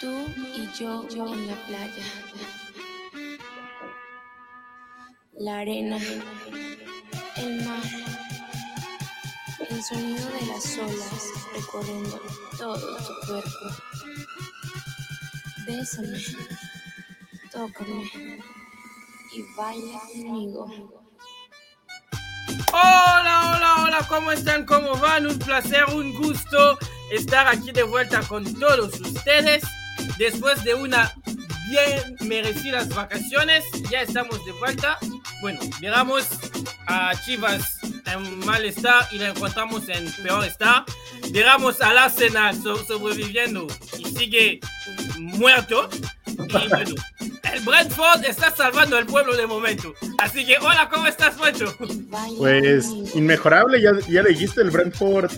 Tú 0.00 0.32
y 0.54 0.68
yo, 0.78 1.08
yo 1.08 1.26
en 1.34 1.48
la 1.48 1.56
playa. 1.66 2.04
La 5.36 5.58
arena, 5.58 5.98
el 7.36 7.64
mar, 7.64 7.82
el 9.68 9.82
sonido 9.82 10.24
de 10.30 10.46
las 10.46 10.78
olas 10.78 11.24
recorriendo 11.52 12.20
todo 12.56 12.96
tu 12.98 13.26
cuerpo. 13.26 13.82
Bésame, 15.66 16.22
tócame 17.50 18.40
y 19.32 19.42
baila 19.56 20.00
conmigo. 20.12 21.02
Hola, 22.72 23.52
hola, 23.56 23.74
hola, 23.82 24.06
¿cómo 24.08 24.30
están? 24.30 24.64
¿Cómo 24.64 24.96
van? 24.98 25.26
Un 25.26 25.38
placer, 25.40 25.86
un 25.92 26.14
gusto 26.14 26.78
estar 27.10 27.48
aquí 27.48 27.72
de 27.72 27.82
vuelta 27.82 28.20
con 28.22 28.44
todos 28.54 29.00
ustedes. 29.00 29.64
Después 30.18 30.64
de 30.64 30.74
una 30.74 31.12
bien 31.70 32.16
merecidas 32.28 32.88
vacaciones, 32.88 33.64
ya 33.90 34.02
estamos 34.02 34.44
de 34.44 34.52
vuelta. 34.52 34.98
Bueno, 35.40 35.60
miramos 35.80 36.26
a 36.86 37.12
Chivas 37.24 37.78
en 38.06 38.38
mal 38.44 38.64
estado 38.64 39.06
y 39.12 39.18
la 39.18 39.28
encontramos 39.28 39.88
en 39.88 40.10
peor 40.22 40.44
estado. 40.44 40.84
Miramos 41.30 41.80
al 41.80 41.98
Arsenal 41.98 42.56
sobreviviendo 42.62 43.66
y 43.98 44.04
sigue 44.06 44.60
muerto. 45.18 45.88
Y 46.26 46.68
bueno, 46.68 46.94
el 47.52 47.60
Brentford 47.60 48.24
está 48.24 48.50
salvando 48.54 48.96
al 48.96 49.06
pueblo 49.06 49.36
de 49.36 49.46
momento. 49.46 49.94
Así 50.18 50.44
que, 50.44 50.56
hola, 50.58 50.88
¿cómo 50.88 51.06
estás, 51.06 51.34
Pancho? 51.36 51.74
Pues 52.38 52.86
inmejorable, 53.14 53.80
ya, 53.80 53.92
ya 54.08 54.22
le 54.22 54.30
dijiste 54.30 54.62
el 54.62 54.70
Brentford. 54.70 55.30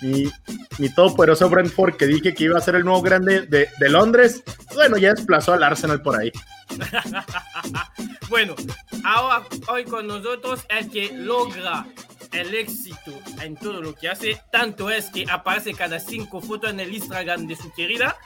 Mi, 0.00 0.30
mi 0.78 0.88
todopoderoso 0.94 1.48
Brentford 1.48 1.96
que 1.96 2.06
dije 2.06 2.34
que 2.34 2.44
iba 2.44 2.58
a 2.58 2.60
ser 2.60 2.76
el 2.76 2.84
nuevo 2.84 3.02
grande 3.02 3.42
de, 3.42 3.68
de 3.78 3.88
Londres. 3.88 4.42
Bueno, 4.74 4.96
ya 4.96 5.14
desplazó 5.14 5.54
al 5.54 5.62
Arsenal 5.62 6.02
por 6.02 6.20
ahí. 6.20 6.32
bueno, 8.28 8.54
ahora 9.04 9.42
hoy 9.68 9.84
con 9.84 10.06
nosotros 10.06 10.60
el 10.68 10.90
que 10.90 11.12
logra 11.12 11.86
el 12.32 12.54
éxito 12.54 13.12
en 13.42 13.56
todo 13.56 13.80
lo 13.80 13.94
que 13.94 14.08
hace, 14.08 14.40
tanto 14.52 14.90
es 14.90 15.06
que 15.06 15.24
aparece 15.30 15.74
cada 15.74 15.98
cinco 15.98 16.40
fotos 16.40 16.70
en 16.70 16.80
el 16.80 16.94
Instagram 16.94 17.46
de 17.46 17.56
su 17.56 17.72
querida, 17.72 18.16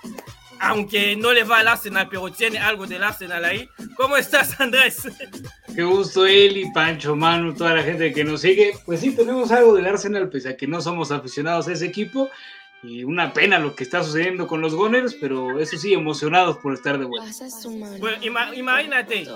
aunque 0.62 1.16
no 1.16 1.32
le 1.32 1.42
va 1.42 1.58
al 1.58 1.68
Arsenal, 1.68 2.08
pero 2.08 2.30
tiene 2.30 2.58
algo 2.58 2.86
del 2.86 3.02
Arsenal 3.02 3.44
ahí. 3.44 3.68
¿Cómo 3.96 4.16
estás, 4.16 4.60
Andrés? 4.60 5.02
Qué 5.74 5.82
gusto, 5.82 6.24
Eli, 6.24 6.70
Pancho, 6.72 7.16
Manu, 7.16 7.52
toda 7.52 7.74
la 7.74 7.82
gente 7.82 8.12
que 8.12 8.22
nos 8.22 8.42
sigue. 8.42 8.74
Pues 8.86 9.00
sí, 9.00 9.10
tenemos 9.10 9.50
algo 9.50 9.74
del 9.74 9.86
Arsenal, 9.86 10.28
pese 10.28 10.50
a 10.50 10.56
que 10.56 10.68
no 10.68 10.80
somos 10.80 11.10
aficionados 11.10 11.66
a 11.66 11.72
ese 11.72 11.86
equipo. 11.86 12.30
Y 12.84 13.02
una 13.02 13.32
pena 13.32 13.58
lo 13.58 13.74
que 13.74 13.82
está 13.82 14.04
sucediendo 14.04 14.46
con 14.46 14.60
los 14.60 14.74
Gunners, 14.74 15.14
pero 15.14 15.58
eso 15.58 15.76
sí, 15.76 15.94
emocionados 15.94 16.58
por 16.58 16.74
estar 16.74 16.96
de 16.98 17.06
vuelta. 17.06 17.30
Bueno, 17.98 18.18
ima 18.22 18.54
imagínate, 18.54 19.26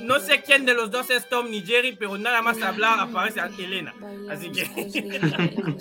no 0.00 0.20
sé 0.20 0.42
quién 0.42 0.64
de 0.64 0.74
los 0.74 0.90
dos 0.90 1.10
es 1.10 1.28
Tom 1.28 1.50
ni 1.50 1.62
Jerry, 1.62 1.96
pero 1.96 2.16
nada 2.18 2.40
más 2.40 2.60
hablar 2.62 3.00
aparece 3.00 3.40
a 3.40 3.46
Elena. 3.46 3.94
Así 4.30 4.50
que. 4.50 4.64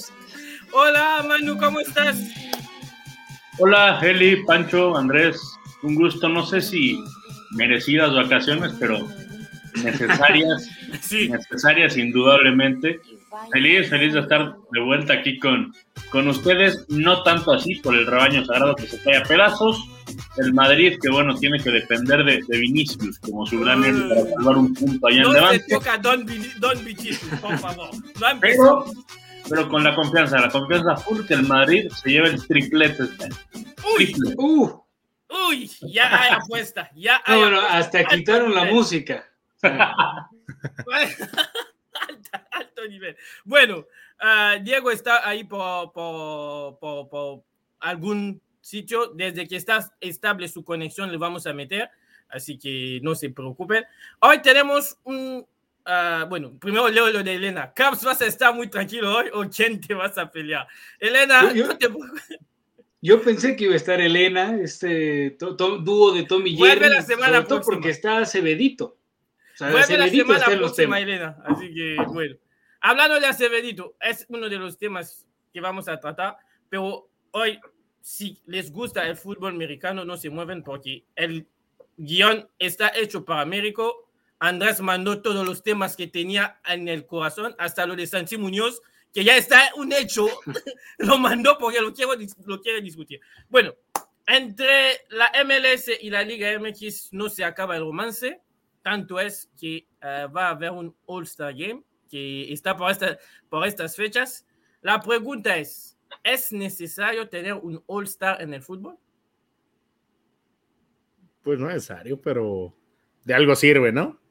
Hola, 0.73 1.23
Manu, 1.27 1.57
¿cómo 1.57 1.79
estás? 1.79 2.17
Hola, 3.59 3.99
Eli, 4.01 4.43
Pancho, 4.45 4.97
Andrés. 4.97 5.39
Un 5.83 5.95
gusto, 5.95 6.27
no 6.29 6.45
sé 6.45 6.61
si 6.61 7.03
merecidas 7.51 8.13
vacaciones, 8.13 8.73
pero 8.79 9.07
necesarias, 9.83 10.69
sí. 11.01 11.29
necesarias 11.29 11.97
indudablemente. 11.97 12.99
Feliz, 13.51 13.89
feliz 13.89 14.13
de 14.13 14.21
estar 14.21 14.55
de 14.71 14.79
vuelta 14.79 15.13
aquí 15.13 15.39
con, 15.39 15.73
con 16.11 16.27
ustedes, 16.27 16.85
no 16.89 17.23
tanto 17.23 17.51
así 17.51 17.75
por 17.75 17.95
el 17.95 18.05
rebaño 18.05 18.45
sagrado 18.45 18.75
que 18.75 18.87
se 18.87 19.01
cae 19.01 19.17
a 19.17 19.23
pedazos, 19.23 19.83
el 20.37 20.53
Madrid 20.53 20.97
que 21.01 21.09
bueno, 21.09 21.35
tiene 21.35 21.59
que 21.59 21.71
depender 21.71 22.23
de, 22.23 22.43
de 22.47 22.57
Vinicius 22.59 23.19
como 23.19 23.45
su 23.45 23.59
gran 23.59 23.83
héroe 23.83 24.09
para 24.09 24.29
salvar 24.29 24.57
un 24.57 24.73
punto 24.73 25.07
allá 25.07 25.23
no 25.23 25.29
en 25.29 25.33
Levante. 25.33 25.65
Don, 26.01 26.25
Don 26.59 26.85
Vinicius, 26.85 27.39
por 27.41 27.57
favor. 27.57 27.89
No 27.93 28.39
pero, 28.39 28.85
pero 29.53 29.69
con 29.69 29.83
la 29.83 29.95
confianza, 29.95 30.39
la 30.39 30.49
confianza 30.49 30.95
full 30.97 31.25
que 31.25 31.33
el 31.35 31.43
Madrid 31.47 31.89
se 31.91 32.09
lleva 32.09 32.27
el 32.27 32.45
triplete 32.47 33.03
este. 33.03 33.29
Uy, 33.97 34.11
Triple. 34.13 34.35
Uh, 34.37 34.83
uy, 35.49 35.71
ya 35.81 36.21
hay 36.23 36.31
apuesta, 36.33 36.89
ya 36.95 37.21
hay 37.25 37.35
no, 37.35 37.41
bueno, 37.41 37.57
apuesta. 37.59 37.77
hasta 37.77 37.97
Alto 37.99 38.15
quitaron 38.15 38.55
la 38.55 38.65
música. 38.65 39.29
Alta- 39.61 40.29
alto 42.51 42.87
nivel. 42.87 43.15
Bueno, 43.43 43.85
ah, 44.19 44.57
Diego 44.61 44.91
está 44.91 45.27
ahí 45.27 45.43
por, 45.43 45.91
por, 45.91 46.79
por- 46.79 47.09
por 47.09 47.43
algún 47.79 48.41
sitio. 48.61 49.07
Desde 49.13 49.47
que 49.47 49.55
está 49.57 49.91
estable 49.99 50.47
su 50.47 50.63
conexión, 50.63 51.11
le 51.11 51.17
vamos 51.17 51.45
a 51.47 51.53
meter. 51.53 51.89
Así 52.29 52.57
que 52.57 52.99
no 53.03 53.13
se 53.15 53.29
preocupen. 53.29 53.83
Hoy 54.19 54.41
tenemos 54.41 54.97
un. 55.03 55.45
Ah, 55.85 56.25
bueno, 56.29 56.57
primero 56.59 56.87
leo 56.89 57.09
lo 57.09 57.23
de 57.23 57.35
Elena. 57.35 57.73
Caps, 57.73 58.03
¿vas 58.03 58.21
a 58.21 58.25
estar 58.27 58.53
muy 58.53 58.67
tranquilo 58.69 59.15
hoy 59.15 59.27
o 59.33 59.43
quién 59.49 59.79
te 59.81 59.93
vas 59.93 60.17
a 60.17 60.29
pelear? 60.31 60.67
Elena, 60.99 61.43
Yo- 61.49 61.55
yo- 61.55 61.67
no 61.67 61.77
te 61.77 61.89
preocupes. 61.89 62.23
Yo 63.01 63.21
pensé 63.21 63.55
que 63.57 63.65
iba 63.65 63.73
a 63.73 63.77
estar 63.77 63.99
Elena, 63.99 64.57
este 64.61 65.31
to- 65.31 65.57
to- 65.57 65.77
dúo 65.79 66.13
de 66.13 66.23
Tommy 66.23 66.55
Jerry, 66.55 66.89
la 66.89 67.01
semana 67.01 67.43
todo 67.43 67.59
porque 67.61 67.89
está 67.89 68.19
Acebedito. 68.19 68.97
O 69.53 69.57
sea, 69.57 69.71
Vuelve 69.71 69.97
la 69.97 70.07
semana 70.09 70.45
próxima. 70.45 70.99
Elena. 70.99 71.37
Así 71.45 71.73
que, 71.73 71.97
bueno. 72.07 72.35
Hablando 72.79 73.19
de 73.19 73.27
Acevedito, 73.27 73.95
es 73.99 74.25
uno 74.29 74.47
de 74.49 74.57
los 74.57 74.77
temas 74.77 75.25
que 75.53 75.59
vamos 75.61 75.87
a 75.89 75.99
tratar, 75.99 76.37
pero 76.69 77.09
hoy, 77.31 77.59
si 78.01 78.41
les 78.45 78.71
gusta 78.71 79.05
el 79.07 79.15
fútbol 79.17 79.53
americano, 79.53 80.03
no 80.05 80.17
se 80.17 80.29
mueven 80.29 80.63
porque 80.63 81.03
el 81.15 81.45
guion 81.97 82.49
está 82.57 82.91
hecho 82.95 83.23
para 83.23 83.41
Américo. 83.41 84.02
Andrés 84.43 84.81
mandó 84.81 85.21
todos 85.21 85.45
los 85.47 85.63
temas 85.63 85.95
que 85.95 86.07
tenía 86.07 86.59
en 86.67 86.89
el 86.89 87.05
corazón, 87.05 87.55
hasta 87.57 87.85
lo 87.85 87.95
de 87.95 88.05
Santi 88.05 88.35
Muñoz, 88.35 88.81
que 89.13 89.23
ya 89.23 89.37
está 89.37 89.71
un 89.77 89.93
hecho, 89.93 90.27
lo 90.97 91.17
mandó 91.17 91.57
porque 91.57 91.79
lo, 91.79 91.93
quiero, 91.93 92.11
lo 92.45 92.59
quiere 92.59 92.81
discutir. 92.81 93.21
Bueno, 93.47 93.73
entre 94.27 94.97
la 95.11 95.31
MLS 95.45 95.91
y 96.01 96.09
la 96.09 96.23
Liga 96.23 96.59
MX 96.59 97.13
no 97.13 97.29
se 97.29 97.45
acaba 97.45 97.77
el 97.77 97.83
romance, 97.83 98.41
tanto 98.81 99.17
es 99.17 99.49
que 99.57 99.87
eh, 100.01 100.27
va 100.35 100.47
a 100.47 100.49
haber 100.49 100.71
un 100.71 100.93
All-Star 101.05 101.53
Game 101.53 101.81
que 102.09 102.51
está 102.51 102.75
por, 102.75 102.93
por 103.47 103.65
estas 103.65 103.95
fechas. 103.95 104.45
La 104.81 104.99
pregunta 104.99 105.55
es, 105.55 105.97
¿es 106.21 106.51
necesario 106.51 107.29
tener 107.29 107.53
un 107.53 107.81
All-Star 107.87 108.41
en 108.41 108.53
el 108.53 108.61
fútbol? 108.61 108.97
Pues 111.43 111.57
no 111.57 111.69
es 111.69 111.75
necesario, 111.75 112.19
pero 112.19 112.75
de 113.23 113.33
algo 113.33 113.55
sirve, 113.55 113.93
¿no? 113.93 114.21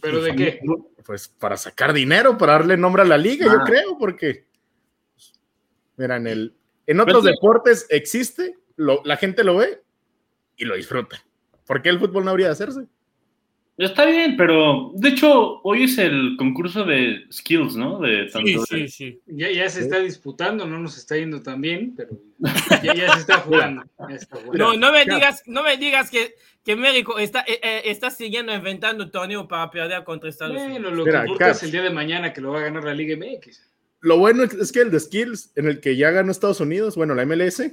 ¿Pero 0.00 0.22
de 0.22 0.34
qué? 0.36 0.60
Pues 1.04 1.28
para 1.28 1.56
sacar 1.56 1.92
dinero, 1.92 2.36
para 2.38 2.52
darle 2.54 2.76
nombre 2.76 3.02
a 3.02 3.04
la 3.06 3.18
liga, 3.18 3.46
yo 3.46 3.58
Ah. 3.60 3.64
creo, 3.66 3.98
porque 3.98 4.46
mira, 5.96 6.16
en 6.16 6.26
el 6.26 6.54
en 6.86 7.00
otros 7.00 7.22
Pues 7.22 7.34
deportes 7.34 7.86
existe, 7.88 8.58
lo- 8.76 9.00
la 9.04 9.16
gente 9.16 9.42
lo 9.42 9.56
ve 9.56 9.82
y 10.56 10.64
lo 10.66 10.74
disfruta. 10.76 11.24
¿Por 11.66 11.80
qué 11.80 11.88
el 11.88 11.98
fútbol 11.98 12.24
no 12.24 12.30
habría 12.30 12.46
de 12.46 12.52
hacerse? 12.52 12.86
Está 13.76 14.06
bien, 14.06 14.36
pero 14.36 14.92
de 14.94 15.08
hecho 15.08 15.60
hoy 15.62 15.84
es 15.84 15.98
el 15.98 16.36
concurso 16.38 16.84
de 16.84 17.24
skills, 17.32 17.74
¿no? 17.74 17.98
De 17.98 18.26
tanto 18.32 18.64
de- 18.70 18.88
sí. 18.88 19.20
Ya, 19.26 19.50
ya 19.50 19.68
se 19.68 19.80
está 19.80 19.98
disputando, 19.98 20.64
no 20.64 20.78
nos 20.78 20.96
está 20.96 21.16
yendo 21.16 21.42
tan 21.42 21.60
bien, 21.60 21.92
pero 21.96 22.10
ya, 22.84 22.94
ya 22.94 23.14
se 23.14 23.20
está 23.20 23.38
jugando. 23.38 23.82
ya 24.08 24.14
está 24.14 24.36
jugando. 24.36 24.58
No, 24.58 24.74
no 24.76 24.92
me 24.92 25.04
digas, 25.04 25.42
no 25.46 25.64
me 25.64 25.76
digas 25.76 26.08
que, 26.08 26.34
que 26.64 26.76
México 26.76 27.18
está, 27.18 27.40
eh, 27.48 27.58
eh, 27.62 27.82
está 27.86 28.10
siguiendo 28.10 28.54
inventando 28.54 29.10
torneo 29.10 29.48
para 29.48 29.68
perder 29.72 30.04
contra 30.04 30.30
Estados 30.30 30.56
Unidos. 30.56 30.80
Bueno, 30.80 30.90
lo 30.92 31.04
Mira, 31.04 31.22
que 31.22 31.26
importa 31.26 31.50
es 31.50 31.62
el 31.64 31.72
día 31.72 31.82
de 31.82 31.90
mañana 31.90 32.32
que 32.32 32.40
lo 32.40 32.52
va 32.52 32.60
a 32.60 32.62
ganar 32.62 32.84
la 32.84 32.94
Liga 32.94 33.16
MX. 33.16 33.60
Lo 34.02 34.18
bueno 34.18 34.44
es 34.44 34.70
que 34.70 34.80
el 34.80 34.90
de 34.92 35.00
skills, 35.00 35.50
en 35.56 35.66
el 35.66 35.80
que 35.80 35.96
ya 35.96 36.10
ganó 36.10 36.30
Estados 36.30 36.60
Unidos, 36.60 36.94
bueno, 36.94 37.14
la 37.14 37.24
MLS, 37.24 37.72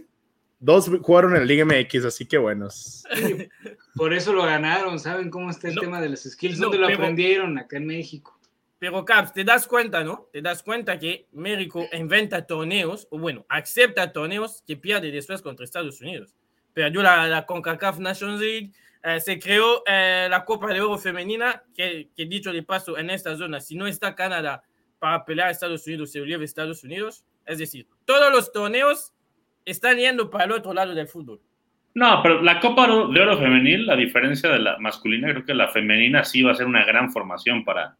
dos 0.62 0.90
jugaron 1.02 1.34
en 1.34 1.40
la 1.40 1.46
Liga 1.46 1.66
MX, 1.66 2.06
así 2.06 2.26
que 2.26 2.38
buenos. 2.38 3.04
Sí, 3.16 3.50
Por 3.96 4.14
eso 4.14 4.32
lo 4.32 4.44
ganaron, 4.44 4.98
¿saben 5.00 5.30
cómo 5.30 5.50
está 5.50 5.68
el 5.68 5.76
No, 5.76 5.82
tema 5.82 6.00
de 6.00 6.08
las 6.10 6.24
skills? 6.24 6.58
no, 6.60 6.66
¿Dónde 6.68 6.78
lo 6.78 6.88
pero- 6.88 7.00
aprendieron? 7.00 7.58
Acá 7.58 7.76
en 7.78 7.88
México. 7.88 8.38
Pero 8.80 9.04
Caps, 9.06 9.34
te 9.34 9.44
das 9.44 9.68
cuenta, 9.68 10.04
¿no? 10.04 10.30
Te 10.32 10.42
das 10.42 10.64
cuenta 10.64 10.98
que 10.98 11.28
México 11.34 11.86
inventa 11.94 12.48
torneos, 12.48 13.08
o 13.12 13.20
bueno, 13.20 13.46
acepta 13.48 14.12
torneos 14.12 14.64
que 14.66 14.76
pierde 14.78 15.12
después 15.12 15.42
contra 15.44 15.66
Estados 15.66 16.02
Unidos. 16.02 16.34
Perdió 16.74 17.04
la, 17.04 17.28
la 17.28 17.46
CONCACAF 17.46 18.00
Nations 18.00 18.40
League, 18.40 18.72
eh, 19.04 19.20
se 19.20 19.38
creó 19.38 19.84
eh, 19.86 20.26
la 20.32 20.46
Copa 20.46 20.74
de 20.74 20.82
Oro 20.82 20.98
Femenina, 20.98 21.64
que, 21.76 22.10
que 22.16 22.26
dicho 22.26 22.52
de 22.52 22.64
paso, 22.64 22.98
en 22.98 23.12
esta 23.12 23.36
zona, 23.38 23.60
si 23.60 23.76
no 23.76 23.86
está 23.86 24.16
Canadá 24.16 24.64
para 24.98 25.26
pelear 25.26 25.50
a 25.50 25.52
Estados 25.52 25.86
Unidos, 25.86 26.12
se 26.12 26.18
lo 26.20 26.26
lleva 26.26 26.42
a 26.42 26.46
Estados 26.46 26.84
Unidos. 26.84 27.24
Es 27.46 27.60
decir, 27.60 27.88
todos 28.06 28.32
los 28.32 28.52
torneos 28.52 29.14
están 29.66 29.98
yendo 29.98 30.30
para 30.30 30.46
el 30.46 30.52
otro 30.54 30.74
lado 30.74 30.94
del 30.94 31.08
fútbol. 31.08 31.40
No, 31.94 32.22
pero 32.24 32.42
la 32.42 32.60
Copa 32.60 32.88
de 32.88 33.20
Oro 33.22 33.38
Femenil, 33.38 33.90
a 33.90 33.96
diferencia 33.96 34.50
de 34.50 34.60
la 34.60 34.78
masculina, 34.80 35.30
creo 35.32 35.46
que 35.46 35.54
la 35.54 35.68
femenina 35.68 36.24
sí 36.24 36.42
va 36.42 36.52
a 36.54 36.56
ser 36.56 36.66
una 36.66 36.86
gran 36.86 37.12
formación 37.12 37.66
para, 37.66 37.98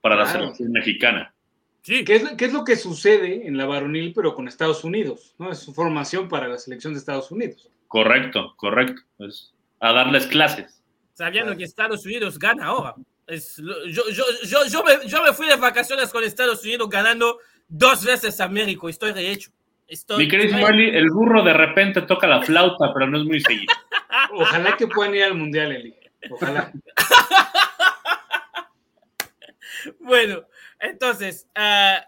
para 0.00 0.16
la 0.16 0.26
selección 0.26 0.72
mexicana. 0.72 1.34
Sí, 1.82 2.02
¿Qué 2.04 2.16
es, 2.16 2.22
lo- 2.22 2.36
qué 2.38 2.46
es 2.46 2.52
lo 2.54 2.64
que 2.64 2.76
sucede 2.76 3.46
en 3.46 3.58
la 3.58 3.66
varonil, 3.66 4.14
pero 4.14 4.34
con 4.34 4.48
Estados 4.48 4.82
Unidos? 4.84 5.34
¿no? 5.38 5.52
Es 5.52 5.58
su 5.58 5.74
formación 5.74 6.28
para 6.30 6.48
la 6.48 6.56
selección 6.56 6.94
de 6.94 6.98
Estados 7.00 7.30
Unidos. 7.30 7.68
Correcto, 7.88 8.54
correcto. 8.56 9.02
A 9.80 9.92
darles 9.92 10.26
clases. 10.26 10.82
Sabiendo 11.12 11.54
que 11.54 11.64
Estados 11.64 12.06
Unidos 12.06 12.38
gana 12.38 12.64
ahora. 12.66 12.94
Es, 13.26 13.56
yo, 13.58 14.02
yo, 14.10 14.24
yo, 14.66 14.82
me, 14.82 15.06
yo 15.06 15.22
me 15.22 15.32
fui 15.34 15.46
de 15.46 15.56
vacaciones 15.56 16.10
con 16.10 16.24
Estados 16.24 16.64
Unidos 16.64 16.88
ganando 16.88 17.38
dos 17.68 18.02
veces 18.04 18.40
a 18.40 18.48
México. 18.48 18.88
Estoy 18.88 19.12
rehecho. 19.12 19.50
Estoy, 19.86 20.24
Mi 20.24 20.28
querido 20.30 20.66
Eli, 20.68 20.96
el 20.96 21.10
burro 21.10 21.42
de 21.42 21.52
repente 21.52 22.02
toca 22.02 22.26
la 22.26 22.42
flauta, 22.42 22.92
pero 22.94 23.06
no 23.06 23.18
es 23.18 23.24
muy 23.24 23.40
seguido. 23.40 23.72
Ojalá 24.32 24.76
que 24.76 24.86
puedan 24.86 25.14
ir 25.14 25.24
al 25.24 25.34
mundial, 25.34 25.72
Eli. 25.72 25.94
Ojalá. 26.30 26.72
Bueno, 30.00 30.44
entonces, 30.80 31.46
ah, 31.54 32.04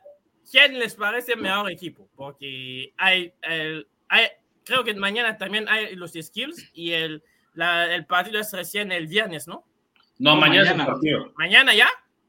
¿quién 0.50 0.78
les 0.78 0.94
parece 0.94 1.37
mejor 1.37 1.70
equipo? 1.70 2.08
Porque 2.17 2.93
hay, 2.96 3.32
el- 3.43 3.87
hay- 4.08 4.28
creo 4.64 4.84
que 4.84 4.94
mañana 4.94 5.37
también 5.37 5.69
hay 5.69 5.94
los 5.94 6.12
skills 6.12 6.70
y 6.73 6.93
el, 6.93 7.23
la- 7.55 7.94
el 7.94 8.06
partido 8.06 8.40
es 8.40 8.52
recién 8.52 8.93
el 8.93 9.06
viernes, 9.06 9.46
¿no? 9.46 9.64
No, 10.19 10.34
No, 10.34 10.40
mañana, 10.40 10.62
es 10.62 10.70
el 10.70 10.76
mañana. 10.76 10.93
partido. 10.93 11.32
Mañana 11.37 11.75
ya. 11.75 11.88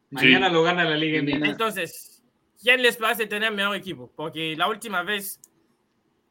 Mañana 0.09 0.49
lo 0.49 0.63
gana 0.63 0.83
la 0.83 0.95
Liga 0.97 1.21
MX. 1.21 1.47
Entonces, 1.49 2.16
¿quién 2.62 2.81
les 2.81 2.98
parece 2.98 3.27
tener 3.27 3.51
mejor 3.51 3.75
equipo? 3.75 4.12
Porque 4.15 4.56
la 4.56 4.68
última 4.68 5.04
vez 5.04 5.39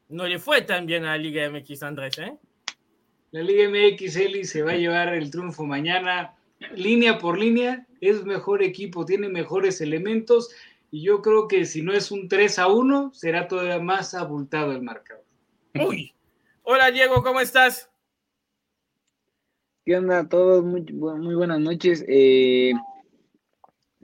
no 0.08 0.26
le 0.26 0.38
fue 0.38 0.62
tan 0.62 0.86
bien 0.86 1.04
a 1.04 1.12
la 1.12 1.18
Liga 1.18 1.48
MX, 1.50 1.82
Andrés, 1.82 2.18
¿eh? 2.18 2.36
La 3.32 3.42
Liga 3.42 3.68
MX, 3.68 4.16
Eli, 4.16 4.44
se 4.44 4.62
va 4.62 4.72
a 4.72 4.76
llevar 4.76 5.12
el 5.14 5.30
triunfo 5.30 5.64
mañana. 5.64 6.34
Línea 6.74 7.18
por 7.18 7.38
línea, 7.38 7.86
es 8.00 8.24
mejor 8.24 8.62
equipo, 8.62 9.04
tiene 9.04 9.28
mejores 9.28 9.80
elementos. 9.80 10.50
Y 10.90 11.02
yo 11.02 11.20
creo 11.20 11.48
que 11.48 11.64
si 11.64 11.82
no 11.82 11.92
es 11.92 12.10
un 12.10 12.28
3 12.28 12.58
a 12.60 12.68
1, 12.68 13.12
será 13.12 13.48
todavía 13.48 13.78
más 13.78 14.14
abultado 14.14 14.72
el 14.72 14.82
marcador. 14.82 15.24
Uy. 15.74 16.14
Hola, 16.62 16.90
Diego, 16.90 17.22
¿cómo 17.22 17.40
estás? 17.40 17.90
¿Qué 19.84 19.96
onda 19.96 20.20
a 20.20 20.28
todos? 20.28 20.64
Muy, 20.64 20.82
muy 20.82 21.34
buenas 21.34 21.60
noches. 21.60 22.04
Eh, 22.08 22.72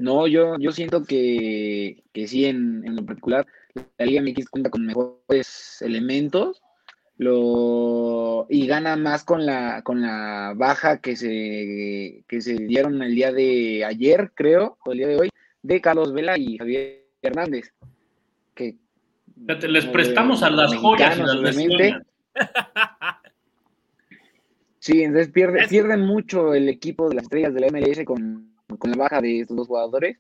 no, 0.03 0.27
yo, 0.27 0.59
yo 0.59 0.73
siento 0.73 1.05
que, 1.05 2.03
que 2.13 2.27
sí, 2.27 2.47
en, 2.47 2.83
en 2.85 2.97
lo 2.97 3.07
particular, 3.07 3.47
la 3.99 4.05
Liga 4.05 4.21
MX 4.21 4.49
cuenta 4.49 4.69
con 4.69 4.85
mejores 4.85 5.81
elementos 5.81 6.61
lo, 7.19 8.47
y 8.49 8.67
gana 8.67 8.97
más 8.97 9.23
con 9.23 9.47
la, 9.47 9.83
con 9.83 10.03
la 10.03 10.55
baja 10.57 11.01
que 11.01 11.15
se, 11.15 12.25
que 12.27 12.41
se 12.41 12.55
dieron 12.55 13.01
el 13.01 13.15
día 13.15 13.33
de 13.33 13.85
ayer, 13.85 14.33
creo, 14.35 14.77
o 14.85 14.93
el 14.93 14.99
día 14.99 15.07
de 15.09 15.17
hoy, 15.17 15.31
de 15.63 15.81
Carlos 15.81 16.13
Vela 16.13 16.37
y 16.37 16.59
Javier 16.59 17.07
Hernández. 17.23 17.73
Que, 18.57 18.77
les 19.69 19.87
prestamos 19.87 20.43
a 20.43 20.51
las 20.51 20.75
joyas 20.75 21.17
y 21.17 21.23
las. 21.23 21.57
Sí, 24.81 25.05
entonces 25.05 25.31
pierde, 25.31 25.69
pierden 25.69 26.01
mucho 26.01 26.55
el 26.55 26.69
equipo 26.69 27.09
de 27.09 27.15
las 27.15 27.23
estrellas 27.23 27.55
de 27.55 27.61
la 27.61 27.69
MLS 27.69 28.05
con, 28.05 28.52
con 28.77 28.91
la 28.91 28.97
baja 28.97 29.21
de 29.21 29.41
estos 29.41 29.57
dos 29.57 29.67
jugadores 29.69 30.19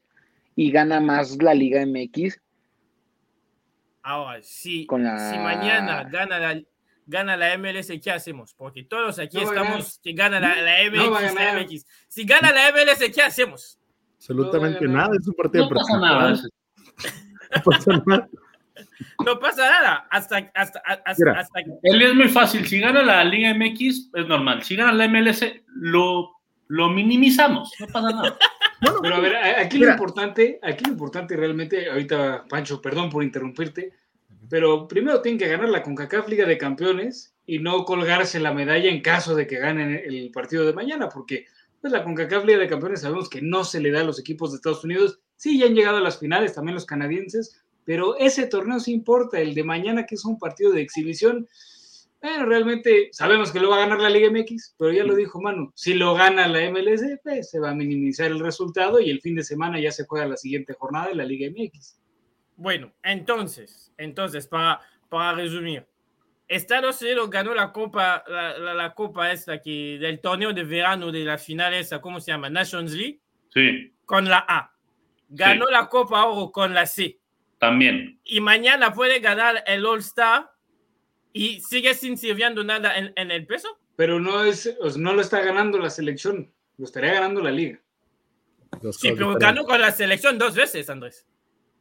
y 0.57 0.71
gana 0.71 1.01
más 1.01 1.41
la 1.43 1.55
Liga 1.55 1.85
MX. 1.87 2.41
Ahora, 4.03 4.41
si, 4.43 4.87
Con 4.87 5.05
la- 5.05 5.31
si 5.31 5.39
mañana 5.39 6.05
gana 6.05 6.39
la, 6.39 6.61
gana 7.07 7.37
la 7.37 7.57
MLS, 7.57 7.89
¿qué 8.03 8.11
hacemos? 8.11 8.53
Porque 8.55 8.83
todos 8.83 9.19
aquí 9.19 9.37
No 9.39 9.45
estamos 9.45 10.01
que 10.03 10.13
gana 10.13 10.41
la, 10.41 10.57
la 10.61 10.91
MX, 10.91 10.97
No 10.97 11.21
la. 11.41 11.61
MX. 11.61 11.87
Si 12.09 12.25
gana 12.25 12.51
la 12.53 12.73
MLS, 12.73 13.11
¿qué 13.15 13.23
hacemos? 13.23 13.79
Absolutamente 14.17 14.85
No, 14.87 14.93
nada, 14.95 15.11
es 15.21 15.27
un 15.27 15.35
partido 15.35 15.69
No 15.69 15.71
pasa 15.77 15.99
nada. 15.99 16.33
no 17.57 17.63
pasa 17.65 18.03
nada. 18.07 18.29
No 19.25 19.39
pasa 19.39 19.71
nada. 19.71 20.07
Hasta, 20.11 20.51
hasta, 20.55 20.81
hasta, 20.81 21.15
Mira. 21.25 21.41
hasta- 21.41 21.61
Eli 21.85 22.05
es 22.05 22.15
muy 22.15 22.29
fácil. 22.29 22.67
Si 22.67 22.81
gana 22.81 23.03
la 23.03 23.23
Liga 23.25 23.55
MX, 23.55 24.11
es 24.15 24.27
normal. 24.27 24.63
Si 24.65 24.75
gana 24.75 24.93
la 24.93 25.07
MLS, 25.07 25.45
lo, 25.77 26.31
lo 26.73 26.89
minimizamos. 26.89 27.71
No 27.79 27.87
pasa 27.87 28.11
nada. 28.11 28.39
Pero 29.03 29.15
a 29.15 29.21
ver, 29.21 29.37
aquí 29.37 29.77
Mira. 29.77 29.89
lo 29.89 29.93
importante, 29.93 30.59
aquí 30.63 30.85
lo 30.85 30.93
importante 30.93 31.37
realmente, 31.37 31.91
ahorita, 31.91 32.47
Pancho, 32.49 32.81
perdón 32.81 33.11
por 33.11 33.23
interrumpirte, 33.23 33.93
pero 34.49 34.89
primero 34.89 35.21
tienen 35.21 35.39
que 35.39 35.49
ganar 35.49 35.69
la 35.69 35.83
CONCACAF 35.83 36.29
Liga 36.29 36.47
de 36.47 36.57
Campeones 36.57 37.35
y 37.47 37.59
no 37.59 37.85
colgarse 37.85 38.41
la 38.41 38.55
medalla 38.55 38.89
en 38.89 39.03
caso 39.03 39.35
de 39.35 39.47
que 39.47 39.59
ganen 39.59 40.01
el 40.03 40.31
partido 40.33 40.65
de 40.65 40.73
mañana, 40.73 41.11
porque 41.11 41.45
pues, 41.81 41.93
la 41.93 42.03
CONCACAF 42.03 42.47
Liga 42.47 42.59
de 42.59 42.69
Campeones 42.69 43.03
sabemos 43.03 43.29
que 43.29 43.43
no 43.43 43.65
se 43.65 43.79
le 43.79 43.91
da 43.91 44.01
a 44.01 44.05
los 44.05 44.19
equipos 44.19 44.51
de 44.51 44.57
Estados 44.57 44.83
Unidos. 44.83 45.21
Sí, 45.37 45.59
ya 45.59 45.67
han 45.67 45.75
llegado 45.75 45.99
a 45.99 46.01
las 46.01 46.19
finales, 46.19 46.55
también 46.55 46.75
los 46.75 46.87
canadienses, 46.87 47.63
pero 47.85 48.17
ese 48.17 48.47
torneo 48.47 48.81
sí 48.81 48.93
importa, 48.93 49.39
el 49.39 49.55
de 49.55 49.63
mañana 49.63 50.07
que 50.07 50.15
es 50.15 50.25
un 50.25 50.39
partido 50.39 50.73
de 50.73 50.81
exhibición. 50.81 51.47
Bueno, 52.23 52.47
realmente 52.47 53.09
sabemos 53.13 53.51
que 53.51 53.59
lo 53.59 53.71
va 53.71 53.77
a 53.77 53.81
ganar 53.81 53.99
la 54.01 54.09
Liga 54.09 54.31
MX, 54.31 54.77
pero 54.79 54.93
ya 54.93 55.03
lo 55.03 55.15
dijo 55.17 55.41
Manu, 55.41 55.73
si 55.75 55.95
lo 55.95 56.15
gana 56.15 56.47
la 56.47 56.61
MLS, 56.71 57.19
pues, 57.25 57.51
se 57.51 57.59
va 57.59 57.71
a 57.71 57.75
minimizar 57.75 58.31
el 58.31 58.39
resultado 58.39 59.01
y 59.01 59.11
el 59.11 59.21
fin 59.21 59.35
de 59.35 59.43
semana 59.43 59.81
ya 59.81 59.91
se 59.91 60.05
juega 60.07 60.27
la 60.27 60.37
siguiente 60.37 60.73
jornada 60.75 61.09
de 61.09 61.17
la 61.17 61.25
Liga 61.25 61.49
MX. 61.51 61.99
Bueno, 62.57 62.93
entonces, 63.03 63.93
entonces, 63.99 64.47
para, 64.47 64.81
para 65.09 65.33
resumir, 65.35 65.85
Estados 66.47 67.03
Unidos 67.03 67.29
ganó 67.29 67.55
la 67.55 67.73
copa, 67.73 68.23
la, 68.29 68.57
la- 68.59 68.75
la 68.75 68.95
copa 68.95 69.33
esta 69.33 69.61
que, 69.61 69.99
del 69.99 70.21
torneo 70.21 70.53
de 70.53 70.63
verano 70.63 71.11
de 71.11 71.25
la 71.25 71.39
final 71.39 71.75
esa, 71.75 72.01
¿cómo 72.01 72.21
se 72.21 72.31
llama? 72.31 72.49
Nations 72.51 72.93
League, 72.93 73.21
Sí, 73.53 73.93
con 74.07 74.27
la 74.29 74.45
A. 74.49 74.71
Ganó 75.29 75.67
la 75.71 75.89
Copa 75.89 76.25
Oro 76.27 76.53
con 76.53 76.73
la 76.73 76.87
C. 76.87 77.19
también. 77.59 78.21
Y 78.25 78.41
mañana 78.41 78.93
puede 78.95 79.19
ganar 79.21 79.65
el 79.67 79.85
All 79.87 79.99
Star 80.01 80.52
y 81.33 81.61
sigue 81.61 81.95
sin 81.95 82.17
sirviendo 82.17 82.65
nada 82.65 82.97
en, 82.97 83.13
en 83.17 83.31
el 83.31 83.47
peso. 83.47 83.69
Pero 83.97 84.21
no, 84.21 84.45
es, 84.45 84.77
no 84.97 85.13
lo 85.13 85.21
está 85.21 85.41
ganando 85.41 85.79
la 85.79 85.91
selección, 85.91 86.51
lo 86.79 86.85
estaría 86.85 87.13
ganando 87.13 87.41
la 87.41 87.51
Liga. 87.51 87.81
Dos 88.81 88.97
Sí, 88.97 89.11
pero 89.13 89.35
ganó 89.35 89.65
con 89.65 89.81
la 89.81 89.93
selección 89.93 90.39
dos 90.39 90.55
veces, 90.55 90.89
Andrés. 90.89 91.27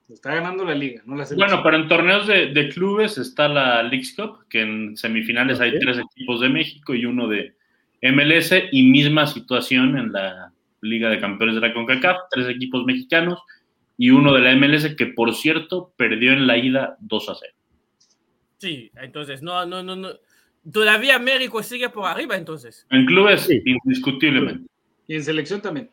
Lo 0.10 0.16
está 0.16 0.36
ganando 0.36 0.66
la 0.66 0.76
Liga, 0.76 1.02
no 1.06 1.16
la 1.16 1.26
selección. 1.26 1.50
Bueno, 1.50 1.64
pero 1.64 1.78
en 1.78 1.88
torneos 1.88 2.28
de, 2.28 2.48
de 2.48 2.70
clubes 2.70 3.18
está 3.18 3.48
la 3.48 3.82
Leagues 3.84 4.14
Cup, 4.16 4.46
que 4.50 4.62
en 4.62 4.98
semifinales 4.98 5.60
hay 5.62 5.80
tres 5.80 5.98
equipos 6.00 6.42
de 6.42 6.50
México 6.50 6.94
y 6.94 7.06
uno 7.06 7.28
de 7.28 7.56
MLS, 8.02 8.54
y 8.72 8.84
misma 8.84 9.28
situación 9.28 9.98
en 9.98 10.12
la 10.12 10.52
Liga 10.82 11.10
de 11.10 11.20
Campeones 11.20 11.56
de 11.56 11.62
la 11.62 11.74
CONCACAF, 11.74 12.18
tres 12.30 12.48
equipos 12.50 12.84
mexicanos 12.86 13.40
y 13.98 14.10
uno 14.10 14.34
de 14.34 14.42
la 14.42 14.56
MLS, 14.56 14.96
que 14.96 15.06
por 15.08 15.34
cierto 15.34 15.94
perdió 15.96 16.34
en 16.34 16.48
la 16.48 16.58
ida 16.58 16.98
2 17.00 17.30
a 17.30 17.36
0. 17.36 17.54
Sí, 18.62 18.92
entonces 19.02 19.42
no, 19.42 19.66
no, 19.66 19.82
no, 19.82 19.96
no. 19.96 20.10
Todavía 20.72 21.18
México 21.18 21.64
sigue 21.64 21.90
por 21.90 22.06
arriba, 22.08 22.36
entonces. 22.36 22.86
En 22.92 23.08
clubes, 23.08 23.42
Sí. 23.42 23.60
indiscutiblemente. 23.66 24.70
Y 25.08 25.16
en 25.16 25.24
selección 25.24 25.62
también. 25.62 25.90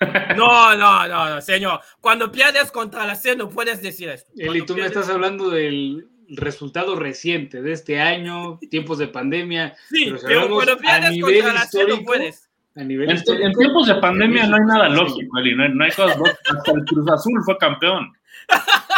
No, 0.36 0.76
no, 0.76 1.08
no, 1.08 1.30
no, 1.30 1.40
señor. 1.40 1.80
Cuando 2.00 2.30
pierdes 2.30 2.70
contra 2.70 3.06
la 3.06 3.14
C 3.14 3.34
no 3.36 3.48
puedes 3.48 3.80
decir 3.80 4.08
esto. 4.10 4.30
Eli, 4.36 4.60
tú 4.66 4.74
me 4.74 4.82
pierdes- 4.82 4.88
estás 4.98 5.08
hablando 5.08 5.48
del 5.48 6.06
resultado 6.28 6.96
reciente 6.96 7.62
de 7.62 7.72
este 7.72 8.00
año, 8.00 8.58
tiempos 8.70 8.98
de 8.98 9.06
pandemia. 9.08 9.74
Sí, 9.90 10.04
pero 10.06 10.18
si 10.18 10.26
pero 10.26 10.48
cuando 10.50 10.72
a 10.72 10.76
pierdes 10.76 11.10
nivel 11.12 11.34
contra 11.36 11.52
la 11.54 11.60
C 11.66 11.78
no 11.78 11.82
histórico, 11.84 12.04
puedes. 12.04 12.50
A 12.74 12.84
nivel 12.84 13.08
En, 13.10 13.16
en 13.16 13.52
tiempos 13.52 13.86
de 13.86 13.94
pandemia 13.96 14.46
no 14.48 14.56
hay 14.56 14.64
nada 14.66 14.88
lógico, 14.90 15.38
Eli, 15.38 15.54
no 15.54 15.62
hay, 15.64 15.72
no 15.74 15.84
hay 15.84 15.90
cosas. 15.92 16.18
Hasta 16.56 16.72
el 16.72 16.84
Cruz 16.84 17.10
Azul 17.10 17.40
fue 17.44 17.56
campeón. 17.58 18.12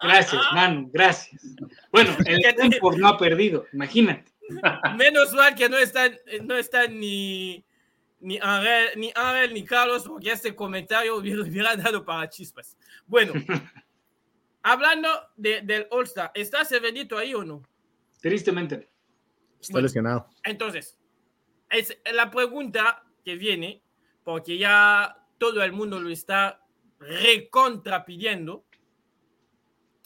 Gracias, 0.00 0.42
Manu, 0.54 0.90
gracias. 0.92 1.42
Bueno, 1.90 2.10
el 2.26 2.38
¿Qué 2.42 2.52
te- 2.52 2.66
Stanford 2.66 2.98
no 2.98 3.08
ha 3.08 3.18
perdido, 3.18 3.66
imagínate. 3.72 4.32
Menos 4.96 5.32
mal 5.34 5.54
que 5.54 5.68
no 5.68 5.76
están, 5.76 6.16
no 6.42 6.56
están 6.56 6.98
ni, 6.98 7.64
ni, 8.20 8.38
Ángel, 8.40 8.88
ni 8.96 9.12
Ángel 9.14 9.52
ni 9.52 9.64
Carlos, 9.64 10.04
porque 10.06 10.32
este 10.32 10.54
comentario 10.54 11.16
hubiera, 11.16 11.42
hubiera 11.42 11.76
dado 11.76 12.04
para 12.04 12.28
chispas. 12.30 12.76
Bueno, 13.06 13.32
hablando 14.62 15.08
de, 15.36 15.62
del 15.62 15.86
All-Star, 15.90 16.30
¿está 16.34 16.64
Severito 16.64 17.18
ahí 17.18 17.34
o 17.34 17.44
no? 17.44 17.62
Tristemente. 18.20 18.88
Está 19.60 19.80
lesionado. 19.80 20.28
Entonces, 20.44 20.96
es 21.70 21.98
la 22.12 22.30
pregunta 22.30 23.04
que 23.24 23.36
viene, 23.36 23.82
porque 24.24 24.56
ya 24.56 25.18
todo 25.38 25.62
el 25.62 25.72
mundo 25.72 26.00
lo 26.00 26.08
está 26.10 26.62
recontra 27.00 28.04
pidiendo. 28.04 28.64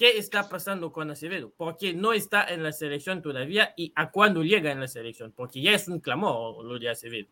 ¿Qué 0.02 0.18
está 0.18 0.48
pasando 0.48 0.90
con 0.90 1.12
Acevedo? 1.12 1.54
Porque 1.56 1.94
no 1.94 2.12
está 2.12 2.44
en 2.52 2.64
la 2.64 2.72
selección 2.72 3.22
todavía 3.22 3.72
y 3.76 3.92
a 3.94 4.10
cuándo 4.10 4.42
llega 4.42 4.72
en 4.72 4.80
la 4.80 4.88
selección, 4.88 5.30
porque 5.30 5.62
ya 5.62 5.74
es 5.74 5.86
un 5.86 6.00
clamor 6.00 6.64
lo 6.64 6.76
de 6.76 6.88
Acevedo. 6.88 7.28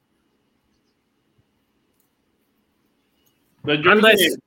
Andrés. 3.64 4.38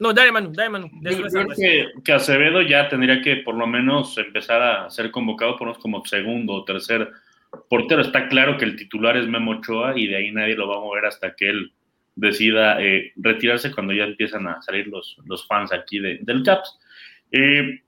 No, 0.00 0.12
dale 0.12 0.32
mano, 0.32 0.50
dale 0.52 0.70
mano. 0.70 0.90
Yo 1.02 1.22
creo 1.22 1.46
que, 1.56 1.86
que 2.04 2.12
Acevedo 2.12 2.62
ya 2.62 2.88
tendría 2.88 3.22
que 3.22 3.36
por 3.44 3.54
lo 3.54 3.68
menos 3.68 4.18
empezar 4.18 4.60
a 4.60 4.90
ser 4.90 5.12
convocado 5.12 5.56
por 5.56 5.68
unos 5.68 5.78
como 5.78 6.04
segundo 6.04 6.52
o 6.52 6.64
tercer 6.64 7.08
portero. 7.70 8.02
Está 8.02 8.26
claro 8.26 8.58
que 8.58 8.64
el 8.64 8.74
titular 8.74 9.16
es 9.16 9.28
Memo 9.28 9.52
Ochoa 9.52 9.96
y 9.96 10.08
de 10.08 10.16
ahí 10.16 10.32
nadie 10.32 10.56
lo 10.56 10.66
va 10.66 10.78
a 10.78 10.80
mover 10.80 11.06
hasta 11.06 11.36
que 11.36 11.48
él 11.48 11.72
decida 12.16 12.82
eh, 12.82 13.12
retirarse 13.14 13.70
cuando 13.70 13.92
ya 13.92 14.02
empiezan 14.02 14.48
a 14.48 14.60
salir 14.62 14.88
los, 14.88 15.16
los 15.26 15.46
fans 15.46 15.72
aquí 15.72 16.00
de, 16.00 16.18
del 16.22 16.42
Caps. 16.42 16.76
Eh, 17.32 17.80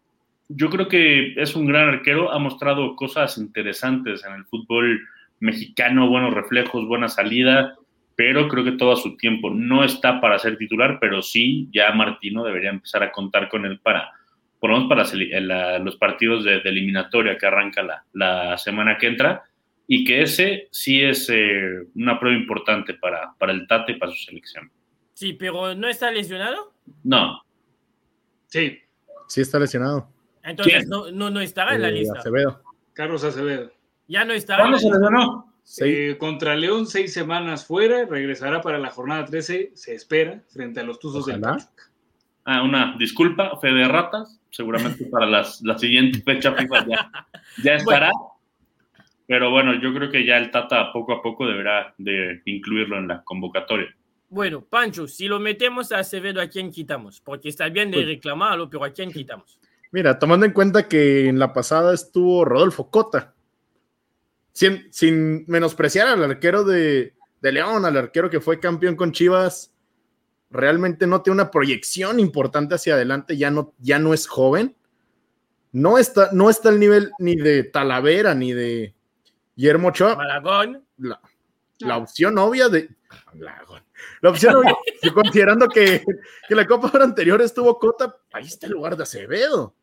yo 0.48 0.68
creo 0.68 0.88
que 0.88 1.34
es 1.36 1.54
un 1.54 1.66
gran 1.66 1.88
arquero, 1.88 2.32
ha 2.32 2.38
mostrado 2.38 2.96
cosas 2.96 3.38
interesantes 3.38 4.24
en 4.24 4.32
el 4.34 4.44
fútbol 4.46 5.00
mexicano, 5.38 6.08
buenos 6.08 6.34
reflejos, 6.34 6.86
buena 6.86 7.08
salida, 7.08 7.76
pero 8.16 8.48
creo 8.48 8.64
que 8.64 8.72
todo 8.72 8.92
a 8.92 8.96
su 8.96 9.16
tiempo. 9.16 9.50
No 9.50 9.84
está 9.84 10.20
para 10.20 10.38
ser 10.38 10.58
titular, 10.58 10.98
pero 11.00 11.22
sí, 11.22 11.68
ya 11.72 11.92
Martino 11.92 12.44
debería 12.44 12.70
empezar 12.70 13.02
a 13.02 13.12
contar 13.12 13.48
con 13.48 13.64
él 13.64 13.78
para, 13.80 14.10
por 14.58 14.70
lo 14.70 14.76
menos 14.76 14.88
para 14.88 15.78
los 15.78 15.96
partidos 15.96 16.44
de, 16.44 16.56
eliminatoria 16.56 17.38
que 17.38 17.46
arranca 17.46 17.82
la, 17.82 18.04
la, 18.12 18.58
semana 18.58 18.98
que 18.98 19.06
entra, 19.06 19.44
y 19.86 20.04
que 20.04 20.22
ese 20.22 20.68
sí 20.70 21.00
es 21.00 21.28
eh, 21.30 21.86
una 21.94 22.20
prueba 22.20 22.38
importante 22.38 22.94
para, 22.94 23.34
para 23.38 23.52
el 23.52 23.66
Tate 23.66 23.92
y 23.92 23.98
para 23.98 24.12
su 24.12 24.18
selección. 24.24 24.70
Sí, 25.14 25.32
pero 25.32 25.74
¿no 25.74 25.88
está 25.88 26.10
lesionado? 26.10 26.72
No. 27.02 27.42
Sí. 28.46 28.78
Sí 29.30 29.42
está 29.42 29.60
lesionado. 29.60 30.08
Entonces 30.42 30.88
no, 30.88 31.08
no, 31.12 31.30
no, 31.30 31.40
estará 31.40 31.76
en 31.76 31.82
la 31.82 31.88
Eh, 31.88 31.92
lista. 31.92 32.18
Acevedo. 32.18 32.60
Carlos 32.94 33.22
Acevedo. 33.22 33.70
Ya 34.08 34.24
no 34.24 34.32
estará. 34.32 34.62
¿Cuándo 34.64 34.78
se 34.80 34.90
lesionó? 34.90 35.54
Sí. 35.62 35.84
Eh, 35.86 36.18
contra 36.18 36.56
León, 36.56 36.88
seis 36.88 37.12
semanas 37.12 37.64
fuera, 37.64 38.04
regresará 38.06 38.60
para 38.60 38.78
la 38.80 38.90
jornada 38.90 39.24
13, 39.24 39.70
se 39.74 39.94
espera, 39.94 40.42
frente 40.48 40.80
a 40.80 40.82
los 40.82 40.98
Tuzos 40.98 41.26
del 41.26 41.36
Ojalá. 41.36 41.58
Pachuca. 41.58 41.84
Ah, 42.44 42.62
una 42.64 42.96
disculpa, 42.98 43.56
fe 43.60 43.68
de 43.68 43.86
ratas. 43.86 44.40
Seguramente 44.50 45.04
para 45.06 45.26
las, 45.26 45.62
la 45.62 45.78
siguiente 45.78 46.20
fecha 46.22 46.52
FIFA 46.52 46.86
ya, 46.88 47.10
ya 47.62 47.74
estará. 47.76 48.10
Pero 49.28 49.52
bueno, 49.52 49.80
yo 49.80 49.94
creo 49.94 50.10
que 50.10 50.26
ya 50.26 50.38
el 50.38 50.50
Tata 50.50 50.92
poco 50.92 51.12
a 51.12 51.22
poco 51.22 51.46
deberá 51.46 51.94
de 51.98 52.42
incluirlo 52.46 52.98
en 52.98 53.06
la 53.06 53.22
convocatoria. 53.22 53.94
Bueno, 54.30 54.64
Pancho, 54.64 55.06
si 55.08 55.26
lo 55.26 55.38
metemos 55.40 55.90
a 55.92 55.98
Acevedo, 55.98 56.40
¿a 56.40 56.46
quién 56.46 56.70
quitamos? 56.70 57.20
Porque 57.20 57.48
está 57.48 57.68
bien 57.68 57.90
de 57.90 57.98
Pues- 57.98 58.06
reclamarlo, 58.06 58.70
pero 58.70 58.84
¿a 58.84 58.90
quién 58.90 59.10
quitamos? 59.12 59.58
Mira, 59.90 60.18
tomando 60.20 60.46
en 60.46 60.52
cuenta 60.52 60.86
que 60.86 61.26
en 61.28 61.38
la 61.40 61.52
pasada 61.52 61.92
estuvo 61.92 62.44
Rodolfo 62.44 62.88
Cota, 62.90 63.34
sin, 64.52 64.86
sin 64.92 65.44
menospreciar 65.48 66.06
al 66.06 66.22
arquero 66.22 66.62
de, 66.62 67.14
de 67.40 67.52
León, 67.52 67.84
al 67.84 67.96
arquero 67.96 68.30
que 68.30 68.40
fue 68.40 68.60
campeón 68.60 68.94
con 68.94 69.10
Chivas, 69.10 69.74
realmente 70.48 71.08
no 71.08 71.22
tiene 71.22 71.34
una 71.42 71.50
proyección 71.50 72.20
importante 72.20 72.76
hacia 72.76 72.94
adelante, 72.94 73.36
ya 73.36 73.50
no, 73.50 73.74
ya 73.78 73.98
no 73.98 74.14
es 74.14 74.28
joven, 74.28 74.76
no 75.72 75.98
está, 75.98 76.30
no 76.32 76.50
está 76.50 76.68
al 76.68 76.78
nivel 76.78 77.10
ni 77.18 77.34
de 77.34 77.64
Talavera 77.64 78.32
ni 78.34 78.52
de 78.52 78.94
Guillermo 79.56 79.88
Ochoa, 79.88 80.14
Malagón. 80.14 80.84
la, 80.98 81.20
la 81.80 81.96
opción 81.96 82.38
obvia 82.38 82.68
de. 82.68 82.90
La, 83.34 84.30
opción 84.30 84.62
considerando 85.12 85.66
que, 85.68 86.04
que 86.48 86.54
la 86.54 86.66
Copa 86.66 86.90
anterior 87.02 87.40
estuvo 87.42 87.78
Cota, 87.78 88.16
ahí 88.32 88.46
está 88.46 88.66
el 88.66 88.72
lugar 88.72 88.96
de 88.96 89.02
Acevedo. 89.02 89.74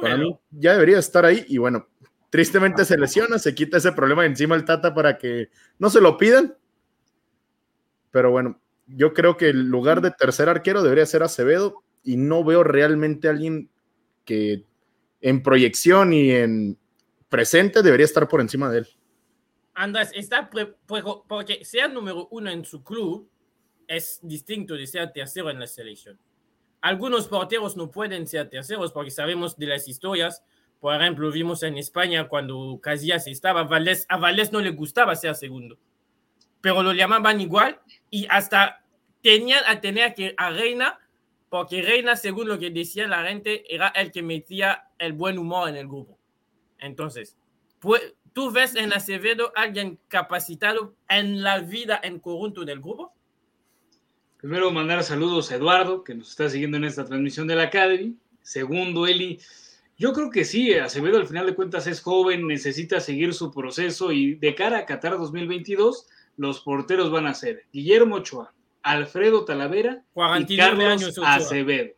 Para 0.00 0.16
mí 0.16 0.38
ya 0.50 0.72
debería 0.72 0.98
estar 0.98 1.24
ahí 1.24 1.44
y 1.48 1.58
bueno, 1.58 1.88
tristemente 2.30 2.84
se 2.84 2.98
lesiona, 2.98 3.38
se 3.38 3.54
quita 3.54 3.78
ese 3.78 3.92
problema 3.92 4.22
de 4.22 4.28
encima 4.28 4.54
el 4.54 4.64
Tata 4.64 4.94
para 4.94 5.18
que 5.18 5.50
no 5.78 5.90
se 5.90 6.00
lo 6.00 6.18
pidan. 6.18 6.56
Pero 8.10 8.30
bueno, 8.30 8.60
yo 8.86 9.14
creo 9.14 9.36
que 9.36 9.50
el 9.50 9.68
lugar 9.68 10.00
de 10.00 10.10
tercer 10.10 10.48
arquero 10.48 10.82
debería 10.82 11.06
ser 11.06 11.22
Acevedo 11.22 11.82
y 12.02 12.16
no 12.16 12.44
veo 12.44 12.64
realmente 12.64 13.28
a 13.28 13.32
alguien 13.32 13.70
que 14.24 14.64
en 15.20 15.42
proyección 15.42 16.12
y 16.12 16.30
en 16.30 16.78
presente 17.28 17.82
debería 17.82 18.06
estar 18.06 18.28
por 18.28 18.40
encima 18.40 18.70
de 18.70 18.78
él. 18.78 18.88
Andrés, 19.80 20.10
está 20.12 20.50
pre- 20.50 20.74
pre- 20.86 21.02
porque 21.28 21.64
ser 21.64 21.92
número 21.92 22.26
uno 22.32 22.50
en 22.50 22.64
su 22.64 22.82
club 22.82 23.30
es 23.86 24.18
distinto 24.22 24.74
de 24.74 24.86
ser 24.88 25.12
tercero 25.12 25.50
en 25.50 25.60
la 25.60 25.68
selección. 25.68 26.18
Algunos 26.80 27.28
porteros 27.28 27.76
no 27.76 27.88
pueden 27.88 28.26
ser 28.26 28.50
terceros 28.50 28.92
porque 28.92 29.12
sabemos 29.12 29.56
de 29.56 29.66
las 29.66 29.86
historias. 29.86 30.42
Por 30.80 31.00
ejemplo, 31.00 31.30
vimos 31.30 31.62
en 31.62 31.78
España 31.78 32.26
cuando 32.28 32.78
Casillas 32.82 33.28
estaba, 33.28 33.62
Valdés, 33.62 34.04
a 34.08 34.16
Valdés 34.16 34.50
no 34.52 34.60
le 34.60 34.70
gustaba 34.70 35.14
ser 35.14 35.36
segundo, 35.36 35.78
pero 36.60 36.82
lo 36.82 36.92
llamaban 36.92 37.40
igual 37.40 37.80
y 38.10 38.26
hasta 38.30 38.84
tenían 39.22 39.62
a 39.66 39.80
tener 39.80 40.12
que 40.14 40.34
a 40.36 40.50
Reina, 40.50 40.98
porque 41.50 41.82
Reina, 41.82 42.16
según 42.16 42.48
lo 42.48 42.58
que 42.58 42.70
decía 42.70 43.06
la 43.06 43.22
gente, 43.24 43.64
era 43.72 43.88
el 43.88 44.10
que 44.10 44.22
metía 44.22 44.88
el 44.98 45.12
buen 45.12 45.38
humor 45.38 45.68
en 45.68 45.76
el 45.76 45.86
grupo. 45.86 46.18
Entonces, 46.78 47.36
pues, 47.80 48.14
¿tú 48.38 48.52
ves 48.52 48.76
en 48.76 48.92
Acevedo 48.92 49.50
alguien 49.56 49.98
capacitado 50.06 50.94
en 51.08 51.42
la 51.42 51.58
vida 51.58 51.98
en 52.00 52.20
conjunto 52.20 52.64
del 52.64 52.78
grupo? 52.78 53.12
Primero, 54.36 54.70
mandar 54.70 55.02
saludos 55.02 55.50
a 55.50 55.56
Eduardo, 55.56 56.04
que 56.04 56.14
nos 56.14 56.30
está 56.30 56.48
siguiendo 56.48 56.76
en 56.76 56.84
esta 56.84 57.04
transmisión 57.04 57.48
de 57.48 57.56
la 57.56 57.64
Academy. 57.64 58.14
Segundo, 58.40 59.08
Eli, 59.08 59.40
yo 59.96 60.12
creo 60.12 60.30
que 60.30 60.44
sí, 60.44 60.72
Acevedo 60.72 61.16
al 61.18 61.26
final 61.26 61.46
de 61.46 61.56
cuentas 61.56 61.88
es 61.88 62.00
joven, 62.00 62.46
necesita 62.46 63.00
seguir 63.00 63.34
su 63.34 63.50
proceso 63.50 64.12
y 64.12 64.36
de 64.36 64.54
cara 64.54 64.78
a 64.78 64.86
Qatar 64.86 65.18
2022, 65.18 66.06
los 66.36 66.60
porteros 66.60 67.10
van 67.10 67.26
a 67.26 67.34
ser 67.34 67.64
Guillermo 67.72 68.14
Ochoa, 68.18 68.54
Alfredo 68.82 69.44
Talavera 69.46 70.04
y 70.10 70.14
49 70.14 70.56
Carlos 70.56 71.02
años 71.02 71.18
Ochoa. 71.18 71.34
Acevedo. 71.34 71.90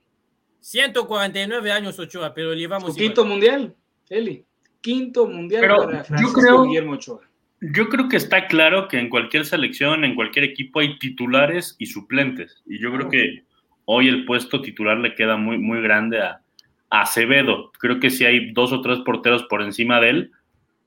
149 0.60 1.70
años 1.70 1.98
Ochoa, 1.98 2.32
pero 2.32 2.54
llevamos 2.54 2.94
Su 2.94 2.98
quinto 2.98 3.26
mundial, 3.26 3.76
Eli. 4.08 4.46
Quinto 4.80 5.26
mundial 5.26 5.60
Pero 5.62 5.76
para 5.84 5.98
yo 5.98 6.04
Francisco 6.04 6.40
creo- 6.40 6.64
Guillermo 6.64 6.92
Ochoa. 6.92 7.20
Yo 7.62 7.88
creo 7.90 8.08
que 8.08 8.16
está 8.16 8.46
claro 8.46 8.88
que 8.88 8.98
en 8.98 9.10
cualquier 9.10 9.44
selección, 9.44 10.04
en 10.04 10.14
cualquier 10.14 10.46
equipo 10.46 10.80
hay 10.80 10.98
titulares 10.98 11.76
y 11.78 11.86
suplentes. 11.86 12.62
Y 12.66 12.78
yo 12.78 12.90
creo 12.90 13.10
que 13.10 13.42
hoy 13.84 14.08
el 14.08 14.24
puesto 14.24 14.62
titular 14.62 14.96
le 14.98 15.14
queda 15.14 15.36
muy, 15.36 15.58
muy 15.58 15.82
grande 15.82 16.22
a, 16.22 16.40
a 16.88 17.02
Acevedo. 17.02 17.70
Creo 17.78 18.00
que 18.00 18.08
sí 18.08 18.24
hay 18.24 18.52
dos 18.52 18.72
o 18.72 18.80
tres 18.80 19.00
porteros 19.00 19.42
por 19.42 19.60
encima 19.60 20.00
de 20.00 20.08
él, 20.08 20.32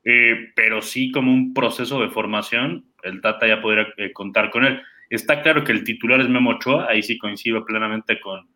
eh, 0.04 0.52
pero 0.56 0.82
sí 0.82 1.12
como 1.12 1.32
un 1.32 1.54
proceso 1.54 2.02
de 2.02 2.10
formación, 2.10 2.86
el 3.04 3.22
Tata 3.22 3.48
ya 3.48 3.62
podría 3.62 3.88
eh, 3.98 4.12
contar 4.12 4.50
con 4.50 4.66
él. 4.66 4.82
Está 5.12 5.44
claro 5.44 5.64
que 5.64 5.74
el 5.74 5.84
titular 5.84 6.22
es 6.22 6.28
Memo 6.30 6.52
Ochoa, 6.52 6.88
ahí 6.90 7.04
sí 7.04 7.20
coincido 7.20 7.64
plenamente 7.66 8.20
con, 8.20 8.48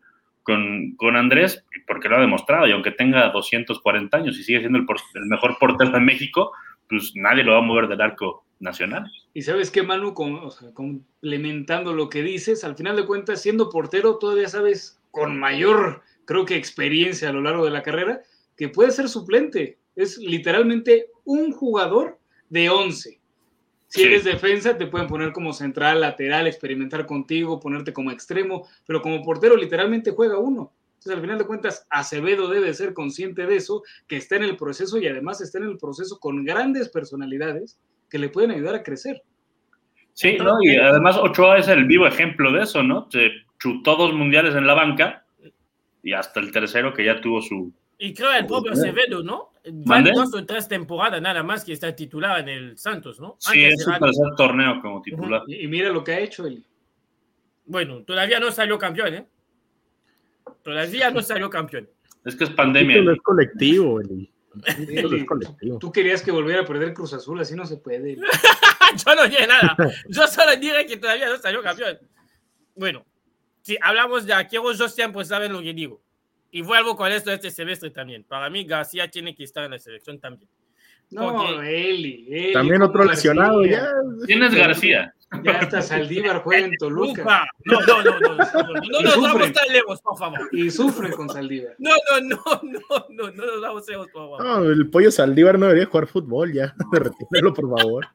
con, 0.48 0.94
con 0.96 1.14
Andrés, 1.14 1.62
porque 1.86 2.08
lo 2.08 2.16
ha 2.16 2.20
demostrado, 2.20 2.66
y 2.66 2.72
aunque 2.72 2.90
tenga 2.90 3.28
240 3.28 4.16
años 4.16 4.38
y 4.38 4.42
sigue 4.42 4.60
siendo 4.60 4.78
el, 4.78 4.86
el 5.14 5.26
mejor 5.26 5.58
portero 5.60 5.90
de 5.90 6.00
México, 6.00 6.52
pues 6.88 7.12
nadie 7.14 7.44
lo 7.44 7.52
va 7.52 7.58
a 7.58 7.62
mover 7.62 7.86
del 7.86 8.00
arco 8.00 8.46
nacional. 8.58 9.04
Y 9.34 9.42
sabes 9.42 9.70
qué, 9.70 9.82
Manu, 9.82 10.14
Con- 10.14 10.40
complementando 10.72 11.92
lo 11.92 12.08
que 12.08 12.22
dices, 12.22 12.64
al 12.64 12.76
final 12.76 12.96
de 12.96 13.04
cuentas, 13.04 13.42
siendo 13.42 13.68
portero, 13.68 14.16
todavía 14.16 14.48
sabes 14.48 14.98
con 15.10 15.38
mayor, 15.38 16.02
creo 16.24 16.46
que 16.46 16.56
experiencia 16.56 17.28
a 17.28 17.32
lo 17.32 17.42
largo 17.42 17.66
de 17.66 17.70
la 17.70 17.82
carrera, 17.82 18.20
que 18.56 18.70
puede 18.70 18.90
ser 18.90 19.08
suplente. 19.08 19.76
Es 19.96 20.16
literalmente 20.16 21.08
un 21.24 21.52
jugador 21.52 22.18
de 22.48 22.70
11. 22.70 23.17
Si 23.88 24.00
Sí. 24.00 24.06
eres 24.06 24.24
defensa, 24.24 24.76
te 24.76 24.86
pueden 24.86 25.08
poner 25.08 25.32
como 25.32 25.52
central, 25.52 26.02
lateral, 26.02 26.46
experimentar 26.46 27.06
contigo, 27.06 27.58
ponerte 27.58 27.92
como 27.92 28.10
extremo, 28.10 28.68
pero 28.86 29.00
como 29.00 29.22
portero 29.22 29.56
literalmente 29.56 30.10
juega 30.10 30.38
uno. 30.38 30.72
Entonces, 30.98 31.12
al 31.14 31.20
final 31.20 31.38
de 31.38 31.46
cuentas, 31.46 31.86
Acevedo 31.90 32.48
debe 32.48 32.74
ser 32.74 32.92
consciente 32.92 33.46
de 33.46 33.56
eso, 33.56 33.82
que 34.06 34.16
está 34.16 34.36
en 34.36 34.44
el 34.44 34.56
proceso 34.56 34.98
y 34.98 35.06
además 35.06 35.40
está 35.40 35.58
en 35.58 35.64
el 35.64 35.78
proceso 35.78 36.18
con 36.18 36.44
grandes 36.44 36.88
personalidades 36.88 37.78
que 38.10 38.18
le 38.18 38.28
pueden 38.28 38.50
ayudar 38.50 38.74
a 38.74 38.82
crecer. 38.82 39.22
Sí, 40.12 40.36
¿no? 40.36 40.56
Y 40.60 40.76
además 40.76 41.16
Ochoa 41.16 41.58
es 41.58 41.68
el 41.68 41.84
vivo 41.84 42.06
ejemplo 42.06 42.52
de 42.52 42.64
eso, 42.64 42.82
¿no? 42.82 43.08
Se 43.10 43.30
chutó 43.58 43.96
dos 43.96 44.12
mundiales 44.12 44.54
en 44.56 44.66
la 44.66 44.74
banca 44.74 45.24
y 46.02 46.12
hasta 46.12 46.40
el 46.40 46.50
tercero 46.50 46.92
que 46.92 47.04
ya 47.04 47.20
tuvo 47.20 47.40
su... 47.40 47.72
Y 47.98 48.14
creo 48.14 48.32
el 48.32 48.46
propio. 48.46 48.72
Acevedo, 48.72 49.22
¿no? 49.22 49.50
Van 49.64 50.02
¿Mande? 50.04 50.12
dos 50.12 50.32
o 50.34 50.46
tres 50.46 50.66
temporadas 50.68 51.20
nada 51.20 51.42
más 51.42 51.64
que 51.64 51.72
está 51.72 51.94
titular 51.94 52.40
en 52.40 52.48
el 52.48 52.78
Santos, 52.78 53.20
¿no? 53.20 53.36
Sí, 53.38 53.64
Antes 53.64 53.74
es 53.74 53.82
su 53.84 53.90
era- 53.90 53.98
tercer 53.98 54.26
torneo 54.36 54.80
como 54.80 55.02
titular. 55.02 55.42
Y, 55.48 55.64
y 55.64 55.68
mira 55.68 55.90
lo 55.90 56.02
que 56.04 56.12
ha 56.12 56.20
hecho 56.20 56.46
él. 56.46 56.64
Bueno, 57.66 58.02
todavía 58.04 58.40
no 58.40 58.50
salió 58.50 58.78
campeón, 58.78 59.14
¿eh? 59.14 59.26
Todavía 60.62 61.10
no 61.10 61.22
salió 61.22 61.50
campeón. 61.50 61.88
Es 62.24 62.34
que 62.36 62.44
es 62.44 62.50
El 62.50 62.56
pandemia. 62.56 62.94
título 62.96 63.12
es 63.14 63.20
colectivo, 63.20 64.00
Eli. 64.00 64.32
El 64.66 64.98
Eli, 64.98 65.20
es 65.20 65.24
colectivo. 65.26 65.78
Tú 65.78 65.92
querías 65.92 66.22
que 66.22 66.30
volviera 66.30 66.62
a 66.62 66.64
perder 66.64 66.94
Cruz 66.94 67.12
Azul, 67.12 67.40
así 67.40 67.54
no 67.54 67.66
se 67.66 67.76
puede. 67.76 68.16
Yo 69.06 69.14
no 69.14 69.28
dije 69.28 69.46
nada. 69.46 69.76
Yo 70.08 70.26
solo 70.26 70.56
dije 70.56 70.86
que 70.86 70.96
todavía 70.96 71.28
no 71.28 71.36
salió 71.36 71.62
campeón. 71.62 71.98
Bueno, 72.74 73.04
si 73.62 73.76
hablamos 73.82 74.24
de 74.24 74.32
arqueros, 74.32 74.78
yo 74.78 74.88
siempre 74.88 75.24
saben 75.24 75.52
lo 75.52 75.60
que 75.60 75.74
digo. 75.74 76.00
Y 76.50 76.62
vuelvo 76.62 76.96
con 76.96 77.12
esto 77.12 77.30
este 77.30 77.50
semestre 77.50 77.90
también. 77.90 78.24
Para 78.24 78.48
mí, 78.50 78.64
García 78.64 79.08
tiene 79.10 79.34
que 79.34 79.44
estar 79.44 79.64
en 79.64 79.72
la 79.72 79.78
selección 79.78 80.18
también. 80.18 80.48
No, 81.10 81.28
Ok. 81.28 81.62
Eli, 81.64 82.26
Eli, 82.30 82.52
También 82.52 82.80
¿cómo 82.80 82.90
otro 82.90 83.04
lesionado 83.04 83.60
García? 83.60 83.80
ya. 83.80 84.26
¿Quién 84.26 84.42
es 84.42 84.54
García? 84.54 85.14
Ya 85.42 85.52
hasta 85.58 85.82
Saldívar 85.82 86.42
juega 86.42 86.66
en 86.66 86.74
Toluca. 86.78 87.46
No, 87.64 87.80
no, 87.80 88.02
no, 88.02 88.18
no. 88.20 88.28
No, 88.28 88.36
no, 88.36 88.72
no 88.72 88.82
Y 88.82 89.02
nos 89.04 89.20
vamos 89.20 89.52
tan 89.52 89.68
lejos, 89.72 90.00
por 90.00 90.18
favor. 90.18 90.48
Y 90.52 90.70
sufre 90.70 91.10
con 91.10 91.28
Saldívar. 91.28 91.74
No, 91.78 91.90
no, 92.20 92.20
no, 92.20 92.60
no, 92.62 93.06
no, 93.10 93.30
no 93.32 93.46
nos 93.46 93.60
vamos 93.60 93.88
lejos, 93.88 94.06
por 94.08 94.22
favor. 94.22 94.44
No, 94.44 94.64
el 94.70 94.88
pollo 94.90 95.10
Saldívar 95.10 95.58
no 95.58 95.66
debería 95.66 95.86
jugar 95.86 96.06
fútbol 96.06 96.52
ya. 96.54 96.74
Retíralo, 96.92 97.52
por 97.54 97.78
favor. 97.78 98.06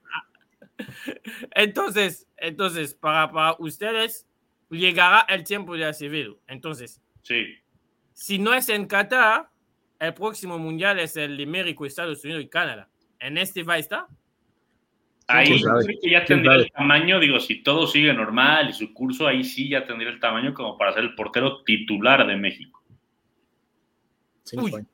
Entonces, 1.52 2.28
entonces, 2.38 2.94
para, 2.94 3.32
para 3.32 3.56
ustedes, 3.60 4.28
llegará 4.70 5.22
el 5.30 5.44
tiempo 5.44 5.76
de 5.76 5.86
Acevedo. 5.86 6.40
Entonces, 6.48 7.00
Sí. 7.22 7.46
Si 8.14 8.40
no 8.40 8.54
es 8.54 8.70
en 8.70 8.86
Qatar, 8.86 9.50
el 10.00 10.14
próximo 10.14 10.58
mundial 10.58 11.00
es 11.00 11.18
el 11.18 11.38
de 11.38 11.46
México, 11.46 11.86
Estados 11.86 12.24
Unidos 12.24 12.44
y 12.44 12.48
Canadá. 12.48 12.90
¿En 13.20 13.38
este 13.38 13.64
va 13.64 13.76
a 13.76 13.78
estar? 13.78 14.06
Ahí 15.28 15.48
¿Quién 15.48 15.60
yo 15.60 15.66
creo 15.68 16.00
que 16.02 16.10
ya 16.10 16.26
¿Quién 16.26 16.44
tendría 16.44 16.56
el 16.56 16.72
tamaño, 16.72 17.20
digo, 17.20 17.40
si 17.40 17.64
todo 17.64 17.88
sigue 17.88 18.14
normal 18.14 18.70
y 18.70 18.74
su 18.74 18.94
curso, 18.94 19.28
ahí 19.28 19.44
sí 19.44 19.70
ya 19.70 19.86
tendría 19.86 20.10
el 20.10 20.20
tamaño 20.20 20.54
como 20.54 20.78
para 20.78 20.94
ser 20.94 21.04
el 21.04 21.16
portero 21.16 21.64
titular 21.64 22.28
de 22.28 22.36
México. 22.36 22.84
Uy. 24.58 24.86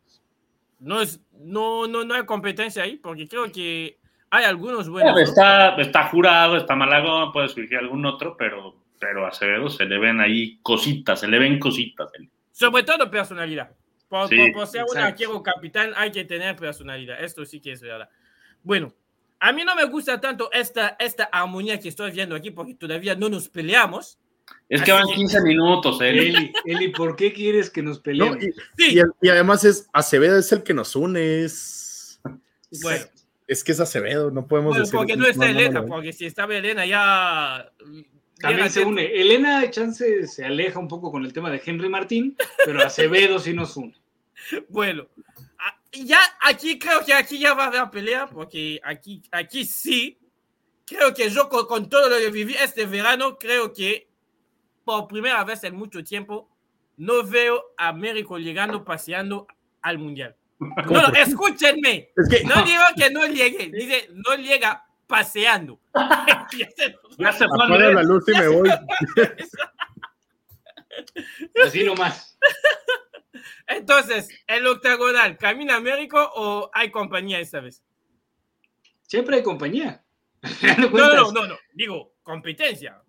No, 0.79 1.01
es, 1.01 1.19
no, 1.39 1.87
no, 1.87 2.05
no 2.05 2.13
hay 2.13 2.25
competencia 2.25 2.83
ahí, 2.83 2.97
porque 2.97 3.27
creo 3.27 3.51
que 3.51 3.97
hay 4.29 4.45
algunos 4.45 4.87
buenos. 4.87 5.13
¿no? 5.13 5.19
Está, 5.19 5.75
está 5.77 6.03
jurado, 6.05 6.55
está 6.55 6.75
Malagón, 6.75 7.31
puede 7.31 7.49
surgir 7.49 7.77
algún 7.77 8.05
otro, 8.05 8.37
pero, 8.37 8.75
pero 8.99 9.25
a 9.25 9.29
Acevedo 9.29 9.69
se 9.69 9.85
le 9.85 9.97
ven 9.97 10.21
ahí 10.21 10.59
cositas, 10.61 11.19
se 11.19 11.27
le 11.27 11.39
ven 11.39 11.59
cositas. 11.59 12.11
Sobre 12.59 12.83
todo 12.83 13.09
personalidad. 13.09 13.71
Por, 14.09 14.27
Sí, 14.27 14.35
por- 14.37 14.51
por 14.53 14.67
ser 14.67 14.83
un 14.91 14.97
arquero 14.97 15.41
capitán 15.41 15.93
hay 15.95 16.11
que 16.11 16.25
tener 16.25 16.55
personalidad. 16.55 17.23
Esto 17.23 17.45
sí 17.45 17.61
que 17.61 17.71
es 17.71 17.81
verdad. 17.81 18.09
Bueno, 18.63 18.93
a 19.39 19.53
mí 19.53 19.63
no 19.63 19.75
me 19.75 19.85
gusta 19.85 20.19
tanto 20.19 20.51
esta, 20.51 20.97
esta 20.99 21.25
armonía 21.25 21.79
que 21.79 21.87
estoy 21.89 22.11
viendo 22.11 22.35
aquí 22.35 22.51
porque 22.51 22.73
todavía 22.73 23.15
no 23.15 23.29
nos 23.29 23.47
peleamos. 23.47 24.17
Es 24.67 24.81
que 24.81 24.91
Así 24.91 25.01
van 25.03 25.07
que- 25.09 25.15
15 25.15 25.41
minutos, 25.43 26.01
Eli. 26.01 26.27
Eli, 26.35 26.53
Eli, 26.65 26.87
¿por 26.89 27.15
qué 27.15 27.31
quieres 27.31 27.69
que 27.69 27.81
nos 27.83 27.97
No, 27.97 28.03
peleemos? 28.03 28.43
y, 28.43 28.51
Sí, 28.77 28.99
y 28.99 29.25
y 29.27 29.29
además 29.29 29.63
es 29.63 29.87
Acevedo 29.93 30.37
es 30.37 30.51
el 30.51 30.63
que 30.63 30.73
nos 30.73 30.95
une, 30.95 31.43
es, 31.43 32.19
bueno, 32.81 33.05
es 33.47 33.63
que 33.63 33.71
es 33.71 33.79
Acevedo, 33.79 34.31
no 34.31 34.47
podemos 34.47 34.71
bueno, 34.71 34.83
decir. 34.85 34.97
porque 34.97 35.15
no 35.15 35.27
está 35.27 35.45
no, 35.47 35.53
no, 35.53 35.59
Elena, 35.59 35.79
no. 35.81 35.85
porque 35.87 36.11
si 36.13 36.25
estaba 36.25 36.55
Elena 36.55 36.85
ya... 36.85 37.71
También 38.39 38.69
se 38.69 38.83
une. 38.83 39.05
Elena 39.05 39.61
de 39.61 39.69
chance 39.69 40.27
se 40.27 40.45
aleja 40.45 40.79
un 40.79 40.87
poco 40.87 41.11
con 41.11 41.25
el 41.25 41.33
tema 41.33 41.49
de 41.49 41.61
Henry 41.63 41.89
Martín, 41.89 42.37
pero 42.65 42.81
Acevedo 42.81 43.39
sí 43.39 43.53
nos 43.53 43.75
une. 43.77 43.95
Bueno, 44.69 45.07
ya 45.91 46.19
aquí 46.41 46.79
creo 46.79 47.03
que 47.05 47.13
aquí 47.13 47.39
ya 47.39 47.53
va 47.53 47.65
a 47.65 47.67
haber 47.67 47.89
pelea, 47.89 48.27
porque 48.27 48.79
aquí, 48.83 49.21
aquí 49.31 49.65
sí, 49.65 50.17
creo 50.85 51.13
que 51.13 51.29
yo 51.29 51.49
con, 51.49 51.67
con 51.67 51.89
todo 51.89 52.09
lo 52.09 52.17
que 52.17 52.29
viví 52.29 52.55
este 52.55 52.85
verano, 52.85 53.37
creo 53.37 53.73
que 53.73 54.07
por 54.85 55.07
primera 55.07 55.43
vez 55.43 55.63
en 55.65 55.75
mucho 55.75 56.03
tiempo 56.03 56.49
no 56.97 57.23
veo 57.23 57.73
a 57.77 57.93
México 57.93 58.37
llegando 58.37 58.83
paseando 58.83 59.47
al 59.81 59.99
Mundial. 59.99 60.35
No, 60.59 61.01
no, 61.01 61.07
escúchenme, 61.13 62.09
Es 62.17 62.29
que 62.29 62.43
no 62.43 62.63
digo 62.63 62.83
que 62.95 63.09
no 63.09 63.25
llegue, 63.27 63.69
dice 63.71 64.09
no 64.13 64.35
llega 64.35 64.88
paseando. 65.09 65.81
Ya 67.17 67.33
se 67.33 67.47
fue 67.47 67.65
Andrés. 67.65 67.93
la 67.93 68.03
luz 68.03 68.23
y 68.29 68.31
me 68.31 68.47
voy. 68.47 68.69
Así 71.65 71.83
nomás. 71.83 72.37
Entonces, 73.67 74.29
el 74.47 74.65
octagonal, 74.65 75.37
¿camina 75.37 75.81
México 75.81 76.31
o 76.35 76.71
hay 76.73 76.91
compañía 76.91 77.39
esta 77.39 77.59
vez? 77.59 77.83
Siempre 79.01 79.37
hay 79.37 79.43
compañía. 79.43 80.01
No, 80.77 81.13
no, 81.13 81.31
no, 81.33 81.47
no, 81.47 81.57
digo 81.73 82.13
competencia. 82.23 83.01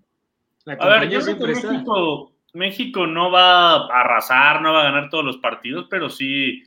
La 0.65 0.73
A 0.75 0.89
ver, 0.89 1.09
yo 1.09 1.21
creo 1.21 1.37
que 1.37 2.59
México 2.59 3.07
no 3.07 3.31
va 3.31 3.75
a 3.75 4.01
arrasar, 4.01 4.61
no 4.61 4.73
va 4.73 4.81
a 4.81 4.91
ganar 4.91 5.09
todos 5.09 5.25
los 5.25 5.39
partidos, 5.39 5.87
pero 5.89 6.11
sí, 6.11 6.65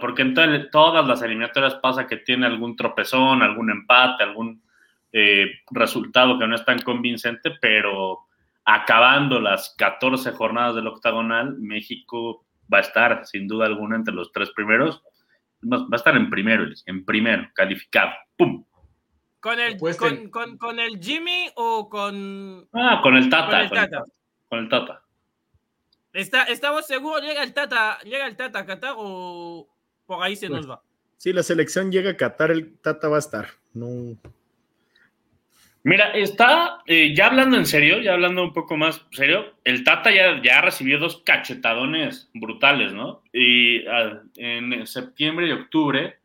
porque 0.00 0.22
en 0.22 0.34
to- 0.34 0.70
todas 0.70 1.06
las 1.06 1.22
eliminatorias 1.22 1.74
pasa 1.76 2.06
que 2.06 2.16
tiene 2.18 2.46
algún 2.46 2.76
tropezón, 2.76 3.42
algún 3.42 3.70
empate, 3.70 4.22
algún 4.24 4.62
eh, 5.12 5.46
resultado 5.70 6.38
que 6.38 6.46
no 6.46 6.54
es 6.54 6.64
tan 6.64 6.78
convincente, 6.80 7.52
pero 7.60 8.20
acabando 8.64 9.40
las 9.40 9.74
14 9.78 10.32
jornadas 10.32 10.74
del 10.74 10.86
octagonal, 10.88 11.56
México 11.58 12.44
va 12.72 12.78
a 12.78 12.82
estar 12.82 13.26
sin 13.26 13.46
duda 13.46 13.66
alguna 13.66 13.96
entre 13.96 14.14
los 14.14 14.32
tres 14.32 14.50
primeros. 14.50 15.02
Va 15.64 15.86
a 15.92 15.96
estar 15.96 16.16
en 16.16 16.28
primero, 16.30 16.66
en 16.86 17.04
primero, 17.04 17.48
calificado. 17.54 18.12
¡Pum! 18.36 18.64
¿Con 19.40 19.60
el, 19.60 19.78
con, 19.78 20.30
con, 20.30 20.58
con 20.58 20.80
el 20.80 20.98
Jimmy 21.00 21.48
o 21.54 21.88
con, 21.88 22.68
Ah, 22.72 23.00
con 23.02 23.16
el 23.16 23.28
Tata. 23.30 23.46
con 23.50 23.60
el 23.60 23.68
con 23.68 23.78
el 23.78 23.88
Tata? 23.90 24.04
Con 24.48 24.58
el 24.58 24.68
Tata. 24.68 25.02
¿Está, 26.12 26.42
¿Estamos 26.44 26.86
seguros? 26.86 27.22
¿Llega 27.22 27.42
el 27.42 27.52
Tata, 27.54 27.98
llega 28.00 28.26
el 28.26 28.36
Tata 28.36 28.60
a 28.60 28.66
Qatar 28.66 28.94
o 28.96 29.68
por 30.06 30.22
ahí 30.22 30.36
se 30.36 30.48
nos 30.48 30.68
va? 30.68 30.82
Si 31.16 31.32
la 31.32 31.42
selección 31.42 31.90
llega 31.90 32.10
a 32.10 32.16
Qatar, 32.16 32.50
el 32.50 32.76
Tata 32.78 33.08
va 33.08 33.16
a 33.16 33.20
estar. 33.20 33.48
No. 33.74 34.16
Mira, 35.82 36.10
está, 36.12 36.82
eh, 36.86 37.14
ya 37.14 37.26
hablando 37.26 37.56
en 37.56 37.64
serio, 37.64 38.00
ya 38.00 38.14
hablando 38.14 38.42
un 38.42 38.52
poco 38.52 38.76
más 38.76 39.06
serio, 39.12 39.54
el 39.64 39.84
Tata 39.84 40.10
ya, 40.10 40.42
ya 40.42 40.60
recibió 40.60 40.98
dos 40.98 41.22
cachetadones 41.24 42.28
brutales, 42.34 42.92
¿no? 42.92 43.22
Y 43.32 43.86
ah, 43.86 44.20
en 44.36 44.86
septiembre 44.86 45.46
y 45.46 45.52
octubre 45.52 46.18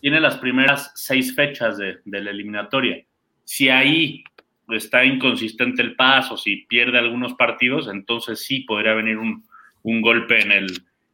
tiene 0.00 0.20
las 0.20 0.36
primeras 0.36 0.92
seis 0.94 1.34
fechas 1.34 1.78
de, 1.78 1.98
de 2.04 2.20
la 2.20 2.30
eliminatoria. 2.30 3.02
Si 3.44 3.68
ahí 3.68 4.22
está 4.68 5.04
inconsistente 5.04 5.82
el 5.82 5.96
paso, 5.96 6.36
si 6.36 6.56
pierde 6.66 6.98
algunos 6.98 7.34
partidos, 7.34 7.88
entonces 7.88 8.44
sí 8.44 8.60
podría 8.60 8.94
venir 8.94 9.16
un, 9.18 9.44
un 9.82 10.02
golpe 10.02 10.40
en 10.40 10.52
el, 10.52 10.66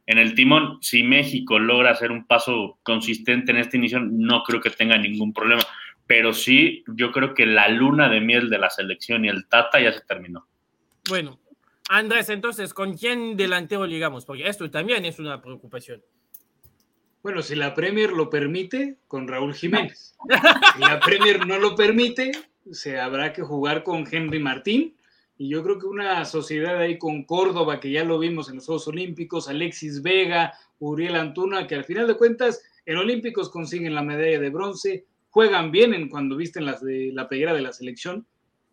en 0.07 0.17
el 0.17 0.33
timón. 0.33 0.79
Si 0.81 1.03
México 1.03 1.59
logra 1.59 1.91
hacer 1.91 2.11
un 2.11 2.25
paso 2.25 2.79
consistente 2.81 3.51
en 3.51 3.57
este 3.57 3.77
inicio, 3.77 3.99
no 3.99 4.41
creo 4.41 4.59
que 4.59 4.71
tenga 4.71 4.97
ningún 4.97 5.31
problema 5.31 5.61
pero 6.07 6.33
sí, 6.33 6.83
yo 6.87 7.11
creo 7.11 7.33
que 7.33 7.45
la 7.45 7.67
luna 7.67 8.09
de 8.09 8.21
miel 8.21 8.49
de 8.49 8.57
la 8.57 8.69
selección 8.69 9.25
y 9.25 9.27
el 9.27 9.47
Tata 9.47 9.79
ya 9.79 9.91
se 9.91 10.01
terminó. 10.01 10.47
Bueno, 11.09 11.39
Andrés, 11.89 12.29
entonces, 12.29 12.73
¿con 12.73 12.95
quién 12.95 13.35
delantero 13.35 13.85
llegamos? 13.85 14.25
Porque 14.25 14.47
esto 14.47 14.71
también 14.71 15.05
es 15.05 15.19
una 15.19 15.41
preocupación. 15.41 16.01
Bueno, 17.21 17.41
si 17.41 17.55
la 17.55 17.73
Premier 17.73 18.11
lo 18.13 18.29
permite, 18.29 18.99
con 19.07 19.27
Raúl 19.27 19.53
Jiménez. 19.53 20.15
Si 20.75 20.79
la 20.79 20.99
Premier 20.99 21.45
no 21.45 21.57
lo 21.57 21.75
permite, 21.75 22.31
se 22.71 22.99
habrá 22.99 23.33
que 23.33 23.41
jugar 23.41 23.83
con 23.83 24.07
Henry 24.09 24.39
Martín. 24.39 24.95
Y 25.37 25.49
yo 25.49 25.63
creo 25.63 25.77
que 25.77 25.85
una 25.85 26.25
sociedad 26.25 26.77
ahí 26.79 26.97
con 26.97 27.23
Córdoba, 27.23 27.79
que 27.79 27.91
ya 27.91 28.03
lo 28.03 28.17
vimos 28.17 28.49
en 28.49 28.55
los 28.55 28.65
Juegos 28.65 28.87
Olímpicos, 28.87 29.47
Alexis 29.47 30.01
Vega, 30.01 30.53
Uriel 30.79 31.15
Antuna, 31.15 31.67
que 31.67 31.75
al 31.75 31.83
final 31.83 32.07
de 32.07 32.15
cuentas 32.15 32.63
en 32.85 32.97
Olímpicos 32.97 33.49
consiguen 33.49 33.93
la 33.93 34.01
medalla 34.01 34.39
de 34.39 34.49
bronce, 34.49 35.05
juegan 35.29 35.71
bien 35.71 35.93
en 35.93 36.09
cuando 36.09 36.35
visten 36.35 36.65
las 36.65 36.81
de 36.81 37.11
la 37.13 37.27
playera 37.27 37.53
de 37.53 37.61
la 37.61 37.71
selección. 37.73 38.25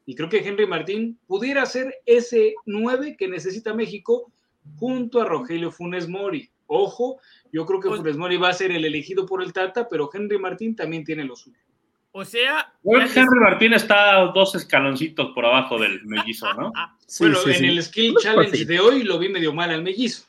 Y 0.07 0.15
creo 0.15 0.29
que 0.29 0.47
Henry 0.47 0.67
Martín 0.67 1.19
pudiera 1.27 1.67
ser 1.67 1.95
ese 2.07 2.55
9 2.67 3.17
que 3.19 3.29
necesita 3.29 3.75
México 3.75 4.31
junto 4.79 5.21
a 5.21 5.25
Rogelio 5.27 5.71
Funes 5.71 6.09
Mori. 6.09 6.49
Ojo, 6.67 7.19
yo 7.53 7.67
creo 7.67 7.81
que 7.81 7.89
Pues- 7.89 8.01
Funes 8.01 8.17
Mori 8.17 8.37
va 8.39 8.49
a 8.49 8.55
ser 8.55 8.71
el 8.71 8.85
elegido 8.87 9.27
por 9.27 9.43
el 9.43 9.53
Tata, 9.53 9.89
pero 9.89 10.09
Henry 10.13 10.39
Martín 10.39 10.75
también 10.75 11.05
tiene 11.05 11.25
lo 11.25 11.37
suyo. 11.37 11.59
O 12.17 12.25
sea, 12.25 12.73
es- 12.85 13.17
Henry 13.17 13.41
Martín 13.41 13.73
está 13.75 14.27
dos 14.27 14.55
escaloncitos 14.55 15.33
por 15.35 15.45
abajo 15.45 15.79
del 15.79 16.05
mellizo, 16.05 16.53
¿no? 16.55 16.73
Sí, 17.07 17.25
bueno, 17.25 17.39
sí, 17.41 17.51
en 17.51 17.57
sí. 17.57 17.67
el 17.67 17.83
Skill 17.83 18.11
Unos 18.13 18.23
Challenge 18.23 18.51
pasitos. 18.51 18.69
de 18.69 18.81
hoy 18.81 19.03
lo 19.03 19.19
vi 19.19 19.29
medio 19.29 19.53
mal 19.53 19.71
al 19.71 19.83
mellizo. 19.83 20.25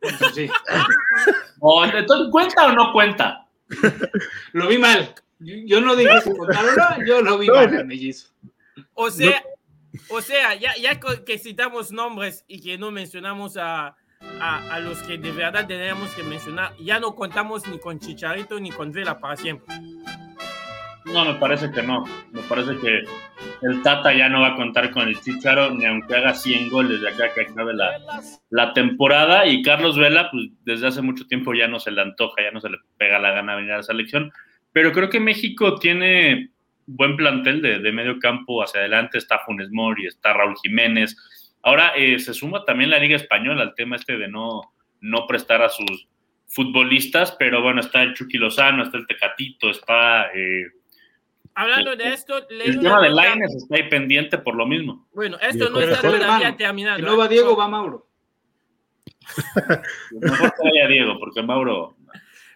Entonces, 0.00 0.48
sí, 0.48 0.72
O, 1.60 1.84
entonces, 1.84 2.28
¿cuenta 2.30 2.66
o 2.66 2.72
no 2.72 2.92
cuenta? 2.92 3.46
lo 4.52 4.68
vi 4.68 4.78
mal. 4.78 5.12
Yo 5.40 5.80
no 5.80 5.96
dije 5.96 6.20
si 6.22 6.30
contar 6.36 6.64
o 6.64 6.76
no, 7.00 7.04
yo 7.06 7.20
lo 7.20 7.36
vi 7.38 7.48
No. 7.48 7.54
mal 7.54 7.76
al 7.76 7.86
mellizo. 7.86 8.28
O 8.94 9.10
sea, 9.10 9.42
o 10.08 10.20
sea 10.20 10.54
ya, 10.54 10.74
ya 10.76 10.98
que 11.24 11.38
citamos 11.38 11.90
nombres 11.92 12.44
y 12.48 12.60
que 12.62 12.78
no 12.78 12.90
mencionamos 12.90 13.56
a, 13.56 13.96
a, 14.40 14.74
a 14.74 14.78
los 14.80 14.98
que 15.02 15.18
de 15.18 15.32
verdad 15.32 15.66
tenemos 15.66 16.10
que 16.14 16.22
mencionar, 16.22 16.74
ya 16.78 17.00
no 17.00 17.14
contamos 17.14 17.66
ni 17.66 17.78
con 17.78 17.98
Chicharito 17.98 18.58
ni 18.60 18.70
con 18.70 18.92
Vela 18.92 19.18
para 19.20 19.36
siempre. 19.36 19.74
No, 21.06 21.24
me 21.24 21.34
parece 21.34 21.70
que 21.70 21.82
no. 21.82 22.04
Me 22.32 22.40
parece 22.42 22.78
que 22.78 23.04
el 23.62 23.82
Tata 23.82 24.14
ya 24.14 24.28
no 24.28 24.40
va 24.40 24.48
a 24.48 24.56
contar 24.56 24.90
con 24.90 25.08
el 25.08 25.20
Chicharo 25.20 25.70
ni 25.70 25.84
aunque 25.84 26.14
haga 26.14 26.34
100 26.34 26.70
goles 26.70 27.00
de 27.00 27.08
acá 27.08 27.32
que 27.34 27.42
acabe 27.42 27.74
la, 27.74 28.00
la 28.50 28.72
temporada. 28.72 29.46
Y 29.46 29.62
Carlos 29.62 29.98
Vela, 29.98 30.30
pues 30.30 30.46
desde 30.64 30.86
hace 30.86 31.02
mucho 31.02 31.26
tiempo 31.26 31.52
ya 31.54 31.68
no 31.68 31.78
se 31.78 31.90
le 31.90 32.00
antoja, 32.00 32.42
ya 32.42 32.50
no 32.50 32.60
se 32.60 32.70
le 32.70 32.78
pega 32.96 33.18
la 33.18 33.32
gana 33.32 33.56
venir 33.56 33.72
a 33.72 33.76
la 33.78 33.82
selección. 33.82 34.32
Pero 34.72 34.92
creo 34.92 35.10
que 35.10 35.20
México 35.20 35.78
tiene 35.78 36.50
buen 36.86 37.16
plantel 37.16 37.62
de, 37.62 37.78
de 37.78 37.92
medio 37.92 38.18
campo 38.18 38.62
hacia 38.62 38.80
adelante. 38.80 39.18
Está 39.18 39.38
Funes 39.40 39.70
Mori, 39.70 40.06
está 40.06 40.32
Raúl 40.32 40.56
Jiménez. 40.62 41.16
Ahora 41.62 41.92
eh, 41.96 42.18
se 42.18 42.34
suma 42.34 42.64
también 42.64 42.90
la 42.90 42.98
Liga 42.98 43.16
Española 43.16 43.62
al 43.62 43.74
tema 43.74 43.96
este 43.96 44.18
de 44.18 44.28
no, 44.28 44.72
no 45.00 45.26
prestar 45.26 45.62
a 45.62 45.70
sus 45.70 46.08
futbolistas, 46.46 47.34
pero 47.38 47.62
bueno, 47.62 47.80
está 47.80 48.02
el 48.02 48.14
Chucky 48.14 48.36
Lozano, 48.36 48.82
está 48.82 48.98
el 48.98 49.06
Tecatito, 49.06 49.70
está 49.70 50.26
eh, 50.34 50.66
Hablando 51.54 51.94
de 51.94 52.12
esto, 52.12 52.44
leí 52.50 52.68
el 52.68 52.80
tema 52.80 53.00
de 53.00 53.10
Lainez 53.10 53.54
está 53.54 53.76
ahí 53.76 53.88
pendiente 53.88 54.38
por 54.38 54.56
lo 54.56 54.66
mismo. 54.66 55.06
Bueno, 55.14 55.38
esto 55.40 55.70
no 55.70 55.80
está 55.80 56.00
todavía 56.00 56.56
terminado. 56.56 56.96
Si 56.98 57.02
no 57.04 57.16
va 57.16 57.26
¿eh? 57.26 57.28
Diego, 57.28 57.56
va 57.56 57.68
Mauro. 57.68 58.08
Mejor 60.20 60.52
que 60.54 60.62
vaya 60.68 60.88
Diego, 60.88 61.18
porque 61.18 61.42
Mauro. 61.42 61.96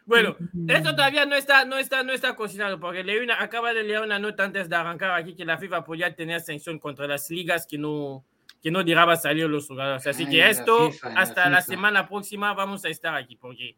Bueno, 0.05 0.37
esto 0.69 0.93
todavía 0.97 1.27
no 1.27 1.35
está, 1.37 1.65
no 1.67 1.77
está, 1.77 2.03
no 2.03 2.13
está 2.13 2.35
cocinado, 2.35 2.81
porque 2.81 3.05
leí 3.05 3.19
una, 3.19 3.43
acaba 3.43 3.75
de 3.75 3.83
leer 3.83 4.01
una 4.01 4.19
nota 4.19 4.43
antes 4.45 4.69
de 4.69 4.75
arrancar 4.75 5.11
aquí 5.11 5.35
que 5.35 5.45
la 5.45 5.59
FIFA 5.59 5.85
podía 5.85 6.15
tener 6.15 6.41
sanción 6.41 6.79
contra 6.79 7.07
las 7.07 7.29
ligas 7.31 7.67
que 7.67 7.77
no, 7.77 8.25
que 8.63 8.71
no 8.71 8.83
dejaba 8.83 9.17
salir 9.17 9.47
los 9.49 9.67
jugadores. 9.67 10.07
Así 10.07 10.25
Ay, 10.25 10.31
que 10.31 10.39
la 10.39 10.49
esto, 10.49 10.91
FIFA, 10.93 11.09
la 11.11 11.21
hasta 11.21 11.51
la 11.51 11.59
FIFA. 11.59 11.71
semana 11.75 12.09
próxima 12.09 12.55
vamos 12.55 12.85
a 12.87 12.89
estar 12.89 13.15
aquí, 13.15 13.37
porque 13.37 13.77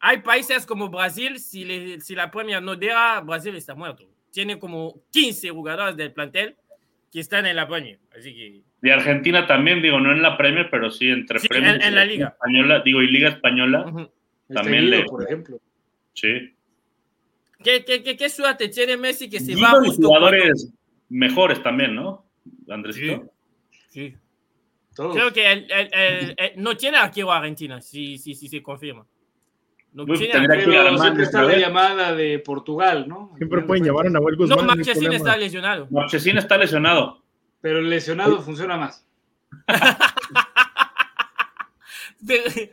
hay 0.00 0.18
países 0.22 0.66
como 0.66 0.88
Brasil, 0.88 1.38
si, 1.38 1.64
le- 1.64 2.00
si 2.00 2.16
la 2.16 2.30
Premier 2.32 2.60
no 2.60 2.74
deja, 2.74 3.20
Brasil 3.20 3.54
está 3.54 3.76
muerto. 3.76 4.04
Tiene 4.34 4.58
como 4.58 5.00
15 5.12 5.50
jugadores 5.50 5.96
del 5.96 6.12
plantel 6.12 6.56
que 7.12 7.20
están 7.20 7.46
en 7.46 7.54
la 7.54 7.68
Premier. 7.68 8.00
Así 8.18 8.34
que 8.34 8.62
Y 8.82 8.90
Argentina 8.90 9.46
también, 9.46 9.80
digo, 9.80 10.00
no 10.00 10.10
en 10.10 10.22
la 10.22 10.36
Premier, 10.36 10.68
pero 10.72 10.90
sí 10.90 11.08
entre 11.08 11.38
Sí, 11.38 11.46
Premier 11.46 11.76
en- 11.76 11.82
y 11.82 11.84
en 11.84 11.94
la 11.94 12.04
liga. 12.04 12.28
Española, 12.30 12.82
digo, 12.84 13.00
y 13.00 13.06
Liga 13.12 13.28
Española, 13.28 13.86
ujú. 13.86 14.10
También 14.52 14.84
Este 14.84 14.90
le- 14.90 14.96
Guido, 14.98 15.10
por 15.10 15.22
ejemplo. 15.22 15.60
sí. 16.14 16.50
¿Qué, 17.62 17.84
qué, 17.84 18.02
qué, 18.02 18.16
qué 18.16 18.28
suerte 18.28 18.68
tiene 18.68 18.96
Messi 18.96 19.30
que 19.30 19.38
se 19.40 19.54
va 19.54 19.72
y 19.82 19.86
justo 19.86 20.08
jugadores 20.08 20.70
mejores 21.08 21.62
también, 21.62 21.94
¿no? 21.94 22.26
Andresito. 22.68 23.14
cuando- 23.16 23.32
Sí. 23.90 24.14
Todos. 24.96 25.14
Creo 25.16 25.32
que 25.32 25.50
el- 25.52 25.70
el- 25.70 25.90
el- 25.94 26.34
el- 26.36 26.52
no 26.62 26.76
tiene 26.76 26.98
arquero 26.98 27.30
Argentina, 27.32 27.80
si, 27.80 28.18
si, 28.18 28.34
si 28.34 28.48
se 28.48 28.60
confirma. 28.62 29.06
No 29.94 30.04
que 30.06 30.12
a 30.78 30.82
Pero 30.82 30.90
la 30.90 30.98
siempre 30.98 30.98
mano 30.98 31.22
está 31.22 31.42
la 31.42 31.56
llamada 31.56 32.14
de 32.14 32.38
Portugal, 32.40 33.06
¿no? 33.08 33.32
Siempre 33.36 33.62
pueden 33.62 33.84
de 33.84 33.90
llamar 33.90 34.06
a. 34.08 34.10
Nahuel 34.10 34.34
No, 34.34 34.38
Guzmán. 34.40 34.58
no 34.66 34.74
Marchesín 34.74 35.12
está 35.12 35.36
lesionado. 35.36 35.86
Marchesín 35.90 36.36
está 36.38 36.58
lesionado. 36.58 37.22
Pero 37.60 37.78
el 37.78 37.88
lesionado 37.88 38.40
funciona 38.42 38.76
más. 38.76 39.06
De- 42.20 42.72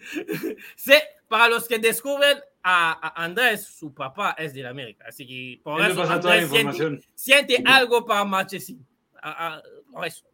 sé, 0.76 1.02
para 1.28 1.48
los 1.50 1.68
que 1.68 1.78
descubren 1.80 2.38
a, 2.64 3.24
Andrés, 3.24 3.66
su 3.68 3.94
papá 3.94 4.36
es 4.38 4.54
del 4.54 4.66
América. 4.68 5.06
Así 5.08 5.26
que 5.28 5.62
por 5.64 5.82
Él 5.82 5.92
eso 5.92 6.04
la 6.04 6.14
Andrés 6.14 6.50
siente, 6.50 6.56
información. 6.60 7.02
siente 7.16 7.64
algo 7.66 8.06
para 8.06 8.24
Marchesín. 8.26 8.86
A- 9.22 9.56
a- 9.58 9.62
por 9.92 10.06
eso. 10.08 10.26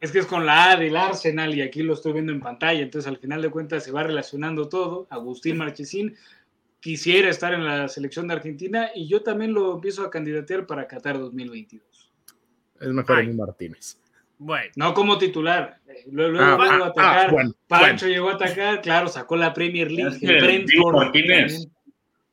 Es 0.00 0.12
que 0.12 0.18
es 0.20 0.26
con 0.26 0.46
la 0.46 0.72
A 0.72 0.76
del 0.76 0.96
Arsenal 0.96 1.54
y 1.54 1.62
aquí 1.62 1.82
lo 1.82 1.94
estoy 1.94 2.12
viendo 2.12 2.32
en 2.32 2.40
pantalla. 2.40 2.80
Entonces, 2.80 3.08
al 3.08 3.18
final 3.18 3.42
de 3.42 3.50
cuentas, 3.50 3.84
se 3.84 3.92
va 3.92 4.02
relacionando 4.02 4.68
todo. 4.68 5.06
Agustín 5.10 5.56
Marchesín 5.56 6.14
quisiera 6.80 7.28
estar 7.30 7.52
en 7.54 7.64
la 7.64 7.88
selección 7.88 8.28
de 8.28 8.34
Argentina 8.34 8.90
y 8.94 9.08
yo 9.08 9.22
también 9.22 9.52
lo 9.52 9.74
empiezo 9.74 10.02
a 10.04 10.10
candidatear 10.10 10.66
para 10.66 10.86
Qatar 10.86 11.18
2022. 11.18 12.12
Es 12.80 12.88
mejor 12.88 13.18
Ay. 13.18 13.32
Martínez. 13.32 13.98
Bueno, 14.38 14.70
No 14.76 14.92
como 14.94 15.16
titular. 15.16 15.78
Eh, 15.88 16.04
Luego, 16.10 16.32
luego, 16.32 16.62
Ah, 16.62 16.66
luego 16.68 16.84
ah, 16.84 16.88
atacar. 16.88 17.28
ah, 17.28 17.32
bueno, 17.32 17.52
Pancho 17.66 18.06
llegó 18.06 18.28
a 18.28 18.34
atacar, 18.34 18.82
claro, 18.82 19.08
sacó 19.08 19.34
la 19.36 19.54
Premier 19.54 19.90
League. 19.90 20.18
El 20.20 20.42
Brentford 20.42 20.94
Martínez 20.94 21.52
también. 21.52 21.72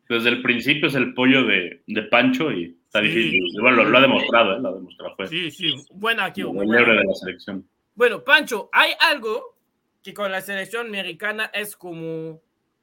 desde 0.09 0.29
el 0.29 0.41
principio 0.41 0.89
es 0.89 0.95
el 0.95 1.13
pollo 1.13 1.45
de, 1.45 1.81
de 1.87 2.01
Pancho 2.03 2.51
y 2.51 2.77
está 2.93 2.99
Sí. 3.01 3.07
difícil. 3.07 3.47
Igual 3.55 3.75
lo, 3.75 3.83
lo 3.85 3.97
ha 3.97 4.01
demostrado, 4.01 4.55
¿eh? 4.55 4.59
Lo 4.61 4.69
ha 4.69 4.73
demostrado. 4.73 5.15
Fue 5.15 5.27
sí, 5.27 5.51
sí, 5.51 5.75
buen 5.91 6.19
arquero. 6.19 6.49
el 6.49 6.55
buen 6.55 6.69
héroe 6.69 6.79
arquero. 6.81 6.99
de 7.01 7.05
la 7.07 7.13
selección. 7.15 7.67
Bueno, 7.95 8.23
Pancho, 8.23 8.69
hay 8.71 8.91
algo 8.99 9.55
que 10.03 10.13
con 10.13 10.31
la 10.31 10.41
selección 10.41 10.87
americana 10.87 11.49
es 11.53 11.75
como 11.75 12.39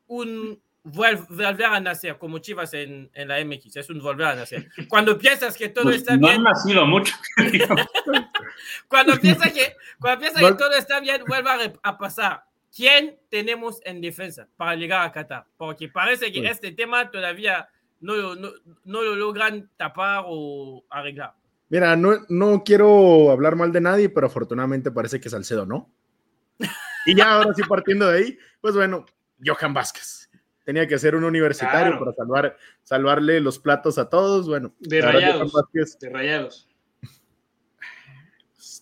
un 0.08 0.60
volver 0.82 1.64
a 1.66 1.78
nacer, 1.80 2.16
como 2.18 2.38
Chivas 2.38 2.72
en, 2.74 3.10
en 3.12 3.28
la 3.28 3.44
MX, 3.44 3.76
es 3.76 3.90
un 3.90 4.00
volver 4.00 4.26
a 4.28 4.34
nacer. 4.34 4.66
Cuando 4.88 5.16
piensas 5.18 5.56
que 5.56 5.68
todo 5.68 5.84
Pues 5.84 5.96
está 5.96 6.14
no 6.16 6.26
bien, 6.26 6.38
han 6.38 6.42
nacido 6.44 6.86
mucho. 6.86 7.14
cuando 8.88 9.18
piensas 9.20 9.52
que, 9.52 9.76
cuando 10.00 10.20
piensas 10.20 10.42
que 10.42 10.54
todo 10.56 10.72
está 10.72 11.00
bien, 11.00 11.22
vuelve 11.26 11.50
a, 11.50 11.72
a 11.82 11.98
pasar. 11.98 12.44
¿Quién 12.74 13.18
tenemos 13.28 13.80
en 13.84 14.00
defensa 14.00 14.48
para 14.56 14.76
llegar 14.76 15.04
a 15.06 15.12
Qatar? 15.12 15.44
Porque 15.56 15.88
parece 15.88 16.32
que 16.32 16.40
Sí. 16.40 16.46
este 16.46 16.72
tema 16.72 17.10
todavía 17.10 17.68
no, 18.00 18.14
lo- 18.16 18.34
no, 18.36 18.50
no 18.84 19.02
lo 19.02 19.14
logran 19.16 19.70
tapar 19.76 20.24
o 20.26 20.84
arreglar. 20.90 21.34
Mira, 21.68 21.94
no, 21.96 22.12
no 22.28 22.64
quiero 22.64 23.30
hablar 23.30 23.54
mal 23.56 23.70
de 23.72 23.80
nadie, 23.80 24.08
pero 24.08 24.26
afortunadamente 24.26 24.90
parece 24.90 25.20
que 25.20 25.30
Salcedo 25.30 25.66
no. 25.66 25.90
Y 27.06 27.14
ya 27.14 27.32
ahora 27.32 27.54
sí 27.54 27.62
partiendo 27.62 28.08
de 28.08 28.18
ahí, 28.18 28.38
pues 28.60 28.74
bueno, 28.74 29.06
Johan 29.44 29.72
Vázquez. 29.72 30.28
Tenía 30.64 30.86
que 30.86 30.98
ser 30.98 31.14
un 31.16 31.24
universitario 31.24 31.92
Claro. 31.92 31.98
para 32.04 32.12
salvar, 32.14 32.56
salvarle 32.82 33.40
los 33.40 33.58
platos 33.58 33.96
a 33.98 34.08
todos. 34.10 34.46
Bueno, 34.46 34.74
De 34.78 35.00
Rayados. 35.00 35.52
De 35.98 36.10
Rayados. 36.10 36.68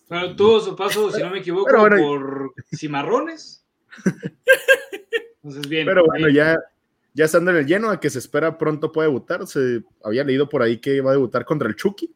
Bueno, 0.08 0.34
tuvo 0.34 0.58
su 0.60 0.74
paso, 0.74 1.10
si 1.12 1.22
no 1.22 1.30
me 1.30 1.38
equivoco, 1.38 1.78
bueno, 1.78 1.96
por 1.96 2.54
Cimarrones. 2.74 3.64
Entonces, 5.42 5.68
bien. 5.68 5.86
pero 5.86 6.04
bueno, 6.04 6.26
bien. 6.26 6.36
ya, 6.36 6.56
ya 7.18 7.24
estando 7.24 7.50
en 7.50 7.56
el 7.56 7.66
lleno, 7.66 7.90
a 7.90 7.98
que 7.98 8.10
se 8.10 8.20
espera 8.20 8.56
pronto 8.56 8.92
puede 8.92 9.08
debutar. 9.08 9.44
Se 9.48 9.82
había 10.04 10.22
leído 10.22 10.48
por 10.48 10.62
ahí 10.62 10.78
que 10.78 11.00
va 11.00 11.10
a 11.10 11.14
debutar 11.14 11.44
contra 11.44 11.68
el 11.68 11.74
Chucky. 11.74 12.14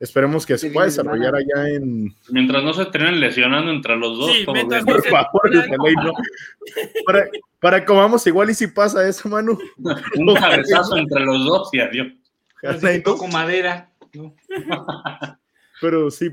Esperemos 0.00 0.44
que 0.44 0.58
se 0.58 0.72
pueda 0.72 0.86
de 0.86 0.90
desarrollar 0.90 1.36
allá 1.36 1.68
en. 1.68 2.12
Mientras 2.28 2.64
no 2.64 2.74
se 2.74 2.86
terminen 2.86 3.20
lesionando 3.20 3.70
entre 3.70 3.94
los 3.94 4.18
dos, 4.18 4.32
Sí, 4.32 4.44
no 4.44 4.84
Por 4.84 5.04
favor, 5.04 5.54
no. 5.54 6.12
Para, 7.06 7.28
para 7.60 7.84
comamos 7.84 8.26
igual 8.26 8.50
y 8.50 8.54
si 8.54 8.66
pasa 8.66 9.06
eso, 9.06 9.28
Manu. 9.28 9.56
un 10.16 10.34
cabezazo 10.34 10.96
entre 10.96 11.24
los 11.24 11.44
dos 11.44 11.68
y 11.72 11.78
adiós. 11.78 12.08
Así 12.64 13.00
toco 13.00 13.28
madera. 13.28 13.92
¿no? 14.12 14.34
Pero 15.80 16.10
sí, 16.10 16.30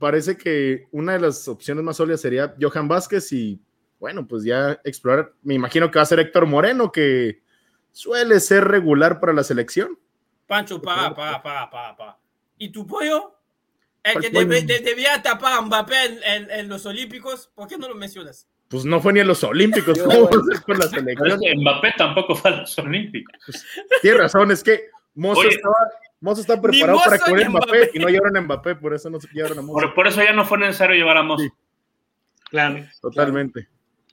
parece 0.00 0.36
que 0.36 0.86
una 0.90 1.12
de 1.12 1.20
las 1.20 1.46
opciones 1.46 1.84
más 1.84 1.98
sólidas 1.98 2.20
sería 2.20 2.52
Johan 2.60 2.88
Vázquez 2.88 3.32
y 3.32 3.60
bueno, 3.98 4.26
pues 4.26 4.44
ya 4.44 4.80
explorar. 4.84 5.32
Me 5.42 5.54
imagino 5.54 5.90
que 5.90 5.98
va 5.98 6.02
a 6.02 6.06
ser 6.06 6.20
Héctor 6.20 6.46
Moreno, 6.46 6.92
que 6.92 7.40
suele 7.92 8.40
ser 8.40 8.64
regular 8.64 9.20
para 9.20 9.32
la 9.32 9.42
selección. 9.44 9.98
Pancho, 10.46 10.80
para, 10.80 11.14
para, 11.14 11.42
para, 11.42 11.70
para, 11.70 11.96
para. 11.96 12.18
¿Y 12.58 12.68
tu 12.70 12.86
pollo? 12.86 13.32
El 14.02 14.12
¿Cuál 14.12 14.24
que 14.24 14.30
debe- 14.30 14.62
de- 14.66 14.78
debía 14.80 15.20
tapar 15.22 15.54
a 15.54 15.60
Mbappé 15.62 16.04
en, 16.04 16.18
en- 16.22 16.50
en 16.50 16.68
los 16.68 16.86
Olímpicos, 16.86 17.50
¿por 17.54 17.66
qué 17.66 17.76
no 17.76 17.88
lo 17.88 17.94
mencionas? 17.96 18.46
Pues 18.68 18.84
no 18.84 19.00
fue 19.00 19.12
ni 19.12 19.20
a 19.20 19.24
los 19.24 19.42
Olímpicos, 19.44 19.98
¿cómo 19.98 20.24
va 20.24 20.28
bueno. 20.28 20.42
a 20.42 20.54
ser 20.54 20.62
con 20.64 20.78
la 20.78 20.86
selección? 20.88 21.40
Mbappé 21.60 21.94
tampoco 21.96 22.34
fue 22.36 22.50
a 22.50 22.56
los 22.58 22.78
Olímpicos. 22.78 23.34
Tienes 24.02 24.20
razón, 24.20 24.50
es 24.52 24.62
que 24.62 24.88
Mozo 25.14 25.40
Oye. 25.40 25.50
estaba. 25.50 25.74
Mozo 26.20 26.40
está 26.40 26.60
preparado 26.60 26.98
Mozo 26.98 27.10
para 27.10 27.24
a 27.24 27.28
Mbappé, 27.48 27.48
Mbappé. 27.50 27.90
y 27.94 27.98
no 27.98 28.08
llevaron 28.08 28.36
a 28.36 28.40
Mbappé, 28.42 28.74
por 28.76 28.94
eso 28.94 29.10
no 29.10 29.20
se 29.20 29.28
llevaron 29.32 29.58
a 29.58 29.62
Mozo. 29.62 29.80
Por, 29.80 29.94
por 29.94 30.06
eso 30.06 30.22
ya 30.22 30.32
no 30.32 30.44
fue 30.44 30.58
necesario 30.58 30.94
llevar 30.96 31.16
a 31.16 31.22
Mozo. 31.22 31.42
Sí. 31.44 31.50
Claro. 32.50 32.84
Totalmente. 33.00 33.68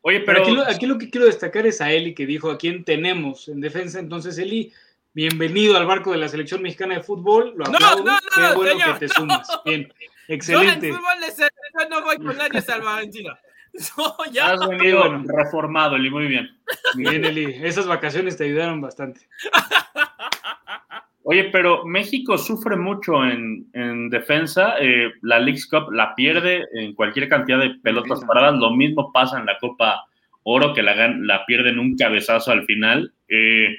Oye, 0.06 0.20
Pero 0.20 0.26
pero 0.26 0.42
aquí 0.42 0.52
lo, 0.52 0.62
aquí 0.68 0.86
lo 0.86 0.98
que 0.98 1.10
quiero 1.10 1.26
destacar 1.28 1.66
es 1.66 1.80
a 1.80 1.92
Eli, 1.92 2.14
que 2.14 2.26
dijo 2.26 2.52
a 2.52 2.58
quién 2.58 2.84
tenemos 2.84 3.48
en 3.48 3.62
defensa. 3.62 4.00
Entonces, 4.00 4.38
Eli, 4.38 4.74
bienvenido 5.14 5.78
al 5.78 5.86
barco 5.86 6.12
de 6.12 6.18
la 6.18 6.28
selección 6.28 6.62
mexicana 6.62 6.96
de 6.96 7.02
fútbol. 7.04 7.54
Lo 7.56 7.64
No, 7.66 7.76
aplaudo. 7.78 8.04
no, 8.04 8.12
no, 8.14 8.20
Qué 8.36 8.56
bueno 8.56 8.72
señor, 8.72 8.94
que 9.00 9.00
te 9.00 9.08
no. 9.08 9.14
sumas. 9.14 9.48
Bien, 9.66 9.88
Yo 9.88 9.96
excelente. 10.36 10.88
en 10.90 10.96
fútbol 10.96 11.20
de 11.22 11.28
selección 11.32 11.90
no 11.90 12.02
voy 12.04 12.18
con 12.18 12.38
nadie 12.38 12.62
salvo 12.62 12.90
Argentina. 12.90 13.40
No, 13.98 14.16
ya. 14.32 14.52
has 14.52 14.68
venido 14.70 15.00
bueno. 15.00 15.24
reformado, 15.28 15.96
Eli, 15.96 16.12
muy 16.12 16.28
bien. 16.28 16.48
Bien, 16.94 17.26
Eli. 17.26 17.56
Esas 17.64 17.88
vacaciones 17.88 18.38
te 18.38 18.44
ayudaron 18.44 18.82
bastante. 18.82 19.22
Oye, 21.26 21.46
pero 21.46 21.86
México 21.86 22.38
sufre 22.38 22.76
mucho 22.76 23.26
en, 23.26 23.66
en 23.74 24.10
defensa. 24.10 24.76
eh, 24.80 25.12
la 25.22 25.40
Leagues 25.40 25.68
Cup 25.68 25.92
la 25.92 26.14
pierde 26.16 26.66
en 26.74 26.94
cualquier 26.94 27.30
cantidad 27.30 27.60
de 27.60 27.76
pelotas 27.82 28.24
paradas. 28.26 28.56
Lo 28.60 28.72
mismo 28.72 29.12
pasa 29.14 29.40
en 29.40 29.46
la 29.46 29.58
Copa 29.58 30.04
Oro, 30.44 30.74
que 30.74 30.84
la, 30.84 31.08
la 31.20 31.46
pierden 31.46 31.80
un 31.80 31.96
cabezazo 31.96 32.52
al 32.52 32.66
final. 32.66 33.14
Eh, 33.30 33.74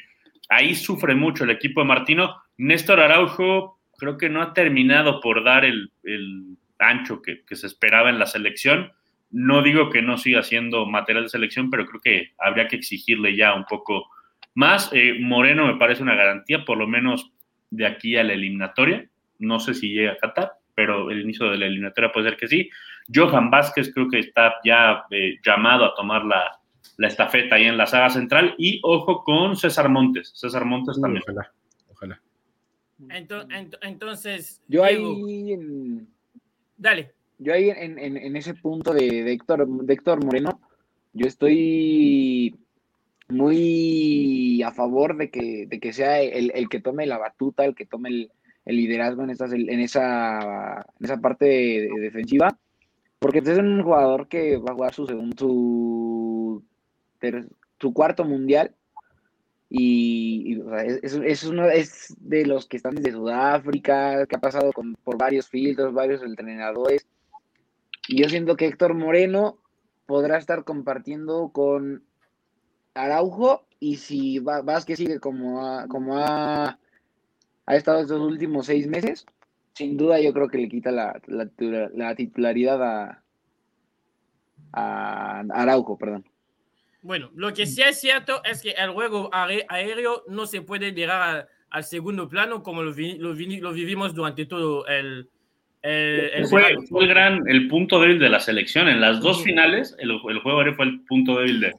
ahí 0.48 0.74
sufre 0.74 1.14
mucho 1.14 1.44
el 1.44 1.50
equipo 1.50 1.83
de 1.83 1.87
Martino. 1.87 2.35
Néstor 2.57 3.00
Araujo 3.00 3.78
creo 3.98 4.16
que 4.16 4.30
no 4.30 4.40
ha 4.40 4.54
terminado 4.54 5.20
por 5.20 5.44
dar 5.44 5.66
el, 5.66 5.92
el 6.02 6.57
ancho 6.78 7.20
que, 7.20 7.44
que 7.44 7.57
se 7.57 7.66
esperaba 7.66 8.09
en 8.09 8.18
la 8.18 8.26
selección. 8.26 8.90
No 9.30 9.61
digo 9.62 9.90
que 9.90 10.00
no 10.00 10.16
siga 10.16 10.42
siendo 10.42 10.87
material 10.87 11.24
de 11.24 11.28
selección, 11.30 11.68
pero 11.68 11.85
creo 11.85 12.00
que 12.00 12.33
habría 12.38 12.68
que 12.68 12.76
exigirle 12.76 13.37
ya 13.37 13.52
un 13.52 13.64
poco 13.64 14.07
más. 14.54 14.90
Eh, 14.92 15.18
Moreno 15.20 15.66
me 15.66 15.76
parece 15.76 16.02
una 16.02 16.14
garantía, 16.14 16.64
por 16.64 16.78
lo 16.78 16.87
menos 16.87 17.33
de 17.76 17.87
aquí 17.87 18.16
a 18.16 18.24
la 18.24 18.32
eliminatoria. 18.32 19.08
No 19.38 19.58
sé 19.60 19.74
si 19.74 19.88
llega 19.92 20.12
a 20.12 20.16
Qatar, 20.16 20.52
pero 20.74 21.10
el 21.10 21.20
inicio 21.22 21.50
de 21.50 21.58
la 21.58 21.66
eliminatoria 21.66 22.12
puede 22.12 22.30
ser 22.30 22.38
que 22.38 22.48
sí. 22.48 22.70
Johan 23.14 23.50
Vázquez 23.50 23.92
creo 23.92 24.08
que 24.08 24.18
está 24.20 24.54
ya 24.64 25.04
eh, 25.10 25.34
llamado 25.44 25.84
a 25.84 25.94
tomar 25.94 26.24
la, 26.24 26.58
la 26.96 27.08
estafeta 27.08 27.56
ahí 27.56 27.64
en 27.64 27.76
la 27.76 27.87
saga 27.87 28.10
central. 28.10 28.54
Y 28.58 28.80
ojo 28.82 29.22
con 29.24 29.56
César 29.56 29.88
Montes. 29.88 30.32
César 30.34 30.64
Montes 30.64 31.00
también. 31.00 31.22
Ojalá, 31.24 31.52
ojalá. 31.90 32.20
Ento- 33.08 33.46
ent- 33.48 33.78
entonces, 33.82 34.62
Yo 34.68 34.84
ahí, 34.84 35.52
en, 35.52 36.08
dale. 36.76 37.10
yo 37.38 37.52
ahí 37.52 37.68
en, 37.70 37.98
en- 37.98 38.16
en 38.16 38.37
ese 38.37 38.54
punto 38.54 38.94
de, 38.94 39.24
de 39.24 39.32
Héctor, 39.32 39.66
de 39.66 39.92
Héctor 39.92 40.24
Moreno, 40.24 40.60
yo 41.12 41.26
estoy 41.26 42.54
muy 43.28 44.62
a 44.62 44.72
favor 44.72 45.16
de 45.16 45.30
que, 45.30 45.66
de 45.66 45.80
que 45.80 45.92
sea 45.92 46.20
el, 46.20 46.50
el 46.54 46.68
que 46.68 46.80
tome 46.80 47.06
la 47.06 47.18
batuta, 47.18 47.64
el 47.64 47.74
que 47.74 47.87
tome 47.87 48.08
el, 48.10 48.30
liderazgo 48.66 49.22
en, 49.22 49.30
estas, 49.30 49.52
en, 49.52 49.80
esa, 49.80 50.87
esa 51.00 51.20
parte 51.20 51.44
de- 51.44 51.88
de 51.94 52.00
defensiva, 52.00 52.56
porque 53.18 53.38
es 53.38 53.58
un 53.58 53.82
jugador 53.82 54.28
que 54.28 54.56
va 54.58 54.72
a 54.72 54.74
jugar 54.74 54.94
su, 54.94 55.06
segundo, 55.06 55.37
su, 55.38 56.62
cuarto 57.92 58.24
mundial 58.24 58.74
y, 59.70 60.60
es, 61.02 61.14
es- 61.14 61.44
uno 61.44 61.68
es 61.68 62.14
de 62.20 62.46
los 62.46 62.66
que 62.66 62.76
están 62.76 62.94
desde 62.94 63.12
Sudáfrica, 63.12 64.26
que 64.26 64.37
ha 64.37 64.40
pasado 64.40 64.70
por 65.02 65.18
varios 65.18 65.48
filtros, 65.48 65.92
varios 65.92 66.22
entrenadores. 66.22 67.06
Y 68.06 68.22
yo 68.22 68.28
siento 68.28 68.56
que 68.56 68.66
Héctor 68.66 68.94
Moreno 68.94 69.56
podrá 70.06 70.37
estar 70.37 70.64
compartiendo 70.64 71.48
con 71.52 72.04
Araujo 72.94 73.66
y 73.80 73.96
si 73.96 74.38
Vázquez 74.38 74.98
sigue 74.98 75.18
como 75.20 75.66
ha, 75.66 75.87
como 75.88 76.16
ha, 76.16 76.78
ha 77.66 77.76
estado 77.76 78.00
estos 78.00 78.20
últimos 78.20 78.66
seis 78.66 78.87
meses, 78.87 79.26
sin 79.74 79.96
duda 79.96 80.20
yo 80.20 80.33
creo 80.33 80.48
que 80.48 80.59
le 80.59 80.68
quita 80.68 80.90
la, 80.90 81.20
la, 81.26 81.46
titula- 81.46 81.90
la 81.94 82.14
titularidad 82.14 82.83
a, 82.83 83.22
a 84.72 85.40
Araujo, 85.50 85.98
perdón. 85.98 86.24
Bueno, 87.02 87.30
lo 87.35 87.52
que 87.52 87.66
sí 87.66 87.83
es 87.83 88.00
cierto 88.00 88.42
es 88.44 88.62
que 88.62 88.70
el 88.70 88.90
juego 88.90 89.28
aé- 89.33 89.66
aéreo 89.68 90.22
no 90.28 90.46
se 90.46 90.62
puede 90.62 90.92
llegar 90.92 91.20
a- 91.22 91.48
al 91.70 91.85
segundo 91.85 92.28
plano 92.28 92.62
como 92.62 92.83
lo, 92.83 92.94
vi- 92.94 93.18
lo 93.18 93.35
vi- 93.35 93.59
lo 93.61 93.72
vivimos 93.72 94.14
durante 94.14 94.46
todo 94.46 94.87
el... 94.87 95.28
el- 95.83 96.30
el 96.33 96.46
Fue, 96.46 96.62
verano. 96.62 96.83
fue 96.88 97.02
el 97.02 97.09
gran, 97.09 97.48
el 97.48 97.68
punto 97.68 98.00
débil 98.00 98.18
de 98.20 98.28
la 98.30 98.40
selección. 98.40 98.88
En 98.88 99.00
las 99.00 99.20
dos 99.20 99.42
finales, 99.42 99.94
el, 99.98 100.12
el 100.12 100.38
juego 100.40 100.61
aéreo 100.61 100.74
fue 100.76 100.87
el 100.87 101.00
punto 101.02 101.37
débil 101.38 101.61
de, 101.61 101.72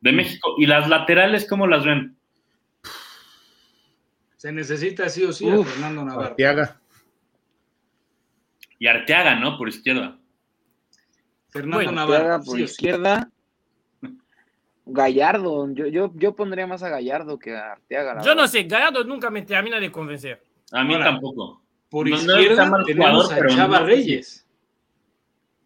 de 0.00 0.12
México. 0.12 0.54
¿Y 0.58 0.66
las 0.66 0.88
laterales 0.88 1.46
cómo 1.48 1.66
las 1.66 1.84
ven? 1.84 2.16
Se 4.36 4.52
necesita 4.52 5.08
sí 5.08 5.24
o 5.24 5.32
sí 5.32 5.48
a 5.48 5.62
Fernando 5.64 6.04
Navarro. 6.04 6.28
Arteaga. 6.30 6.80
Y 8.78 8.86
Arteaga, 8.86 9.34
¿no? 9.36 9.58
Por 9.58 9.68
izquierda. 9.68 10.18
Fernando 11.50 11.76
Bueno, 11.76 11.92
Navarro. 11.92 12.14
Arteaga 12.14 12.38
por 12.44 12.56
sí 12.56 12.62
o 12.62 12.66
sí. 12.66 12.72
izquierda. 12.72 13.30
Gallardo, 14.86 15.72
yo, 15.72 15.86
yo, 15.86 16.10
yo 16.16 16.34
pondría 16.34 16.66
más 16.66 16.82
a 16.82 16.88
Gallardo 16.88 17.38
que 17.38 17.54
a 17.56 17.72
Arteaga. 17.72 18.22
Yo 18.22 18.34
no 18.34 18.48
sé, 18.48 18.64
Gallardo 18.64 19.04
nunca 19.04 19.30
me 19.30 19.42
termina 19.42 19.78
de 19.78 19.92
convencer. 19.92 20.42
A 20.72 20.82
mí 20.84 20.94
Ahora, 20.94 21.04
tampoco. 21.06 21.62
Por 21.90 22.08
No, 22.08 22.16
no 22.16 22.22
izquierda 22.22 22.50
está 22.62 22.66
mal 22.70 22.84
tenemos 22.86 23.24
jugador, 23.26 23.46
a 23.46 23.54
Chava 23.54 23.80
no- 23.80 23.86
Reyes. 23.86 24.46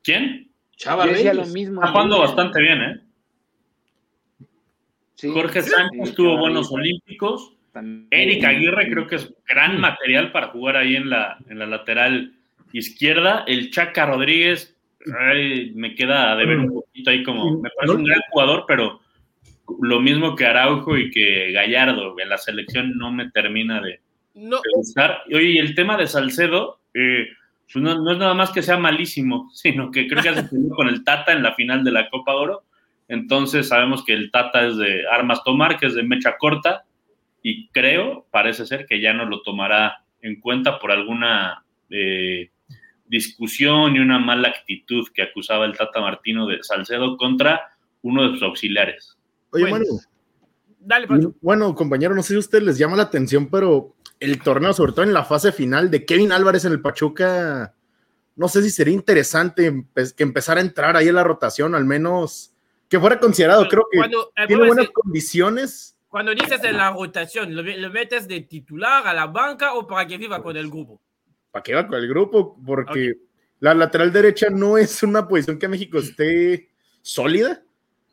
¿Quién? 0.03 0.53
Chava 0.77 1.07
Yo 1.07 1.13
Reyes. 1.13 1.35
lo 1.37 1.47
mismo. 1.47 1.81
Está 1.81 1.93
jugando 1.93 2.19
bastante 2.19 2.61
bien, 2.61 2.81
¿eh? 2.83 3.04
Sí, 5.15 5.31
Jorge 5.31 5.63
Sánchez 5.63 6.11
sí, 6.11 6.15
tuvo 6.15 6.39
buenos 6.39 6.71
olímpicos. 6.73 7.55
también. 7.73 8.09
Eric 8.11 8.45
Aguirre 8.45 8.91
creo 8.91 9.07
que 9.07 9.17
es 9.17 9.33
gran 9.49 9.81
material 9.81 10.33
para 10.33 10.49
jugar 10.49 10.77
ahí 10.77 10.97
en 10.97 11.11
la, 11.11 11.39
en 11.49 11.59
la 11.59 11.67
lateral 11.67 12.35
izquierda. 12.73 13.45
El 13.47 13.71
Chaca 13.71 14.07
Rodríguez 14.07 14.75
ay, 15.19 15.73
me 15.75 15.95
queda 15.95 16.37
de 16.37 16.47
ver 16.47 16.59
un 16.59 16.73
poquito 16.73 17.11
ahí 17.11 17.23
como, 17.23 17.59
me 17.59 17.71
parece 17.71 17.97
un 17.97 18.05
gran 18.05 18.21
jugador, 18.31 18.65
pero 18.67 19.01
lo 19.81 20.01
mismo 20.01 20.35
que 20.35 20.47
Araujo 20.47 20.97
y 20.97 21.11
que 21.11 21.53
Gallardo 21.53 22.19
en 22.19 22.29
la 22.29 22.39
selección 22.39 22.97
no 22.97 23.11
me 23.11 23.31
termina 23.31 23.81
de, 23.81 24.01
No, 24.35 24.57
de 24.57 24.71
gustar. 24.75 25.23
Oye, 25.33 25.53
y 25.53 25.59
el 25.59 25.75
tema 25.75 25.97
de 25.97 26.07
Salcedo, 26.07 26.81
eh, 26.93 27.29
pues 27.73 27.83
no, 27.83 27.99
no 28.01 28.13
es 28.13 28.19
nada 28.19 28.35
más 28.35 28.51
que 28.51 28.63
sea 28.63 28.79
malísimo, 28.79 29.51
sino 29.55 29.91
que 29.91 30.07
creo 30.07 30.23
que 30.23 30.29
hace 30.31 30.49
con 30.77 30.89
el 30.89 31.05
Tata 31.05 31.33
en 31.33 31.43
la 31.43 31.55
final 31.55 31.85
de 31.85 31.93
la 31.93 32.09
Copa 32.09 32.35
Oro. 32.35 32.65
Entonces 33.09 33.69
sabemos 33.69 34.05
que 34.05 34.15
el 34.15 34.31
Tata 34.31 34.67
es 34.67 34.77
de 34.77 35.07
armas 35.09 35.45
tomar, 35.45 35.79
que 35.79 35.87
es 35.87 35.95
de 35.95 36.03
mecha 36.03 36.37
corta, 36.39 36.85
y 37.43 37.69
creo, 37.69 38.27
parece 38.31 38.65
ser 38.65 38.87
que 38.87 39.01
ya 39.01 39.13
no 39.13 39.27
lo 39.27 39.43
tomará 39.43 40.05
en 40.23 40.41
cuenta 40.41 40.79
por 40.79 40.91
alguna 40.91 41.65
eh, 41.91 42.51
discusión 43.07 43.95
y 43.95 43.99
una 43.99 44.19
mala 44.19 44.49
actitud 44.49 45.07
que 45.15 45.23
acusaba 45.23 45.67
el 45.67 45.77
Tata 45.77 46.01
Martino 46.01 46.47
de 46.47 46.63
Salcedo 46.63 47.17
contra 47.19 47.71
uno 48.03 48.23
de 48.23 48.31
sus 48.31 48.43
auxiliares. 48.43 49.19
Oye, 49.51 49.69
Bueno, 49.69 49.85
Manu, 49.87 50.01
dale, 50.81 51.07
Pacho. 51.07 51.35
bueno, 51.43 51.75
compañero, 51.75 52.15
no 52.15 52.23
sé 52.23 52.29
si 52.29 52.37
a 52.37 52.39
ustedes 52.39 52.65
les 52.65 52.79
llama 52.79 52.97
la 52.97 53.05
atención, 53.05 53.51
pero 53.51 53.95
el 54.21 54.41
torneo, 54.41 54.73
sobre 54.73 54.93
todo 54.93 55.03
en 55.05 55.13
la 55.13 55.25
fase 55.25 55.53
final 55.53 55.91
de 55.91 56.07
Kevin 56.07 56.33
Álvarez 56.33 56.65
en 56.65 56.73
el 56.73 56.81
Pachuca, 56.81 57.75
no 58.37 58.49
sé 58.49 58.63
si 58.63 58.71
sería 58.71 58.95
interesante 58.95 59.85
que 60.17 60.23
empezara 60.23 60.61
a 60.61 60.65
entrar 60.65 60.97
ahí 60.97 61.09
en 61.09 61.15
la 61.15 61.25
rotación, 61.25 61.75
al 61.75 61.85
menos 61.85 62.54
que 62.89 63.01
fuera 63.01 63.19
considerado. 63.19 63.67
Creo 63.69 63.87
que 63.91 63.99
Cuando, 63.99 64.33
el 64.37 64.47
tiene 64.47 64.67
buenas 64.67 64.87
que 64.87 64.93
condiciones. 64.93 65.97
cuando 66.09 66.35
dices 66.35 66.63
en 66.65 66.77
la 66.77 66.91
rotación, 66.93 67.55
¿lo, 67.55 67.63
lo 67.63 67.91
metes 67.91 68.29
de 68.29 68.41
titular 68.43 69.07
a 69.07 69.15
la 69.15 69.27
banca 69.27 69.75
o 69.75 69.87
para 69.87 70.07
que 70.07 70.17
viva 70.19 70.43
con 70.43 70.57
el 70.57 70.69
grupo? 70.69 71.01
¿Para 71.51 71.63
qué 71.63 71.75
va 71.75 71.87
con 71.87 71.99
el 71.99 72.09
grupo? 72.09 72.59
Porque 72.65 73.15
la 73.61 73.75
lateral 73.75 74.13
derecha 74.13 74.49
no 74.51 74.77
es 74.77 75.03
una 75.03 75.27
posición 75.27 75.59
que 75.59 75.69
México 75.69 75.99
esté 75.99 76.69
sólida. 77.01 77.63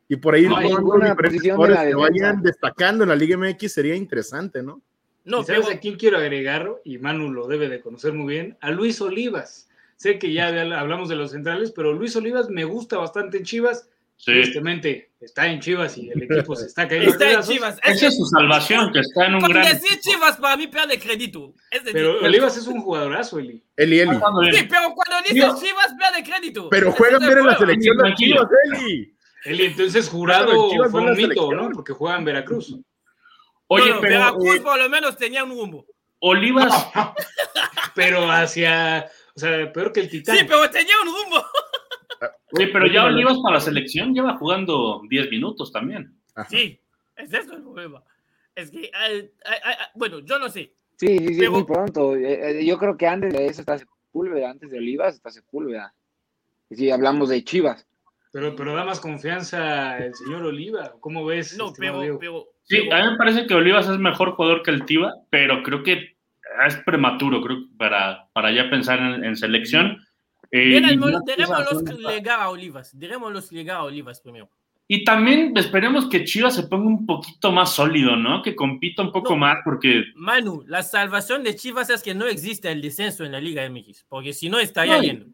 Y 0.08 0.16
por 0.16 0.34
ahí 0.34 0.46
No 0.46 0.56
hay 0.58 1.14
posición 1.14 1.60
de 1.60 1.68
la 1.70 1.86
que 1.86 1.94
vayan 1.94 2.42
destacando 2.42 3.04
en 3.04 3.08
la 3.08 3.16
Liga 3.16 3.36
MX 3.36 3.72
sería 3.72 3.94
interesante, 3.94 4.62
¿no? 4.62 4.82
No, 5.24 5.40
¿Y 5.40 5.44
¿Sabes 5.44 5.66
pero 5.66 5.76
a 5.76 5.80
quién 5.80 5.96
quiero 5.96 6.18
agregar? 6.18 6.70
Y 6.84 6.98
Manu 6.98 7.32
lo 7.32 7.46
debe 7.46 7.68
de 7.68 7.80
conocer 7.80 8.12
muy 8.12 8.34
bien, 8.34 8.58
a 8.60 8.70
Luis 8.70 9.00
Olivas. 9.00 9.68
Sé 9.96 10.18
que 10.18 10.32
ya 10.32 10.48
hablamos 10.48 11.08
de 11.08 11.16
los 11.16 11.30
centrales, 11.30 11.72
pero 11.72 11.92
Luis 11.92 12.14
Olivas 12.16 12.50
me 12.50 12.64
gusta 12.64 12.98
bastante 12.98 13.38
en 13.38 13.44
Chivas. 13.44 13.88
Sí. 14.24 14.30
Tristemente 14.30 15.10
está 15.20 15.48
en 15.48 15.58
Chivas 15.58 15.98
y 15.98 16.08
el 16.08 16.22
equipo 16.30 16.54
se 16.54 16.66
está 16.66 16.86
cayendo. 16.86 17.10
está 17.10 17.32
en. 17.32 17.42
Chivas. 17.42 17.78
Es 17.82 17.96
Esa 17.96 18.06
es 18.06 18.16
su 18.16 18.24
salvación, 18.26 18.92
que 18.92 19.00
está 19.00 19.26
en 19.26 19.34
un 19.34 19.40
gran... 19.42 19.64
decir 19.64 19.98
Chivas 19.98 20.36
para 20.36 20.56
mí 20.56 20.68
pierde 20.68 20.96
crédito. 21.00 21.52
Es 21.72 21.80
decir, 21.82 21.92
Pero 21.94 22.20
Olivas 22.20 22.56
es 22.56 22.68
un 22.68 22.80
jugadorazo, 22.82 23.40
Eli. 23.40 23.64
Eli, 23.76 23.98
Eli. 23.98 24.10
Bien. 24.40 24.54
sí, 24.54 24.66
pero 24.70 24.94
cuando 24.94 25.16
dices 25.28 25.34
Digo- 25.34 25.60
Chivas 25.60 25.92
pierde 25.98 26.22
crédito. 26.22 26.68
Pero 26.70 26.92
juegan 26.92 27.20
el 27.20 27.28
bien 27.28 27.38
en 27.40 27.46
la 27.46 27.58
selección 27.58 27.96
de. 27.96 28.14
Chivas, 28.14 28.46
Eli. 28.72 29.16
Eli, 29.44 29.64
entonces 29.66 30.08
jurado 30.08 30.70
Chivas 30.70 30.90
fue 30.92 31.02
no 31.02 31.10
un 31.10 31.16
mito. 31.16 31.52
¿no? 31.52 31.70
Porque 31.70 31.92
juega 31.92 32.16
en 32.18 32.24
Veracruz. 32.24 32.76
Oye, 33.66 33.84
Bueno, 33.86 33.98
pero 34.00 34.14
Veracruz 34.18 34.54
eh, 34.54 34.60
por 34.60 34.78
lo 34.78 34.88
menos 34.88 35.16
tenía 35.16 35.42
un 35.42 35.50
rumbo. 35.50 35.84
Olivas, 36.20 36.72
Pero 37.96 38.30
hacia, 38.30 39.10
o 39.34 39.40
sea, 39.40 39.72
peor 39.72 39.92
que 39.92 39.98
el 40.00 40.08
Titán. 40.08 40.36
Sí, 40.38 40.44
pero 40.46 40.70
tenía 40.70 40.94
un 41.02 41.08
rumbo. 41.08 41.44
oye, 42.52 42.68
pero 42.68 42.86
ya 42.86 43.04
Olivas 43.04 43.38
para 43.42 43.54
la 43.56 43.60
selección 43.60 44.14
lleva 44.14 44.36
jugando 44.36 45.02
10 45.08 45.30
minutos 45.30 45.72
también. 45.72 46.14
Ajá. 46.34 46.48
Sí, 46.48 46.80
es 47.16 47.32
eso 47.32 47.54
el 47.54 47.62
problema. 47.62 48.02
Es 48.54 48.70
que, 48.70 48.84
eh, 48.84 48.90
eh, 49.10 49.30
eh, 49.44 49.74
bueno, 49.94 50.20
yo 50.20 50.38
no 50.38 50.48
sé. 50.48 50.74
Sí, 50.96 51.18
sí, 51.18 51.28
sí, 51.34 51.38
Pero- 51.40 51.52
muy 51.52 51.64
pronto. 51.64 52.14
Eh, 52.16 52.60
eh, 52.60 52.66
yo 52.66 52.78
creo 52.78 52.96
que 52.96 53.06
antes 53.06 53.32
de 53.32 53.46
eso 53.46 53.60
está 53.62 53.78
Sepúlveda, 53.78 54.50
antes 54.50 54.70
de 54.70 54.78
Olivas 54.78 55.14
está 55.14 55.30
Sepúlveda. 55.30 55.94
Y 56.70 56.76
si 56.76 56.90
hablamos 56.90 57.28
de 57.28 57.42
Chivas. 57.44 57.86
Pero, 58.32 58.54
pero 58.56 58.74
da 58.74 58.84
más 58.84 59.00
confianza 59.00 59.98
el 59.98 60.14
señor 60.14 60.42
Oliva. 60.44 60.94
¿Cómo 61.00 61.24
ves? 61.26 61.56
No, 61.58 61.72
pero, 61.76 62.18
pero, 62.18 62.48
Sí, 62.64 62.76
pero- 62.88 62.94
a 62.94 63.04
mí 63.04 63.10
me 63.12 63.16
parece 63.18 63.46
que 63.46 63.54
Olivas 63.54 63.88
es 63.88 63.98
mejor 63.98 64.32
jugador 64.32 64.62
que 64.62 64.70
el 64.70 64.84
Tiva, 64.86 65.12
pero 65.30 65.62
creo 65.62 65.82
que 65.82 66.16
es 66.66 66.76
prematuro 66.84 67.42
creo, 67.42 67.58
para, 67.76 68.28
para 68.32 68.52
ya 68.52 68.68
pensar 68.70 68.98
en, 69.00 69.24
en 69.24 69.36
selección. 69.36 69.98
Llegar 70.52 72.40
a 72.40 72.50
Olivas. 72.50 72.96
Dejémoslos 72.98 73.50
llegar 73.50 73.76
a 73.78 73.84
Olivas 73.84 74.20
primero. 74.20 74.48
y 74.88 75.04
también 75.04 75.56
esperemos 75.56 76.06
que 76.10 76.24
Chivas 76.24 76.54
se 76.54 76.64
ponga 76.64 76.86
un 76.86 77.06
poquito 77.06 77.50
más 77.50 77.72
sólido, 77.74 78.14
¿no? 78.16 78.42
Que 78.42 78.54
compita 78.54 79.00
un 79.02 79.10
poco 79.12 79.30
No. 79.30 79.38
más, 79.38 79.58
porque 79.64 80.04
Manu, 80.16 80.64
la 80.66 80.82
salvación 80.82 81.42
de 81.44 81.56
Chivas 81.56 81.88
es 81.88 82.02
que 82.02 82.14
no 82.14 82.26
existe 82.26 82.70
el 82.70 82.82
descenso 82.82 83.24
en 83.24 83.32
la 83.32 83.40
Liga 83.40 83.64
MX, 83.70 84.04
porque 84.08 84.34
si 84.34 84.50
no 84.50 84.58
estaría 84.58 84.96
No, 84.96 85.02
yendo. 85.02 85.26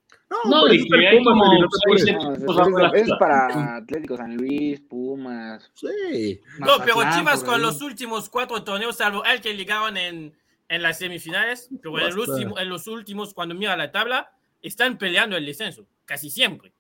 No, 0.44 0.62
pero 0.62 0.74
y 0.74 0.87
que 0.88 1.09
hay 1.09 1.24
como 1.24 1.44
no 1.44 1.66
seis, 1.96 2.14
No, 2.14 2.35
equipos 2.35 2.57
bajo 2.57 2.94
es, 2.94 3.11
para 3.18 3.76
Atlético 3.78 4.16
San 4.16 4.37
Luis, 4.37 4.81
Pumas. 4.83 5.68
Sí. 5.74 6.40
No, 6.61 6.74
pero 6.85 6.96
Chivas 7.16 7.42
con 7.42 7.61
los 7.61 7.81
últimos 7.83 8.28
cuatro 8.28 8.62
torneos, 8.62 8.96
salvo 8.96 9.24
el 9.24 9.40
que 9.40 9.54
ligaron 9.54 9.96
en, 9.96 10.35
en 10.68 10.83
las 10.83 10.98
semifinales, 10.98 11.68
pero 11.83 11.98
en, 11.98 12.07
el 12.07 12.16
Basta. 12.16 12.33
último- 12.33 12.59
en 12.61 12.68
los 12.68 12.87
últimos, 12.87 13.35
cuando 13.35 13.57
mira 13.57 13.76
la 13.76 13.90
tabla, 13.90 14.31
están 14.62 14.99
peleando 14.99 15.37
el 15.37 15.47
descenso, 15.47 15.87
casi 16.05 16.31
siempre. 16.31 16.73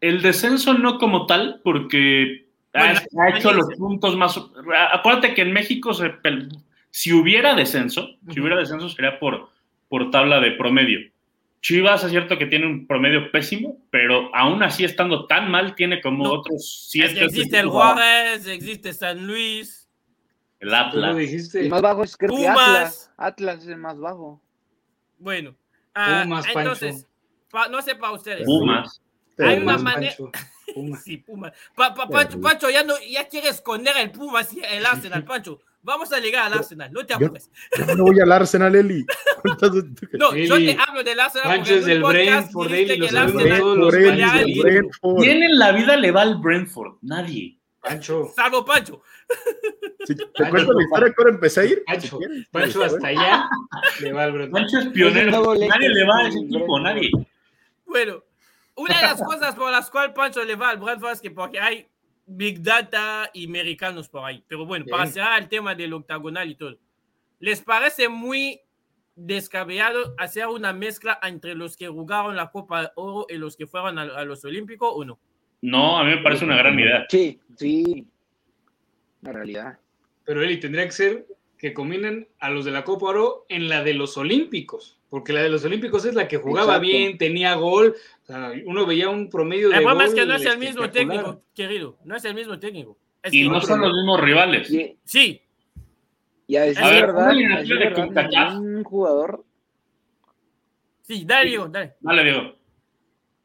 El 0.00 0.20
descenso 0.22 0.74
no 0.74 0.98
como 0.98 1.26
tal, 1.26 1.60
porque 1.62 2.48
ha, 2.72 2.78
Bueno, 2.92 3.00
ha 3.20 3.38
hecho 3.38 3.52
los 3.52 3.68
puntos 3.76 4.16
más. 4.16 4.38
Acuérdate 4.92 5.34
que 5.34 5.42
en 5.42 5.52
México, 5.52 5.94
se 5.94 6.12
si 6.90 7.12
hubiera 7.12 7.54
descenso, 7.54 8.08
si 8.32 8.40
hubiera 8.40 8.56
descenso 8.58 8.88
sería 8.88 9.18
por, 9.18 9.50
por 9.88 10.10
tabla 10.10 10.40
de 10.40 10.52
promedio. 10.52 11.00
Chivas 11.60 12.02
es 12.02 12.10
cierto 12.10 12.36
que 12.38 12.46
tiene 12.46 12.66
un 12.66 12.88
promedio 12.88 13.30
pésimo, 13.30 13.78
pero 13.90 14.34
aún 14.34 14.64
así 14.64 14.82
estando 14.84 15.26
tan 15.26 15.48
mal, 15.48 15.76
tiene 15.76 16.00
como 16.00 16.24
No, 16.24 16.32
otros 16.32 16.56
Es 16.60 16.90
siete. 16.90 17.14
que 17.14 17.24
existe 17.26 17.60
el. 17.60 17.68
Juárez, 17.68 18.46
existe 18.48 18.92
San 18.92 19.24
Luis, 19.24 19.88
El 20.58 20.74
Atlas. 20.74 21.16
dijiste. 21.16 21.60
El 21.60 21.68
más 21.70 21.80
bajo 21.82 22.02
es 22.02 22.16
creo 22.16 22.30
que 22.32 22.36
Pumas. 22.36 22.58
Atlas. 22.58 23.12
Atlas 23.16 23.58
es 23.62 23.68
el 23.68 23.76
más 23.76 23.96
bajo. 23.98 24.42
bueno. 25.18 25.54
Ah, 25.94 26.20
Pumas, 26.24 26.44
Pancho. 26.46 26.58
entonces, 26.60 27.06
pa- 27.50 27.68
no 27.68 27.82
sé 27.82 27.94
para 27.96 28.12
ustedes. 28.12 28.44
Pumas. 28.44 29.00
Hay 29.30 29.34
Pero- 29.36 29.50
una 29.62 29.76
Pumas, 29.76 29.82
manera- 29.82 30.14
Pumas. 30.16 30.42
Sí, 31.04 31.18
Pumas. 31.18 31.52
Pa- 31.74 31.92
pa- 31.94 32.08
Pancho. 32.08 32.40
Pancho, 32.40 32.70
ya, 32.70 32.82
no, 32.82 32.94
ya 33.08 33.28
quiere 33.28 33.48
esconder 33.48 33.94
el 33.98 34.10
Pumas 34.10 34.52
y 34.54 34.60
el 34.64 34.86
Arsenal, 34.86 35.22
Pancho. 35.24 35.60
Vamos 35.84 36.12
a 36.12 36.20
llegar 36.20 36.46
al 36.46 36.52
Arsenal, 36.58 36.92
no 36.92 37.04
te 37.04 37.12
Yo- 37.18 37.26
apures. 37.26 37.50
Yo 37.76 37.94
no 37.96 38.04
voy 38.04 38.20
al 38.20 38.30
Arsenal, 38.32 38.74
Eli. 38.76 39.04
No, 40.12 40.34
yo 40.36 40.54
Eli, 40.56 40.74
te 40.74 40.78
hablo 40.80 41.02
del 41.02 41.18
Arsenal. 41.18 41.48
Pancho 41.48 41.74
es 41.74 41.84
del 41.84 41.96
un 41.98 42.02
podcast 42.04 42.24
Brentford, 42.54 42.72
Eli, 42.72 42.86
que 42.88 42.96
lo 42.98 43.06
el 43.08 43.16
Arsenal- 43.16 43.58
todos 43.58 43.76
los. 43.78 43.92
Brentford. 43.92 45.16
¿Quién 45.20 45.42
en 45.42 45.58
la 45.58 45.72
vida 45.72 45.96
le 45.96 46.10
va 46.12 46.22
al 46.22 46.36
Brentford? 46.38 46.98
Nadie. 47.02 47.58
Pancho, 47.82 48.32
Salvo 48.34 48.64
Pancho. 48.64 49.02
Si 50.06 50.14
te 50.14 50.24
cuento 50.50 50.72
la 50.72 50.82
historia 50.82 51.14
empecé 51.28 51.60
a 51.60 51.64
ir. 51.64 51.78
si 51.78 51.84
Pancho, 51.84 52.18
quieres. 52.18 52.46
Pancho 52.48 52.84
hasta 52.84 53.06
allá 53.08 53.48
le 54.00 54.12
va 54.12 54.24
al. 54.24 54.50
Mancho 54.50 54.78
es 54.78 54.86
pionero. 54.88 55.54
Nadie 55.54 55.88
le 55.88 56.04
va 56.06 56.18
a 56.18 56.28
ese 56.28 56.38
el 56.38 56.44
equipo, 56.46 56.80
nadie. 56.80 57.10
Bueno, 57.86 58.22
una 58.76 58.96
de 58.96 59.02
las 59.02 59.22
cosas 59.22 59.54
por 59.54 59.70
las 59.70 59.90
cuales 59.90 60.14
Pancho 60.14 60.44
le 60.44 60.54
va 60.54 60.70
al 60.70 60.78
Brentford 60.78 61.12
es 61.12 61.20
que 61.20 61.30
porque 61.30 61.58
hay 61.58 61.88
Big 62.24 62.62
Data 62.62 63.30
y 63.32 63.46
americanos 63.46 64.08
por 64.08 64.24
ahí. 64.24 64.44
Pero 64.46 64.64
bueno, 64.64 64.86
para 64.88 65.06
cerrar 65.06 65.42
el 65.42 65.48
tema 65.48 65.74
del 65.74 65.92
octagonal 65.92 66.48
y 66.48 66.54
todo, 66.54 66.78
¿les 67.40 67.60
parece 67.62 68.08
muy 68.08 68.60
descabellado 69.14 70.14
hacer 70.18 70.46
una 70.46 70.72
mezcla 70.72 71.18
entre 71.22 71.54
los 71.54 71.76
que 71.76 71.88
jugaron 71.88 72.36
la 72.36 72.50
Copa 72.50 72.82
de 72.82 72.90
Oro 72.94 73.26
y 73.28 73.36
los 73.36 73.56
que 73.56 73.66
fueron 73.66 73.98
a, 73.98 74.02
a 74.02 74.24
los 74.24 74.44
Olímpicos 74.44 74.90
o 74.94 75.04
no? 75.04 75.18
No, 75.62 75.98
a 75.98 76.04
mí 76.04 76.10
me 76.10 76.22
parece 76.22 76.44
una 76.44 76.56
gran 76.56 76.78
idea. 76.78 77.06
Sí, 77.08 77.40
sí. 77.56 78.06
La 79.22 79.32
realidad. 79.32 79.78
Pero 80.24 80.42
Eli, 80.42 80.58
tendría 80.58 80.84
que 80.84 80.92
ser 80.92 81.26
que 81.56 81.72
combinen 81.72 82.28
a 82.40 82.50
los 82.50 82.64
de 82.64 82.72
la 82.72 82.82
Copa 82.82 83.06
Oro 83.06 83.46
en 83.48 83.68
la 83.68 83.84
de 83.84 83.94
los 83.94 84.16
Olímpicos, 84.18 84.98
porque 85.08 85.32
la 85.32 85.42
de 85.42 85.48
los 85.48 85.64
Olímpicos 85.64 86.04
es 86.04 86.14
la 86.14 86.26
que 86.26 86.38
jugaba 86.38 86.76
Exacto. 86.76 86.80
bien, 86.88 87.18
tenía 87.18 87.54
gol, 87.54 87.94
o 88.22 88.26
sea, 88.26 88.52
uno 88.66 88.84
veía 88.84 89.08
un 89.08 89.30
promedio 89.30 89.68
de 89.68 89.76
El 89.76 89.82
problema 89.84 90.04
es 90.04 90.10
gol 90.10 90.20
que 90.20 90.26
no 90.26 90.34
es 90.34 90.46
el 90.46 90.58
mismo 90.58 90.90
técnico, 90.90 91.42
querido. 91.54 91.98
No 92.04 92.16
es 92.16 92.24
el 92.24 92.34
mismo 92.34 92.58
técnico. 92.58 92.98
Es 93.22 93.32
Y 93.32 93.48
no 93.48 93.60
son 93.60 93.80
los 93.80 93.92
mismos 93.92 94.20
rivales. 94.20 94.68
Y, 94.72 94.98
Sí, 95.04 95.40
y 96.48 96.56
a 96.56 96.62
decir 96.62 96.82
A 96.82 96.90
ver, 96.90 97.06
verdad, 97.06 97.14
una 97.14 97.28
a 97.28 97.30
eliminatoria 97.30 97.90
decir 97.90 97.94
de 97.94 98.12
verdad, 98.12 98.54
ningún 98.54 98.84
jugador, 98.84 99.44
sí, 101.02 101.24
dale, 101.24 101.48
Diego, 101.48 101.68
dale. 101.68 101.94
Dale, 102.00 102.24
digo. 102.24 102.56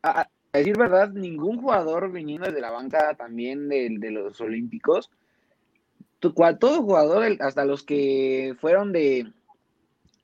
a, 0.01 0.27
a 0.57 0.59
decir 0.59 0.77
verdad, 0.77 1.09
ningún 1.11 1.61
jugador 1.61 2.11
viniendo 2.11 2.47
desde 2.47 2.61
la 2.61 2.71
banca 2.71 3.15
también 3.15 3.69
de, 3.69 3.89
los 4.11 4.39
Olímpicos, 4.41 5.09
todo 6.59 6.81
jugador, 6.83 7.23
el- 7.23 7.41
hasta 7.41 7.65
los 7.65 7.83
que 7.83 8.55
fueron 8.59 8.91
de, 8.91 9.31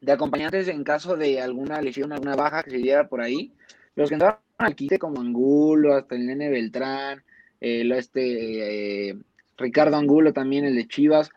de 0.01 0.11
acompañantes 0.11 0.67
en 0.67 0.83
caso 0.83 1.15
de 1.15 1.41
alguna 1.41 1.81
lesión, 1.81 2.11
alguna 2.11 2.35
baja 2.35 2.63
que 2.63 2.71
se 2.71 2.77
diera 2.77 3.07
por 3.07 3.21
ahí, 3.21 3.53
los 3.95 4.09
que 4.09 4.15
entraron 4.15 4.39
al 4.57 4.75
quite 4.75 4.99
como 4.99 5.21
Angulo, 5.21 5.95
hasta 5.95 6.15
el 6.15 6.25
Nene 6.27 6.49
Beltrán, 6.49 7.23
lo 7.61 7.95
este 7.95 9.09
eh, 9.09 9.17
Ricardo 9.57 9.95
Angulo 9.95 10.33
también, 10.33 10.65
el 10.65 10.75
de 10.75 10.87
Chivas, 10.87 11.29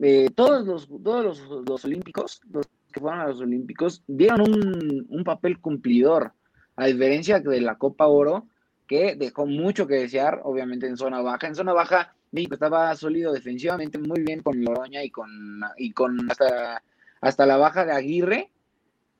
eh, 0.00 0.28
todos 0.34 0.66
los, 0.66 0.88
todos 1.02 1.24
los, 1.24 1.68
los 1.68 1.84
olímpicos, 1.84 2.40
los 2.52 2.68
que 2.92 3.00
fueron 3.00 3.20
a 3.20 3.26
los 3.28 3.40
olímpicos, 3.40 4.02
dieron 4.06 4.42
un, 4.42 5.06
un 5.08 5.24
papel 5.24 5.58
cumplidor, 5.58 6.32
a 6.78 6.86
diferencia 6.86 7.40
de 7.40 7.60
la 7.60 7.76
Copa 7.76 8.06
Oro, 8.06 8.46
que 8.86 9.16
dejó 9.16 9.46
mucho 9.46 9.86
que 9.86 9.96
desear, 9.96 10.40
obviamente 10.44 10.86
en 10.86 10.96
zona 10.96 11.20
baja. 11.20 11.46
En 11.46 11.54
zona 11.54 11.72
baja, 11.72 12.14
México 12.32 12.54
estaba 12.54 12.94
sólido 12.96 13.32
defensivamente, 13.32 13.98
muy 13.98 14.22
bien 14.22 14.42
con 14.42 14.62
Loroña 14.64 15.02
y 15.04 15.10
con, 15.10 15.28
y 15.76 15.92
con 15.92 16.30
hasta, 16.30 16.82
hasta 17.20 17.46
la 17.46 17.56
baja 17.58 17.84
de 17.84 17.92
Aguirre 17.92 18.50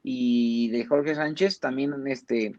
y 0.03 0.69
de 0.71 0.87
Jorge 0.87 1.15
Sánchez, 1.15 1.61
también 1.61 1.95
este 2.07 2.55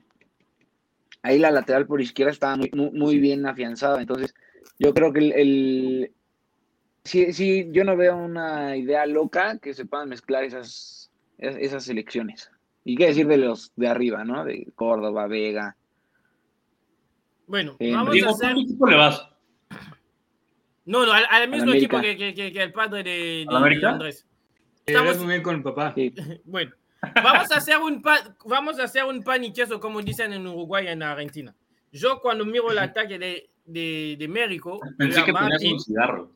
ahí 1.21 1.37
la 1.39 1.51
lateral 1.51 1.85
por 1.87 2.01
izquierda 2.01 2.31
estaba 2.31 2.57
muy, 2.57 3.19
bien 3.19 3.45
afianzada. 3.45 4.01
Entonces, 4.01 4.33
yo 4.77 4.93
creo 4.93 5.11
que 5.13 5.19
el, 5.19 5.31
el- 5.33 6.11
sí, 7.03 7.33
sí, 7.33 7.69
yo 7.71 7.83
no 7.83 7.97
veo 7.97 8.17
una 8.17 8.77
idea 8.77 9.05
loca 9.05 9.57
que 9.59 9.73
se 9.73 9.85
puedan 9.85 10.09
mezclar 10.09 10.43
esas, 10.43 11.11
es- 11.37 11.57
esas 11.59 11.83
selecciones. 11.85 12.51
Y 12.83 12.95
qué 12.95 13.07
decir 13.07 13.27
de 13.27 13.37
los 13.37 13.71
de 13.75 13.87
arriba, 13.87 14.23
¿no? 14.23 14.43
De 14.45 14.67
Córdoba, 14.75 15.27
Vega. 15.27 15.75
Bueno, 17.47 17.75
Eh, 17.79 17.91
vamos 17.93 18.09
a 18.09 18.13
Diego, 18.13 18.29
hacer... 18.29 18.53
¿cuánto 18.53 18.61
equipo 18.61 18.87
le 18.87 18.95
vas? 18.95 19.27
No, 20.85 21.05
no, 21.05 21.11
al, 21.11 21.25
al 21.29 21.49
mismo 21.49 21.71
equipo 21.73 21.99
que, 22.01 22.15
que- 22.17 22.33
que- 22.33 22.51
que 22.51 22.63
el 22.63 22.71
padre 22.71 23.03
de, 23.03 23.45
¿Al 23.47 23.63
de- 23.79 23.85
Andrés. 23.85 24.25
Estamos, 24.85 25.17
muy 25.19 25.27
bien 25.27 25.43
con 25.43 25.55
el 25.55 25.61
papá. 25.63 25.93
Sí. 25.95 26.13
bueno, 26.45 26.71
vamos 27.23 27.51
a 27.51 27.57
hacer 27.57 27.77
un 27.77 28.01
pan, 28.01 28.35
vamos 28.45 28.79
a 28.79 28.83
hacer 28.85 29.03
un 29.05 29.21
pan 29.23 29.43
y 29.43 29.53
queso 29.53 29.79
como 29.79 30.01
dicen 30.01 30.33
en 30.33 30.47
Uruguay 30.47 30.85
y 30.85 30.89
en 30.89 31.03
Argentina. 31.03 31.55
Yo 31.91 32.19
cuando 32.21 32.45
miro 32.45 32.71
el 32.71 32.79
ataque 32.79 33.19
de, 33.19 33.49
de, 33.65 34.15
de 34.17 34.27
México, 34.27 34.79
Pensé 34.97 35.19
a, 35.19 35.25
que 35.25 35.33
Martin, 35.33 35.73
un 35.73 35.79
cigarro. 35.79 36.31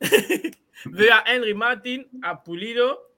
veo 0.86 1.14
a 1.14 1.22
Henry 1.26 1.54
Martin, 1.54 2.08
a 2.22 2.42
Pulido, 2.42 3.11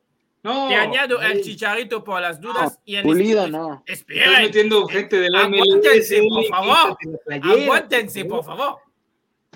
No, 0.44 0.68
te 0.68 0.74
añado 0.76 1.20
el 1.22 1.42
chicharito 1.42 2.04
por 2.04 2.20
las 2.20 2.38
dudas 2.40 2.78
y 2.84 2.96
en 2.96 3.02
Pulido, 3.02 3.40
este- 3.46 3.50
no. 3.50 3.82
Estás 3.86 3.98
Espera, 4.00 4.40
metiendo 4.40 4.86
gente 4.86 5.18
del 5.18 5.34
Aguántense, 5.34 6.20
MLS, 6.20 6.28
por 6.28 6.44
favor. 6.46 6.98
la 7.00 7.18
playera, 7.24 7.62
aguántense, 7.64 8.24
por 8.26 8.44
favor. 8.44 8.76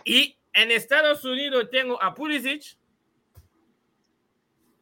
Y 0.05 0.37
en 0.55 0.71
Estados 0.71 1.25
Unidos 1.25 1.69
tengo 1.71 2.03
a 2.03 2.15
Pulisic. 2.15 2.79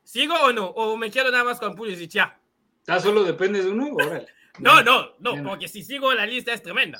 ¿Sigo 0.04 0.34
o 0.36 0.52
no? 0.52 0.66
¿O 0.68 0.96
me 0.96 1.10
quedo 1.10 1.30
nada 1.30 1.42
más 1.44 1.58
con 1.58 1.74
Pulisic 1.74 2.10
ya? 2.10 2.38
Ah, 2.86 3.00
solo 3.00 3.24
dependes 3.24 3.64
de 3.64 3.70
uno, 3.72 3.88
órale. 3.94 4.26
No, 4.58 4.82
no, 4.82 5.10
no, 5.18 5.32
Bien. 5.32 5.44
porque 5.44 5.68
si 5.68 5.82
sigo 5.82 6.14
la 6.14 6.24
lista 6.24 6.54
es 6.54 6.62
tremenda. 6.62 6.98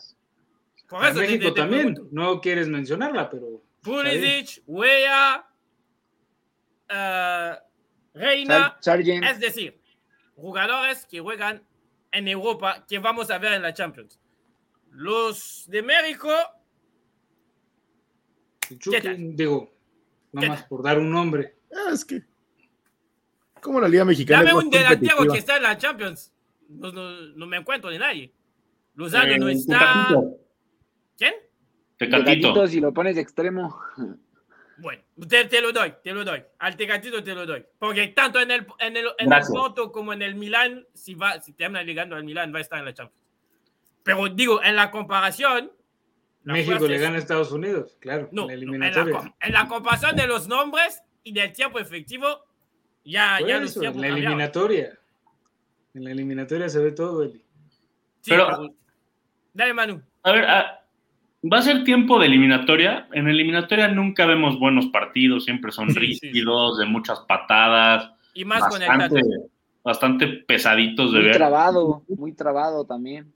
Por 0.90 1.02
A 1.02 1.08
eso 1.08 1.20
México 1.20 1.44
te- 1.46 1.52
te 1.52 1.60
también, 1.62 1.94
pregunto. 1.94 2.08
no 2.12 2.38
quieres 2.40 2.68
mencionarla, 2.68 3.30
pero 3.30 3.62
Pulisic, 3.82 4.62
Wea, 4.66 5.48
eh, 6.90 7.54
Reina, 8.16 8.54
Sar- 8.54 8.76
Sargent, 8.80 9.24
es 9.24 9.38
decir, 9.40 9.78
jugadores 10.34 11.04
que 11.06 11.20
juegan 11.20 11.62
en 12.12 12.28
Europa 12.28 12.84
que 12.88 12.98
vamos 12.98 13.30
a 13.30 13.38
ver 13.38 13.52
en 13.52 13.62
la 13.62 13.74
Champions. 13.74 14.18
Los 14.90 15.64
de 15.68 15.82
México, 15.82 16.30
digo, 18.68 19.66
¿Qué 19.68 19.76
nada 20.32 20.48
más 20.48 20.62
por 20.64 20.82
dar 20.82 20.98
un 20.98 21.10
nombre. 21.10 21.56
Ah, 21.72 21.90
es 21.92 22.04
que. 22.04 22.22
Como 23.60 23.80
la 23.80 23.88
Liga 23.88 24.04
Mexicana. 24.04 24.44
dame 24.44 24.54
un 24.64 24.70
delantero 24.70 25.30
que 25.32 25.38
está 25.38 25.56
en 25.56 25.62
la 25.64 25.76
Champions. 25.76 26.32
No, 26.68 26.90
no- 26.92 27.10
no 27.36 27.46
me 27.46 27.56
encuentro 27.58 27.90
de 27.90 27.98
nadie. 27.98 28.32
Lozano 28.94 29.32
Eh, 29.32 29.38
no 29.38 29.48
está. 29.48 29.78
Tecatito. 29.78 30.38
¿Quién? 31.18 31.34
Tecatito. 31.96 32.24
Tecatito, 32.30 32.66
si 32.66 32.80
lo 32.80 32.92
pones 32.92 33.16
de 33.16 33.20
extremo. 33.22 33.78
Bueno, 34.78 35.02
te, 35.28 35.44
te 35.46 35.60
lo 35.60 35.72
doy, 35.72 35.94
te 36.02 36.12
lo 36.12 36.24
doy. 36.24 36.42
Al 36.58 36.76
Tecatito 36.76 37.22
te 37.24 37.34
lo 37.34 37.46
doy. 37.46 37.64
Porque 37.78 38.08
tanto 38.08 38.40
en 38.40 38.50
el, 38.50 38.66
en 38.78 38.96
el, 38.96 39.06
en 39.18 39.32
el. 39.32 39.42
Porto 39.50 39.90
como 39.90 40.12
en 40.12 40.22
el 40.22 40.34
Milán, 40.34 40.86
si, 40.92 41.14
va, 41.14 41.40
si 41.40 41.52
termina 41.54 41.82
llegando 41.82 42.14
al 42.16 42.24
Milán, 42.24 42.52
va 42.52 42.58
a 42.58 42.60
estar 42.62 42.78
en 42.78 42.84
la 42.84 42.92
Champions. 42.94 43.24
Pero 44.02 44.28
digo, 44.28 44.62
en 44.62 44.76
la 44.76 44.90
comparación. 44.90 45.72
la 46.44 46.52
México 46.52 46.86
le 46.86 46.98
gana 46.98 47.16
a 47.16 47.18
Estados 47.18 47.50
Unidos, 47.52 47.96
claro, 48.00 48.28
No, 48.32 48.50
en 48.50 48.60
la 48.60 48.66
no, 48.66 48.74
en, 48.74 49.12
la, 49.12 49.34
en 49.40 49.52
la 49.52 49.66
comparación 49.66 50.14
de 50.14 50.26
los 50.26 50.46
nombres 50.46 51.02
y 51.24 51.32
del 51.32 51.52
tiempo 51.52 51.78
efectivo, 51.80 52.44
ya, 53.04 53.36
Por 53.40 53.48
ya 53.48 53.58
los 53.58 53.70
eso, 53.70 53.80
en 53.80 53.86
la 53.86 53.92
cambiaron. 53.92 54.18
eliminatoria. 54.18 54.98
En 55.94 56.04
la 56.04 56.10
eliminatoria 56.10 56.68
se 56.68 56.78
ve 56.80 56.92
todo, 56.92 57.22
Eli. 57.24 57.42
Sí, 58.20 58.30
Pero- 58.30 58.46
pero- 58.48 58.74
Dale, 59.54 59.72
Manu. 59.72 60.02
A 60.22 60.32
ver, 60.32 60.44
ah, 60.44 60.85
va 61.52 61.58
a 61.58 61.62
ser 61.62 61.84
tiempo 61.84 62.18
de 62.18 62.26
eliminatoria. 62.26 63.08
En 63.12 63.28
eliminatoria 63.28 63.88
nunca 63.88 64.26
vemos 64.26 64.58
buenos 64.58 64.86
partidos, 64.86 65.44
siempre 65.44 65.72
son 65.72 65.88
Sí, 65.90 65.94
sí, 65.94 66.00
rígidos, 66.00 66.78
de 66.78 66.86
muchas 66.86 67.20
patadas, 67.20 68.10
Y 68.34 68.44
más 68.44 68.66
con 68.68 68.82
el 68.82 68.88
bastante, 68.88 69.20
bastante 69.84 70.26
pesaditos 70.28 71.12
de 71.12 71.18
Muy 71.18 71.26
ver, 71.28 71.36
trabado, 71.36 72.02
muy 72.08 72.32
trabado 72.32 72.84
también. 72.84 73.32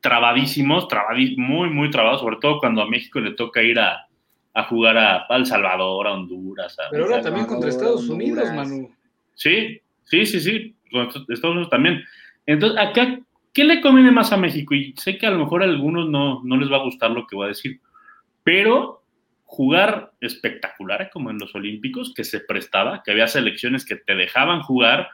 trabadísimos, 0.00 0.86
trabadi- 0.88 1.36
muy, 1.38 1.70
muy 1.70 1.90
trabados, 1.90 2.20
sobre 2.20 2.36
todo 2.36 2.58
cuando 2.60 2.82
a 2.82 2.86
México 2.88 3.20
le 3.20 3.32
toca 3.32 3.62
ir 3.62 3.78
a, 3.78 4.06
a 4.52 4.64
jugar 4.64 4.98
a, 4.98 5.26
a 5.28 5.36
El 5.36 5.46
Salvador, 5.46 6.06
a 6.06 6.12
Honduras. 6.12 6.78
a- 6.78 6.90
Pero 6.90 7.04
ahora 7.04 7.22
también 7.22 7.46
contra 7.46 7.70
Estados 7.70 8.08
Unidos. 8.08 8.52
Manu. 8.52 8.90
Sí, 9.34 9.80
sí, 10.04 10.26
sí, 10.26 10.40
sí. 10.40 10.76
Con 10.92 11.08
Estados 11.08 11.54
Unidos 11.54 11.70
también. 11.70 12.02
Entonces, 12.46 12.78
acá, 12.78 13.18
¿qué 13.54 13.64
le 13.64 13.80
conviene 13.80 14.10
más 14.10 14.32
a 14.32 14.36
México? 14.36 14.74
Y 14.74 14.94
sé 14.98 15.16
que 15.16 15.26
a 15.26 15.30
lo 15.30 15.38
mejor 15.38 15.62
a 15.62 15.66
algunos 15.66 16.10
no, 16.10 16.42
no 16.44 16.56
les 16.56 16.70
va 16.70 16.76
a 16.76 16.84
gustar 16.84 17.12
lo 17.12 17.26
que 17.26 17.36
voy 17.36 17.46
a 17.46 17.48
decir, 17.48 17.80
pero 18.42 19.02
jugar 19.44 20.12
espectacular 20.20 21.08
como 21.12 21.30
en 21.30 21.38
los 21.38 21.54
Olímpicos, 21.54 22.12
que 22.14 22.24
se 22.24 22.40
prestaba, 22.40 23.02
que 23.02 23.12
había 23.12 23.28
selecciones 23.28 23.84
que 23.84 23.96
te 23.96 24.16
dejaban 24.16 24.60
jugar, 24.60 25.08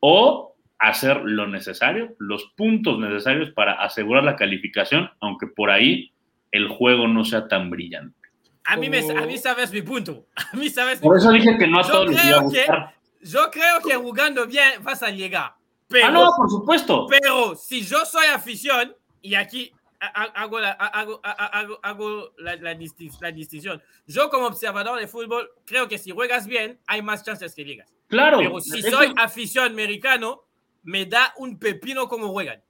o 0.00 0.56
hacer 0.78 1.22
lo 1.24 1.46
necesario, 1.46 2.14
los 2.18 2.52
puntos 2.56 2.98
necesarios 2.98 3.50
para 3.52 3.82
asegurar 3.82 4.24
la 4.24 4.36
calificación, 4.36 5.10
aunque 5.20 5.46
por 5.46 5.70
ahí 5.70 6.12
el 6.50 6.68
juego 6.68 7.06
no 7.08 7.24
sea 7.24 7.48
tan 7.48 7.70
brillante. 7.70 8.16
A 8.64 8.76
mí, 8.76 8.90
me, 8.90 8.98
a 8.98 9.26
mí 9.26 9.38
sabes 9.38 9.72
mi 9.72 9.82
punto. 9.82 10.26
A 10.52 10.56
mí 10.56 10.68
sabes 10.68 11.00
mi 11.00 11.08
Por 11.08 11.16
eso 11.16 11.28
punto. 11.28 11.42
dije 11.42 11.58
que 11.58 11.66
no 11.66 11.78
a 11.78 11.82
Yo 11.82 11.88
todos 11.88 12.10
les 12.10 12.24
iba 12.24 12.38
a 12.38 12.48
que-. 12.48 13.26
Yo 13.26 13.50
creo 13.50 13.80
que 13.86 13.94
jugando 13.96 14.46
bien 14.46 14.82
vas 14.82 15.02
a 15.02 15.10
llegar. 15.10 15.57
Pero, 15.88 16.06
Ah, 16.06 16.10
no, 16.10 16.32
por 16.36 16.50
supuesto. 16.50 17.06
pero 17.08 17.54
si 17.54 17.82
yo 17.82 18.04
soy 18.04 18.26
afición, 18.26 18.94
y 19.22 19.34
aquí 19.34 19.72
ha- 20.00 20.06
ha- 20.22 20.42
hago 20.42 20.60
la, 20.60 20.70
ha- 20.72 20.86
hago, 21.00 21.20
ha- 21.24 21.30
ha- 21.32 21.58
hago, 21.60 21.80
hago 21.82 22.32
la, 22.38 22.56
la 22.56 22.74
disti- 22.78 23.10
la 23.20 23.32
distinción, 23.32 23.82
yo 24.06 24.28
como 24.30 24.46
observador 24.46 25.00
de 25.00 25.08
fútbol 25.08 25.50
creo 25.64 25.88
que 25.88 25.98
si 25.98 26.10
juegas 26.10 26.46
bien 26.46 26.78
hay 26.86 27.00
más 27.02 27.24
chances 27.24 27.54
que 27.54 27.64
llegas. 27.64 27.92
Claro. 28.06 28.38
Pero 28.38 28.60
si 28.60 28.78
Eso- 28.80 28.90
soy 28.90 29.12
afición 29.16 29.72
americano, 29.72 30.42
me 30.84 31.06
da 31.06 31.32
un 31.38 31.58
pepino 31.58 32.06
como 32.08 32.28
juegan. 32.28 32.62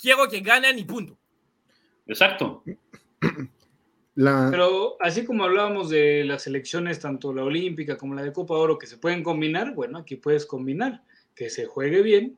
Quiero 0.00 0.28
que 0.28 0.40
ganen 0.40 0.78
y 0.78 0.84
punto. 0.84 1.18
Exacto. 2.06 2.62
La, 4.14 4.48
Pero 4.50 4.96
así 5.00 5.24
como 5.24 5.44
hablábamos 5.44 5.90
de 5.90 6.24
las 6.24 6.42
selecciones, 6.42 6.98
tanto 7.00 7.32
la 7.32 7.44
olímpica 7.44 7.96
como 7.96 8.14
la 8.14 8.22
de 8.22 8.32
Copa 8.32 8.54
Oro, 8.54 8.76
que 8.78 8.86
se 8.86 8.98
pueden 8.98 9.22
combinar, 9.22 9.74
bueno, 9.74 9.98
aquí 9.98 10.16
puedes 10.16 10.44
combinar, 10.44 11.02
que 11.36 11.50
se 11.50 11.66
juegue 11.66 12.02
bien 12.02 12.36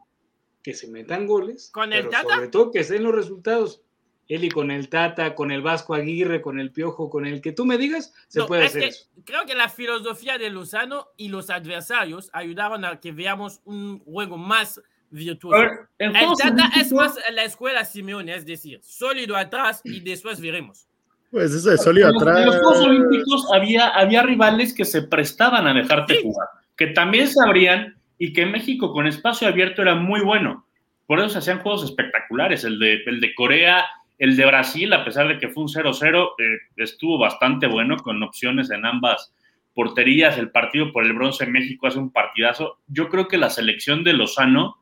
que 0.63 0.75
se 0.75 0.89
metan 0.89 1.27
goles, 1.27 1.71
¿Con 1.73 1.93
el 1.93 2.01
pero 2.01 2.11
Tata? 2.11 2.35
sobre 2.35 2.49
todo 2.49 2.71
que 2.71 2.81
estén 2.81 3.03
los 3.03 3.15
resultados. 3.15 3.83
Él 4.29 4.45
y 4.45 4.49
con 4.51 4.71
el 4.71 4.89
Tata, 4.89 5.35
con 5.35 5.51
el 5.51 5.61
Vasco 5.61 5.93
Aguirre, 5.95 6.41
con 6.41 6.61
el 6.61 6.71
Piojo, 6.71 7.11
con 7.11 7.27
el 7.27 7.41
que 7.41 7.51
tú 7.51 7.65
me 7.67 7.77
digas, 7.79 8.15
se 8.29 8.39
No, 8.39 8.47
puede 8.47 8.63
es 8.65 8.69
hacer 8.71 8.83
que 8.83 8.89
eso. 8.89 9.07
Creo 9.25 9.45
que 9.45 9.55
la 9.57 9.69
filosofía 9.69 10.39
de 10.39 10.51
Lozano 10.51 11.09
y 11.17 11.29
los 11.31 11.51
adversarios 11.51 12.31
ayudaron 12.33 12.85
a 12.85 13.01
que 13.01 13.11
veamos 13.11 13.61
un 13.65 13.99
juego 14.05 14.37
más 14.39 14.81
virtuoso. 15.11 15.59
Ver, 15.59 15.71
El 15.99 16.13
Tata 16.13 16.71
es 16.79 16.93
más 16.93 17.19
la 17.33 17.43
escuela 17.43 17.85
Simeone, 17.85 18.33
es 18.33 18.47
decir, 18.47 18.79
sólido 18.85 19.37
atrás 19.37 19.81
y 19.83 19.99
después 19.99 20.41
veremos. 20.41 20.87
Pues 21.33 21.53
eso 21.53 21.71
de 21.71 21.79
sólido 21.79 22.09
En 22.09 22.15
los, 22.15 22.23
atrás. 22.23 22.39
en 22.39 22.47
los 22.47 22.57
Juegos 22.57 22.81
Olímpicos 22.83 23.47
había, 23.53 23.89
había 23.89 24.23
rivales 24.23 24.73
que 24.73 24.85
se 24.85 25.03
prestaban 25.03 25.67
a 25.67 25.75
dejarte 25.75 26.15
Sí. 26.15 26.23
jugar, 26.23 26.47
que 26.77 26.87
también 26.89 27.27
sabrían 27.27 28.00
y 28.21 28.35
que 28.35 28.45
México 28.45 28.93
con 28.93 29.07
espacio 29.07 29.49
abierto 29.49 29.81
era 29.81 29.95
muy 29.95 30.21
bueno. 30.21 30.67
Por 31.07 31.19
eso 31.19 31.31
se 31.31 31.39
hacían 31.39 31.61
juegos 31.61 31.83
espectaculares. 31.83 32.65
El 32.65 32.79
de, 32.79 33.03
el 33.07 33.19
de 33.19 33.35
Corea, 33.35 33.87
el 34.19 34.37
de 34.37 34.45
Brasil, 34.45 34.93
a 34.93 35.07
pesar 35.07 35.27
de 35.27 35.39
que 35.39 35.49
fue 35.49 35.63
un 35.63 35.71
0-0, 35.71 36.33
eh, 36.39 36.59
estuvo 36.77 37.17
bastante 37.17 37.67
bueno 37.67 37.97
con 37.97 38.23
opciones 38.23 38.71
en 38.71 38.85
ambas 38.85 39.33
porterías. 39.75 40.37
El 40.37 40.51
partido 40.51 40.93
por 40.93 41.07
el 41.07 41.15
bronce 41.15 41.45
en 41.45 41.53
México 41.53 41.87
hace 41.87 41.99
un 41.99 42.13
partidazo. 42.13 42.79
Yo 42.89 43.09
creo 43.09 43.27
que 43.27 43.39
la 43.39 43.49
selección 43.49 44.05
de 44.05 44.13
Lozano, 44.13 44.77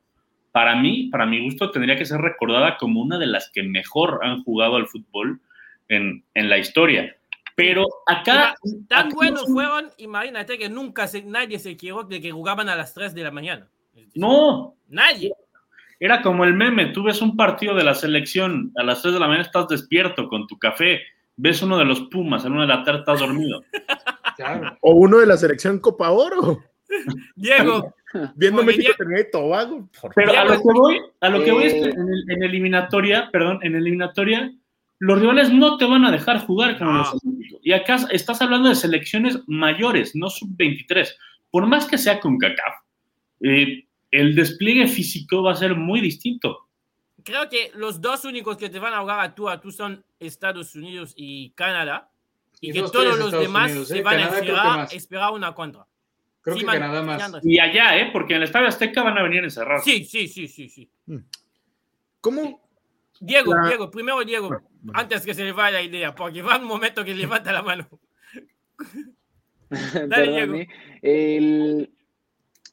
para 0.51 0.75
mí, 0.75 1.09
para 1.13 1.25
mi 1.25 1.41
gusto, 1.41 1.71
tendría 1.71 1.95
que 1.95 2.07
ser 2.07 2.21
recordada 2.21 2.77
como 2.77 3.01
una 3.01 3.19
de 3.19 3.27
las 3.27 3.53
que 3.55 3.63
mejor 3.63 4.19
han 4.25 4.43
jugado 4.43 4.75
al 4.75 4.89
fútbol 4.89 5.41
en, 5.89 6.25
en 6.35 6.49
la 6.49 6.59
historia. 6.59 7.15
Pero 7.59 7.85
acá. 8.07 8.55
Tan 8.89 9.07
acá 9.09 9.15
buenos 9.17 9.41
son- 9.43 9.53
fueron, 9.53 9.91
imagínate 9.99 10.57
que 10.57 10.69
nunca 10.69 11.09
se- 11.09 11.25
nadie 11.25 11.59
se 11.59 11.71
equivocó 11.71 12.05
de 12.09 12.21
que 12.21 12.31
jugaban 12.31 12.69
a 12.69 12.77
las 12.77 12.95
3 12.95 13.13
de 13.17 13.25
la 13.25 13.33
mañana. 13.33 13.67
No, 14.15 14.77
Nadie. 14.89 15.33
era 15.99 16.23
como 16.23 16.45
el 16.45 16.55
meme. 16.55 16.87
Tú 16.93 17.03
ves 17.03 17.21
un 17.21 17.37
partido 17.37 17.75
de 17.75 17.83
la 17.83 17.95
selección 17.97 18.71
a 18.77 18.85
las 18.85 19.03
3 19.03 19.13
de 19.15 19.19
la 19.21 19.27
mañana, 19.27 19.43
estás 19.45 19.67
despierto 19.67 20.29
con 20.29 20.47
tu 20.47 20.57
café. 20.57 21.01
Ves 21.37 21.61
uno 21.63 21.77
de 21.79 21.85
los 21.85 22.03
Pumas, 22.03 22.45
a 22.45 22.49
la 22.49 22.55
una 22.55 22.63
de 22.63 22.69
la 22.69 22.85
tarde 22.85 23.01
estás 23.01 23.19
dormido. 23.21 23.63
Claro. 24.37 24.79
O 24.83 24.93
uno 24.93 25.19
de 25.19 25.27
la 25.27 25.37
selección 25.37 25.81
Copa 25.81 26.11
Oro. 26.13 26.61
Diego, 27.35 27.93
Viendo 28.37 28.63
México 28.63 28.93
y 29.19 29.31
Tobago. 29.33 29.89
Pero 30.15 30.31
a 30.39 30.45
lo 30.45 30.53
que 30.59 30.73
voy, 30.73 31.01
a 31.21 31.29
lo 31.29 31.43
que 31.43 31.51
voy 31.51 31.65
es 31.65 31.73
que 31.75 31.81
eh, 31.81 31.91
en, 31.93 32.09
el- 32.09 32.25
en 32.31 32.43
eliminatoria, 32.45 33.31
perdón, 33.33 33.59
en 33.63 33.75
eliminatoria, 33.75 34.53
los 35.01 35.21
rivales 35.21 35.53
no 35.53 35.77
te 35.77 35.87
van 35.87 36.05
a 36.05 36.13
dejar 36.13 36.47
jugar 36.47 36.79
como 36.79 37.05
Olímpicos. 37.57 37.61
Y 37.63 37.73
acá 37.73 37.97
estás 38.11 38.41
hablando 38.43 38.69
de 38.69 38.75
selecciones 38.75 39.39
mayores, 39.47 40.15
no 40.15 40.29
sub-23. 40.31 41.09
Por 41.51 41.67
más 41.67 41.87
que 41.87 41.99
sea 41.99 42.21
con 42.21 42.39
CACAF, 42.39 42.75
eh, 43.41 43.87
el 44.11 44.35
despliegue 44.35 44.87
físico 44.89 45.43
va 45.43 45.53
a 45.53 45.57
ser 45.57 45.75
muy 45.75 46.01
distinto. 46.01 46.69
creo 47.25 47.49
que 47.51 47.71
los 47.75 48.01
dos 48.01 48.25
únicos 48.25 48.57
que 48.57 48.71
te 48.71 48.79
van 48.79 48.95
a 48.95 49.01
jugar 49.01 49.21
a 49.21 49.35
tú 49.35 49.49
a 49.51 49.61
tú 49.61 49.71
son 49.71 50.03
Estados 50.19 50.75
Unidos 50.75 51.13
y 51.17 51.51
Canadá. 51.51 52.11
Y, 52.61 52.71
Y 52.71 52.73
que 52.73 52.81
dos, 52.81 52.93
todos 52.93 53.17
los 53.19 53.27
Estados 53.27 53.43
demás 53.45 53.71
Unidos, 53.71 53.89
se 53.89 53.99
¿eh? 53.99 54.03
van 54.03 54.15
Canadá 54.17 54.35
a 54.37 54.39
esperar, 54.41 54.89
esperar 54.93 55.33
una 55.33 55.55
contra. 55.55 55.87
Creo 56.41 56.55
Sí, 56.57 56.61
que 56.61 56.67
man, 56.67 56.79
Canadá 56.81 57.03
más. 57.03 57.33
Y 57.45 57.59
allá, 57.59 57.99
¿eh? 57.99 58.11
Porque 58.13 58.33
en 58.35 58.39
el 58.39 58.45
Estadio 58.45 58.69
Azteca 58.69 59.03
van 59.03 59.19
a 59.19 59.23
venir 59.23 59.45
encerrados. 59.45 59.85
Sí, 59.85 60.05
sí, 60.05 60.27
sí, 60.27 60.49
sí, 60.49 60.69
sí. 60.71 60.91
¿Cómo? 62.21 62.67
Diego, 63.21 63.55
La- 63.55 63.69
Diego, 63.69 63.91
primero 63.91 64.25
Diego, 64.25 64.49
antes 64.95 65.25
que 65.25 65.35
se 65.35 65.45
le 65.45 65.53
vaya 65.53 65.79
la 65.79 65.83
idea, 65.83 66.15
porque 66.15 66.43
va 66.43 66.59
un 66.59 66.65
momento 66.67 67.05
que 67.05 67.15
levanta 67.15 67.53
la 67.53 67.63
mano. 67.63 67.89
Diego. 69.71 70.55
¿eh? 70.55 70.69
El- 71.03 71.91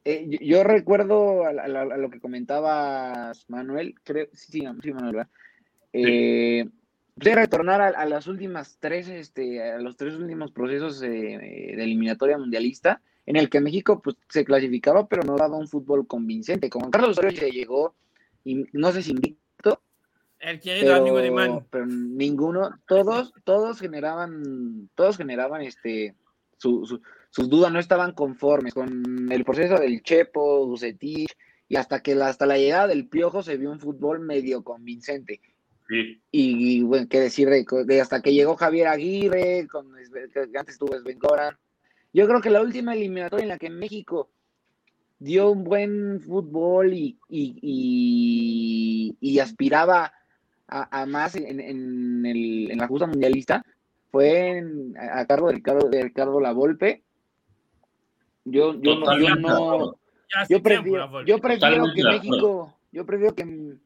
eh, 0.08 0.26
yo, 0.30 0.39
yo 0.39 0.64
recuerdo 0.64 1.45
a, 1.45 1.49
a- 1.49 1.82
a 1.93 1.97
lo 1.97 2.10
que 2.12 2.20
comentabas, 2.20 3.49
Manuel, 3.49 3.95
creo, 4.03 4.28
sí, 4.34 4.60
sí, 4.62 4.68
sí, 4.84 4.93
Manuel, 4.93 5.16
¿verdad? 5.16 5.32
Eh, 5.93 6.66
de 7.16 7.36
retornar 7.36 7.82
a, 7.82 7.88
a 7.88 8.06
las 8.06 8.28
últimas 8.28 8.78
tres, 8.80 9.08
este, 9.08 9.64
a 9.64 9.80
los 9.80 9.97
tres 9.97 10.14
últimos 10.16 10.51
procesos 10.51 11.01
eh, 11.01 11.08
de 11.08 11.84
eliminatoria 11.84 12.38
mundialista, 12.38 13.01
en 13.26 13.36
el 13.38 13.49
que 13.49 13.62
México 13.62 14.01
pues, 14.01 14.16
se 14.30 14.45
clasificaba, 14.45 15.08
pero 15.08 15.24
no 15.24 15.36
daba 15.36 15.58
un 15.58 15.68
fútbol 15.68 16.06
convincente. 16.06 16.70
Con 16.70 16.91
Carlos 16.91 17.12
Osorio 17.12 17.32
se 17.32 17.49
llegó, 17.49 17.95
y 18.43 18.66
no 18.74 18.91
sé 18.91 19.01
si 19.01 19.16
El 20.46 20.60
querido 20.60 20.86
pero, 20.93 20.96
amigo 21.02 21.18
de 21.18 21.32
Manu. 21.32 21.66
pero 21.72 21.86
ninguno, 21.88 22.70
todos, 22.88 23.34
todos 23.43 23.80
generaban, 23.80 24.89
todos 24.96 25.18
generaban 25.18 25.62
este 25.62 26.16
su, 26.58 26.86
su- 26.86 27.02
sus 27.32 27.50
dudas, 27.50 27.72
no 27.72 27.80
estaban 27.80 28.14
conformes 28.14 28.74
con 28.74 29.32
el 29.32 29.43
proceso 29.43 29.78
del 29.80 30.02
Chepo, 30.04 30.66
Bucetich, 30.68 31.32
y 31.68 31.76
hasta 31.76 32.02
que 32.02 32.16
la, 32.16 32.28
hasta 32.30 32.46
la 32.46 32.58
llegada 32.58 32.88
del 32.88 33.08
Piojo 33.10 33.41
se 33.43 33.58
vio 33.58 33.72
un 33.72 33.80
fútbol 33.80 34.20
medio 34.20 34.64
convincente. 34.64 35.41
Sí. 35.89 36.22
Y, 36.32 36.82
bueno, 36.84 37.08
qué 37.10 37.20
decir 37.20 37.50
de, 37.50 37.66
de 37.86 38.02
hasta 38.02 38.22
que 38.22 38.34
llegó 38.34 38.56
Javier 38.56 38.88
Aguirre, 38.88 39.68
con, 39.68 39.91
que 40.34 40.58
antes 40.58 40.78
tuvo 40.78 40.98
Sven 40.98 41.20
Goran. 41.20 41.58
Yo 42.14 42.28
creo 42.28 42.39
que 42.39 42.50
la 42.50 42.62
última 42.62 42.93
eliminatoria 42.93 43.43
en 43.43 43.50
la 43.50 43.58
que 43.58 43.70
México 43.70 44.30
dio 45.20 45.50
un 45.52 45.64
buen 45.64 46.22
fútbol 46.22 46.93
y, 46.93 47.18
y, 47.30 47.60
y- 47.62 49.18
y 49.20 49.39
aspiraba 49.39 50.14
a, 50.68 51.01
a 51.01 51.05
más 51.05 51.36
en, 51.36 51.59
en 51.59 52.26
el- 52.26 52.72
en 52.72 52.78
la 52.78 52.88
justa 52.88 53.07
mundialista 53.07 53.63
fue 54.11 54.57
en- 54.57 54.97
a, 54.97 55.20
a 55.20 55.26
cargo 55.26 55.47
de 55.47 55.53
Ricardo, 55.55 55.89
de 55.89 56.03
Ricardo 56.03 56.39
Lavolpe. 56.39 57.03
Yo, 58.45 58.74
yo, 58.80 58.95
no, 58.99 59.05
yo 59.20 59.36
no, 59.41 59.97
yo 60.49 60.57
prefiero, 60.63 61.05
yo 61.28 61.39
prefiero 61.41 61.84
que. 61.93 62.01
México, 62.11 62.78
yo 62.91 63.05
prefiero 63.05 63.36
que 63.36 63.78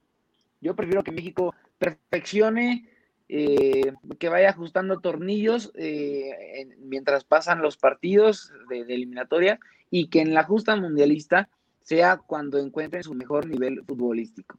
yo 0.62 0.76
prefiero 0.76 1.04
que 1.04 1.12
México 1.12 1.56
perfeccione, 1.78 2.90
eh, 3.30 3.94
que 4.18 4.28
vaya 4.30 4.50
ajustando 4.50 5.00
tornillos 5.00 5.72
eh, 5.76 6.32
en- 6.62 6.90
mientras 6.90 7.24
pasan 7.24 7.62
los 7.62 7.78
partidos 7.78 8.52
de, 8.70 8.84
de 8.84 8.96
eliminatoria 8.96 9.60
y 9.90 10.08
que 10.08 10.20
en 10.22 10.34
la 10.34 10.44
justa 10.44 10.76
mundialista 10.76 11.50
sea 11.82 12.18
cuando 12.18 12.58
encuentren 12.60 13.04
su 13.04 13.14
mejor 13.14 13.48
nivel 13.48 13.84
futbolístico. 13.86 14.58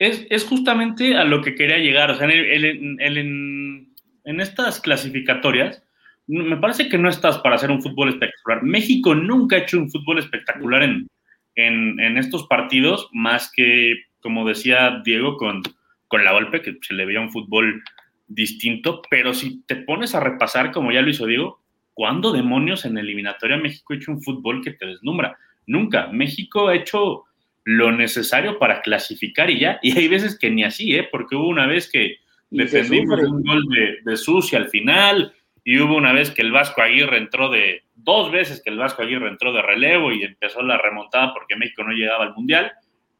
Es, 0.00 0.26
es 0.30 0.44
justamente 0.44 1.14
a 1.16 1.24
lo 1.24 1.42
que 1.42 1.54
quería 1.54 1.78
llegar. 1.78 2.10
O 2.10 2.14
sea, 2.16 2.28
en, 2.28 3.00
en- 3.00 4.40
estas 4.40 4.80
clasificatorias, 4.80 5.82
me 6.26 6.56
parece 6.56 6.88
que 6.88 6.98
no 6.98 7.08
estás 7.08 7.38
para 7.38 7.56
hacer 7.56 7.70
un 7.70 7.82
fútbol 7.82 8.08
espectacular. 8.08 8.62
México 8.62 9.14
nunca 9.14 9.56
ha 9.56 9.60
hecho 9.60 9.78
un 9.78 9.90
fútbol 9.90 10.18
espectacular 10.18 10.82
en 10.84 12.16
estos 12.16 12.46
partidos, 12.46 13.08
más 13.12 13.52
que, 13.54 14.04
como 14.20 14.46
decía 14.48 15.02
Diego, 15.04 15.36
con, 15.36 15.62
con 16.08 16.24
la 16.24 16.32
golpe, 16.32 16.62
que 16.62 16.78
se 16.80 16.94
le 16.94 17.04
veía 17.04 17.20
un 17.20 17.30
fútbol 17.30 17.82
distinto. 18.28 19.02
Pero 19.10 19.34
si 19.34 19.62
te 19.66 19.76
pones 19.76 20.14
a 20.14 20.20
repasar, 20.20 20.70
como 20.72 20.92
ya 20.92 21.02
lo 21.02 21.10
hizo 21.10 21.26
Diego, 21.26 21.60
¿cuándo 21.92 22.32
demonios 22.32 22.84
en 22.84 22.96
eliminatoria 22.96 23.56
México 23.58 23.92
ha 23.92 23.96
hecho 23.96 24.12
un 24.12 24.22
fútbol 24.22 24.62
que 24.62 24.72
te 24.72 24.86
deslumbra? 24.86 25.36
Nunca. 25.66 26.06
México 26.08 26.68
ha 26.68 26.74
hecho 26.76 27.24
lo 27.64 27.92
necesario 27.92 28.58
para 28.58 28.82
clasificar 28.82 29.50
y 29.50 29.60
ya. 29.60 29.78
Y 29.82 29.96
hay 29.96 30.08
veces 30.08 30.38
que 30.38 30.50
ni 30.50 30.64
así, 30.64 30.94
¿eh? 30.94 31.08
Porque 31.10 31.36
hubo 31.36 31.48
una 31.48 31.66
vez 31.66 31.90
que 31.90 32.16
defendimos 32.50 33.20
un 33.20 33.42
gol 33.42 33.64
de, 33.68 33.98
de 34.10 34.16
Sucia 34.16 34.58
al 34.58 34.68
final 34.68 35.32
y 35.64 35.78
hubo 35.78 35.96
una 35.96 36.12
vez 36.12 36.30
que 36.30 36.42
el 36.42 36.52
Vasco 36.52 36.82
Aguirre 36.82 37.18
entró 37.18 37.48
de, 37.48 37.84
dos 37.94 38.30
veces 38.30 38.62
que 38.62 38.70
el 38.70 38.78
Vasco 38.78 39.02
Aguirre 39.02 39.28
entró 39.28 39.52
de 39.52 39.62
relevo 39.62 40.12
y 40.12 40.22
empezó 40.22 40.62
la 40.62 40.78
remontada 40.78 41.32
porque 41.32 41.56
México 41.56 41.84
no 41.84 41.92
llegaba 41.92 42.24
al 42.24 42.34
Mundial, 42.34 42.72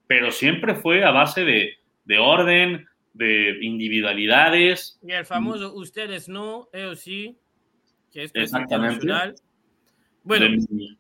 pero 0.07 0.31
siempre 0.31 0.75
fue 0.75 1.05
a 1.05 1.11
base 1.11 1.45
de, 1.45 1.75
de 2.05 2.19
orden, 2.19 2.87
de 3.13 3.59
individualidades. 3.61 4.99
Y 5.07 5.13
el 5.13 5.27
famoso 5.27 5.75
ustedes 5.75 6.29
no, 6.29 6.69
ellos 6.73 7.01
sí, 7.01 7.37
que 8.11 8.25
esto 8.25 8.39
es 8.39 8.45
Exactamente. 8.45 8.95
internacional. 8.95 9.35
Bueno, 10.23 10.47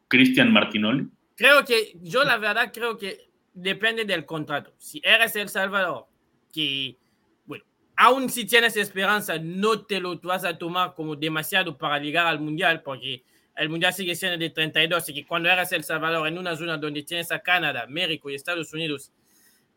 Cristian 0.09 0.53
Martinoli. 0.53 1.07
creo 1.36 1.64
que 1.64 1.93
yo 2.01 2.24
la 2.24 2.38
verdad 2.38 2.70
creo 2.72 2.97
que 2.97 3.30
depende 3.53 4.05
del 4.05 4.24
contrato. 4.26 4.72
Si 4.78 5.01
eres 5.05 5.34
El 5.36 5.48
Salvador, 5.48 6.07
que, 6.53 6.96
bueno, 7.44 7.64
aún 7.96 8.30
si 8.30 8.44
tienes 8.44 8.76
esperanza, 8.76 9.38
no 9.38 9.84
te 9.84 10.01
lo 10.01 10.18
vas 10.20 10.44
a 10.44 10.57
tomar 10.57 10.94
como 10.94 11.16
demasiado 11.16 11.76
para 11.76 11.98
llegar 11.98 12.26
al 12.26 12.40
Mundial, 12.40 12.82
porque 12.82 13.24
el 13.57 13.68
Mundial 13.68 13.92
sigue 13.92 14.14
siendo 14.14 14.38
de 14.38 14.51
32, 14.51 15.09
y 15.09 15.14
que 15.14 15.26
cuando 15.26 15.48
eres 15.48 15.72
El 15.72 15.84
Salvador 15.84 16.26
en 16.28 16.38
una 16.38 16.57
zona 16.57 16.78
donde 16.78 17.03
tienes 17.03 17.30
a 17.32 17.40
Canadá, 17.40 17.86
México 17.88 18.30
y 18.30 18.34
Estados 18.34 18.72
Unidos, 18.72 19.12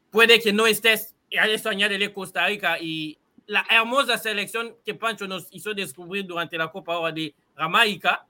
puede 0.10 0.40
que 0.40 0.54
no 0.54 0.68
estés, 0.68 1.16
y 1.30 1.38
a 1.38 1.46
eso 1.46 1.70
añádele 1.70 2.14
Costa 2.14 2.46
Rica 2.46 2.78
y 2.80 3.18
la 3.46 3.66
hermosa 3.70 4.18
selección 4.18 4.76
que 4.86 4.94
Pancho 4.94 5.28
nos 5.28 5.48
hizo 5.52 5.74
descubrir 5.74 6.26
durante 6.26 6.58
la 6.58 6.72
Copa 6.72 6.94
ahora 6.94 7.12
de 7.12 7.36
Jamaica, 7.56 8.26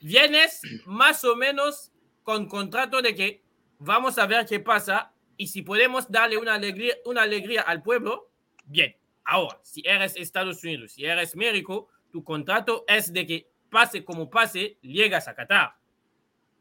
vienes 0.00 0.60
más 0.84 1.24
o 1.24 1.36
menos 1.36 1.92
con 2.22 2.48
contrato 2.48 3.00
de 3.00 3.14
que 3.14 3.42
vamos 3.78 4.18
a 4.18 4.26
ver 4.26 4.46
qué 4.46 4.60
pasa 4.60 5.12
y 5.36 5.48
si 5.48 5.62
podemos 5.62 6.10
darle 6.10 6.38
una 6.38 6.54
alegría, 6.54 6.94
una 7.04 7.22
alegría 7.22 7.62
al 7.62 7.82
pueblo, 7.82 8.30
bien. 8.64 8.96
Ahora, 9.24 9.58
si 9.62 9.82
eres 9.84 10.16
Estados 10.16 10.62
Unidos, 10.62 10.92
si 10.92 11.04
eres 11.04 11.34
México, 11.36 11.88
tu 12.12 12.22
contrato 12.22 12.84
es 12.86 13.12
de 13.12 13.26
que 13.26 13.48
pase 13.70 14.04
como 14.04 14.30
pase, 14.30 14.78
llegas 14.80 15.28
a 15.28 15.34
Qatar. 15.34 15.74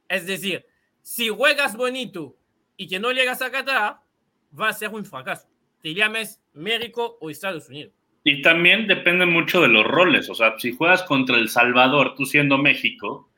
Es 0.09 0.25
decir, 0.25 0.65
si 1.01 1.29
juegas 1.29 1.77
bonito 1.77 2.35
y 2.75 2.87
que 2.87 2.99
no 2.99 3.11
llegas 3.11 3.41
a 3.41 3.51
Qatar, 3.51 3.99
va 4.59 4.69
a 4.69 4.73
ser 4.73 4.89
un 4.89 5.05
fracaso. 5.05 5.47
Te 5.81 5.93
llames 5.93 6.41
México 6.53 7.17
o 7.21 7.29
Estados 7.29 7.69
Unidos. 7.69 7.93
Y 8.23 8.41
también 8.41 8.87
depende 8.87 9.27
mucho 9.27 9.61
de 9.61 9.67
los 9.67 9.85
roles. 9.85 10.29
O 10.29 10.35
sea, 10.35 10.57
si 10.57 10.75
juegas 10.75 11.03
contra 11.03 11.37
El 11.37 11.47
Salvador, 11.47 12.15
tú 12.15 12.25
siendo 12.25 12.57
México, 12.57 13.29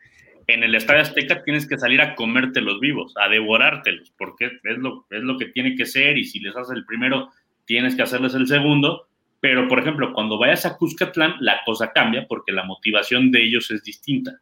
en 0.48 0.64
el 0.64 0.76
Estadio 0.76 1.02
Azteca 1.02 1.44
tienes 1.44 1.68
que 1.68 1.78
salir 1.78 2.00
a 2.02 2.16
comértelos 2.16 2.80
vivos, 2.80 3.14
a 3.18 3.28
devorártelos, 3.28 4.12
porque 4.18 4.46
es 4.64 4.78
lo, 4.78 5.06
es 5.10 5.22
lo 5.22 5.38
que 5.38 5.48
tiene 5.48 5.76
que 5.76 5.86
ser. 5.86 6.18
Y 6.18 6.24
si 6.24 6.40
les 6.40 6.56
haces 6.56 6.76
el 6.76 6.86
primero, 6.86 7.30
tienes 7.66 7.96
que 7.96 8.02
hacerles 8.04 8.34
el 8.34 8.48
segundo. 8.48 9.08
Pero, 9.40 9.68
por 9.68 9.80
ejemplo, 9.80 10.14
cuando 10.14 10.38
vayas 10.40 10.66
a 10.66 10.78
Cuscatlán, 10.78 11.36
la 11.42 11.60
cosa 11.66 11.92
cambia 11.92 12.26
porque 12.28 12.52
la 12.52 12.64
motivación 12.64 13.30
de 13.32 13.44
ellos 13.44 13.70
es 13.72 13.84
distinta. 13.84 14.40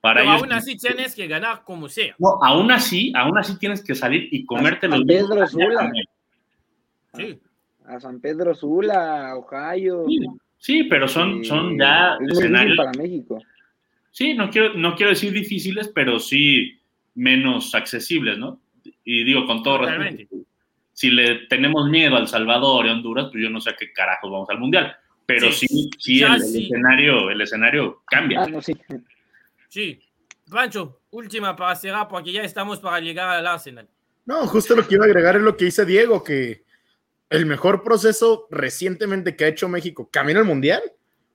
Para 0.00 0.20
Pero 0.20 0.30
ellos, 0.32 0.42
aún 0.44 0.52
así 0.52 0.76
tienes 0.78 1.14
que 1.14 1.26
ganar 1.26 1.62
como 1.64 1.88
sea. 1.88 2.14
no, 2.18 2.38
aún 2.42 2.70
así, 2.72 3.12
aún 3.14 3.36
así 3.38 3.58
tienes 3.58 3.84
que 3.84 3.94
salir 3.94 4.28
y 4.32 4.44
comértelos 4.46 5.00
a 5.00 5.04
vivos. 5.04 5.28
Pedro 5.30 5.46
Sula. 5.48 5.92
Sí. 7.14 7.38
A 7.86 8.00
San 8.00 8.20
Pedro 8.20 8.54
Sula, 8.54 9.30
a 9.30 9.36
Ohio. 9.36 10.04
Sí, 10.08 10.18
sí, 10.58 10.84
pero 10.84 11.06
son, 11.08 11.40
Eh, 11.40 11.44
son 11.44 11.78
ya 11.78 12.16
difícil 12.18 12.38
escenarios. 12.44 12.76
para 12.76 12.92
México. 12.92 13.38
Sí, 14.12 14.34
no 14.34 14.50
quiero, 14.50 14.74
no 14.74 14.94
quiero 14.94 15.10
decir 15.10 15.32
difíciles, 15.32 15.88
pero 15.88 16.20
sí 16.20 16.78
menos 17.14 17.74
accesibles, 17.74 18.38
¿no? 18.38 18.60
Y 19.04 19.24
digo 19.24 19.46
con 19.46 19.62
todo 19.62 19.78
Totalmente. 19.78 20.22
respeto, 20.22 20.44
si 20.92 21.10
le 21.10 21.46
tenemos 21.46 21.88
miedo 21.88 22.16
al 22.16 22.28
Salvador 22.28 22.86
y 22.86 22.90
a 22.90 22.92
Honduras, 22.92 23.28
pues 23.32 23.42
yo 23.42 23.50
no 23.50 23.60
sé 23.60 23.70
a 23.70 23.76
qué 23.76 23.92
carajos 23.92 24.30
vamos 24.30 24.48
al 24.50 24.58
Mundial. 24.58 24.94
Pero 25.24 25.50
Sí, 25.50 25.66
sí, 25.66 25.90
sí, 25.98 26.18
ya 26.18 26.36
el, 26.36 26.42
escenario, 26.42 27.30
el 27.30 27.40
escenario 27.40 28.02
cambia. 28.06 28.42
Ah, 28.42 28.46
no, 28.46 28.60
sí. 28.60 28.74
Sí. 29.68 29.98
Pancho, 30.50 31.00
última 31.10 31.56
para 31.56 31.74
cerrar, 31.74 32.06
porque 32.08 32.32
ya 32.32 32.42
estamos 32.42 32.78
para 32.80 33.00
llegar 33.00 33.30
al 33.30 33.46
Arsenal. 33.46 33.88
No, 34.26 34.46
justo 34.46 34.76
lo 34.76 34.86
que 34.86 34.96
iba 34.96 35.04
a 35.04 35.08
agregar 35.08 35.36
es 35.36 35.42
lo 35.42 35.56
que 35.56 35.64
dice 35.64 35.86
Diego, 35.86 36.22
que 36.22 36.64
el 37.30 37.46
mejor 37.46 37.82
proceso 37.82 38.46
recientemente 38.50 39.34
que 39.34 39.46
ha 39.46 39.48
hecho 39.48 39.68
México 39.68 40.10
camino 40.12 40.40
al 40.40 40.44
Mundial 40.44 40.82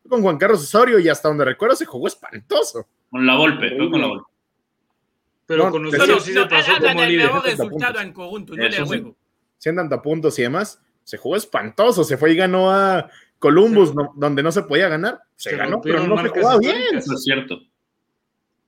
con 0.08 0.22
Juan 0.22 0.38
Carlos 0.38 0.62
Osorio 0.64 0.99
y 0.99 1.10
hasta 1.10 1.28
donde 1.28 1.45
recuerdo 1.45 1.76
se 1.76 1.86
jugó 1.86 2.08
espantoso. 2.08 2.88
Con 3.10 3.26
la 3.26 3.36
golpe, 3.36 3.70
fue 3.78 3.89
con 3.91 4.01
la 4.01 4.08
golpe. 4.08 4.26
Pero 5.45 5.66
No, 5.66 5.72
con 5.72 5.84
No, 5.84 5.91
nosotros 5.91 6.10
no, 6.18 6.20
sí 6.20 6.34
no, 6.34 6.43
se 6.43 6.49
pasó 6.49 6.72
como 6.80 7.05
líder. 7.05 7.26
mejor 7.28 7.41
70 7.43 7.64
resultado 7.64 7.70
puntos. 7.93 8.03
en 8.03 8.14
conjunto, 8.14 8.55
no 8.55 8.64
del 8.64 8.74
sí. 8.74 8.82
juego. 8.86 9.16
100 9.60 9.89
puntos 10.03 10.39
y 10.39 10.41
demás, 10.43 10.82
se 11.03 11.18
jugó 11.18 11.36
espantoso, 11.36 12.03
se 12.03 12.18
fue 12.18 12.34
y 12.34 12.36
ganó 12.36 12.70
a 12.72 13.10
Columbus, 13.39 13.95
no- 13.95 14.14
donde 14.16 14.43
no 14.43 14.51
se 14.51 14.64
podía 14.64 14.89
ganar. 14.89 15.20
Se, 15.36 15.51
Se 15.51 15.55
ganó, 15.55 15.80
pero 15.82 16.05
no 16.05 16.22
se 16.22 16.30
jugaba 16.30 16.60
bien. 16.60 16.95
Eso 16.97 17.14
es 17.14 17.24
cierto. 17.24 17.60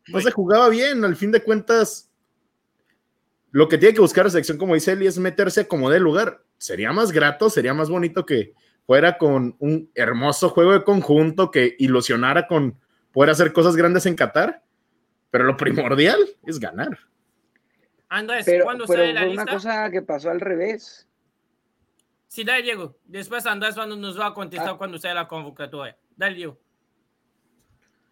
No 0.07 0.21
se 0.21 0.31
jugaba 0.31 0.69
bien, 0.69 1.03
al 1.05 1.15
fin 1.15 1.31
de 1.31 1.43
cuentas. 1.43 2.09
Lo 3.51 3.67
que 3.67 3.77
tiene 3.77 3.93
que 3.95 4.01
buscar 4.01 4.25
la 4.25 4.31
selección, 4.31 4.57
como 4.57 4.73
dice 4.75 4.91
Eli, 4.93 5.07
es 5.07 5.17
meterse 5.17 5.67
como 5.67 5.89
de 5.89 5.99
lugar. 5.99 6.43
Sería 6.57 6.91
más 6.93 7.11
grato, 7.11 7.49
sería 7.49 7.73
más 7.73 7.89
bonito 7.89 8.25
que 8.25 8.53
fuera 8.89 9.19
con 9.19 9.55
un 9.59 9.91
hermoso 9.93 10.49
juego 10.49 10.73
de 10.73 10.83
conjunto 10.83 11.51
que 11.51 11.75
ilusionara 11.77 12.47
con 12.47 12.75
poder 13.11 13.29
hacer 13.29 13.53
cosas 13.53 13.75
grandes 13.75 14.07
en 14.07 14.15
Qatar. 14.15 14.63
Pero 15.29 15.43
lo 15.43 15.55
primordial 15.57 16.17
es 16.43 16.59
ganar. 16.59 16.97
Andrés, 18.07 18.45
Pero, 18.47 18.63
¿cuándo 18.65 18.85
pero 18.87 19.03
sale 19.03 19.13
la 19.13 19.19
fue 19.19 19.29
una 19.29 19.43
lista? 19.43 19.53
cosa 19.53 19.91
que 19.91 20.01
pasó 20.01 20.31
al 20.31 20.39
revés. 20.39 21.07
Sí, 22.25 22.43
dale, 22.43 22.63
Diego. 22.63 22.95
Después 23.05 23.45
Andrés 23.45 23.75
cuando 23.75 23.95
nos 23.95 24.19
va 24.19 24.25
a 24.25 24.33
contestar 24.33 24.71
Ah. 24.73 24.77
cuando 24.79 24.97
sale 24.97 25.13
la 25.13 25.27
convocatoria. 25.27 25.95
Dale, 26.17 26.35
Diego. 26.35 26.57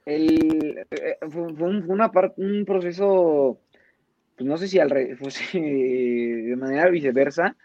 El, 0.05 0.86
eh, 0.91 1.17
fue, 1.21 1.55
fue 1.55 1.69
un, 1.69 1.86
una 1.89 2.11
un 2.36 2.65
proceso, 2.65 3.59
pues 4.36 4.47
no 4.47 4.55
sé 4.59 4.67
si 4.67 4.78
al 4.78 4.91
revés, 4.91 5.17
de 5.53 6.55
manera 6.55 6.88
viceversa, 6.89 7.55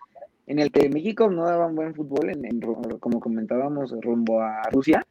en 0.46 0.58
el 0.58 0.70
que 0.72 0.88
México 0.88 1.30
no 1.30 1.44
daba 1.44 1.68
buen 1.68 1.94
fútbol, 1.94 2.30
en, 2.30 2.44
en 2.44 2.60
como 2.98 3.20
comentábamos, 3.20 3.94
rumbo 4.00 4.40
a 4.40 4.62
Rusia, 4.70 5.06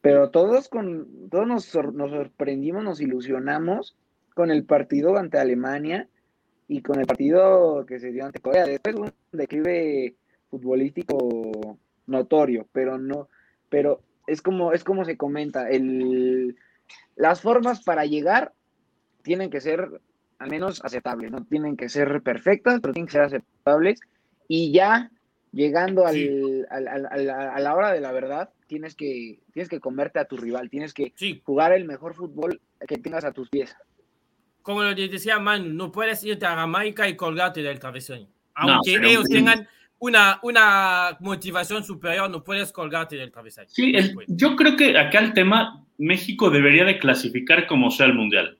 pero 0.00 0.30
todos, 0.30 0.68
con, 0.68 1.28
todos 1.30 1.46
nos, 1.46 1.74
nos 1.94 2.10
sorprendimos, 2.10 2.84
nos 2.84 3.00
ilusionamos 3.00 3.96
con 4.34 4.50
el 4.50 4.64
partido 4.64 5.16
ante 5.16 5.38
Alemania 5.38 6.08
y 6.68 6.82
con 6.82 7.00
el 7.00 7.06
partido 7.06 7.86
que 7.86 7.98
se 7.98 8.12
dio 8.12 8.24
ante 8.24 8.40
Corea. 8.40 8.66
Después 8.66 8.96
un 8.96 9.12
declive 9.32 10.14
futbolístico 10.50 11.78
notorio, 12.06 12.66
pero 12.72 12.98
no, 12.98 13.28
pero 13.68 14.00
es 14.26 14.42
como, 14.42 14.72
es 14.72 14.84
como 14.84 15.04
se 15.04 15.16
comenta, 15.16 15.68
el, 15.68 16.56
las 17.16 17.40
formas 17.40 17.82
para 17.82 18.04
llegar 18.04 18.52
tienen 19.22 19.50
que 19.50 19.60
ser 19.60 20.00
al 20.38 20.50
menos 20.50 20.84
aceptables, 20.84 21.30
no 21.30 21.44
tienen 21.44 21.76
que 21.76 21.88
ser 21.88 22.22
perfectas, 22.22 22.80
pero 22.80 22.92
tienen 22.92 23.06
que 23.06 23.12
ser 23.12 23.22
aceptables. 23.22 24.00
Y 24.48 24.72
ya 24.72 25.10
llegando 25.52 26.06
al, 26.06 26.14
Sí. 26.14 26.62
al- 26.70 26.88
al- 26.88 27.06
al- 27.06 27.30
a 27.30 27.60
la 27.60 27.74
hora 27.74 27.92
de 27.92 28.00
la 28.00 28.12
verdad, 28.12 28.50
tienes 28.66 28.94
que, 28.94 29.40
tienes 29.52 29.68
que 29.68 29.80
comerte 29.80 30.18
a 30.18 30.24
tu 30.24 30.36
rival, 30.36 30.68
tienes 30.70 30.92
que 30.92 31.12
Sí, 31.16 31.40
jugar 31.44 31.72
el 31.72 31.84
mejor 31.84 32.14
fútbol 32.14 32.60
que 32.88 32.98
tengas 32.98 33.24
a 33.24 33.32
tus 33.32 33.48
pies. 33.50 33.74
como 34.62 34.82
lo 34.82 34.94
decía 34.94 35.38
Manu, 35.38 35.74
no 35.74 35.92
puedes 35.92 36.24
irte 36.24 36.46
a 36.46 36.54
Jamaica 36.54 37.06
y 37.06 37.16
colgarte 37.16 37.62
del 37.62 37.78
travesaño. 37.78 38.26
No, 38.66 38.72
Aunque 38.74 38.96
un 38.98 39.04
ellos 39.04 39.28
tengan 39.28 39.68
una, 39.98 40.38
una 40.42 41.16
motivación 41.20 41.84
superior, 41.84 42.30
no 42.30 42.42
puedes 42.42 42.72
colgarte 42.72 43.16
del 43.16 43.30
travesaño. 43.30 43.68
Sí, 43.70 43.92
No 43.92 43.98
el- 43.98 44.14
yo 44.28 44.56
creo 44.56 44.74
que 44.76 44.96
acá 44.98 45.18
el 45.18 45.34
tema, 45.34 45.84
México 45.98 46.48
debería 46.50 46.84
de 46.86 46.98
clasificar 46.98 47.66
como 47.66 47.90
sea 47.90 48.06
el 48.06 48.14
Mundial. 48.14 48.58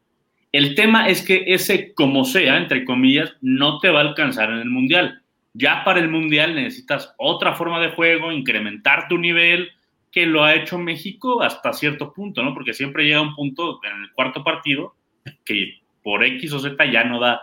El 0.53 0.75
tema 0.75 1.09
es 1.09 1.23
que 1.23 1.43
ese 1.47 1.95
como 1.95 2.25
sea, 2.27 2.59
entre 2.59 2.85
comillas, 2.85 3.33
no 3.41 3.81
te 3.81 3.89
va 3.89 4.01
a 4.01 4.03
alcanzar 4.09 4.51
en 4.51 4.59
el 4.59 4.71
Mundial. 4.71 5.23
Ya 5.55 5.85
para 5.85 6.01
el 6.01 6.09
Mundial 6.09 6.55
necesitas 6.55 7.15
otra 7.17 7.55
forma 7.55 7.81
de 7.81 7.91
juego, 7.93 8.33
incrementar 8.33 9.09
tu 9.09 9.19
nivel, 9.19 9.71
que 10.11 10.27
lo 10.27 10.45
ha 10.45 10.55
hecho 10.55 10.79
México 10.79 11.43
hasta 11.43 11.73
cierto 11.73 12.13
punto, 12.13 12.43
¿no? 12.43 12.55
Porque 12.55 12.75
siempre 12.75 13.05
llega 13.05 13.21
un 13.21 13.35
punto 13.35 13.81
en 13.85 14.03
el 14.03 14.13
cuarto 14.13 14.45
partido 14.45 14.95
que 15.45 15.81
por 16.03 16.25
X 16.25 16.53
o 16.53 16.59
Z 16.59 16.85
ya 16.93 17.05
no 17.05 17.19
da, 17.21 17.41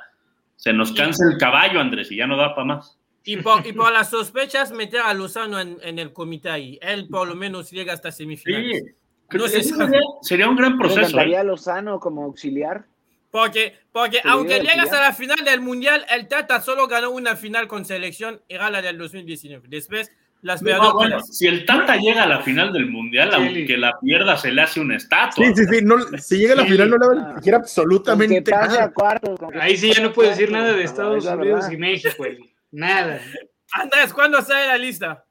se 0.56 0.72
nos 0.72 0.92
cansa 0.92 1.26
el 1.30 1.38
caballo, 1.38 1.80
Andrés, 1.80 2.12
y 2.12 2.18
ya 2.18 2.28
no 2.28 2.38
da 2.38 2.54
para 2.54 2.66
más. 2.66 2.98
Y 3.24 3.38
por, 3.38 3.66
y 3.66 3.74
por 3.74 3.92
las 3.92 4.10
sospechas, 4.10 4.72
meter 4.72 5.02
a 5.02 5.14
Lozano 5.14 5.60
en, 5.60 5.78
en 5.84 6.00
el 6.00 6.12
comité 6.12 6.50
ahí. 6.50 6.80
Él 6.82 7.08
por 7.10 7.28
lo 7.28 7.36
menos 7.36 7.72
llega 7.72 7.94
hasta 7.94 8.12
semifinales. 8.12 8.84
Sí, 8.84 9.38
No 9.38 9.48
sabe. 9.48 9.64
sería, 9.64 10.00
sería 10.22 10.50
un 10.50 10.56
gran 10.56 10.78
proceso. 10.78 11.02
¿eh? 11.02 11.04
encantaría 11.06 11.44
Lozano 11.44 12.00
como 12.00 12.24
auxiliar. 12.24 12.86
Porque, 13.32 13.74
porque 13.92 14.20
aunque 14.26 14.60
llegas 14.60 14.92
ya- 14.92 14.98
a 14.98 15.02
la 15.10 15.14
final 15.14 15.44
del 15.46 15.62
Mundial, 15.62 16.06
el 16.10 16.28
Tata 16.28 16.62
solo 16.62 16.88
ganó 16.88 17.12
una 17.12 17.36
final 17.36 17.68
con 17.68 17.86
selección, 17.86 18.42
era 18.50 18.70
la 18.70 18.82
del 18.82 18.98
2019. 18.98 19.68
Después 19.70 20.12
las 20.42 20.62
No, 20.62 20.94
bueno, 20.96 21.20
si 21.22 21.48
el 21.48 21.66
Tata 21.66 21.96
llega 21.98 22.24
a 22.24 22.28
la 22.28 22.42
final 22.42 22.74
del 22.74 22.88
Mundial, 22.88 23.30
Sí. 23.30 23.36
aunque 23.38 23.78
la 23.78 23.94
pierda, 24.02 24.36
se 24.38 24.52
le 24.52 24.62
hace 24.64 24.80
una 24.82 24.98
estatua. 24.98 25.46
Sí, 25.46 25.54
sí, 25.56 25.64
sí. 25.66 25.80
No, 25.86 25.96
si 26.18 26.38
llega 26.40 26.54
a 26.54 26.58
la 26.58 26.64
Sí. 26.64 26.70
final, 26.72 26.90
no 26.90 26.98
le 26.98 27.08
van 27.08 27.18
a 27.20 27.22
Ah. 27.22 27.34
decir 27.36 27.54
Aunque 27.54 27.56
absolutamente 27.56 28.52
nada. 28.52 28.92
Ahí 29.62 29.78
sí 29.78 29.94
ya 29.94 30.02
no 30.02 30.10
a 30.10 30.14
puedes 30.14 30.38
decir 30.38 30.52
nada 30.52 30.74
de 30.74 30.84
es 30.84 30.90
Estados 30.90 31.24
la 31.26 31.36
Unidos 31.36 31.60
verdad. 31.62 31.72
y 31.72 31.78
México, 31.78 32.26
Eli. 32.26 32.54
Nada. 32.72 33.22
Andrés, 33.74 34.14
¿cuándo 34.14 34.42
sale 34.42 34.68
la 34.68 34.78
lista? 34.78 35.24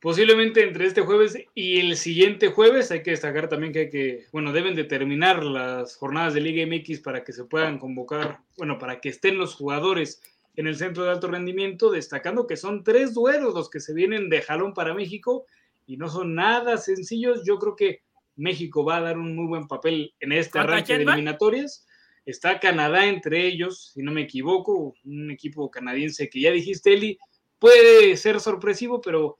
Posiblemente 0.00 0.62
entre 0.62 0.86
este 0.86 1.00
jueves 1.00 1.36
y 1.54 1.80
el 1.80 1.96
siguiente 1.96 2.48
jueves 2.48 2.92
hay 2.92 3.02
que 3.02 3.10
destacar 3.10 3.48
también 3.48 3.72
que 3.72 3.78
hay 3.80 3.90
que, 3.90 4.26
bueno, 4.30 4.52
deben 4.52 4.76
de 4.76 4.84
terminar 4.84 5.42
las 5.42 5.96
jornadas 5.96 6.34
de 6.34 6.40
Liga 6.40 6.64
MX 6.64 7.00
para 7.00 7.24
que 7.24 7.32
se 7.32 7.44
puedan 7.44 7.78
convocar, 7.78 8.40
bueno, 8.56 8.78
para 8.78 9.00
que 9.00 9.08
estén 9.08 9.38
los 9.38 9.56
jugadores 9.56 10.22
en 10.54 10.68
el 10.68 10.76
centro 10.76 11.04
de 11.04 11.10
alto 11.10 11.26
rendimiento, 11.26 11.90
destacando 11.90 12.46
que 12.46 12.56
son 12.56 12.84
tres 12.84 13.12
duelos 13.12 13.54
los 13.54 13.70
que 13.70 13.80
se 13.80 13.92
vienen 13.92 14.28
de 14.28 14.40
jalón 14.40 14.72
para 14.72 14.94
México 14.94 15.46
y 15.84 15.96
no 15.96 16.08
son 16.08 16.34
nada 16.36 16.76
sencillos. 16.76 17.42
Yo 17.44 17.58
creo 17.58 17.74
que 17.74 18.02
México 18.36 18.84
va 18.84 18.98
a 18.98 19.00
dar 19.00 19.18
un 19.18 19.34
muy 19.34 19.46
buen 19.46 19.66
papel 19.66 20.14
en 20.20 20.30
este 20.30 20.58
¿Contra 20.58 20.74
arranque 20.74 20.96
de 20.96 21.02
eliminatorias. 21.02 21.86
Está 22.24 22.60
Canadá 22.60 23.06
entre 23.06 23.46
ellos, 23.46 23.92
si 23.94 24.02
no 24.02 24.12
me 24.12 24.22
equivoco, 24.22 24.94
un 25.04 25.30
equipo 25.32 25.70
canadiense 25.70 26.28
que 26.28 26.40
ya 26.40 26.52
dijiste, 26.52 26.92
Eli, 26.92 27.18
puede 27.58 28.16
ser 28.16 28.38
sorpresivo, 28.38 29.00
pero 29.00 29.38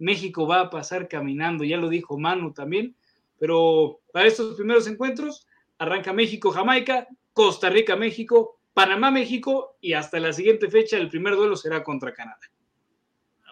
México 0.00 0.46
va 0.46 0.60
a 0.60 0.70
pasar 0.70 1.08
caminando, 1.08 1.62
ya 1.62 1.76
lo 1.76 1.88
dijo 1.88 2.18
Manu 2.18 2.52
también, 2.52 2.96
pero 3.38 4.00
para 4.12 4.26
estos 4.26 4.56
primeros 4.56 4.86
encuentros 4.86 5.46
arranca 5.78 6.12
México, 6.12 6.50
Jamaica, 6.50 7.06
Costa 7.32 7.70
Rica, 7.70 7.96
México, 7.96 8.58
Panamá, 8.74 9.10
México 9.10 9.76
y 9.80 9.92
hasta 9.92 10.18
la 10.18 10.32
siguiente 10.32 10.68
fecha 10.70 10.96
el 10.96 11.08
primer 11.08 11.36
duelo 11.36 11.54
será 11.54 11.82
contra 11.82 12.12
Canadá. 12.12 12.40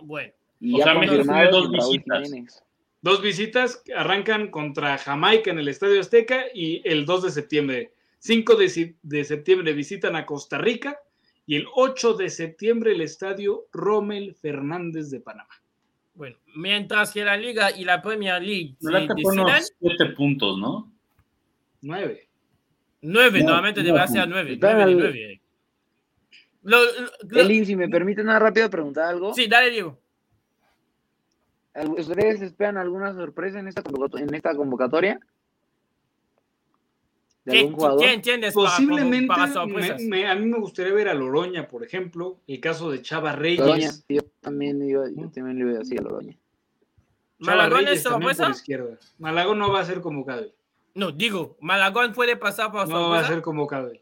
Bueno, 0.03 0.33
Y 0.61 0.75
O 0.75 0.79
ya 0.79 0.85
sea, 0.85 0.95
México 0.95 1.23
tiene 1.23 1.51
dos 1.51 1.71
visitas. 1.71 2.23
Jiménez. 2.25 2.65
Dos 3.01 3.23
visitas 3.23 3.77
que 3.77 3.95
arrancan 3.95 4.51
contra 4.51 4.99
Jamaica 4.99 5.51
en 5.51 5.59
el 5.59 5.69
Estadio 5.69 6.01
Azteca 6.01 6.47
y 6.53 6.83
el 6.85 7.07
2 7.07 7.25
de 7.25 7.31
septiembre. 7.31 7.93
5 8.19 8.57
de, 8.57 8.97
de 9.03 9.25
septiembre 9.25 9.73
visitan 9.73 10.17
a 10.17 10.27
Costa 10.27 10.59
Rica 10.59 10.99
y 11.47 11.57
el 11.57 11.67
8 11.75 12.15
de 12.15 12.29
septiembre 12.29 12.93
el 12.93 13.01
Estadio 13.01 13.69
Rommel 13.73 14.35
Fernández 14.35 15.11
de 15.11 15.21
Panamá. 15.21 15.55
Bueno. 16.19 16.37
Mientras 16.57 17.13
que 17.13 17.25
la 17.25 17.37
Liga 17.37 17.71
y 17.71 17.85
la 17.85 18.03
Premier 18.03 18.43
League 18.43 18.75
se 18.81 18.87
¿Verdad 18.93 19.15
que 19.15 19.23
fue 19.23 19.33
decidan, 19.33 19.47
unos 19.47 19.73
siete 19.81 20.07
puntos, 20.15 20.59
no? 20.59 20.93
9. 21.83 22.29
nueve, 23.03 23.39
No, 23.41 23.47
nuevamente 23.47 23.81
no, 23.81 23.87
debería 23.87 24.07
no. 24.07 24.13
ser 24.13 24.29
nueve. 24.29 24.53
Están 24.55 24.73
Nueve 24.77 24.85
de 24.85 24.93
al- 24.93 24.99
nueve. 24.99 25.41
Lo- 26.65 26.85
lo- 26.85 27.11
lo- 27.29 27.41
Eli, 27.41 27.65
si 27.65 27.77
me 27.77 27.89
permite 27.89 28.21
una 28.21 28.39
rápida 28.39 28.69
preguntar 28.69 29.09
algo. 29.09 29.33
sí, 29.33 29.47
dale, 29.47 29.71
Diego. 29.71 29.97
¿Ustedes 31.97 32.43
esperan 32.43 32.77
alguna 32.77 33.15
sorpresa 33.15 33.61
en 33.61 33.69
esta, 33.69 33.83
convocato- 33.85 34.19
en 34.19 34.35
esta 34.35 34.55
convocatoria? 34.57 35.21
¿De 37.49 37.55
¿Qué, 37.55 37.61
algún 37.61 37.75
jugador? 37.75 38.01
qué 38.01 38.13
entiendes 38.13 38.53
Posiblemente 38.55 39.27
para, 39.27 39.47
me- 39.47 39.53
sorpresas? 39.55 40.03
me- 40.03 40.27
a 40.29 40.35
mí 40.35 40.47
me 40.47 40.59
gustaría 40.59 40.93
ver 40.93 41.09
a 41.09 41.15
Loroña, 41.15 41.67
por 41.67 41.83
ejemplo, 41.83 42.37
el 42.47 42.61
caso 42.61 42.91
de 42.91 43.01
Chava 43.01 43.33
Reyes. 43.33 43.61
Loroña, 43.61 43.91
yo 44.09 44.21
también 44.41 44.83
iba, 44.87 45.05
yo 45.09 45.31
también 45.31 45.57
le 45.59 45.65
iba 45.65 45.71
a 45.77 45.79
decir 45.79 45.99
a 45.99 46.03
Loroña. 46.03 46.37
¿Malagón 47.39 47.79
Reyes 47.79 47.93
es 47.99 48.03
sorpresa? 48.03 48.51
izquierda. 48.51 48.99
Malagón 49.19 49.59
no 49.59 49.73
va 49.73 49.81
a 49.81 49.85
ser 49.87 50.01
convocado. 50.03 50.47
No, 50.95 51.11
digo, 51.13 51.57
Malagón 51.61 52.13
puede 52.13 52.37
pasar 52.37 52.71
por 52.71 52.87
No 52.87 52.95
va 52.95 52.99
a 53.01 53.03
sorpresa. 53.23 53.29
ser 53.35 53.43
convocado. 53.43 53.93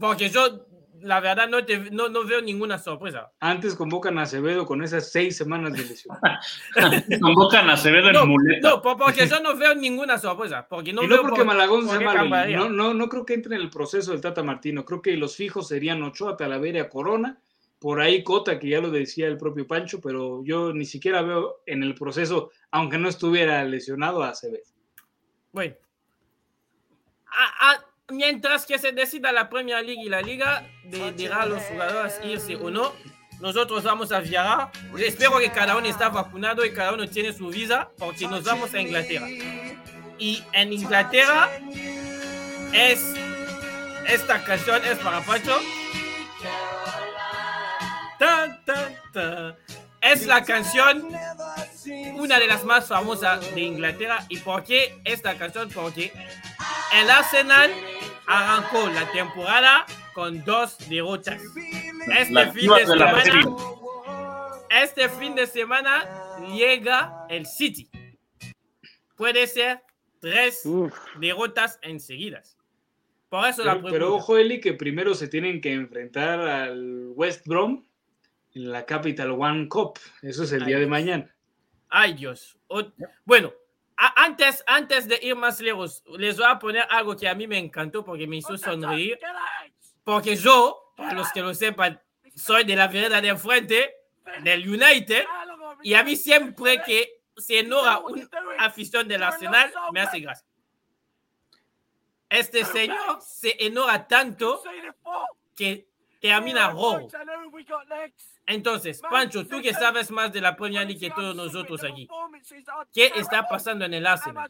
Porque 0.00 0.28
yo, 0.30 0.66
la 1.04 1.20
verdad, 1.20 1.48
no, 1.48 1.64
te, 1.64 1.90
no, 1.90 2.08
no 2.08 2.24
veo 2.24 2.40
ninguna 2.40 2.78
sorpresa. 2.78 3.30
Antes 3.40 3.74
convocan 3.74 4.18
a 4.18 4.22
Acevedo 4.22 4.66
con 4.66 4.82
esas 4.82 5.10
seis 5.12 5.36
semanas 5.36 5.72
de 5.74 5.84
lesión. 5.84 6.16
Convocan 7.20 7.68
a 7.70 7.74
Acevedo 7.74 8.12
No, 8.12 8.22
en 8.22 8.28
muleta. 8.28 8.68
no, 8.68 8.82
por- 8.82 8.96
porque 8.96 9.26
yo 9.26 9.40
no 9.40 9.56
veo 9.56 9.74
ninguna 9.74 10.18
sorpresa. 10.18 10.66
Porque 10.68 10.92
no 10.92 11.02
y 11.02 11.06
no 11.06 11.14
veo 11.14 11.22
porque 11.22 11.36
por- 11.38 11.46
Malagón 11.46 11.86
por 11.86 11.98
sea 11.98 12.24
malo. 12.24 12.58
No, 12.58 12.68
no, 12.70 12.94
no 12.94 13.08
creo 13.08 13.24
que 13.24 13.34
entre 13.34 13.54
en 13.56 13.62
el 13.62 13.70
proceso 13.70 14.12
del 14.12 14.20
Tata 14.20 14.42
Martino. 14.42 14.84
Creo 14.84 15.00
que 15.02 15.16
los 15.16 15.36
fijos 15.36 15.68
serían 15.68 16.02
Ochoa, 16.02 16.36
Talavera, 16.36 16.88
Corona. 16.88 17.38
Por 17.78 18.00
ahí 18.00 18.24
Cota, 18.24 18.58
que 18.58 18.68
ya 18.70 18.80
lo 18.80 18.90
decía 18.90 19.26
el 19.26 19.36
propio 19.36 19.66
Pancho, 19.66 20.00
pero 20.00 20.42
yo 20.42 20.72
ni 20.72 20.86
siquiera 20.86 21.20
veo 21.20 21.60
en 21.66 21.82
el 21.82 21.94
proceso, 21.94 22.50
aunque 22.70 22.96
no 22.96 23.08
estuviera 23.10 23.62
lesionado, 23.64 24.22
a 24.22 24.30
Acevedo. 24.30 24.64
Bueno. 25.52 25.74
A- 27.26 27.72
a- 27.72 27.84
mientras 28.08 28.66
que 28.66 28.78
se 28.78 28.92
decida 28.92 29.32
la 29.32 29.48
Premier 29.48 29.84
League 29.84 30.02
y 30.02 30.08
la 30.08 30.20
Liga, 30.20 30.66
de, 30.84 31.12
dirá 31.12 31.42
a 31.42 31.46
los 31.46 31.62
jugadores 31.62 32.20
irse 32.24 32.56
o 32.56 32.70
no, 32.70 32.92
nosotros 33.40 33.82
vamos 33.82 34.12
a 34.12 34.20
viajar. 34.20 34.70
Espero 34.98 35.38
que 35.38 35.50
cada 35.50 35.76
uno 35.76 35.86
está 35.86 36.08
vacunado 36.08 36.64
y 36.64 36.72
cada 36.72 36.92
uno 36.92 37.08
tiene 37.08 37.32
su 37.32 37.48
visa, 37.48 37.90
porque 37.98 38.26
nos 38.26 38.44
vamos 38.44 38.72
a 38.74 38.80
Inglaterra. 38.80 39.28
Y 40.18 40.42
en 40.52 40.72
Inglaterra 40.72 41.50
es. 42.72 43.14
Esta 44.06 44.44
canción 44.44 44.84
es 44.84 44.98
para 44.98 45.20
Pacho. 45.22 45.58
Tan, 48.18 48.64
tan, 48.64 48.94
tan. 49.12 49.56
Es 50.04 50.26
la 50.26 50.44
canción 50.44 51.08
una 52.16 52.38
de 52.38 52.46
las 52.46 52.64
más 52.64 52.88
famosas 52.88 53.54
de 53.54 53.60
Inglaterra. 53.60 54.24
¿Y 54.28 54.38
por 54.38 54.62
qué 54.64 55.00
esta 55.04 55.36
canción? 55.36 55.70
Porque 55.70 56.12
el 56.94 57.10
Arsenal 57.10 57.70
arrancó 58.26 58.88
la 58.90 59.10
temporada 59.12 59.86
con 60.12 60.44
dos 60.44 60.76
derrotas. 60.88 61.42
Este 62.18 62.52
fin 62.52 62.70
de 62.74 62.86
la 62.96 63.22
semana, 63.24 63.56
este 64.82 65.08
fin 65.08 65.34
de 65.34 65.46
semana 65.46 66.04
llega 66.54 67.26
el 67.30 67.46
City. 67.46 67.88
Puede 69.16 69.46
ser 69.46 69.80
tres 70.20 70.66
Uf, 70.66 70.92
derrotas 71.18 71.78
enseguidas. 71.82 72.58
Por 73.30 73.48
eso 73.48 73.64
la 73.64 73.72
Pero, 73.72 73.82
pregunta. 73.82 73.92
pero 73.92 74.14
ojo, 74.16 74.36
Eli, 74.36 74.60
que 74.60 74.74
primero 74.74 75.14
se 75.14 75.28
tienen 75.28 75.60
que 75.60 75.72
enfrentar 75.72 76.40
al 76.40 77.08
West 77.14 77.46
Brom 77.46 77.84
en 78.54 78.70
la 78.72 78.84
Capital 78.86 79.30
One 79.32 79.68
Cup. 79.68 79.98
Eso 80.22 80.44
es 80.44 80.52
el 80.52 80.64
día 80.64 80.76
Ay, 80.76 80.80
de 80.82 80.86
Dios. 80.86 80.90
mañana. 80.90 81.34
Ay, 81.88 82.14
Dios. 82.14 82.56
O- 82.68 82.82
bueno, 83.24 83.52
a- 83.96 84.24
antes, 84.24 84.62
antes 84.66 85.06
de 85.08 85.18
ir 85.22 85.36
más 85.36 85.60
lejos, 85.60 86.02
les 86.18 86.36
voy 86.36 86.46
a 86.48 86.58
poner 86.58 86.86
algo 86.90 87.16
que 87.16 87.28
a 87.28 87.34
mí 87.34 87.46
me 87.46 87.58
encantó 87.58 88.04
porque 88.04 88.26
me 88.26 88.36
hizo 88.36 88.56
sonreír. 88.56 89.18
Porque 90.02 90.36
yo, 90.36 90.92
para 90.96 91.14
los 91.14 91.30
que 91.32 91.40
lo 91.40 91.54
sepan, 91.54 92.00
soy 92.34 92.64
de 92.64 92.76
la 92.76 92.88
vereda 92.88 93.20
de 93.20 93.28
enfrente, 93.28 93.94
del 94.42 94.68
United, 94.68 95.24
y 95.82 95.94
a 95.94 96.02
mí 96.02 96.16
siempre 96.16 96.80
que 96.84 97.20
se 97.36 97.60
enoja 97.60 97.98
una 98.00 98.28
afición 98.58 99.06
del 99.08 99.22
Arsenal, 99.22 99.72
me 99.92 100.00
hace 100.00 100.20
gracia. 100.20 100.46
Este 102.28 102.64
señor 102.64 103.20
se 103.20 103.54
enoja 103.64 104.06
tanto 104.08 104.62
que 105.54 105.88
termina 106.30 106.70
rojo. 106.70 107.08
Entonces, 108.46 109.00
Pancho, 109.10 109.46
tú 109.46 109.60
que 109.62 109.72
sabes 109.74 110.10
más 110.10 110.32
de 110.32 110.40
la 110.40 110.56
Premier 110.56 110.86
League 110.86 111.00
que 111.00 111.10
todos 111.10 111.34
nosotros 111.36 111.82
aquí, 111.84 112.08
¿qué 112.92 113.12
está 113.16 113.46
pasando 113.48 113.84
en 113.84 113.94
el 113.94 114.06
Arsenal? 114.06 114.48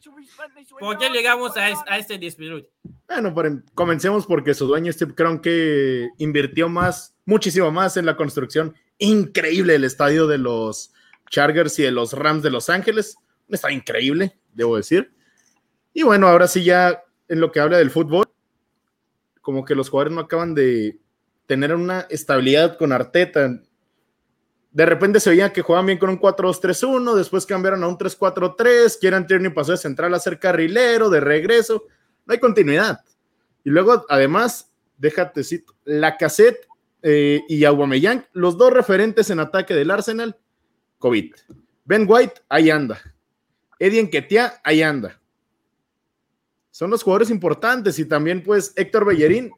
¿Por 0.79 0.97
qué 0.97 1.09
llegamos 1.09 1.55
a, 1.57 1.69
es- 1.69 1.79
a 1.87 1.97
este 1.97 2.17
despelote? 2.17 2.69
Bueno, 3.07 3.33
pero 3.33 3.61
comencemos 3.73 4.25
porque 4.25 4.53
su 4.53 4.67
dueño 4.67 4.91
Steve 4.91 5.13
Kroenke 5.15 6.09
invirtió 6.17 6.67
más, 6.69 7.15
muchísimo 7.25 7.71
más 7.71 7.97
en 7.97 8.05
la 8.05 8.15
construcción 8.17 8.75
increíble 8.97 9.73
del 9.73 9.83
estadio 9.83 10.27
de 10.27 10.37
los 10.37 10.93
Chargers 11.29 11.77
y 11.79 11.83
de 11.83 11.91
los 11.91 12.13
Rams 12.13 12.43
de 12.43 12.51
Los 12.51 12.69
Ángeles. 12.69 13.17
Un 13.47 13.55
estadio 13.55 13.77
increíble, 13.77 14.37
debo 14.53 14.75
decir. 14.77 15.13
Y 15.93 16.03
bueno, 16.03 16.27
ahora 16.27 16.47
sí 16.47 16.63
ya 16.63 17.01
en 17.27 17.39
lo 17.39 17.51
que 17.51 17.59
habla 17.59 17.77
del 17.77 17.91
fútbol, 17.91 18.25
como 19.41 19.63
que 19.63 19.75
los 19.75 19.89
jugadores 19.89 20.13
no 20.13 20.21
acaban 20.21 20.53
de 20.53 20.99
tener 21.45 21.73
una 21.75 22.01
estabilidad 22.09 22.77
con 22.77 22.91
Arteta. 22.91 23.59
De 24.71 24.85
repente 24.85 25.19
se 25.19 25.29
veía 25.29 25.53
que 25.53 25.61
jugaban 25.61 25.85
bien 25.85 25.97
con 25.97 26.09
un 26.09 26.19
4-2-3-1, 26.19 27.15
después 27.15 27.45
cambiaron 27.45 27.83
a 27.83 27.87
un 27.87 27.97
3-4-3, 27.97 28.99
Kieran 28.99 29.25
Tierney 29.25 29.51
pasó 29.51 29.71
de 29.71 29.77
central 29.77 30.13
a 30.13 30.19
ser 30.19 30.39
carrilero, 30.39 31.09
de 31.09 31.19
regreso 31.21 31.83
no 32.25 32.33
hay 32.33 32.39
continuidad. 32.39 32.99
Y 33.63 33.69
luego, 33.69 34.05
además, 34.09 34.71
déjate 34.97 35.43
cito, 35.43 35.75
la 35.83 36.17
cassette 36.17 36.67
y 37.01 37.63
Aubameyang, 37.65 38.25
los 38.33 38.57
dos 38.57 38.73
referentes 38.73 39.29
en 39.29 39.39
ataque 39.39 39.75
del 39.75 39.91
Arsenal, 39.91 40.35
COVID. 40.97 41.35
Ben 41.85 42.05
White, 42.07 42.41
ahí 42.49 42.71
anda. 42.71 42.99
Eddie 43.77 43.99
Enquetia, 43.99 44.59
ahí 44.63 44.81
anda. 44.81 45.21
Son 46.71 46.89
los 46.89 47.03
jugadores 47.03 47.29
importantes 47.29 47.99
y 47.99 48.05
también, 48.05 48.41
pues, 48.43 48.73
Héctor 48.75 49.05
Bellerín, 49.05 49.51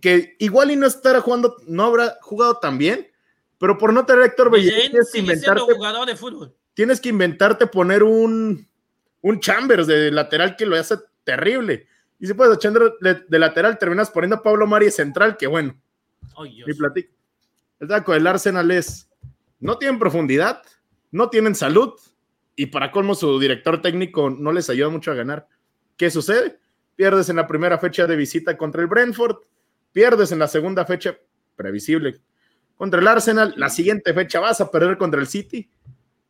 que 0.00 0.36
igual 0.38 0.70
y 0.70 0.76
no 0.76 0.86
estará 0.86 1.20
jugando, 1.20 1.56
no 1.66 1.84
habrá 1.84 2.16
jugado 2.20 2.58
tan 2.58 2.78
bien, 2.78 3.06
pero 3.58 3.78
por 3.78 3.92
no 3.92 4.04
tener 4.04 4.22
a 4.22 4.26
Héctor 4.26 4.50
Bellerín, 4.50 4.90
tienes 4.90 5.12
que 5.12 5.18
inventarte 5.18 5.74
jugador 5.74 6.06
de 6.06 6.16
fútbol. 6.16 6.54
tienes 6.74 7.00
que 7.00 7.08
inventarte 7.08 7.66
poner 7.66 8.02
un, 8.02 8.68
un 9.22 9.40
Chambers 9.40 9.86
de 9.86 10.10
lateral 10.10 10.56
que 10.56 10.66
lo 10.66 10.76
hace 10.76 10.96
terrible. 11.24 11.86
Y 12.18 12.26
si 12.26 12.34
puedes 12.34 12.56
echar 12.56 12.72
de, 12.72 13.14
de 13.28 13.38
lateral, 13.38 13.78
terminas 13.78 14.10
poniendo 14.10 14.36
a 14.36 14.42
Pablo 14.42 14.66
Mari 14.66 14.90
central, 14.90 15.36
que 15.36 15.46
bueno, 15.46 15.74
ni 16.66 16.74
platico. 16.74 17.12
El 17.78 17.88
taco 17.88 18.12
del 18.12 18.26
Arsenal 18.26 18.70
es, 18.70 19.08
no 19.60 19.76
tienen 19.76 19.98
profundidad, 19.98 20.62
no 21.10 21.28
tienen 21.28 21.54
salud, 21.54 21.94
y 22.54 22.66
para 22.66 22.90
colmo 22.90 23.14
su 23.14 23.38
director 23.38 23.82
técnico 23.82 24.30
no 24.30 24.50
les 24.50 24.70
ayuda 24.70 24.88
mucho 24.88 25.10
a 25.10 25.14
ganar. 25.14 25.46
¿Qué 25.96 26.10
sucede? 26.10 26.58
Pierdes 26.94 27.28
en 27.28 27.36
la 27.36 27.46
primera 27.46 27.78
fecha 27.78 28.06
de 28.06 28.16
visita 28.16 28.56
contra 28.56 28.80
el 28.80 28.86
Brentford, 28.88 29.36
pierdes 29.96 30.30
en 30.30 30.38
la 30.38 30.46
segunda 30.46 30.84
fecha, 30.84 31.16
previsible, 31.56 32.20
contra 32.76 33.00
el 33.00 33.08
Arsenal, 33.08 33.54
la 33.56 33.70
siguiente 33.70 34.12
fecha 34.12 34.40
vas 34.40 34.60
a 34.60 34.70
perder 34.70 34.98
contra 34.98 35.18
el 35.18 35.26
City, 35.26 35.70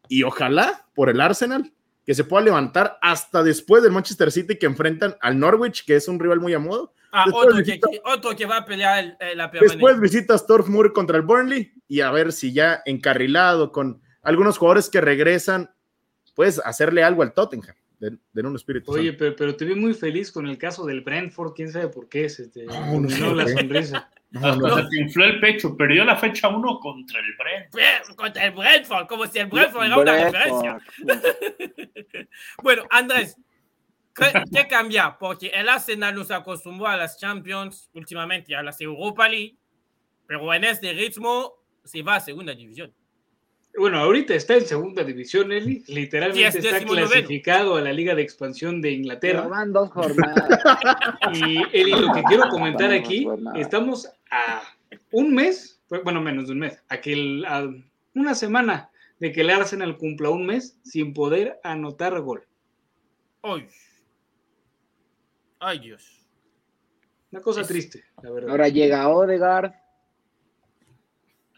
y 0.08 0.22
ojalá 0.22 0.86
por 0.94 1.10
el 1.10 1.20
Arsenal 1.20 1.72
que 2.04 2.14
se 2.14 2.22
pueda 2.22 2.44
levantar 2.44 2.96
hasta 3.02 3.42
después 3.42 3.82
del 3.82 3.90
Manchester 3.90 4.30
City 4.30 4.56
que 4.56 4.66
enfrentan 4.66 5.16
al 5.20 5.36
Norwich, 5.40 5.84
que 5.84 5.96
es 5.96 6.06
un 6.06 6.20
rival 6.20 6.38
muy 6.38 6.54
a 6.54 6.60
modo. 6.60 6.92
Ah, 7.10 7.24
otro, 7.32 7.56
que, 7.56 7.62
visita- 7.64 7.88
que- 7.90 8.00
otro 8.04 8.36
que 8.36 8.46
va 8.46 8.58
a 8.58 8.64
pelear 8.64 9.00
el- 9.00 9.16
eh, 9.18 9.34
la 9.34 9.50
permanencia. 9.50 9.60
Después 9.68 9.98
visitas 10.00 10.46
Turf 10.46 10.68
Moor 10.68 10.92
contra 10.92 11.16
el 11.16 11.24
Burnley 11.24 11.72
y 11.88 12.02
a 12.02 12.12
ver 12.12 12.32
si 12.32 12.52
ya 12.52 12.82
encarrilado 12.86 13.72
con 13.72 14.00
algunos 14.22 14.58
jugadores 14.58 14.88
que 14.88 15.00
regresan, 15.00 15.74
puedes 16.36 16.60
hacerle 16.60 17.02
algo 17.02 17.22
al 17.24 17.32
Tottenham 17.34 17.74
de, 17.98 18.16
de 18.32 18.42
un 18.42 18.54
espíritu. 18.56 18.92
Oye, 18.92 19.12
pero, 19.14 19.34
pero 19.36 19.56
te 19.56 19.64
vi 19.64 19.74
muy 19.74 19.94
feliz 19.94 20.30
con 20.30 20.46
el 20.46 20.58
caso 20.58 20.84
del 20.84 21.00
Brentford, 21.00 21.54
quién 21.54 21.70
sabe 21.72 21.88
por 21.88 22.08
qué, 22.08 22.28
se 22.28 22.48
te 22.48 22.64
No, 22.66 22.74
no 22.74 22.86
iluminó 23.08 23.28
sé, 23.30 23.34
la 23.34 23.48
sonrisa. 23.48 24.10
No, 24.30 24.56
no, 24.56 24.76
se 24.76 24.88
te 24.88 25.00
infló 25.00 25.24
el 25.24 25.40
pecho. 25.40 25.76
Perdió 25.76 26.04
la 26.04 26.16
fecha 26.16 26.48
1 26.48 26.80
contra 26.80 27.20
el 27.20 27.26
Brent. 27.38 27.72
Bre- 27.72 28.14
Contra 28.16 28.44
el 28.44 28.52
Brentford, 28.52 29.06
como 29.06 29.26
si 29.26 29.38
el 29.38 29.46
Brentford 29.46 29.84
era 29.86 29.96
una 29.98 30.24
referencia. 30.24 30.78
Bueno, 32.62 32.82
Andrés, 32.90 33.36
¿qué, 34.14 34.26
qué 34.52 34.66
cambia? 34.68 35.16
Porque 35.18 35.48
el 35.48 35.68
Arsenal 35.68 36.14
nos 36.14 36.30
acostumbró 36.30 36.86
a 36.88 36.96
las 36.96 37.18
Champions, 37.18 37.88
últimamente 37.94 38.54
a 38.54 38.62
las 38.62 38.80
Europa 38.80 39.28
League, 39.28 39.56
pero 40.26 40.52
en 40.52 40.64
este 40.64 40.92
ritmo 40.92 41.52
se 41.84 42.02
va 42.02 42.16
a 42.16 42.20
segunda 42.20 42.54
división. 42.54 42.92
Bueno, 43.78 43.98
ahorita 43.98 44.34
está 44.34 44.54
en 44.54 44.62
segunda 44.66 45.04
división, 45.04 45.52
Eli. 45.52 45.84
Literalmente 45.88 46.50
Sí, 46.52 46.58
es 46.58 46.64
está 46.64 46.84
clasificado 46.84 47.76
a 47.76 47.80
la 47.82 47.92
Liga 47.92 48.14
de 48.14 48.22
Expansión 48.22 48.80
de 48.80 48.92
Inglaterra. 48.92 49.46
van 49.46 49.72
dos 49.72 49.90
jornadas. 49.90 50.48
Y 51.34 51.58
Eli, 51.72 51.90
lo 51.92 52.12
que 52.12 52.22
quiero 52.24 52.48
comentar 52.48 52.88
Vamos, 52.90 53.04
aquí, 53.04 53.26
estamos 53.56 54.08
a 54.30 54.62
un 55.12 55.34
mes, 55.34 55.82
bueno, 56.04 56.20
menos 56.22 56.46
de 56.46 56.52
un 56.52 56.60
mes, 56.60 56.82
a 56.88 57.00
que 57.00 57.12
el- 57.12 57.44
a 57.44 57.68
una 58.14 58.34
semana 58.34 58.90
de 59.20 59.32
que 59.32 59.42
el 59.42 59.50
Arsenal 59.50 59.96
cumpla 59.98 60.30
un 60.30 60.46
mes 60.46 60.78
sin 60.82 61.12
poder 61.12 61.58
anotar 61.62 62.18
gol. 62.20 62.46
Ay, 63.42 63.66
ay 65.60 65.78
Dios. 65.80 66.26
Una 67.30 67.40
cosa 67.42 67.60
Es- 67.62 67.68
triste, 67.68 68.04
la 68.22 68.30
verdad. 68.30 68.50
Ahora 68.50 68.68
llega 68.68 69.08
Odegaard. 69.08 69.72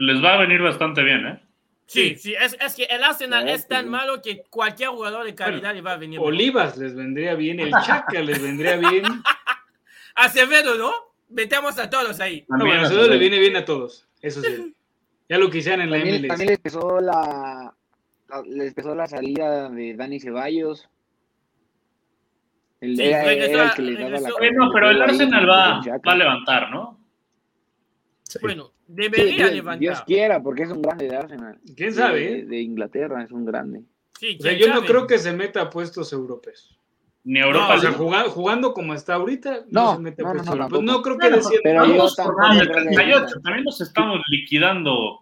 les 0.00 0.22
va 0.22 0.34
a 0.34 0.38
venir 0.38 0.60
bastante 0.62 1.02
bien, 1.02 1.26
¿eh? 1.26 1.42
Sí, 1.90 2.16
sí, 2.16 2.34
es, 2.38 2.54
es 2.60 2.74
que 2.74 2.84
el 2.84 3.02
Arsenal 3.02 3.44
Claro, 3.44 3.56
es 3.56 3.66
tan 3.66 3.84
sí. 3.86 3.90
malo 3.90 4.20
que 4.20 4.42
cualquier 4.50 4.90
jugador 4.90 5.24
de 5.24 5.34
calidad 5.34 5.74
le 5.74 5.80
va 5.80 5.92
a 5.92 5.96
venir. 5.96 6.18
mejor. 6.20 6.34
Olivas 6.34 6.76
les 6.76 6.94
vendría 6.94 7.34
bien, 7.34 7.60
el 7.60 7.70
Chaca 7.70 8.20
les 8.20 8.42
vendría 8.42 8.76
bien. 8.76 9.04
Acevedo, 10.14 10.76
¿no? 10.76 10.92
Metemos 11.30 11.78
a 11.78 11.88
todos 11.88 12.20
ahí. 12.20 12.44
No, 12.48 12.58
bueno, 12.64 12.82
a 12.82 12.84
eso 12.84 12.94
le 12.94 13.00
Acevedo. 13.00 13.18
viene 13.18 13.38
bien 13.38 13.56
a 13.56 13.64
todos, 13.64 14.06
eso 14.20 14.42
sí. 14.42 14.74
Ya 15.30 15.38
lo 15.38 15.50
quisieran 15.50 15.80
en 15.82 15.90
la 15.90 15.96
También, 15.96 16.16
MLS. 16.22 16.28
también 16.28 16.48
les 16.50 16.58
pesó 16.58 17.00
la, 17.00 17.74
la- 18.28 18.42
les 18.46 18.74
pesó 18.74 18.94
la 18.94 19.06
salida 19.06 19.68
de 19.70 19.94
Dani 19.94 20.20
Ceballos. 20.20 20.88
El, 22.80 22.96
Sí, 22.96 23.02
era, 23.02 23.24
regresó 23.24 23.52
era 23.52 23.62
el 23.64 23.70
a- 23.70 23.74
que 23.74 23.82
le 23.82 23.94
daba 23.94 24.20
la. 24.20 24.30
Bueno, 24.38 24.70
pero 24.74 24.90
el 24.90 25.02
Arsenal 25.02 25.48
va, 25.48 25.80
va 26.06 26.12
a 26.12 26.16
levantar, 26.16 26.70
¿no? 26.70 26.98
Sí. 28.24 28.38
Bueno, 28.42 28.72
debería 28.88 29.36
Dios, 29.36 29.52
levantar. 29.52 29.78
Dios 29.80 30.02
quiera, 30.02 30.42
porque 30.42 30.62
es 30.64 30.70
un 30.70 30.82
grande 30.82 31.08
de 31.08 31.16
Arsenal. 31.16 31.58
¿Quién 31.76 31.94
sabe? 31.94 32.18
De, 32.20 32.38
eh? 32.40 32.44
de 32.46 32.60
Inglaterra, 32.60 33.22
es 33.22 33.30
un 33.30 33.44
grande. 33.44 33.82
Sí, 34.18 34.36
O 34.40 34.42
sea, 34.42 34.52
yo 34.54 34.66
no 34.68 34.74
sabe. 34.76 34.86
creo 34.88 35.06
que 35.06 35.18
se 35.18 35.32
meta 35.32 35.62
a 35.62 35.70
puestos 35.70 36.12
europeos. 36.12 36.74
Ni 37.24 37.40
Europa 37.40 37.74
o 37.74 37.78
sea, 37.78 37.92
jugando, 37.92 38.30
jugando 38.30 38.72
como 38.72 38.94
está 38.94 39.14
ahorita, 39.14 39.64
no, 39.70 39.84
No, 39.84 39.96
se 39.96 40.02
mete 40.02 40.22
no, 40.22 40.28
a 40.30 40.32
no, 40.32 40.36
puestos 40.38 40.56
no, 40.56 40.62
europeos. 40.64 40.84
No, 40.84 41.02
creo 41.02 41.18
que 41.18 41.30
decía. 41.30 41.58
pero 41.62 41.80
Vamos 41.82 42.16
por 42.16 42.34
que- 42.58 42.66
38, 42.66 43.40
también 43.42 43.64
nos 43.64 43.80
estamos 43.80 44.20
liquidando 44.30 45.20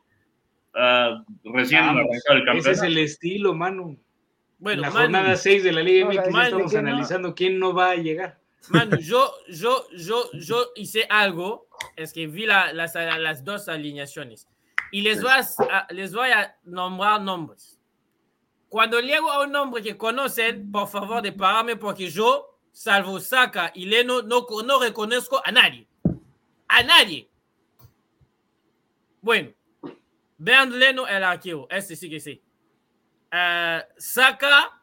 ah, 0.75 1.25
recién 1.45 1.81
Vamos, 1.85 2.05
arrancado 2.29 2.53
el 2.53 2.59
ese 2.59 2.71
es 2.71 2.79
campeonato. 2.81 2.85
el 2.87 2.99
estilo, 2.99 3.55
mano. 3.55 3.97
Bueno, 4.59 4.75
en 4.77 4.81
la 4.83 4.91
Manu, 4.91 5.01
jornada 5.03 5.37
6 5.37 5.65
de 5.65 5.73
la 5.73 5.83
Liga 5.83 6.05
No, 6.07 6.13
MX 6.13 6.19
estamos 6.29 6.73
no- 6.73 6.79
analizando 6.79 7.35
quién 7.35 7.59
no 7.59 7.75
va 7.75 7.91
a 7.91 7.97
llegar. 7.97 8.39
Manu, 8.69 8.97
yo, 8.99 9.33
yo, 9.49 9.87
yo, 9.93 10.31
yo 10.33 10.73
hice 10.75 11.07
algo, 11.09 11.69
es 11.95 12.13
que 12.13 12.27
vi 12.27 12.47
la- 12.47 12.73
las, 12.73 12.95
las 12.95 13.45
dos 13.45 13.69
alineaciones 13.69 14.49
y 14.93 15.03
les 15.03 15.23
voy, 15.23 15.31
a, 15.33 15.87
les 15.91 16.13
voy 16.15 16.31
a 16.31 16.57
nombrar 16.65 17.21
nombres. 17.21 17.81
Cuando 18.69 19.01
llego 19.01 19.31
a 19.31 19.43
un 19.45 19.53
nombre 19.53 19.83
que 19.83 19.97
conocen, 19.97 20.71
por 20.73 20.89
favor, 20.89 21.23
de 21.23 21.33
pararme 21.33 21.77
porque 21.77 22.11
yo, 22.11 22.59
salvo 22.73 23.21
Saka 23.21 23.71
y 23.75 23.87
Leno, 23.87 24.23
no, 24.23 24.47
no 24.65 24.81
reconozco 24.81 25.41
a 25.45 25.51
nadie. 25.53 25.87
A 26.69 26.83
nadie. 26.83 27.31
Bueno, 29.21 29.53
vean 30.39 30.79
Leno 30.79 31.07
el 31.07 31.23
arquero, 31.25 31.67
este 31.71 31.97
sí 31.97 32.11
que 32.11 32.21
sí. 32.21 32.43
Eh, 33.31 33.83
Saka, 33.97 34.76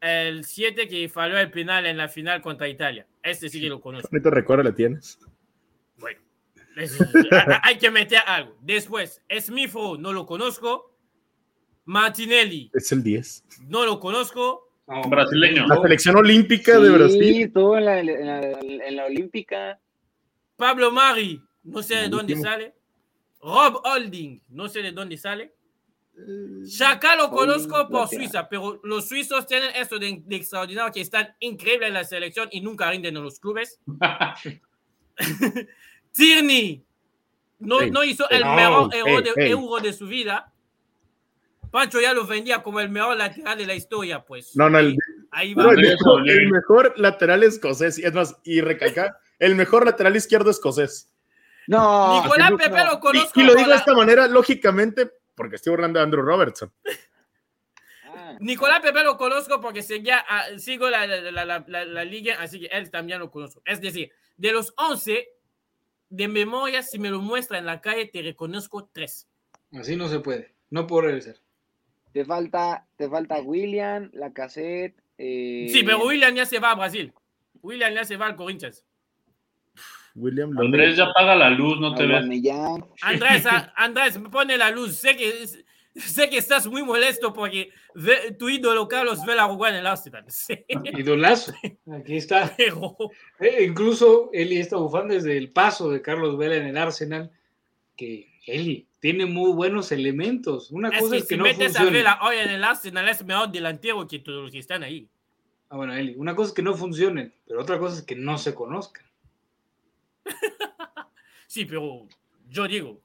el 0.00 0.44
7 0.44 0.88
que 0.88 1.08
falló 1.08 1.38
el 1.38 1.50
penal 1.50 1.86
en 1.86 1.96
la 1.96 2.08
final 2.08 2.40
contra 2.42 2.68
Italia. 2.68 3.06
Este 3.22 3.48
sí 3.48 3.60
que 3.60 3.68
lo 3.68 3.80
conozco. 3.80 4.08
Bonito 4.10 4.30
recuerdo 4.30 4.62
le 4.64 4.72
tienes. 4.72 5.18
Bueno, 5.98 6.20
es- 6.76 6.96
hay- 7.62 7.78
que 7.78 7.90
meter 7.90 8.20
algo. 8.26 8.56
Después, 8.60 9.22
Smith 9.40 9.72
no 9.98 10.12
lo 10.12 10.26
conozco. 10.26 10.92
Martinelli, 11.84 12.70
Es 12.74 12.90
el 12.92 13.02
10. 13.02 13.44
no 13.68 13.84
lo 13.86 14.00
conozco. 14.00 14.62
No, 14.88 15.02
Brasileño. 15.08 15.66
La 15.66 15.80
selección 15.80 16.16
olímpica 16.16 16.78
de 16.78 16.90
Brasil. 16.90 17.22
Sí, 17.34 17.42
estuvo 17.42 17.76
en 17.76 17.84
la, 17.84 17.98
en 18.00 18.26
la, 18.26 18.40
en 18.60 18.96
la 18.96 19.04
Olímpica. 19.06 19.80
Pablo 20.56 20.90
Mari, 20.92 21.40
no 21.64 21.82
sé 21.82 21.96
de 21.96 22.08
dónde 22.08 22.36
sale. 22.36 22.74
Rob 23.40 23.80
Holding, 23.84 24.42
no 24.50 24.68
sé 24.68 24.82
de 24.82 24.92
dónde 24.92 25.16
sale. 25.16 25.54
Shaka 26.64 27.14
lo 27.16 27.30
conozco 27.30 27.88
por. 27.88 28.08
Suiza, 28.08 28.48
pero 28.48 28.80
los 28.84 29.06
suizos 29.08 29.46
tienen 29.46 29.70
esto 29.76 29.98
de, 29.98 30.22
de 30.24 30.36
extraordinario 30.36 30.92
que 30.92 31.02
están 31.02 31.34
increíbles 31.40 31.88
en 31.88 31.94
la 31.94 32.04
selección 32.04 32.48
y 32.52 32.60
nunca 32.62 32.90
rinden 32.90 33.16
en 33.16 33.22
los 33.22 33.38
clubes. 33.38 33.78
Tierney 36.12 36.82
no, 37.58 37.80
no 37.86 38.04
hizo 38.04 38.28
el 38.30 38.42
no, 38.42 38.54
mejor 38.54 38.94
euro, 38.94 39.18
ey, 39.18 39.22
de, 39.22 39.44
ey. 39.44 39.50
euro 39.50 39.80
de 39.82 39.92
su 39.92 40.06
vida. 40.06 40.52
Pancho 41.70 42.00
ya 42.00 42.14
lo 42.14 42.26
vendía 42.26 42.62
como 42.62 42.80
el 42.80 42.88
mejor 42.88 43.16
lateral 43.16 43.58
de 43.58 43.66
la 43.66 43.74
historia, 43.74 44.24
pues. 44.24 44.54
No, 44.56 44.70
no, 44.70 44.78
el, 44.78 44.96
Ahí 45.30 45.54
no, 45.54 45.64
va. 45.66 45.72
el, 45.72 45.78
Andrés 45.78 45.96
mejor, 46.00 46.30
el 46.30 46.48
mejor 46.50 46.94
lateral 46.96 47.42
escocés. 47.42 47.98
Y 47.98 48.04
es 48.04 48.12
más, 48.14 48.36
y 48.44 48.60
recalcar, 48.60 49.18
el 49.38 49.54
mejor 49.56 49.84
lateral 49.84 50.16
izquierdo 50.16 50.50
escocés. 50.50 51.10
No, 51.66 52.22
Nicolás 52.22 52.50
no, 52.52 52.56
Pepe 52.58 52.84
lo 52.84 52.94
Y, 52.94 53.00
conozco. 53.00 53.40
y 53.40 53.42
lo 53.42 53.48
por 53.52 53.56
digo 53.58 53.68
la- 53.68 53.74
de 53.74 53.80
esta 53.80 53.94
manera, 53.94 54.28
lógicamente, 54.28 55.10
porque 55.36 55.56
estoy 55.56 55.74
hablando 55.74 55.98
de 56.00 56.04
Andrew 56.04 56.22
Robertson. 56.24 56.72
Ah, 58.04 58.36
Nicolás 58.40 58.80
Pepe 58.80 59.02
lo 59.04 59.16
conozco 59.16 59.60
porque 59.60 59.82
seguía, 59.82 60.18
a- 60.18 60.58
sigo 60.58 60.88
la, 60.90 61.06
la, 61.06 61.20
la, 61.30 61.44
la- 61.44 61.64
la- 61.66 61.84
la 61.84 62.04
liga, 62.04 62.36
así 62.40 62.60
que 62.60 62.66
él 62.66 62.90
también 62.90 63.18
lo 63.18 63.30
conozco. 63.30 63.62
Es 63.64 63.80
decir, 63.80 64.10
de 64.36 64.52
los 64.52 64.72
11, 64.76 65.28
de 66.08 66.28
memoria, 66.28 66.82
si 66.82 66.98
me 66.98 67.10
lo 67.10 67.20
muestra 67.20 67.58
en 67.58 67.66
la 67.66 67.80
calle, 67.80 68.06
te 68.06 68.22
reconozco 68.22 68.88
tres. 68.92 69.28
Así 69.72 69.96
no 69.96 70.08
se 70.08 70.20
puede. 70.20 70.54
No 70.70 70.86
puedo 70.86 71.02
regresar. 71.02 71.36
te 72.12 72.24
falta, 72.24 72.86
te 72.96 73.08
falta 73.10 73.40
William, 73.40 74.08
la 74.14 74.32
cassette. 74.32 74.96
Eh, 75.18 75.68
Sí, 75.70 75.82
pero 75.82 76.04
William 76.06 76.34
ya 76.34 76.46
se 76.46 76.58
va 76.58 76.70
a 76.70 76.74
Brasil. 76.74 77.12
William 77.62 77.92
ya 77.92 78.04
se 78.04 78.16
va 78.16 78.26
al 78.26 78.36
Corinthians. 78.36 78.84
William 80.16 80.50
lo 80.52 80.62
Andrés 80.62 80.96
ya 80.96 81.04
apaga 81.04 81.36
la 81.36 81.50
luz, 81.50 81.78
no 81.78 81.94
te 81.94 82.06
ves. 82.06 82.16
Aubameyang. 82.16 82.84
Andrés, 83.02 83.46
a- 83.46 83.72
Andrés, 83.76 84.18
me 84.18 84.28
pone 84.30 84.56
la 84.58 84.70
luz. 84.70 84.96
Sé 84.96 85.16
que, 85.16 85.46
sé 85.94 86.28
que 86.30 86.38
estás 86.38 86.66
muy 86.66 86.82
molesto 86.82 87.32
porque 87.32 87.70
ve- 87.94 88.32
tu 88.38 88.48
ídolo 88.48 88.88
Carlos 88.88 89.24
Vela 89.26 89.44
jugó 89.44 89.66
en 89.68 89.76
el 89.76 89.86
Arsenal. 89.86 90.24
Sí, 90.28 90.54
Idolazo. 90.96 91.52
Aquí 91.92 92.16
está. 92.16 92.52
pero 92.56 92.96
Eh, 93.40 93.64
incluso 93.68 94.30
Eli 94.32 94.56
está 94.58 94.76
bufando 94.76 95.14
desde 95.14 95.36
el 95.36 95.50
paso 95.52 95.90
de 95.90 96.00
Carlos 96.02 96.36
Vela 96.38 96.56
en 96.56 96.66
el 96.66 96.76
Arsenal. 96.78 97.30
Que 97.96 98.28
Eli 98.46 98.86
tiene 99.00 99.26
muy 99.26 99.52
buenos 99.52 99.92
elementos. 99.92 100.70
Una 100.70 100.88
es 100.88 100.98
cosa 101.00 101.12
que 101.12 101.16
es 101.18 101.22
que 101.24 101.34
si 101.34 101.36
no 101.38 101.44
metes 101.44 101.76
a. 101.76 101.84
Vela 101.84 102.18
hoy 102.22 102.36
en 102.36 102.50
el 102.50 102.64
Arsenal 102.64 103.08
es 103.08 103.24
mejor 103.24 103.50
delantero 103.50 104.06
que 104.06 104.18
todos 104.18 104.42
los 104.44 104.50
que 104.52 104.58
están 104.58 104.82
ahí. 104.82 105.08
Ah, 105.68 105.76
bueno, 105.76 105.94
Eli, 105.94 106.14
una 106.16 106.34
cosa 106.36 106.48
es 106.50 106.54
que 106.54 106.62
no 106.62 106.74
funcionen, 106.74 107.34
pero 107.46 107.60
otra 107.60 107.78
cosa 107.78 107.96
es 107.98 108.02
que 108.04 108.14
no 108.14 108.38
se 108.38 108.54
conozcan. 108.54 109.04
Sí, 111.48 111.64
pero 111.64 112.06
yo 112.48 112.66
digo, 112.66 113.00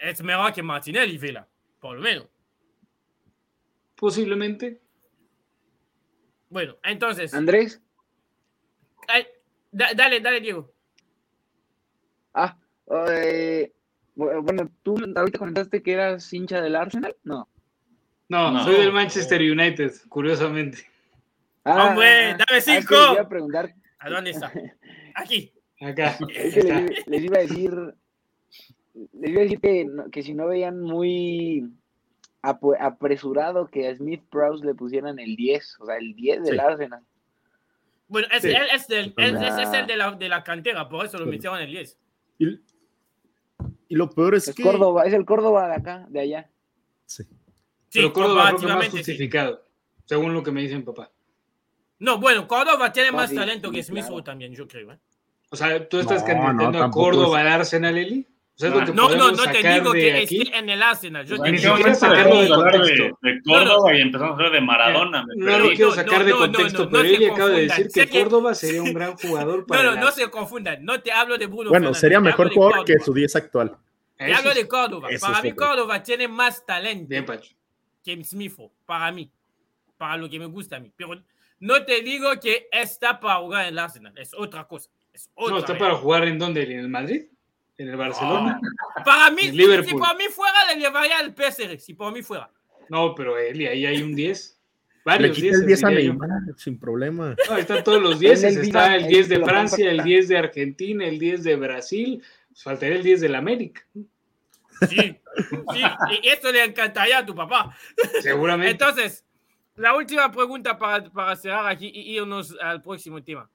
es 0.00 0.22
mejor 0.22 0.52
que 0.52 0.62
Martinelli, 0.62 1.18
Vela, 1.18 1.46
por 1.80 1.96
lo 1.96 2.02
menos. 2.02 2.28
Posiblemente. 3.96 4.80
Bueno, 6.48 6.76
entonces, 6.84 7.34
Andrés. 7.34 7.82
ay, 9.08 9.26
da- 9.70 9.94
dale, 9.94 10.20
dale, 10.20 10.40
Diego. 10.40 10.72
Ah, 12.34 12.56
eh, 13.10 13.72
bu- 14.16 14.42
bueno, 14.42 14.70
tú 14.82 14.96
ahorita 15.16 15.38
comentaste 15.38 15.82
que 15.82 15.92
eras 15.92 16.32
hincha 16.32 16.60
del 16.60 16.76
Arsenal. 16.76 17.16
No. 17.24 17.48
No, 18.28 18.50
No. 18.52 18.64
soy 18.64 18.76
del 18.76 18.92
Manchester 18.92 19.40
United, 19.40 19.92
curiosamente. 20.08 20.88
Ah, 21.64 21.88
Hombre, 21.90 22.28
dame 22.32 22.44
ah, 22.48 22.60
cinco. 22.60 22.94
a 22.96 23.28
preguntar, 23.28 23.74
¿A 23.98 24.08
dónde 24.10 24.30
está? 24.30 24.52
Aquí. 25.14 25.52
Acá. 25.82 26.16
es 26.34 26.54
que 26.54 26.62
les, 26.62 27.06
les 27.06 27.22
iba 27.24 27.38
a 27.38 27.40
decir, 27.42 27.72
les 29.12 29.30
iba 29.30 29.40
a 29.40 29.44
decir 29.44 29.60
que, 29.60 29.86
que 30.10 30.22
si 30.22 30.34
no 30.34 30.46
veían 30.46 30.80
muy 30.80 31.68
apresurado 32.42 33.68
que 33.68 33.88
a 33.88 33.94
Smith 33.94 34.22
Prowse 34.30 34.64
le 34.64 34.74
pusieran 34.74 35.18
el 35.18 35.36
10, 35.36 35.80
o 35.80 35.86
sea, 35.86 35.96
el 35.96 36.14
10 36.14 36.42
del 36.44 36.54
Sí. 36.54 36.60
Arsenal. 36.60 37.02
Bueno, 38.08 38.26
es, 38.32 38.42
Sí. 38.42 38.48
él 38.50 38.66
es, 38.74 38.88
del, 38.88 39.14
él- 39.16 39.36
Ah. 39.38 39.48
ese 39.48 39.62
es 39.62 39.72
el 39.80 39.86
de 39.86 39.96
la, 39.96 40.10
de 40.12 40.28
la 40.28 40.42
cantera, 40.42 40.88
por 40.88 41.06
eso 41.06 41.18
lo 41.18 41.26
metieron 41.26 41.58
en 41.58 41.64
el 41.68 41.70
10. 41.70 41.98
Y, 42.38 42.60
y 43.88 43.94
lo 43.94 44.10
peor 44.10 44.34
es, 44.34 44.48
Es 44.48 44.54
que. 44.54 44.62
Córdoba, 44.62 45.04
es 45.04 45.12
el 45.14 45.24
Córdoba 45.24 45.68
de 45.68 45.74
acá, 45.74 46.06
de 46.08 46.20
allá. 46.20 46.50
Sí. 47.06 47.22
Sí, 47.24 47.98
pero 48.00 48.12
Córdoba 48.12 48.54
que 48.58 48.66
más 48.66 48.84
sí. 48.86 48.90
justificado, 48.90 49.64
según 50.04 50.34
lo 50.34 50.42
que 50.42 50.50
me 50.50 50.62
dice 50.62 50.76
mi 50.76 50.82
papá. 50.82 51.10
No, 51.98 52.18
bueno, 52.18 52.48
Córdoba 52.48 52.92
tiene 52.92 53.10
No, 53.12 53.18
más 53.18 53.32
talento 53.32 53.68
sí, 53.68 53.76
que 53.76 53.82
Smith 53.84 54.04
claro. 54.06 54.24
También, 54.24 54.52
yo 54.54 54.66
creo. 54.66 54.92
¿eh? 54.92 54.98
O 55.52 55.56
sea, 55.56 55.86
¿tú 55.88 55.98
estás 56.00 56.22
No, 56.22 56.26
candidateando 56.26 56.78
no, 56.78 56.84
a 56.84 56.90
Córdoba 56.90 57.40
es- 57.40 57.46
al 57.46 57.52
Arsenal, 57.52 57.98
Eli? 57.98 58.26
O 58.54 58.58
sea, 58.58 58.68
es 58.68 58.74
lo 58.74 58.80
No, 58.80 58.86
que 58.86 58.92
No, 58.92 59.08
no, 59.30 59.32
no 59.32 59.44
te 59.52 59.62
digo 59.74 59.92
que 59.92 60.12
aquí. 60.22 60.42
esté 60.42 60.56
en 60.58 60.68
el 60.70 60.82
Arsenal. 60.82 61.26
Yo 61.26 61.40
te 61.40 61.52
digo 61.52 61.76
siquiera 61.76 61.94
sacarlo 61.94 62.36
de 62.36 62.48
de, 62.48 63.12
de 63.22 63.42
Córdoba 63.44 63.94
y 63.94 64.00
empezamos 64.00 64.30
a 64.30 64.34
hablar 64.34 64.52
de 64.52 64.60
Maradona. 64.60 65.24
me 65.26 65.34
No 65.36 65.58
lo 65.58 65.68
quiero 65.70 65.88
No, 65.90 65.94
sacar 65.94 66.18
no, 66.20 66.24
de 66.24 66.30
no, 66.30 66.36
no, 66.36 66.42
contexto, 66.44 66.78
no, 66.78 66.84
no 66.84 66.90
pero 66.90 67.04
Eli 67.04 67.24
acaba 67.26 67.48
de 67.50 67.62
decir 67.62 67.88
que 67.92 68.06
que- 68.06 68.20
Córdoba 68.22 68.54
sería 68.54 68.82
un 68.82 68.92
gran 68.94 69.16
jugador 69.16 69.66
para 69.66 69.82
No, 69.82 69.94
no, 69.94 70.00
no 70.00 70.10
se 70.10 70.30
confundan. 70.30 70.84
No 70.84 71.00
te 71.00 71.12
hablo 71.12 71.36
de 71.38 71.46
Bruno 71.46 71.68
Bueno, 71.70 71.72
Fernández, 71.86 72.00
sería 72.00 72.20
mejor 72.20 72.52
jugador 72.52 72.84
que 72.84 72.98
su 72.98 73.12
10 73.12 73.36
actual. 73.36 73.76
Te 74.16 74.30
Eso 74.30 74.38
hablo 74.38 74.54
de 74.54 74.68
Córdoba. 74.68 75.08
Para 75.20 75.42
mí, 75.42 75.50
que- 75.50 75.56
Córdoba 75.56 76.02
tiene 76.02 76.28
más 76.28 76.64
talento 76.64 77.06
Bien, 77.08 77.26
que 78.04 78.24
Smith 78.24 78.54
Rowe, 78.56 78.70
Para 78.86 79.10
mí. 79.12 79.30
Para 79.98 80.16
lo 80.16 80.28
que 80.30 80.38
me 80.38 80.46
gusta 80.46 80.76
a 80.76 80.80
mí. 80.80 80.90
Pero 80.96 81.20
no 81.60 81.84
te 81.84 82.00
digo 82.02 82.28
que 82.40 82.68
está 82.72 83.18
para 83.20 83.36
jugar 83.36 83.62
en 83.62 83.68
el 83.74 83.78
Arsenal. 83.78 84.12
Es 84.16 84.32
otra 84.34 84.64
cosa. 84.66 84.90
Es 85.12 85.30
otra 85.34 85.52
No, 85.54 85.58
está 85.60 85.72
vez. 85.72 85.80
para 85.82 85.94
jugar 85.96 86.24
en 86.24 86.38
dónde? 86.38 86.62
¿En 86.62 86.78
el 86.80 86.88
Madrid? 86.88 87.26
¿En 87.78 87.88
el 87.88 87.96
Barcelona? 87.96 88.60
Para 89.04 89.30
mí, 89.30 89.42
si, 89.42 89.50
si 89.50 89.94
por 89.94 90.16
mí 90.16 90.24
fuera, 90.30 90.72
le 90.72 90.80
llevaría 90.80 91.18
al 91.18 91.34
PSG. 91.34 91.78
Si 91.80 91.94
por 91.94 92.12
mí 92.12 92.22
fuera. 92.22 92.50
No, 92.88 93.14
pero 93.14 93.38
Eli, 93.38 93.66
ahí 93.66 93.86
hay 93.86 94.02
un 94.02 94.14
10. 94.14 94.58
Le 94.58 95.02
Varios 95.04 95.36
quita 95.36 95.48
el 95.48 95.66
10. 95.66 95.66
10 95.66 95.84
a 95.84 95.90
Neymar, 95.90 96.28
sin 96.56 96.78
problema. 96.78 97.34
No, 97.48 97.56
están 97.56 97.82
todos 97.82 98.00
los 98.00 98.20
10. 98.20 98.44
En 98.44 98.58
el 98.58 98.64
Está 98.66 98.94
el 98.94 99.04
ahí 99.04 99.08
10 99.08 99.28
te 99.28 99.38
de 99.38 99.44
Francia, 99.44 99.90
el 99.90 99.96
compra. 99.96 100.04
10 100.04 100.28
de 100.28 100.38
Argentina, 100.38 101.04
el 101.06 101.18
10 101.18 101.42
de 101.44 101.56
Brasil. 101.56 102.22
Faltaría 102.54 102.96
el 102.96 103.02
10 103.02 103.20
del 103.22 103.34
América. 103.34 103.82
Sí, 104.88 104.96
sí, 105.72 105.82
y 106.22 106.28
esto 106.28 106.52
le 106.52 106.62
encantaría 106.64 107.18
a 107.18 107.26
tu 107.26 107.34
papá. 107.34 107.76
Seguramente. 108.20 108.72
Entonces, 108.72 109.24
la 109.76 109.96
última 109.96 110.30
pregunta 110.30 110.76
para, 110.78 111.04
para 111.10 111.34
cerrar 111.36 111.66
aquí 111.68 111.90
y 111.92 112.16
irnos 112.16 112.56
al 112.60 112.82
próximo 112.82 113.22
tema. 113.22 113.48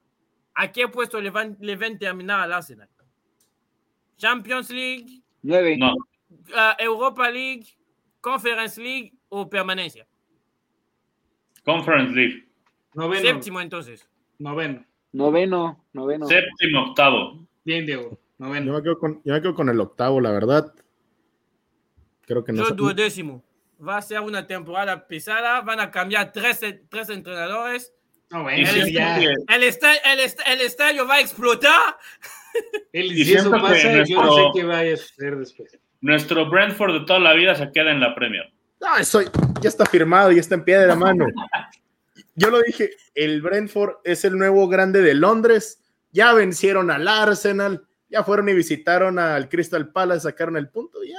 ¿A 0.59 0.71
qué 0.71 0.87
puesto 0.87 1.21
le 1.21 1.29
van, 1.29 1.55
le 1.59 1.75
ven 1.75 1.99
terminar 1.99 2.41
al 2.41 2.51
Arsenal? 2.51 2.89
¿Champions 4.17 4.71
League, 4.71 5.21
Nueve. 5.43 5.77
No, 5.77 5.93
uh, 5.93 6.73
Europa 6.79 7.29
League, 7.29 7.67
Conference 8.19 8.81
League 8.81 9.13
o 9.29 9.47
permanencia? 9.47 10.07
Conference 11.63 12.11
League. 12.15 12.49
noveno. 12.95 13.21
Séptimo 13.21 13.61
entonces. 13.61 14.09
Noveno. 14.39 14.83
Noveno, 15.11 15.85
noveno. 15.93 16.25
Séptimo, 16.25 16.87
octavo. 16.89 17.47
Bien, 17.63 17.85
Diego. 17.85 18.09
Yo 18.09 18.45
Noveno. 18.45 18.73
me, 18.73 18.81
quedo 18.81 18.97
con, 18.97 19.21
yo 19.23 19.33
me 19.33 19.41
quedo 19.41 19.53
con 19.53 19.69
el 19.69 19.79
octavo, 19.79 20.19
la 20.19 20.31
verdad. 20.31 20.73
Creo 22.21 22.43
que 22.43 22.51
no. 22.51 22.67
Yo 22.67 22.73
duodécimo. 22.73 23.43
Va 23.79 23.97
a 23.97 24.01
ser 24.01 24.21
una 24.21 24.47
temporada 24.47 25.07
pesada. 25.07 25.61
Van 25.61 25.79
a 25.79 25.91
cambiar 25.91 26.31
tres, 26.31 26.61
tres 26.89 27.09
entrenadores. 27.09 27.93
No, 28.29 28.43
bueno, 28.43 28.57
Él 28.57 28.65
El, 28.77 29.63
esta- 29.63 29.95
el, 29.95 30.19
esta- 30.19 30.43
el 30.43 30.61
estadio 30.61 31.07
va 31.07 31.15
a 31.15 31.21
explotar. 31.21 31.97
Él, 32.91 33.11
Y 33.13 33.23
si 33.25 33.33
eso 33.35 33.49
siento 33.49 33.57
que 33.67 33.73
pasa, 33.73 34.03
yo 34.03 34.21
no 34.21 34.35
sé 34.35 34.41
qué 34.55 34.63
vaya 34.63 34.93
a 34.93 34.97
suceder 34.97 35.37
después. 35.37 35.77
Nuestro 36.01 36.49
Brentford 36.49 36.93
de 36.99 37.05
toda 37.05 37.19
la 37.19 37.33
vida 37.33 37.55
se 37.55 37.71
queda 37.71 37.91
en 37.91 37.99
la 37.99 38.13
Premier. 38.15 38.51
No, 38.79 38.97
eso 38.97 39.21
ya 39.61 39.69
está 39.69 39.85
firmado, 39.85 40.31
ya 40.31 40.39
está 40.41 40.55
en 40.55 40.63
pie 40.63 40.77
de 40.79 40.87
la 40.87 40.95
mano. 40.95 41.25
Yo 42.35 42.49
lo 42.51 42.61
dije, 42.61 42.91
el 43.15 43.41
Brentford 43.41 43.95
es 44.03 44.23
el 44.25 44.37
nuevo 44.37 44.67
grande 44.67 45.01
de 45.01 45.13
Londres. 45.15 45.81
Ya 46.11 46.33
vencieron 46.33 46.91
al 46.91 47.07
Arsenal, 47.07 47.85
ya 48.09 48.23
fueron 48.23 48.49
y 48.49 48.53
visitaron 48.53 49.17
al 49.19 49.49
Crystal 49.49 49.89
Palace, 49.91 50.21
sacaron 50.21 50.57
el 50.57 50.69
punto. 50.69 51.03
Ya. 51.03 51.17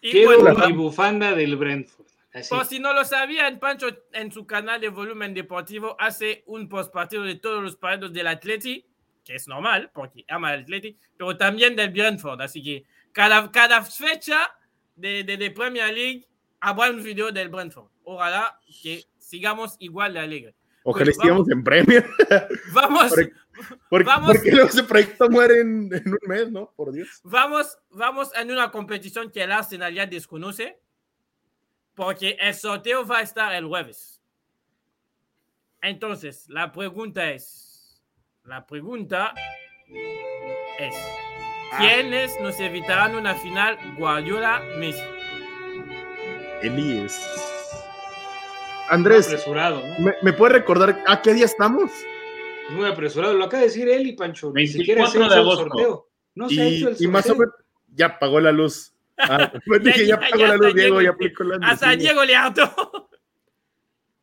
Y 0.00 0.12
Quiero 0.12 0.40
bueno, 0.42 0.66
mi 0.66 0.72
bufanda 0.72 1.32
del 1.34 1.56
Brentford. 1.56 2.06
Así. 2.34 2.48
por 2.52 2.66
si 2.66 2.78
no 2.80 2.92
lo 2.92 3.04
sabían, 3.04 3.58
Pancho 3.60 3.86
en 4.12 4.30
su 4.32 4.46
canal 4.46 4.80
de 4.80 4.88
Volumen 4.88 5.32
Deportivo 5.34 5.96
hace 6.00 6.42
un 6.46 6.68
postpartido 6.68 7.22
de 7.22 7.36
todos 7.36 7.62
los 7.62 7.76
partidos 7.76 8.12
del 8.12 8.26
Atleti, 8.26 8.84
que 9.24 9.36
es 9.36 9.46
normal 9.48 9.90
porque 9.94 10.24
ama 10.28 10.50
al 10.50 10.60
Atleti, 10.62 10.98
pero 11.16 11.36
también 11.36 11.76
del 11.76 11.90
Brentford. 11.90 12.40
Así 12.42 12.62
que 12.62 12.84
cada, 13.12 13.50
cada 13.52 13.82
fecha 13.82 14.52
de, 14.96 15.22
de, 15.24 15.36
de 15.36 15.50
Premier 15.52 15.94
League 15.94 16.26
habrá 16.60 16.90
un 16.90 17.02
video 17.02 17.30
del 17.30 17.48
Brentford. 17.48 17.88
Ojalá 18.02 18.58
que 18.82 19.04
sigamos 19.16 19.76
igual 19.78 20.14
de 20.14 20.20
alegre. 20.20 20.54
Ojalá 20.82 21.04
Pues, 21.06 21.16
estuviéramos 21.16 21.48
en 21.50 21.64
Premier. 21.64 22.04
Vamos, 22.72 23.12
Vamos. 24.04 24.32
porque 24.36 24.50
ese 24.50 24.82
proyecto 24.82 25.30
muere 25.30 25.60
en, 25.60 25.88
en 25.94 26.08
un 26.08 26.18
mes, 26.26 26.50
¿no? 26.50 26.72
Por 26.76 26.92
Dios. 26.92 27.20
vamos, 27.22 27.78
vamos 27.90 28.30
en 28.34 28.50
una 28.50 28.70
competición 28.70 29.30
que 29.30 29.42
el 29.44 29.52
Arsenal 29.52 29.94
ya 29.94 30.04
desconoce, 30.06 30.80
porque 31.94 32.36
el 32.40 32.54
sorteo 32.54 33.06
va 33.06 33.18
a 33.18 33.22
estar 33.22 33.54
el 33.54 33.66
jueves. 33.66 34.20
Entonces, 35.82 36.46
la 36.48 36.72
pregunta 36.72 37.30
es, 37.30 38.02
la 38.44 38.66
pregunta 38.66 39.34
es, 40.78 40.94
¿quiénes 41.78 42.40
nos 42.40 42.58
evitarán 42.58 43.14
una 43.14 43.34
final 43.34 43.78
Guardiola-Messi? 43.98 45.02
Elías. 46.62 47.20
Andrés, 48.88 49.26
apresurado, 49.28 49.80
¿no? 49.98 50.04
¿me, 50.06 50.14
me 50.22 50.32
puede 50.32 50.54
recordar 50.54 51.02
a 51.06 51.22
qué 51.22 51.32
día 51.34 51.46
estamos? 51.46 51.90
Muy 52.70 52.86
apresurado. 52.86 53.34
Lo 53.34 53.44
acaba 53.44 53.60
de 53.62 53.68
decir 53.68 53.88
y 53.88 54.12
Pancho. 54.12 54.48
Ni 54.48 54.66
24 54.66 54.78
siquiera 54.78 55.06
se 55.06 55.18
ha 55.18 55.20
de 55.20 55.26
hecho 55.26 55.34
el 55.34 55.40
agosto. 55.40 55.64
sorteo. 55.68 56.08
No 56.34 56.48
se 56.48 56.62
ha 56.62 56.68
Y, 56.68 56.76
hecho 56.76 56.88
el 56.88 56.96
y 56.98 57.06
más 57.08 57.24
o 57.26 57.28
sorteo. 57.28 57.46
menos, 57.46 57.54
ya 57.94 58.06
apagó 58.06 58.40
la 58.40 58.52
luz. 58.52 58.93
Ah, 59.18 59.52
pues 59.66 59.82
dije, 59.84 60.06
ya 60.06 60.20
Ya- 60.36 60.48
la 60.48 60.56
luz, 60.56 60.74
Diego, 60.74 60.98
Diego- 60.98 61.02
ya 61.02 61.10
aplicó 61.10 61.44
la 61.44 61.58
Hasta 61.66 61.90
luz. 61.92 61.98
Diego 61.98 62.24
le. 62.24 62.34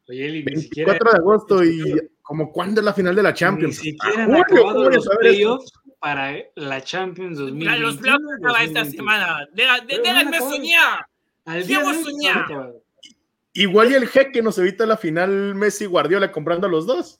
Oye, 0.10 0.26
Eli, 0.28 0.44
ni 0.44 0.62
siquiera, 0.62 0.92
24 0.94 1.12
de 1.12 1.18
agosto 1.18 1.64
y 1.64 2.10
como 2.22 2.52
cuándo 2.52 2.82
es 2.82 2.86
la 2.86 2.94
final 2.94 3.16
de 3.16 3.24
la 3.24 3.30
ni 3.32 3.36
Champions. 3.38 3.76
siquiera 3.78 4.00
Ah, 4.18 4.20
han 4.24 4.26
Julio, 4.28 4.42
acabado 4.44 4.66
¿cómo 4.74 4.80
voy 4.86 4.94
a 4.94 4.96
los 4.98 5.08
playoffs 5.20 5.72
para 6.00 6.34
la 6.56 6.82
Champions 6.82 7.38
2021. 7.38 7.78
Los 7.88 7.98
playoffs 7.98 8.24
esta 8.62 8.80
2022. 8.84 8.92
semana. 8.92 9.48
Déjenme 9.54 10.40
soñar. 10.40 11.06
Soñar. 12.04 12.74
Igual 13.54 13.92
y 13.92 13.96
el 13.96 14.08
jeque 14.08 14.42
nos 14.42 14.58
evita 14.58 14.86
la 14.86 14.98
final 14.98 15.56
Messi 15.56 15.86
Guardiola 15.86 16.32
comprando 16.32 16.68
a 16.68 16.70
los 16.70 16.86
dos. 16.86 17.20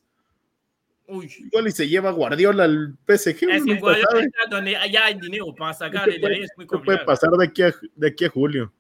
Uy. 1.12 1.30
Igual 1.40 1.68
y 1.68 1.72
se 1.72 1.90
lleva 1.90 2.10
Guardiola 2.12 2.64
al 2.64 2.96
PSG. 3.06 3.50
Es 3.52 3.66
que 3.66 3.80
sabe. 3.80 4.22
está 4.24 4.46
donde 4.50 4.78
ya 4.90 5.06
hay 5.06 5.20
dinero 5.20 5.54
para 5.54 5.74
sacar 5.74 6.10
¿Qué 6.10 6.20
de 6.20 6.28
ahí, 6.28 6.44
es 6.44 6.52
muy 6.56 6.66
qué 6.66 6.70
puede 6.70 7.00
complicado. 7.00 7.06
pasar 7.06 7.32
de 7.32 7.46
aquí 7.46 7.64
a, 7.64 7.74
de 7.96 8.08
aquí 8.08 8.26
a 8.26 8.30
julio? 8.30 8.72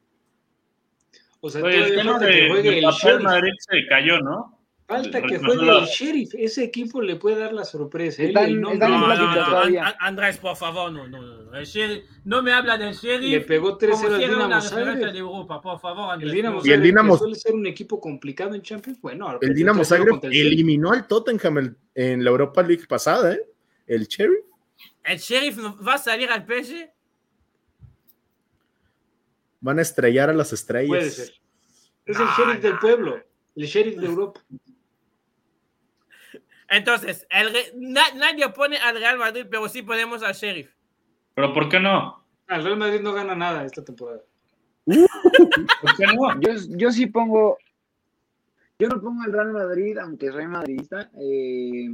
O 1.41 1.49
sea, 1.49 1.61
Oye, 1.61 1.83
el 1.83 1.95
tema 1.95 2.19
de, 2.19 2.27
que 2.27 2.47
juegue 2.47 2.71
de 2.71 2.79
el. 2.79 3.19
Madrid 3.21 3.51
se 3.59 3.85
cayó, 3.87 4.19
¿no? 4.21 4.60
Falta 4.91 5.21
que 5.21 5.37
juegue 5.39 5.69
el 5.69 5.85
Sheriff. 5.85 6.29
Ese 6.37 6.63
equipo 6.63 7.01
le 7.01 7.15
puede 7.15 7.39
dar 7.39 7.53
la 7.53 7.63
sorpresa. 7.65 8.21
Están- 8.23 8.45
Él, 8.45 8.63
están 8.73 8.91
No, 8.91 9.07
no, 9.07 9.69
no. 9.69 9.81
An- 9.81 9.95
Andrés, 9.99 10.37
por 10.37 10.55
favor, 10.57 10.91
no, 10.91 11.07
no, 11.07 11.21
no. 11.21 11.55
El 11.55 11.65
sheriff, 11.65 12.03
no 12.25 12.41
me 12.43 12.51
habla 12.51 12.77
del 12.77 12.93
sheriff. 12.93 13.31
Le 13.31 13.41
pegó 13.41 13.77
3-0 13.77 13.91
como 14.01 14.13
al 14.15 14.19
si 14.19 14.23
era 14.25 14.35
una 14.35 14.45
Dinamo 14.45 14.61
Zagreb. 14.61 15.11
de 15.13 15.17
Europa, 15.19 15.61
por 15.61 15.79
favor, 15.79 16.11
Andrés. 16.11 16.29
El 16.29 16.35
Dinamo 16.35 16.59
no. 16.59 16.65
Y 16.65 16.69
el 16.69 16.75
Zagreb, 16.79 16.83
Dinamo- 16.93 17.17
suele 17.17 17.35
ser 17.35 17.53
un 17.55 17.67
equipo 17.67 17.99
complicado 17.99 18.53
en 18.55 18.61
Champions. 18.61 18.99
Bueno, 19.01 19.37
El 19.41 19.53
Dinamo 19.53 19.81
3-0 19.81 19.85
Zagreb 19.85 20.13
el 20.25 20.31
Sheriff. 20.31 20.51
eliminó 20.53 20.91
al 20.91 21.07
Tottenham 21.07 21.57
el- 21.57 21.75
en 21.95 22.23
la 22.23 22.29
Europa 22.29 22.61
League 22.63 22.85
pasada, 22.87 23.33
¿eh? 23.33 23.41
El 23.87 24.07
Cherry. 24.07 24.37
¿El 25.03 25.17
sheriff 25.17 25.57
va 25.87 25.95
a 25.95 25.97
salir 25.97 26.29
al 26.29 26.45
PSG? 26.45 26.89
Van 29.59 29.79
a 29.79 29.81
estrellar 29.81 30.29
a 30.29 30.33
las 30.33 30.53
estrellas. 30.53 30.87
Puede 30.87 31.09
ser. 31.09 31.31
Es 32.05 32.17
el 32.19 32.25
No, 32.25 32.31
Sheriff 32.37 32.61
del 32.63 32.79
pueblo. 32.79 33.19
El 33.55 33.65
Sheriff 33.65 33.97
de 33.97 34.05
Europa. 34.07 34.41
Entonces, 36.71 37.27
el 37.29 37.51
na- 37.75 38.13
nadie 38.15 38.47
pone 38.49 38.77
al 38.77 38.95
Real 38.97 39.17
Madrid, 39.17 39.45
pero 39.51 39.67
sí 39.67 39.81
ponemos 39.83 40.23
al 40.23 40.33
sheriff. 40.33 40.73
Pero 41.35 41.53
¿por 41.53 41.67
qué 41.69 41.79
no? 41.79 42.25
Al 42.47 42.63
Real 42.63 42.77
Madrid 42.77 43.01
no 43.01 43.13
gana 43.13 43.35
nada 43.35 43.63
esta 43.65 43.83
temporada. 43.83 44.21
¿Por 44.85 45.95
qué 45.97 46.05
no? 46.07 46.39
Yo, 46.39 46.51
yo 46.77 46.91
sí 46.91 47.05
pongo. 47.07 47.57
Yo 48.79 48.87
no 48.87 48.99
pongo 49.01 49.21
al 49.23 49.31
Real 49.33 49.51
Madrid, 49.51 49.97
aunque 49.99 50.31
soy 50.31 50.47
madridista. 50.47 51.11
eh, 51.21 51.93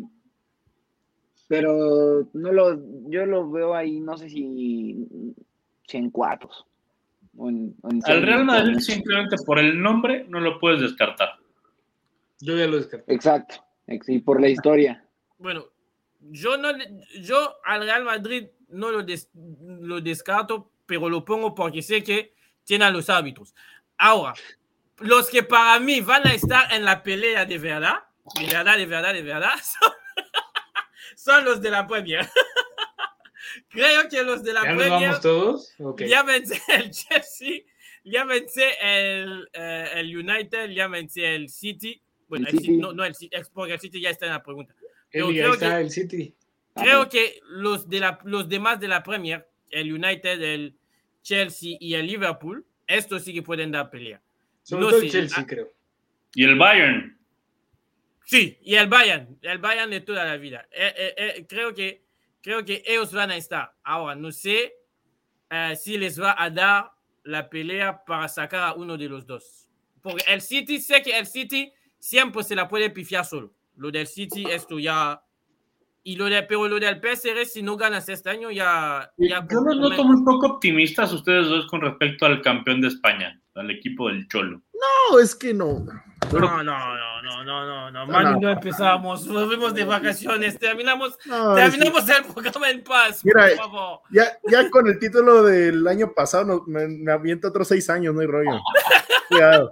pero 1.49 2.27
no 2.33 2.51
lo, 2.51 2.77
yo 3.09 3.25
lo 3.25 3.49
veo 3.49 3.73
ahí, 3.73 3.99
no 4.01 4.17
sé 4.17 4.29
si, 4.29 5.07
si 5.87 5.97
en 5.97 6.09
cuartos. 6.11 6.65
o 7.37 7.49
en- 7.49 7.75
o 7.83 7.89
en 7.89 8.01
Al 8.05 8.21
Real 8.21 8.45
Madrid 8.45 8.79
simplemente 8.79 9.37
por 9.45 9.57
el 9.59 9.79
nombre 9.81 10.25
no 10.27 10.39
lo 10.39 10.59
puedes 10.59 10.81
descartar. 10.81 11.29
Yo 12.41 12.57
ya 12.57 12.67
lo 12.67 12.77
descarté. 12.77 13.13
Exacto, 13.13 13.55
ex- 13.55 13.63
y 13.87 14.19
por 14.19 14.39
la 14.41 14.49
historia. 14.49 15.03
Bueno, 15.39 15.67
yo, 16.19 16.57
no, 16.57 16.69
yo 17.21 17.57
al 17.63 17.83
Real 17.83 18.03
Madrid 18.03 18.47
no 18.69 18.89
lo, 18.91 19.03
des- 19.03 19.29
lo 19.35 20.01
descarto, 20.01 20.71
pero 20.87 21.09
lo 21.09 21.23
pongo 21.23 21.53
porque 21.53 21.83
sé 21.83 22.03
que 22.03 22.33
tiene 22.63 22.85
a 22.85 22.89
los 22.89 23.07
árbitros. 23.07 23.53
Ahora, 23.99 24.33
los 24.97 25.29
que 25.29 25.43
para 25.43 25.79
mí 25.79 26.01
van 26.01 26.25
a 26.25 26.33
estar 26.33 26.73
en 26.73 26.83
la 26.85 27.03
pelea 27.03 27.45
de 27.45 27.59
verdad, 27.59 27.97
de 28.39 28.47
verdad, 28.47 28.77
de 28.77 28.85
verdad, 28.87 29.13
de 29.13 29.21
verdad, 29.21 29.53
son, 29.63 29.91
son 31.15 31.45
los 31.45 31.61
de 31.61 31.69
la 31.69 31.85
Premier. 31.85 32.27
Creo 33.69 34.09
que 34.09 34.23
los 34.23 34.43
de 34.43 34.53
la 34.53 34.63
¿Ya 34.63 34.73
nos 34.73 34.77
Premier 34.81 35.01
vamos 35.09 35.21
todos? 35.21 35.73
Ok. 35.79 36.01
llámense 36.01 36.59
el 36.69 36.89
Chelsea, 36.89 37.61
llámense 38.03 38.73
el, 38.81 39.47
eh, 39.53 39.89
el 39.95 40.17
United, 40.17 40.69
llámense 40.71 41.35
el 41.35 41.49
City. 41.49 42.01
Bueno, 42.27 42.47
El 42.47 42.55
el 42.55 42.59
City. 42.61 42.77
No, 42.77 42.93
no 42.93 43.03
el 43.05 43.15
City, 43.15 43.35
porque 43.53 43.73
el 43.73 43.79
City 43.79 44.01
ya 44.01 44.09
está 44.09 44.25
en 44.25 44.33
la 44.33 44.43
pregunta. 44.43 44.73
Ahí 45.13 45.21
creo 45.21 45.53
está 45.53 45.75
que- 45.77 45.81
el 45.81 45.91
City. 45.91 46.35
Creo 46.75 47.09
que 47.09 47.39
los, 47.49 47.89
de 47.89 47.99
la, 47.99 48.19
los 48.23 48.47
demás 48.47 48.79
de 48.79 48.87
la 48.87 49.01
Premier, 49.01 49.47
el 49.71 49.91
United, 49.91 50.39
el 50.41 50.77
Chelsea 51.23 51.75
y 51.79 51.95
el 51.95 52.05
Liverpool, 52.05 52.65
estos 52.85 53.23
sí 53.23 53.33
que 53.33 53.41
pueden 53.41 53.71
dar 53.71 53.89
pelea. 53.89 54.21
Sobre 54.61 54.81
No 54.83 54.89
todo 54.89 54.99
sé, 54.99 55.05
el 55.07 55.11
Chelsea, 55.11 55.37
ah, 55.39 55.45
creo. 55.47 55.73
Y 56.35 56.43
el 56.43 56.55
Bayern. 56.55 57.17
Sí, 58.25 58.59
y 58.61 58.75
el 58.75 58.87
Bayern, 58.87 59.39
el 59.41 59.57
Bayern 59.57 59.89
de 59.89 60.01
toda 60.01 60.23
la 60.25 60.37
vida. 60.37 60.67
Eh, 60.71 60.93
eh, 60.95 61.13
eh, 61.17 61.45
creo, 61.47 61.73
que, 61.73 62.03
creo 62.41 62.63
que 62.63 62.83
ellos 62.85 63.11
van 63.13 63.31
a 63.31 63.37
estar. 63.37 63.73
Ahora, 63.83 64.13
no 64.15 64.31
sé 64.31 64.75
eh, 65.49 65.75
si 65.77 65.97
les 65.97 66.21
va 66.21 66.35
a 66.37 66.49
dar 66.49 66.91
la 67.23 67.49
pelea 67.49 68.03
para 68.05 68.27
sacar 68.27 68.61
a 68.63 68.73
uno 68.73 68.97
de 68.97 69.09
los 69.09 69.25
dos. 69.25 69.67
Porque 70.01 70.23
el 70.31 70.41
City, 70.41 70.79
sé 70.79 71.01
que 71.01 71.17
el 71.17 71.25
City 71.25 71.71
siempre 71.99 72.43
se 72.43 72.55
la 72.55 72.67
puede 72.67 72.89
pifiar 72.89 73.25
solo. 73.25 73.53
Lo 73.75 73.91
del 73.91 74.07
City, 74.07 74.45
esto 74.49 74.79
ya... 74.79 75.21
Y 76.03 76.15
lo 76.15 76.25
de, 76.25 76.41
pero 76.43 76.67
lo 76.69 76.79
del 76.79 77.01
PSG, 77.01 77.45
si 77.45 77.61
no 77.61 77.75
ganas 77.75 78.07
este 78.07 78.29
año, 78.29 78.49
ya... 78.49 79.11
ya 79.17 79.45
Yo 79.51 79.59
los 79.59 79.75
noto 79.77 80.03
muy 80.05 80.23
poco 80.23 80.47
optimistas 80.53 81.11
ustedes 81.11 81.47
dos 81.49 81.67
con 81.67 81.81
respecto 81.81 82.25
al 82.25 82.41
campeón 82.41 82.79
de 82.79 82.87
España. 82.87 83.39
al 83.55 83.69
equipo 83.71 84.07
del 84.07 84.25
Cholo. 84.29 84.61
No, 85.11 85.19
es 85.19 85.35
que 85.35 85.53
no. 85.53 85.85
No, 86.31 86.39
no, 86.39 86.63
no, 86.63 87.21
no, 87.21 87.43
no, 87.43 87.65
no, 87.65 87.91
no, 87.91 88.07
Manu, 88.07 88.39
no 88.41 88.49
empezamos, 88.51 89.27
volvemos 89.27 89.73
de 89.73 89.85
vacaciones, 89.85 90.57
terminamos, 90.57 91.17
no, 91.25 91.55
terminamos 91.55 92.09
el 92.09 92.23
programa 92.33 92.69
en 92.69 92.83
paz, 92.83 93.23
Mira, 93.23 93.47
por 93.49 93.57
favor. 93.57 93.99
ya, 94.09 94.25
ya 94.49 94.69
con 94.69 94.87
el 94.87 94.97
título 94.99 95.43
del 95.43 95.87
año 95.87 96.13
pasado 96.13 96.43
no- 96.45 96.63
me, 96.67 96.87
me 96.87 97.11
aviento 97.11 97.47
otros 97.49 97.67
seis 97.67 97.89
años, 97.89 98.13
no 98.15 98.21
hay 98.21 98.27
rollo. 98.27 98.59
Cuidado. 99.29 99.71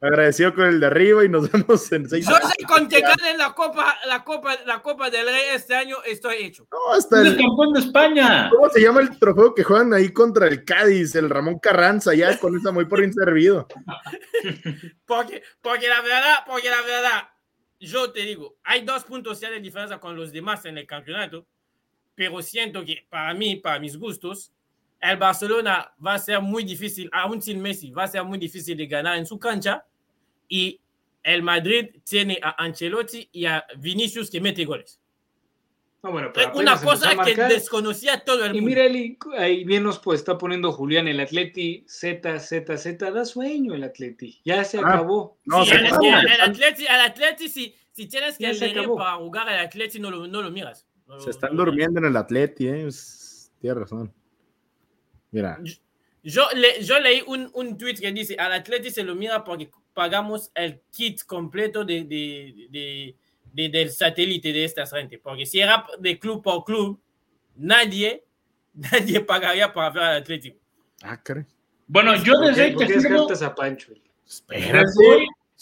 Agradecido 0.00 0.54
con 0.54 0.64
el 0.66 0.80
de 0.80 0.86
arriba 0.86 1.24
y 1.24 1.28
nos 1.28 1.50
vemos 1.52 1.90
en 1.92 2.08
seis 2.08 2.26
Yo 2.26 2.36
años. 2.36 2.50
sé 2.58 2.64
con 2.66 2.88
que 2.88 3.00
ganen 3.00 3.38
la 3.38 3.54
copa, 3.54 3.96
la 4.06 4.24
copa, 4.24 4.56
la 4.66 4.82
copa 4.82 5.10
del 5.10 5.26
Rey 5.26 5.42
este 5.54 5.74
año, 5.74 5.96
estoy 6.04 6.36
hecho. 6.36 6.66
No, 6.70 6.92
hasta 6.92 7.20
¡Es 7.20 7.26
el, 7.26 7.32
el 7.32 7.38
campeón 7.38 7.72
de 7.72 7.80
España! 7.80 8.50
¿Cómo 8.50 8.68
se 8.70 8.80
llama 8.80 9.00
el 9.00 9.18
trofeo 9.18 9.54
que 9.54 9.64
juegan 9.64 9.92
ahí 9.94 10.12
contra 10.12 10.46
el 10.46 10.64
Cádiz? 10.64 11.14
El 11.14 11.30
Ramón 11.30 11.58
Carranza, 11.58 12.14
ya 12.14 12.38
con 12.38 12.56
esa 12.56 12.70
muy 12.72 12.84
por 12.86 13.02
inservido. 13.02 13.66
Porque, 15.06 15.42
porque 15.62 15.88
la 15.88 16.00
verdad, 16.02 16.34
porque 16.46 16.68
la 16.68 16.82
verdad, 16.82 17.28
yo 17.80 18.12
te 18.12 18.20
digo, 18.20 18.58
hay 18.62 18.84
dos 18.84 19.04
puntos 19.04 19.40
ya 19.40 19.50
de 19.50 19.60
diferencia 19.60 19.98
con 19.98 20.16
los 20.16 20.32
demás 20.32 20.64
en 20.66 20.76
el 20.78 20.86
campeonato, 20.86 21.46
pero 22.14 22.42
siento 22.42 22.84
que 22.84 23.06
para 23.08 23.32
mí, 23.34 23.56
para 23.56 23.78
mis 23.78 23.96
gustos, 23.96 24.52
el 25.00 25.16
Barcelona 25.16 25.92
va 26.04 26.14
a 26.14 26.18
ser 26.18 26.40
muy 26.40 26.64
difícil, 26.64 27.08
aún 27.12 27.40
sin 27.40 27.60
Messi, 27.60 27.90
va 27.90 28.04
a 28.04 28.08
ser 28.08 28.24
muy 28.24 28.38
difícil 28.38 28.76
de 28.76 28.86
ganar 28.86 29.16
en 29.16 29.26
su 29.26 29.38
cancha 29.38 29.84
y 30.48 30.80
el 31.22 31.42
Madrid 31.42 31.86
tiene 32.04 32.38
a 32.42 32.62
Ancelotti 32.62 33.28
y 33.32 33.44
a 33.46 33.64
Vinicius 33.78 34.30
que 34.30 34.40
mete 34.40 34.64
goles. 34.64 35.00
No, 36.00 36.12
bueno, 36.12 36.30
pero 36.32 36.52
una 36.54 36.80
cosa 36.80 37.10
que 37.24 37.34
desconocía 37.34 38.20
todo 38.24 38.44
el 38.44 38.52
Y 38.54 38.60
mundo. 38.60 38.66
mira, 38.68 38.84
Eli, 38.84 39.18
ahí 39.36 39.64
bien 39.64 39.82
nos 39.82 39.98
pues, 39.98 40.20
está 40.20 40.38
poniendo 40.38 40.70
Julián 40.72 41.08
el 41.08 41.18
Atleti 41.18 41.84
Z, 41.88 42.38
Z, 42.38 42.76
Z, 42.78 43.10
da 43.10 43.24
sueño 43.24 43.74
el 43.74 43.82
Atleti. 43.82 44.40
Ya 44.44 44.62
se 44.62 44.78
Ah, 44.78 44.82
acabó. 44.86 45.38
No, 45.44 45.64
Sí, 45.64 45.70
se 45.70 45.76
acabó. 45.76 46.04
el- 46.04 46.30
el 46.32 46.40
Atleti, 46.40 46.84
el 46.86 47.00
Atleti, 47.00 47.48
si, 47.48 47.74
si 47.92 48.06
tienes 48.06 48.38
que 48.38 48.46
acabó. 48.46 48.96
para 48.96 49.16
jugar 49.16 49.48
al 49.48 49.58
Atleti, 49.58 49.98
no 49.98 50.10
lo, 50.12 50.26
no 50.28 50.40
lo 50.40 50.50
miras. 50.52 50.86
No 51.08 51.18
Se 51.20 51.30
están 51.30 51.56
no 51.56 51.64
durmiendo 51.64 51.98
en 51.98 52.06
el 52.06 52.16
Atleti, 52.16 52.68
¿eh? 52.68 52.86
Es- 52.86 53.50
Tienes 53.60 53.78
razón. 53.80 54.14
Mira, 55.30 55.58
Yo, 56.22 56.48
le, 56.54 56.82
yo 56.82 56.98
leí 57.00 57.22
un, 57.26 57.50
un 57.54 57.76
tweet 57.78 57.94
que 57.94 58.10
dice, 58.12 58.36
al 58.38 58.52
Atleti 58.52 58.90
se 58.90 59.02
lo 59.02 59.14
mira 59.14 59.44
porque 59.44 59.70
pagamos 59.94 60.50
el 60.54 60.80
kit 60.90 61.22
completo 61.24 61.84
de, 61.84 62.04
de, 62.04 62.68
de- 62.70 63.14
de- 63.52 63.68
del 63.68 63.90
satélite 63.90 64.52
de 64.52 64.64
esta 64.64 64.86
gente. 64.86 65.18
Porque 65.18 65.46
si 65.46 65.60
era 65.60 65.86
de 65.98 66.18
club 66.18 66.42
por 66.42 66.64
club, 66.64 67.00
nadie, 67.56 68.24
nadie 68.74 69.20
pagaría 69.20 69.72
para 69.72 69.90
ver 69.90 70.02
al 70.02 70.16
Atlético. 70.18 70.58
ah, 71.02 71.20
caray. 71.22 71.44
Bueno, 71.86 72.14
yo 72.22 72.34
¿Por 72.34 72.48
desde 72.48 72.76
qué 72.76 72.86
firmo, 73.00 73.26
a 73.30 73.54
Pancho? 73.54 73.92
Hoy, 73.92 74.02
Espérate. 74.26 74.86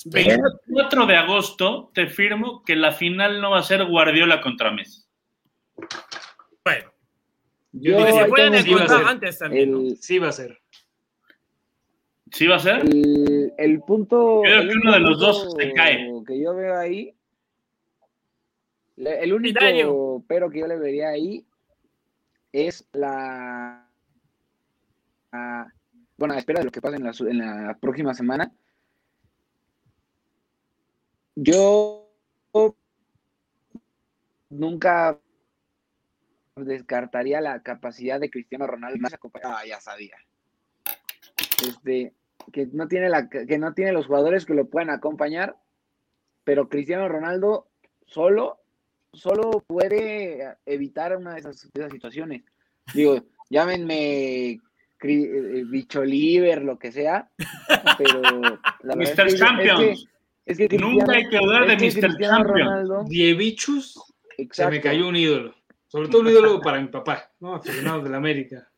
24 0.07 1.07
de 1.07 1.17
agosto, 1.17 1.91
te 1.95 2.09
firmo 2.09 2.63
que 2.65 2.75
la 2.77 2.91
final 2.93 3.41
no 3.41 3.53
va 3.53 3.61
a 3.61 3.63
ser 3.63 3.85
Guardiola 3.87 4.41
contra 4.41 4.71
Messi. 4.73 5.05
Yo 7.81 7.97
digo, 7.99 8.19
se 8.19 8.25
pueden 8.27 8.55
sí 8.55 8.65
tengo 8.65 8.77
va 8.77 8.81
a 8.81 8.85
encontrar 8.85 8.99
ser. 9.01 9.09
antes 9.09 9.39
también. 9.39 9.71
¿no? 9.73 9.79
El, 9.81 9.97
Sí 9.99 10.19
va 10.19 10.29
a 10.29 10.33
ser. 10.33 10.59
¿Sí 12.33 12.47
va 12.47 12.57
a 12.57 12.61
ser? 12.61 12.81
el, 12.81 13.53
el 13.57 13.81
punto. 13.81 14.41
Creo 14.43 14.63
que 14.63 14.75
uno 14.83 14.93
de 14.93 15.01
los 15.01 15.19
dos 15.21 15.55
se 15.59 15.73
cae. 15.73 16.11
Que 16.27 16.41
yo 16.41 16.55
veo 16.55 16.77
ahí. 16.77 17.15
El 18.97 19.33
único 19.35 19.61
Dario. 19.61 20.25
pero 20.27 20.49
que 20.51 20.61
yo 20.61 20.67
le 20.67 20.77
vería 20.79 21.09
ahí 21.11 21.45
es 22.53 22.87
la. 22.93 23.87
la- 25.33 25.73
bueno, 26.17 26.33
a 26.35 26.39
espera 26.39 26.61
de 26.61 26.65
lo 26.65 26.71
que 26.71 26.81
pase 26.81 26.97
en 26.97 27.05
la, 27.05 27.13
en 27.21 27.67
la 27.67 27.77
próxima 27.79 28.15
semana. 28.15 28.51
Yo 31.35 32.09
nunca 34.49 35.19
descartaría 36.65 37.41
la 37.41 37.63
capacidad 37.63 38.19
de 38.19 38.31
Cristiano 38.31 38.67
Ronaldo 38.67 38.99
más 38.99 39.13
acompañado. 39.13 39.55
Ah, 39.57 39.67
ya 39.67 39.81
sabía. 39.81 40.17
Este, 41.63 42.15
que 42.53 42.67
no 42.73 42.89
tiene 42.89 43.09
la 43.09 43.29
que 43.29 43.59
no 43.59 43.75
tiene 43.75 43.93
los 43.93 44.07
jugadores 44.07 44.47
que 44.47 44.55
lo 44.55 44.67
puedan 44.69 44.91
acompañar, 44.91 45.57
pero 46.45 46.69
Cristiano 46.69 47.09
Ronaldo 47.09 47.69
solo 48.07 48.59
solo 49.13 49.65
puede 49.67 50.57
evitar 50.67 51.17
una 51.17 51.35
de 51.35 51.41
esas, 51.41 51.71
de 51.73 51.81
esas 51.83 51.93
situaciones. 51.93 52.43
Digo, 52.95 53.25
llámenme 53.51 54.51
eh, 54.51 55.65
bicho 55.67 56.05
liver, 56.05 56.63
lo 56.63 56.79
que 56.79 56.93
sea, 56.93 57.31
pero 57.99 58.21
la 58.23 58.59
verdad 58.95 58.97
Mr. 58.97 59.27
es 59.27 59.33
que- 59.35 59.39
Champions. 59.39 60.09
Es 60.45 60.57
que, 60.59 60.65
es 60.65 60.71
que 60.71 60.79
Nunca 60.79 61.13
hay 61.13 61.29
que 61.29 61.39
dudar 61.39 61.67
de 61.67 61.75
Mr. 61.75 61.79
Cristiano 61.79 62.17
Champions. 62.37 62.49
Ronaldo, 62.49 63.05
Dievichus, 63.09 64.15
se 64.53 64.69
me 64.71 64.81
cayó 64.81 65.09
un 65.09 65.17
ídolo. 65.17 65.55
Sobre 65.97 66.09
todo 66.11 66.21
un 66.21 66.29
ídolo 66.29 66.61
para 66.61 66.79
mi 66.79 66.89
papá, 66.89 67.33
¿no? 67.41 67.55
Aficionado 67.55 68.03
de 68.03 68.11
la 68.11 68.19
América. 68.19 68.71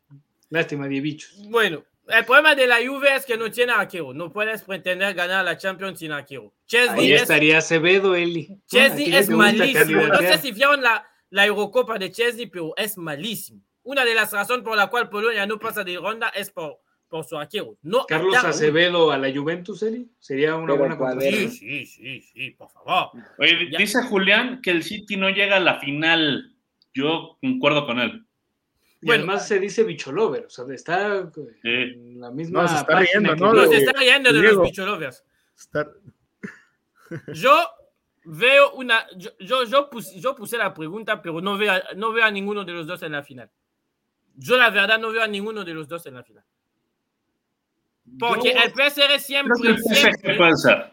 Lástima, 0.49 0.87
Dievichus. 0.87 1.49
Bueno, 1.49 1.83
el 2.07 2.23
problema 2.23 2.55
de 2.55 2.65
la 2.65 2.77
Juve 2.77 3.13
es 3.13 3.25
que 3.25 3.35
no 3.35 3.51
tiene 3.51 3.73
arquero. 3.73 4.13
No 4.13 4.31
puedes 4.31 4.63
pretender 4.63 5.13
ganar 5.13 5.43
la 5.43 5.57
Champions 5.57 5.99
sin 5.99 6.13
arquero. 6.13 6.53
Chesney 6.65 7.07
Ahí 7.07 7.13
es 7.13 7.23
estaría 7.23 7.57
Acevedo, 7.57 8.15
Eli. 8.15 8.57
Chesney 8.67 9.13
es 9.13 9.29
malísimo. 9.29 10.07
No 10.07 10.17
sé 10.19 10.37
si 10.37 10.53
vieron 10.53 10.81
la, 10.81 11.05
la 11.29 11.45
Eurocopa 11.45 11.97
de 11.97 12.09
Chesney, 12.09 12.45
pero 12.45 12.73
es 12.77 12.97
malísimo. 12.97 13.61
Una 13.83 14.05
de 14.05 14.15
las 14.15 14.31
razones 14.31 14.63
por 14.63 14.77
la 14.77 14.87
cual 14.87 15.09
Polonia 15.09 15.45
no 15.45 15.59
pasa 15.59 15.83
de 15.83 15.97
ronda 15.97 16.29
es 16.29 16.51
por, 16.51 16.79
por 17.09 17.25
su 17.25 17.37
arquero. 17.37 17.75
No 17.81 18.05
Carlos. 18.05 18.33
Acevedo 18.45 19.11
a 19.11 19.17
la 19.17 19.29
Juventus, 19.29 19.83
Eli. 19.83 20.09
Sería 20.19 20.55
una 20.55 20.67
Pero 20.67 20.77
buena 20.77 20.97
cuadero. 20.97 21.35
Sí, 21.35 21.49
sí, 21.49 21.85
sí, 21.85 22.21
sí, 22.21 22.51
por 22.51 22.69
favor. 22.69 23.11
Oye, 23.37 23.71
dice 23.77 24.03
Julián 24.03 24.61
que 24.61 24.71
el 24.71 24.83
City 24.83 25.17
no 25.17 25.29
llega 25.29 25.57
a 25.57 25.59
la 25.59 25.81
final. 25.81 26.55
Yo 26.93 27.37
concuerdo 27.41 27.85
con 27.85 27.99
él. 27.99 28.25
Y 29.01 29.05
Bueno, 29.05 29.23
además 29.23 29.47
se 29.47 29.59
dice 29.59 29.83
bicholover, 29.83 30.45
o 30.45 30.49
sea, 30.49 30.65
está 30.73 31.31
en 31.63 32.19
la 32.19 32.31
misma 32.31 32.63
No, 32.63 32.67
se 32.67 32.75
está 32.75 32.99
riendo, 32.99 33.33
que 33.33 33.39
¿no? 33.39 33.55
yo. 33.55 33.61
Nos 33.65 33.71
está 33.73 33.91
riendo 33.97 34.33
de 34.33 34.41
Diego. 34.41 34.55
los 34.61 34.69
bicholovias. 34.69 35.23
Estar- 35.57 35.91
Yo 37.33 37.63
veo 38.25 38.73
una. 38.73 39.05
Yo, 39.15 39.29
yo, 39.39 39.63
yo, 39.63 39.89
puse, 39.89 40.19
yo 40.19 40.35
puse 40.35 40.57
la 40.57 40.73
pregunta, 40.73 41.21
pero 41.21 41.39
no 41.41 41.57
veo, 41.57 41.71
a- 41.71 41.83
no 41.95 42.11
veo 42.11 42.25
a 42.25 42.31
ninguno 42.31 42.65
de 42.65 42.73
los 42.73 42.85
dos 42.87 43.01
en 43.03 43.13
la 43.13 43.23
final. 43.23 43.49
Yo, 44.35 44.57
la 44.57 44.69
verdad, 44.69 44.99
no 44.99 45.11
veo 45.11 45.23
a 45.23 45.27
ninguno 45.27 45.63
de 45.63 45.73
los 45.73 45.87
dos 45.87 46.05
en 46.05 46.15
la 46.15 46.23
final. 46.23 46.43
Porque 48.19 48.53
Yo 48.53 48.59
el 48.63 48.73
creo 48.73 48.89
siempre. 49.19 49.55
siempre 49.77 50.55
ser. 50.55 50.91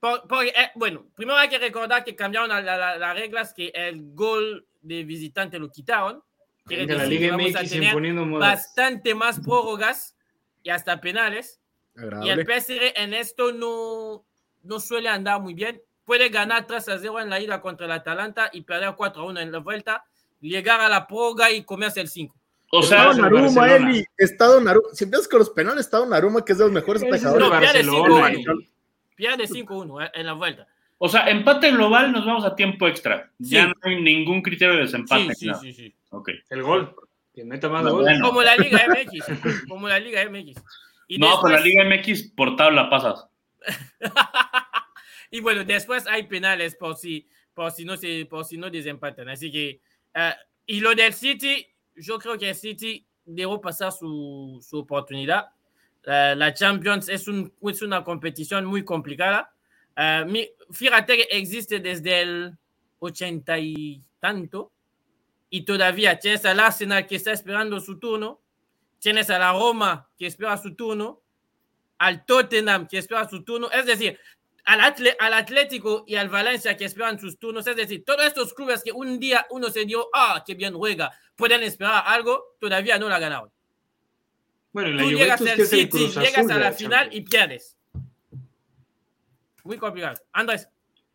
Por- 0.00 0.26
porque, 0.26 0.48
eh, 0.50 0.70
bueno, 0.74 1.04
primero 1.14 1.38
hay 1.38 1.48
que 1.48 1.58
recordar 1.58 2.02
que 2.04 2.16
cambiaron 2.16 2.48
la- 2.48 2.60
la- 2.60 2.76
la- 2.76 2.96
las 2.98 3.14
reglas, 3.16 3.52
que 3.54 3.70
el 3.74 4.14
gol 4.14 4.66
de 4.82 5.04
visitante 5.04 5.58
lo 5.58 5.70
quitaron. 5.70 6.22
Quiere 6.66 6.86
Venga, 6.86 6.98
la 6.98 7.02
decir 7.04 7.18
que 7.18 7.24
Liga 7.24 7.36
vamos 7.36 7.56
a 7.56 7.60
MX 7.60 7.70
tener 7.70 7.88
imponiendo 7.88 8.26
modas. 8.26 8.54
bastante 8.54 9.14
más 9.14 9.40
prórrogas 9.40 10.16
y 10.62 10.70
hasta 10.70 11.00
penales. 11.00 11.60
Y 11.96 12.00
el 12.00 12.40
agradable. 12.40 12.60
PSG 12.60 12.92
en 12.96 13.14
esto 13.14 13.52
no, 13.52 14.24
no 14.62 14.80
suele 14.80 15.08
andar 15.08 15.40
muy 15.40 15.54
bien. 15.54 15.82
Puede 16.04 16.28
ganar 16.28 16.66
3 16.66 16.88
a 16.88 16.98
0 16.98 17.20
en 17.20 17.30
la 17.30 17.40
ida 17.40 17.60
contra 17.60 17.86
el 17.86 17.92
Atalanta 17.92 18.50
y 18.52 18.62
perder 18.62 18.94
4 18.96 19.22
a 19.22 19.26
1 19.26 19.40
en 19.40 19.52
la 19.52 19.58
vuelta, 19.58 20.04
llegar 20.40 20.80
a 20.80 20.88
la 20.88 21.06
prórroga 21.06 21.50
y 21.50 21.64
comerse 21.64 22.00
el 22.00 22.08
5. 22.08 22.34
O 22.74 22.82
sea, 22.82 23.10
Estado 23.10 23.22
Naruma. 23.22 23.76
Eli. 23.76 24.04
Estado 24.16 24.60
Naruma. 24.60 24.88
Si 24.94 25.04
empiezas 25.04 25.28
con 25.28 25.40
los 25.40 25.50
penales, 25.50 25.84
Estado 25.84 26.06
Naruma, 26.06 26.44
que 26.44 26.52
es 26.52 26.58
de 26.58 26.64
los 26.64 26.72
mejores 26.72 27.02
Ese 27.02 27.16
es 27.16 27.22
el 27.22 27.28
atajadores. 27.28 27.50
No, 27.50 27.60
pierde 27.60 27.84
Barcelona, 27.84 28.36
5 28.36 28.54
Eli. 28.54 28.68
Pierde 29.14 29.44
5-1 29.44 30.06
eh, 30.06 30.10
en 30.14 30.26
la 30.26 30.32
vuelta. 30.32 30.66
O 31.04 31.08
sea, 31.08 31.28
empate 31.28 31.72
global 31.72 32.12
nos 32.12 32.24
vamos 32.24 32.44
a 32.44 32.54
tiempo 32.54 32.86
extra. 32.86 33.28
Ya 33.36 33.66
no 33.66 33.74
hay 33.82 34.00
ningún 34.00 34.40
criterio 34.40 34.76
de 34.76 34.82
desempate. 34.82 35.34
Sí, 35.34 35.48
sí, 35.52 35.60
sí, 35.60 35.72
sí. 35.72 35.94
Ok. 36.10 36.30
El 36.48 36.62
gol. 36.62 36.94
Que 37.34 37.44
meta 37.44 37.68
más 37.68 37.82
No, 37.82 37.96
bueno. 37.96 38.24
Como 38.24 38.40
la 38.40 38.54
Liga 38.54 38.86
MX. 38.86 39.66
Como 39.68 39.88
la 39.88 39.98
Liga 39.98 40.24
MX. 40.30 40.62
Y 41.08 41.18
No, 41.18 41.26
después- 41.26 41.40
con 41.40 41.52
la 41.54 41.58
Liga 41.60 41.84
MX 41.86 42.22
por 42.36 42.54
tabla 42.54 42.88
pasas. 42.88 43.26
y 45.32 45.40
bueno, 45.40 45.64
después 45.64 46.06
hay 46.06 46.22
penales 46.28 46.76
por 46.76 46.94
si, 46.94 47.26
por 47.52 47.72
si, 47.72 47.84
no, 47.84 47.96
se, 47.96 48.24
por 48.26 48.44
si 48.44 48.56
no 48.56 48.70
desempatan. 48.70 49.28
Así 49.28 49.50
que, 49.50 49.80
eh, 50.14 50.34
y 50.66 50.78
lo 50.78 50.94
del 50.94 51.14
City, 51.14 51.66
yo 51.96 52.16
creo 52.20 52.38
que 52.38 52.50
el 52.50 52.54
City 52.54 53.04
dejó 53.24 53.60
pasar 53.60 53.90
su, 53.90 54.64
su 54.64 54.78
oportunidad. 54.78 55.48
Eh, 56.04 56.34
la 56.36 56.54
Champions 56.54 57.08
es, 57.08 57.26
un, 57.26 57.52
es 57.62 57.82
una 57.82 58.04
competición 58.04 58.66
muy 58.66 58.84
complicada. 58.84 59.52
Eh, 59.96 60.24
mi- 60.26 60.48
fíjate 60.70 61.16
que 61.16 61.22
existe 61.30 61.80
desde 61.80 62.22
el 62.22 62.58
80 62.98 63.58
y 63.58 64.02
tanto. 64.20 64.72
Y 65.50 65.64
todavía 65.64 66.18
tienes 66.18 66.44
al 66.46 66.60
Arsenal 66.60 67.06
que 67.06 67.16
está 67.16 67.32
esperando 67.32 67.78
su 67.80 67.98
turno. 67.98 68.40
Tienes 68.98 69.28
a 69.30 69.38
la 69.38 69.52
Roma 69.52 70.08
que 70.18 70.26
espera 70.26 70.56
su 70.56 70.74
turno. 70.74 71.20
Al 71.98 72.24
Tottenham 72.24 72.86
que 72.88 72.98
espera 72.98 73.28
su 73.28 73.44
turno. 73.44 73.70
Es 73.70 73.84
decir, 73.84 74.18
al, 74.64 74.80
Atle- 74.80 75.16
al 75.18 75.34
Atlético 75.34 76.04
y 76.06 76.14
al 76.14 76.28
Valencia 76.28 76.76
que 76.76 76.84
esperan 76.86 77.18
sus 77.20 77.38
turnos. 77.38 77.66
Es 77.66 77.76
decir, 77.76 78.04
todos 78.04 78.24
estos 78.24 78.54
clubes 78.54 78.82
que 78.82 78.92
un 78.92 79.18
día 79.20 79.46
uno 79.50 79.68
se 79.70 79.84
dio, 79.84 80.08
ah, 80.14 80.42
qué 80.46 80.54
bien 80.54 80.72
juega, 80.74 81.10
pueden 81.36 81.62
esperar 81.64 82.04
algo, 82.06 82.56
todavía 82.58 82.98
no 82.98 83.08
la 83.08 83.18
ganaron. 83.18 83.50
Bueno, 84.72 84.88
en 84.90 84.96
la 84.96 85.02
Tú 85.02 85.08
llegas 85.18 85.40
al 85.50 85.56
City, 85.66 85.98
llegas 86.22 86.50
a 86.50 86.58
la 86.58 86.72
final 86.72 87.08
y 87.12 87.20
pierdes. 87.22 87.76
Muy 89.64 89.76
complicado. 89.78 90.14
Andrés, 90.32 90.68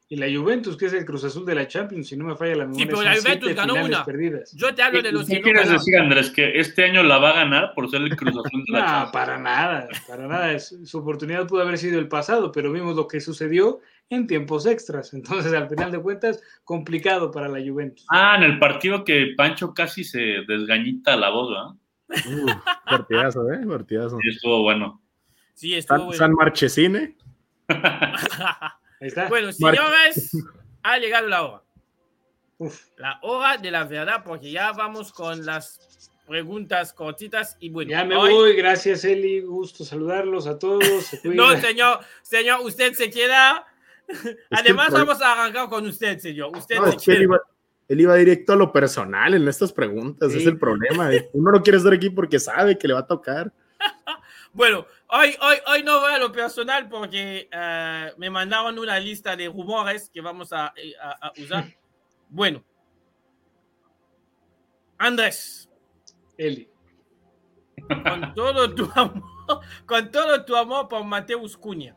Y 0.09 0.15
la 0.15 0.27
Juventus, 0.27 0.77
que 0.77 0.85
es 0.85 0.93
el 0.93 1.03
Cruz 1.03 1.25
Azul 1.25 1.45
de 1.45 1.53
la 1.53 1.67
Champions, 1.67 2.07
si 2.07 2.15
no 2.15 2.23
me 2.23 2.35
falla 2.37 2.55
la 2.55 2.63
memoria. 2.65 2.85
pero 2.85 2.97
son 2.97 3.05
la 3.05 3.15
Juventus 3.17 3.53
ganó 3.55 3.73
una. 3.83 4.05
perdidas. 4.05 4.53
yo 4.53 4.73
te 4.73 4.81
hablo 4.81 5.01
de 5.01 5.11
los 5.11 5.27
¿Qué 5.27 5.33
que 5.33 5.39
no 5.39 5.43
quieres 5.43 5.61
ganaron. 5.63 5.77
decir, 5.85 5.97
Andrés? 5.99 6.29
¿Que 6.31 6.59
este 6.59 6.85
año 6.85 7.03
la 7.03 7.17
va 7.17 7.31
a 7.31 7.33
ganar 7.33 7.73
por 7.75 7.89
ser 7.89 8.01
el 8.03 8.15
Cruz 8.15 8.31
Azul 8.37 8.63
de 8.65 8.71
la 8.71 8.79
No, 8.79 8.85
Champions? 8.85 9.11
para 9.11 9.37
nada, 9.37 9.87
para 10.07 10.27
nada. 10.27 10.51
Es- 10.53 10.73
Su 10.85 10.99
oportunidad 10.99 11.45
pudo 11.45 11.61
haber 11.61 11.77
sido 11.77 11.99
el 11.99 12.07
pasado, 12.07 12.51
pero 12.53 12.71
vimos 12.71 12.95
lo 12.95 13.05
que 13.05 13.19
sucedió 13.19 13.81
en 14.09 14.27
tiempos 14.27 14.65
extras. 14.65 15.13
Entonces, 15.13 15.51
al 15.51 15.67
final 15.67 15.91
de 15.91 15.99
cuentas, 16.01 16.41
complicado 16.63 17.29
para 17.29 17.49
la 17.49 17.59
Juventus. 17.59 18.05
Ah, 18.09 18.35
en 18.37 18.43
el 18.43 18.59
partido 18.59 19.03
que 19.03 19.33
Pancho 19.35 19.73
casi 19.73 20.05
se 20.05 20.19
desgañita 20.47 21.17
la 21.17 21.29
voz, 21.31 21.49
¿verdad? 21.49 22.43
Uf, 22.45 22.51
partidazo, 22.85 23.51
¿eh? 23.51 23.59
Partidazo. 23.67 24.17
Y 24.23 24.29
estuvo 24.29 24.61
bueno. 24.63 25.01
Sí, 25.53 25.73
estuvo 25.73 25.97
San, 25.97 26.05
bueno. 26.05 26.17
San 26.19 26.31
Marchesine. 26.33 27.17
Ahí 27.67 29.07
está. 29.07 29.27
Bueno, 29.29 29.51
señores, 29.51 30.31
ha 30.83 30.97
llegado 30.97 31.27
la 31.27 31.43
hora. 31.43 31.63
Uf, 32.59 32.81
La 32.97 33.19
hora 33.21 33.57
de 33.57 33.69
la 33.69 33.83
verdad, 33.83 34.23
porque 34.25 34.49
ya 34.51 34.71
vamos 34.71 35.11
con 35.13 35.45
las 35.45 36.09
preguntas 36.27 36.91
cortitas 36.93 37.55
y 37.59 37.69
bueno. 37.69 37.91
ya 37.91 38.03
me 38.03 38.15
hoy- 38.15 38.33
voy. 38.33 38.55
Gracias, 38.55 39.05
Eli. 39.05 39.41
Gusto 39.41 39.85
saludarlos 39.85 40.47
a 40.47 40.57
todos. 40.57 40.83
Se 41.05 41.29
No, 41.29 41.55
señor, 41.59 41.99
señor, 42.23 42.61
usted 42.61 42.93
se 42.93 43.09
queda. 43.09 43.65
Además, 44.49 44.91
vamos 44.91 45.21
a 45.21 45.33
arrancar 45.33 45.69
con 45.69 45.85
usted, 45.85 46.17
señor. 46.19 46.55
Usted 46.57 46.77
No, 46.77 46.89
se 46.91 46.95
es 46.97 47.03
que 47.03 47.11
él 47.11 47.17
queda. 47.17 47.23
iba, 47.25 47.41
él 47.89 48.01
iba 48.01 48.15
directo 48.15 48.53
a 48.53 48.55
lo 48.55 48.71
personal 48.73 49.33
en 49.35 49.47
estas 49.47 49.71
preguntas, 49.71 50.31
Sí. 50.31 50.39
es 50.39 50.45
el 50.47 50.57
problema. 50.57 51.09
Uno 51.33 51.51
no 51.51 51.61
quiere 51.61 51.77
estar 51.77 51.93
aquí 51.93 52.09
porque 52.09 52.39
sabe 52.39 52.77
que 52.77 52.87
le 52.87 52.93
va 52.95 53.01
a 53.01 53.07
tocar. 53.07 53.53
Bueno, 54.57 54.87
hoy, 55.09 55.35
hoy, 55.39 55.57
hoy 55.67 55.83
no 55.83 55.99
voy 55.99 56.13
a 56.13 56.17
lo 56.17 56.31
personal 56.31 56.89
porque 56.89 57.47
eh, 57.51 58.11
me 58.17 58.27
mandaron 58.31 58.79
una 58.79 58.99
lista 58.99 59.35
de 59.35 59.45
rumores 59.49 60.09
que 60.11 60.19
vamos 60.19 60.51
a, 60.51 60.73
eh, 60.75 60.93
a- 60.99 61.27
a 61.27 61.33
usar. 61.39 61.65
Bueno, 62.29 62.61
Andrés, 64.97 65.69
Eli. 66.37 66.67
con 67.87 68.33
todo 68.33 68.73
tu 68.75 68.89
amor, 68.95 69.23
con 69.85 70.11
todo 70.11 70.43
tu 70.43 70.55
amor 70.57 70.89
por 70.89 71.05
Mateus 71.05 71.55
Cunha, 71.55 71.95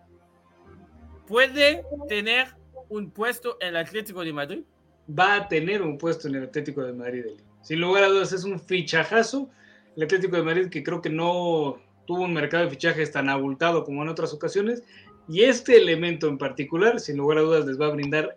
¿puede 1.27 1.83
tener 2.09 2.55
un 2.91 3.11
puesto 3.11 3.57
en 3.61 3.69
el 3.69 3.77
Atlético 3.79 4.23
de 4.23 4.33
Madrid? 4.35 4.65
va 5.09 5.35
a 5.35 5.49
tener 5.49 5.83
un 5.83 5.99
puesto 5.99 6.29
en 6.29 6.37
el 6.37 6.45
Atlético 6.45 6.83
de 6.85 6.93
Madrid. 6.93 7.25
Eli. 7.27 7.43
Sin 7.63 7.81
lugar 7.81 8.05
a 8.05 8.09
dudas, 8.09 8.33
es 8.33 8.45
un 8.45 8.61
fichajazo. 8.61 9.51
El 9.97 10.05
Atlético 10.05 10.37
de 10.37 10.43
Madrid 10.45 10.69
que 10.69 10.85
creo 10.85 11.03
que 11.03 11.11
no 11.11 11.81
tuvo 12.11 12.25
un 12.25 12.35
mercado 12.35 12.65
de 12.65 12.71
fichajes 12.71 13.13
tan 13.13 13.29
abultado 13.29 13.85
como 13.85 14.03
en 14.03 14.09
otras 14.09 14.35
ocasiones. 14.35 14.83
Y 15.29 15.45
este 15.45 15.77
elemento 15.77 16.27
en 16.27 16.39
particular, 16.39 16.99
sin 16.99 17.19
lugar 17.19 17.39
a 17.39 17.43
dudas, 17.43 17.67
les 17.67 17.81
va 17.81 17.87
a 17.87 17.91
brindar 17.91 18.37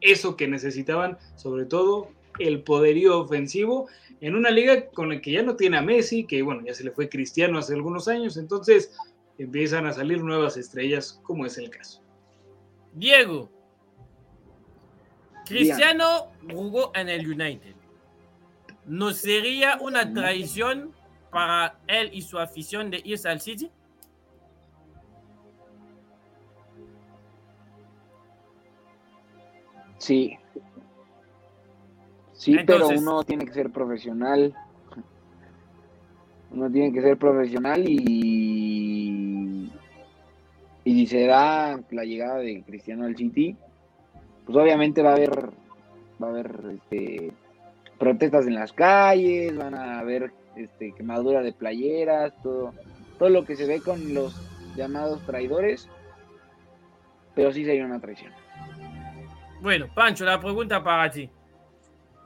eso 0.00 0.36
que 0.36 0.46
necesitaban, 0.46 1.18
sobre 1.34 1.64
todo 1.64 2.12
el 2.38 2.62
poderío 2.62 3.18
ofensivo 3.18 3.88
en 4.20 4.36
una 4.36 4.50
liga 4.50 4.86
con 4.90 5.08
la 5.08 5.20
que 5.20 5.32
ya 5.32 5.42
no 5.42 5.56
tiene 5.56 5.78
a 5.78 5.82
Messi, 5.82 6.26
que 6.26 6.42
bueno, 6.42 6.62
ya 6.64 6.74
se 6.74 6.84
le 6.84 6.92
fue 6.92 7.08
Cristiano 7.08 7.58
hace 7.58 7.74
algunos 7.74 8.06
años, 8.06 8.36
entonces 8.36 8.96
empiezan 9.36 9.86
a 9.86 9.92
salir 9.92 10.22
nuevas 10.22 10.56
estrellas, 10.56 11.20
como 11.24 11.44
es 11.44 11.58
el 11.58 11.70
caso. 11.70 12.00
Diego, 12.92 13.50
Cristiano 15.44 16.28
jugó 16.48 16.92
en 16.94 17.08
el 17.08 17.26
United. 17.26 17.74
¿No 18.86 19.10
sería 19.10 19.76
una 19.80 20.14
traición 20.14 20.92
para 21.30 21.78
él 21.86 22.10
y 22.12 22.22
su 22.22 22.38
afición 22.38 22.90
de 22.90 23.00
irse 23.04 23.28
al 23.28 23.40
City? 23.40 23.70
Sí. 29.98 30.38
Sí, 32.32 32.56
pero 32.64 32.88
uno 32.88 33.24
tiene 33.24 33.44
que 33.44 33.52
ser 33.52 33.70
profesional. 33.70 34.54
Uno 36.50 36.70
tiene 36.70 36.92
que 36.92 37.02
ser 37.02 37.18
profesional 37.18 37.84
y. 37.86 39.70
Y 40.84 40.94
si 40.94 41.06
se 41.06 41.26
da 41.26 41.78
la 41.90 42.04
llegada 42.04 42.38
de 42.38 42.62
Cristiano 42.62 43.04
al 43.04 43.16
City, 43.16 43.54
pues 44.46 44.56
obviamente 44.56 45.02
va 45.02 45.10
a 45.10 45.16
haber. 45.16 45.50
Va 46.22 46.28
a 46.28 46.30
haber 46.30 46.60
este, 46.72 47.32
protestas 47.98 48.46
en 48.46 48.54
las 48.54 48.72
calles, 48.72 49.56
van 49.56 49.74
a 49.74 49.98
haber 49.98 50.32
este, 50.58 50.92
quemadura 50.94 51.42
de 51.42 51.52
playeras, 51.52 52.32
todo, 52.42 52.74
todo 53.18 53.28
lo 53.28 53.44
que 53.44 53.56
se 53.56 53.66
ve 53.66 53.80
con 53.80 54.14
los 54.14 54.34
llamados 54.76 55.24
traidores. 55.24 55.88
Pero 57.34 57.52
sí 57.52 57.64
sería 57.64 57.84
una 57.84 58.00
traición. 58.00 58.32
Bueno, 59.60 59.88
Pancho, 59.94 60.24
la 60.24 60.40
pregunta 60.40 60.82
para 60.82 61.10
ti. 61.10 61.30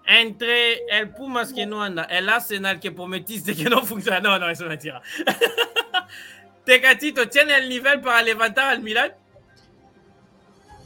Entre 0.07 0.85
el 0.87 1.11
Pumas 1.11 1.53
que 1.53 1.65
no 1.65 1.83
anda, 1.83 2.05
el 2.05 2.29
Arsenal 2.29 2.81
que 2.81 2.91
prometiste 2.91 3.55
que 3.55 3.65
no 3.65 3.85
funciona. 3.85 4.21
No, 4.21 4.39
no, 4.39 4.51
eso 4.51 4.65
es 4.65 4.69
mentira. 4.69 5.03
Tecatito, 6.65 7.29
¿tiene 7.29 7.57
el 7.57 7.69
nivel 7.69 8.01
para 8.01 8.23
levantar 8.23 8.69
al 8.71 8.83
Milan? 8.83 9.13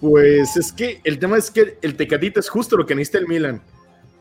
Pues 0.00 0.56
es 0.56 0.72
que 0.72 1.00
el 1.04 1.18
tema 1.18 1.38
es 1.38 1.50
que 1.50 1.78
el 1.82 1.96
Tecatito 1.96 2.40
es 2.40 2.48
justo 2.48 2.76
lo 2.76 2.86
que 2.86 2.94
necesita 2.94 3.18
el 3.18 3.28
Milan. 3.28 3.62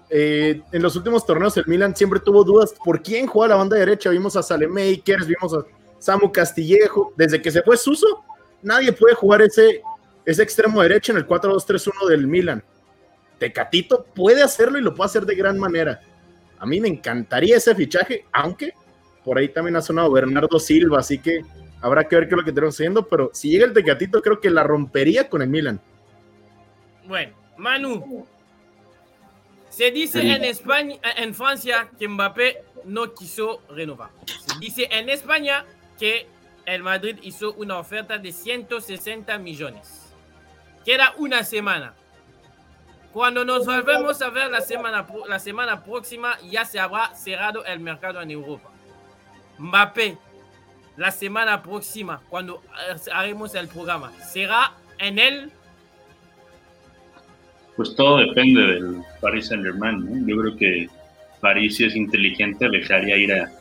Eh, 0.09 0.61
en 0.71 0.81
los 0.81 0.95
últimos 0.95 1.25
torneos 1.25 1.57
el 1.57 1.65
Milan 1.67 1.95
siempre 1.95 2.19
tuvo 2.19 2.43
dudas 2.43 2.73
por 2.83 3.01
quién 3.01 3.27
juega 3.27 3.49
la 3.49 3.55
banda 3.55 3.77
derecha. 3.77 4.09
Vimos 4.09 4.35
a 4.35 4.43
Salemakers, 4.43 5.27
vimos 5.27 5.53
a 5.53 5.65
Samu 5.99 6.31
Castillejo. 6.31 7.13
Desde 7.15 7.41
que 7.41 7.51
se 7.51 7.61
fue 7.61 7.77
Suso, 7.77 8.23
nadie 8.61 8.91
puede 8.91 9.15
jugar 9.15 9.41
ese, 9.41 9.81
ese 10.25 10.43
extremo 10.43 10.81
derecho 10.81 11.11
en 11.11 11.17
el 11.17 11.27
4-2-3-1 11.27 12.07
del 12.07 12.27
Milan. 12.27 12.63
Tecatito 13.39 14.05
puede 14.15 14.43
hacerlo 14.43 14.77
y 14.77 14.81
lo 14.81 14.93
puede 14.93 15.07
hacer 15.07 15.25
de 15.25 15.35
gran 15.35 15.59
manera. 15.59 15.99
A 16.59 16.65
mí 16.65 16.79
me 16.79 16.87
encantaría 16.87 17.57
ese 17.57 17.75
fichaje, 17.75 18.25
aunque 18.31 18.73
por 19.23 19.37
ahí 19.37 19.49
también 19.49 19.75
ha 19.75 19.81
sonado 19.81 20.11
Bernardo 20.11 20.59
Silva, 20.59 20.99
así 20.99 21.17
que 21.17 21.41
habrá 21.81 22.07
que 22.07 22.15
ver 22.15 22.27
qué 22.27 22.35
es 22.35 22.37
lo 22.37 22.45
que 22.45 22.51
tenemos 22.53 22.75
haciendo, 22.75 23.07
pero 23.07 23.31
si 23.33 23.49
llega 23.49 23.65
el 23.65 23.73
Tecatito 23.73 24.21
creo 24.21 24.39
que 24.39 24.49
la 24.49 24.63
rompería 24.63 25.27
con 25.29 25.41
el 25.41 25.49
Milan. 25.49 25.81
Bueno, 27.07 27.35
Manu. 27.57 28.25
Se 29.75 29.91
dice 29.91 30.21
en 30.21 30.45
España, 30.45 30.95
en 31.17 31.35
Francia 31.35 31.89
que 31.99 32.07
Mbappé 32.07 32.63
no 32.85 33.13
quiso 33.13 33.61
renovar. 33.69 34.09
Se 34.25 34.57
dice 34.57 34.87
en 34.89 35.09
España 35.09 35.65
que 35.99 36.27
el 36.65 36.81
Madrid 36.81 37.17
hizo 37.23 37.51
una 37.55 37.77
oferta 37.77 38.17
de 38.17 38.31
160 38.31 39.37
millones. 39.37 40.13
Queda 40.85 41.13
una 41.17 41.43
semana. 41.43 41.93
Cuando 43.11 43.43
nos 43.43 43.65
volvemos 43.65 44.21
a 44.21 44.29
ver 44.29 44.49
la 44.49 44.61
semana, 44.61 45.05
la 45.27 45.39
semana 45.39 45.83
próxima, 45.83 46.37
ya 46.49 46.63
se 46.63 46.79
habrá 46.79 47.13
cerrado 47.13 47.65
el 47.65 47.81
mercado 47.81 48.21
en 48.21 48.31
Europa. 48.31 48.69
Mbappé, 49.57 50.17
la 50.95 51.11
semana 51.11 51.61
próxima, 51.61 52.21
cuando 52.29 52.63
eh, 52.89 52.95
haremos 53.11 53.53
el 53.55 53.67
programa, 53.67 54.13
será 54.23 54.71
en 54.99 55.19
el 55.19 55.51
Pues 57.75 57.95
todo 57.95 58.17
depende 58.17 58.61
del 58.61 59.01
Paris 59.21 59.47
Saint 59.47 59.63
Germain, 59.63 59.99
¿no? 59.99 60.27
Yo 60.27 60.37
creo 60.41 60.55
que 60.55 60.89
París, 61.41 61.75
si 61.75 61.85
es 61.85 61.95
inteligente, 61.95 62.69
dejaría 62.69 63.17
ir 63.17 63.33
a, 63.33 63.51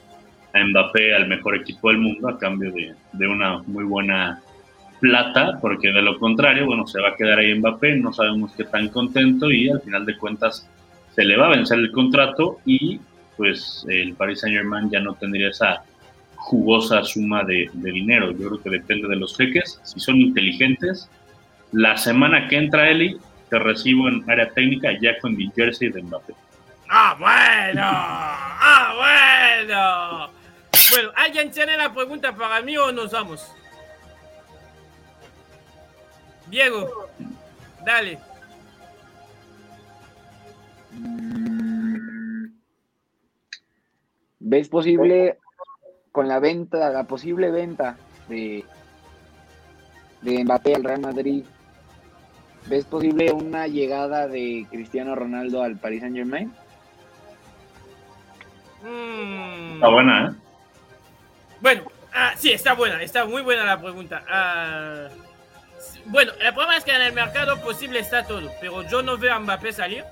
Mbappé 0.57 1.16
al 1.16 1.27
mejor 1.27 1.57
equipo 1.57 1.89
del 1.89 1.99
mundo 1.99 2.28
a 2.28 2.39
cambio 2.39 2.70
de, 2.70 2.95
de 3.12 3.27
una 3.27 3.59
muy 3.66 3.82
buena 3.82 4.41
plata, 5.01 5.59
porque 5.61 5.89
de 5.89 6.01
lo 6.01 6.16
contrario, 6.19 6.66
bueno, 6.66 6.86
se 6.86 7.01
va 7.01 7.09
a 7.09 7.16
quedar 7.16 7.41
ahí 7.41 7.55
Mbappé, 7.55 7.97
no 7.97 8.12
sabemos 8.12 8.53
qué 8.57 8.62
tan 8.65 8.89
contento 8.89 9.51
y 9.51 9.69
al 9.69 9.81
final 9.81 10.07
de 10.07 10.16
cuentas 10.16 10.69
se 11.15 11.24
le 11.24 11.36
va 11.36 11.47
a 11.47 11.57
vencer 11.57 11.78
el 11.78 11.91
contrato 11.91 12.59
y 12.65 13.01
pues 13.36 13.85
el 13.89 14.15
Paris 14.15 14.41
Saint 14.41 14.57
Germain 14.57 14.91
ya 14.91 15.01
no 15.01 15.15
tendría 15.15 15.49
esa 15.49 15.82
jugosa 16.36 17.03
suma 17.03 17.43
de, 17.45 17.70
de 17.73 17.93
dinero. 17.93 18.31
Yo 18.32 18.49
creo 18.49 18.62
que 18.62 18.70
depende 18.70 19.09
de 19.09 19.16
los 19.16 19.36
jeques, 19.36 19.81
si 19.82 19.99
son 20.01 20.20
inteligentes. 20.20 21.09
La 21.73 21.97
semana 21.97 22.49
que 22.49 22.57
entra 22.57 22.91
Eli, 22.91 23.16
te 23.48 23.58
recibo 23.58 24.08
en 24.08 24.28
área 24.30 24.50
técnica 24.50 24.90
ya 25.00 25.18
con 25.20 25.36
mi 25.36 25.50
jersey 25.54 25.90
de 25.90 26.02
Mbappé. 26.02 26.34
¡Ah, 26.88 27.16
bueno! 27.18 27.82
¡Ah, 27.84 28.94
bueno! 28.96 30.30
Bueno, 30.90 31.10
¿alguien 31.16 31.50
tiene 31.50 31.76
la 31.76 31.92
pregunta 31.92 32.34
para 32.34 32.60
mí 32.60 32.76
o 32.76 32.92
nos 32.92 33.10
vamos? 33.10 33.50
Diego, 36.46 37.08
dale. 37.84 38.18
¿Ves 44.38 44.68
posible 44.68 45.38
con 46.12 46.28
la 46.28 46.38
venta, 46.38 46.90
la 46.90 47.04
posible 47.04 47.50
venta 47.50 47.96
de, 48.28 48.64
de 50.20 50.44
Mbappé 50.44 50.74
al 50.74 50.84
Real 50.84 51.00
Madrid? 51.00 51.44
¿Ves 52.66 52.85
posible 52.86 53.31
una 53.32 53.66
llegada 53.66 54.27
de 54.27 54.66
Cristiano 54.70 55.15
Ronaldo 55.15 55.62
al 55.62 55.77
Paris 55.77 56.01
Saint 56.01 56.16
Germain? 56.16 56.53
Mm, 58.82 59.74
Está 59.74 59.89
buena, 59.89 60.27
¿eh? 60.27 60.35
Bueno, 61.61 61.82
ah, 62.12 62.32
sí, 62.36 62.53
está 62.53 62.74
buena, 62.74 63.03
está 63.03 63.24
muy 63.27 63.43
buena 63.43 63.65
la 63.65 63.81
pregunta. 63.81 64.23
Ah, 64.28 65.09
bueno, 66.07 66.32
el 66.41 66.53
problema 66.53 66.77
es 66.77 66.85
que 66.85 66.93
en 66.95 67.03
el 67.03 67.12
mercado 67.12 67.61
posible 67.61 67.99
está 67.99 68.27
todo, 68.27 68.51
pero 68.61 68.82
yo 68.89 69.03
no 69.03 69.19
veo 69.19 69.35
a 69.35 69.39
Mbappé 69.39 69.73
salir 69.73 70.05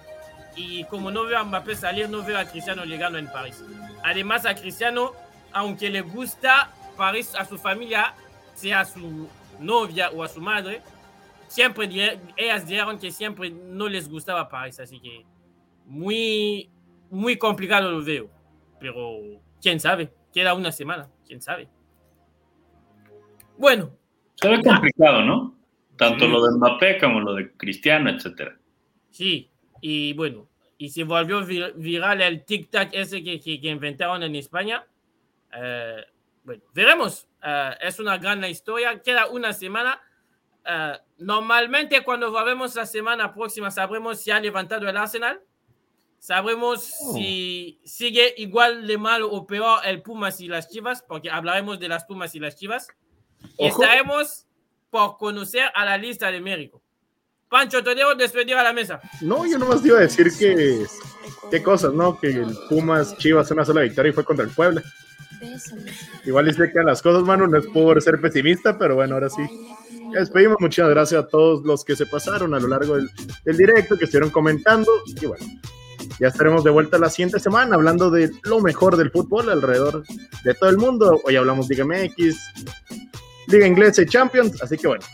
y 0.54 0.84
como 0.84 1.10
no 1.10 1.24
veo 1.24 1.38
a 1.38 1.44
Mbappé 1.44 1.74
salir, 1.74 2.08
no 2.08 2.22
veo 2.22 2.38
a 2.38 2.44
Cristiano 2.44 2.84
llegando 2.84 3.18
en 3.18 3.28
París. 3.28 3.62
Además, 4.02 4.44
a 4.44 4.54
Cristiano, 4.54 5.12
aunque 5.52 5.88
le 5.90 6.02
gusta 6.02 6.70
París 6.96 7.34
a 7.34 7.44
su 7.46 7.58
familia, 7.58 8.14
sea 8.54 8.80
a 8.80 8.84
su 8.84 9.28
novia 9.58 10.10
o 10.10 10.22
a 10.22 10.28
su 10.28 10.40
madre, 10.40 10.82
siempre 11.52 11.88
ellas 12.36 12.66
dijeron 12.66 12.98
que 12.98 13.10
siempre 13.10 13.50
no 13.50 13.88
les 13.88 14.08
gustaba 14.08 14.48
París, 14.48 14.80
así 14.80 15.00
que 15.00 15.24
muy, 15.86 16.70
muy 17.10 17.36
complicado 17.36 17.90
lo 17.90 18.02
veo. 18.04 18.30
Pero 18.80 19.18
quién 19.60 19.78
sabe, 19.78 20.12
queda 20.32 20.54
una 20.54 20.72
semana, 20.72 21.08
quién 21.26 21.40
sabe. 21.40 21.68
Bueno, 23.58 23.90
Se 24.36 24.48
ve 24.48 24.62
complicado, 24.62 25.22
¿no? 25.24 25.54
Tanto 25.96 26.24
Sí. 26.24 26.30
lo 26.30 26.42
de 26.44 26.56
Mbappé 26.56 26.98
como 26.98 27.20
lo 27.20 27.34
de 27.34 27.52
Cristiano, 27.52 28.10
etcétera. 28.10 28.56
sí, 29.10 29.50
y 29.80 30.14
bueno, 30.14 30.48
y 30.78 30.88
se 30.88 31.04
volvió 31.04 31.42
vir- 31.42 31.74
viral 31.76 32.22
el 32.22 32.44
tic-tac 32.46 32.90
ese 32.92 33.22
que, 33.22 33.38
que- 33.40 33.60
que 33.60 33.68
inventaron 33.68 34.22
en 34.22 34.34
España. 34.36 34.84
Eh, 35.54 36.02
bueno, 36.44 36.62
veremos. 36.74 37.28
Eh, 37.44 37.70
es 37.82 38.00
una 38.00 38.16
gran 38.18 38.42
historia, 38.44 39.00
queda 39.02 39.26
una 39.28 39.52
semana. 39.52 40.00
Eh, 40.64 40.92
normalmente 41.18 42.02
cuando 42.04 42.30
volvemos 42.30 42.74
la 42.76 42.86
semana 42.86 43.32
próxima 43.32 43.70
sabremos 43.70 44.20
si 44.20 44.30
ha 44.30 44.40
levantado 44.40 44.88
el 44.88 44.96
Arsenal. 44.96 45.40
Sabremos 46.18 46.92
Oh. 47.00 47.14
si 47.14 47.80
sigue 47.84 48.32
igual 48.36 48.86
de 48.86 48.96
mal 48.96 49.22
o 49.24 49.44
peor 49.44 49.80
el 49.84 50.02
Pumas 50.02 50.40
y 50.40 50.46
las 50.46 50.68
Chivas, 50.68 51.02
porque 51.02 51.28
hablaremos 51.30 51.80
de 51.80 51.88
las 51.88 52.04
Pumas 52.04 52.34
y 52.36 52.38
las 52.40 52.54
Chivas. 52.54 52.86
Y 53.58 53.68
Ojo. 53.68 53.82
estaremos 53.82 54.46
por 54.90 55.16
conocer 55.16 55.64
a 55.74 55.84
la 55.84 55.98
lista 55.98 56.30
de 56.30 56.40
México. 56.40 56.80
Pancho, 57.48 57.82
te 57.82 57.94
debo 57.94 58.14
despedir 58.14 58.54
a 58.54 58.62
la 58.62 58.72
mesa. 58.72 59.00
No, 59.20 59.44
yo 59.46 59.58
nomás 59.58 59.82
te 59.82 59.88
iba 59.88 59.98
a 59.98 60.02
decir 60.02 60.28
que. 60.38 60.86
Qué 61.50 61.62
cosas, 61.62 61.92
¿no? 61.92 62.18
Que 62.18 62.28
el 62.28 62.56
Pumas 62.68 63.16
Chivas 63.18 63.50
una 63.50 63.64
sola 63.64 63.82
victoria 63.82 64.10
y 64.10 64.12
fue 64.12 64.24
contra 64.24 64.44
el 64.44 64.50
Puebla. 64.52 64.80
Igual 66.24 66.48
y 66.48 66.54
sé 66.54 66.70
que 66.72 66.82
las 66.82 67.02
cosas, 67.02 67.24
mano, 67.24 67.46
no 67.48 67.58
es 67.58 67.66
por 67.66 68.00
ser 68.00 68.20
pesimista, 68.20 68.78
pero 68.78 68.94
bueno, 68.94 69.14
ahora 69.14 69.28
sí. 69.28 69.42
Ya 70.12 70.20
despedimos. 70.20 70.56
Muchas 70.60 70.88
gracias 70.88 71.24
a 71.24 71.26
todos 71.26 71.64
los 71.64 71.84
que 71.84 71.96
se 71.96 72.06
pasaron 72.06 72.54
a 72.54 72.60
lo 72.60 72.68
largo 72.68 72.96
del, 72.96 73.10
del 73.44 73.56
directo, 73.56 73.96
que 73.96 74.04
estuvieron 74.04 74.30
comentando. 74.30 74.90
Y 75.06 75.26
bueno, 75.26 75.44
ya 76.18 76.28
estaremos 76.28 76.64
de 76.64 76.70
vuelta 76.70 76.98
la 76.98 77.10
siguiente 77.10 77.40
semana 77.40 77.74
hablando 77.74 78.10
de 78.10 78.30
lo 78.44 78.60
mejor 78.60 78.96
del 78.96 79.10
fútbol 79.10 79.50
alrededor 79.50 80.04
de 80.44 80.54
todo 80.54 80.70
el 80.70 80.78
mundo. 80.78 81.20
Hoy 81.24 81.36
hablamos 81.36 81.68
Liga 81.68 81.84
MX, 81.84 82.36
Liga 83.48 83.66
Inglesa 83.66 84.02
y 84.02 84.06
Champions. 84.06 84.62
Así 84.62 84.76
que 84.76 84.88
bueno, 84.88 85.04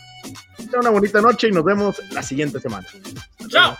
una 0.77 0.89
bonita 0.89 1.21
noche 1.21 1.47
y 1.47 1.51
nos 1.51 1.63
vemos 1.63 2.01
la 2.11 2.21
siguiente 2.21 2.59
semana. 2.59 2.87
Chao. 3.47 3.77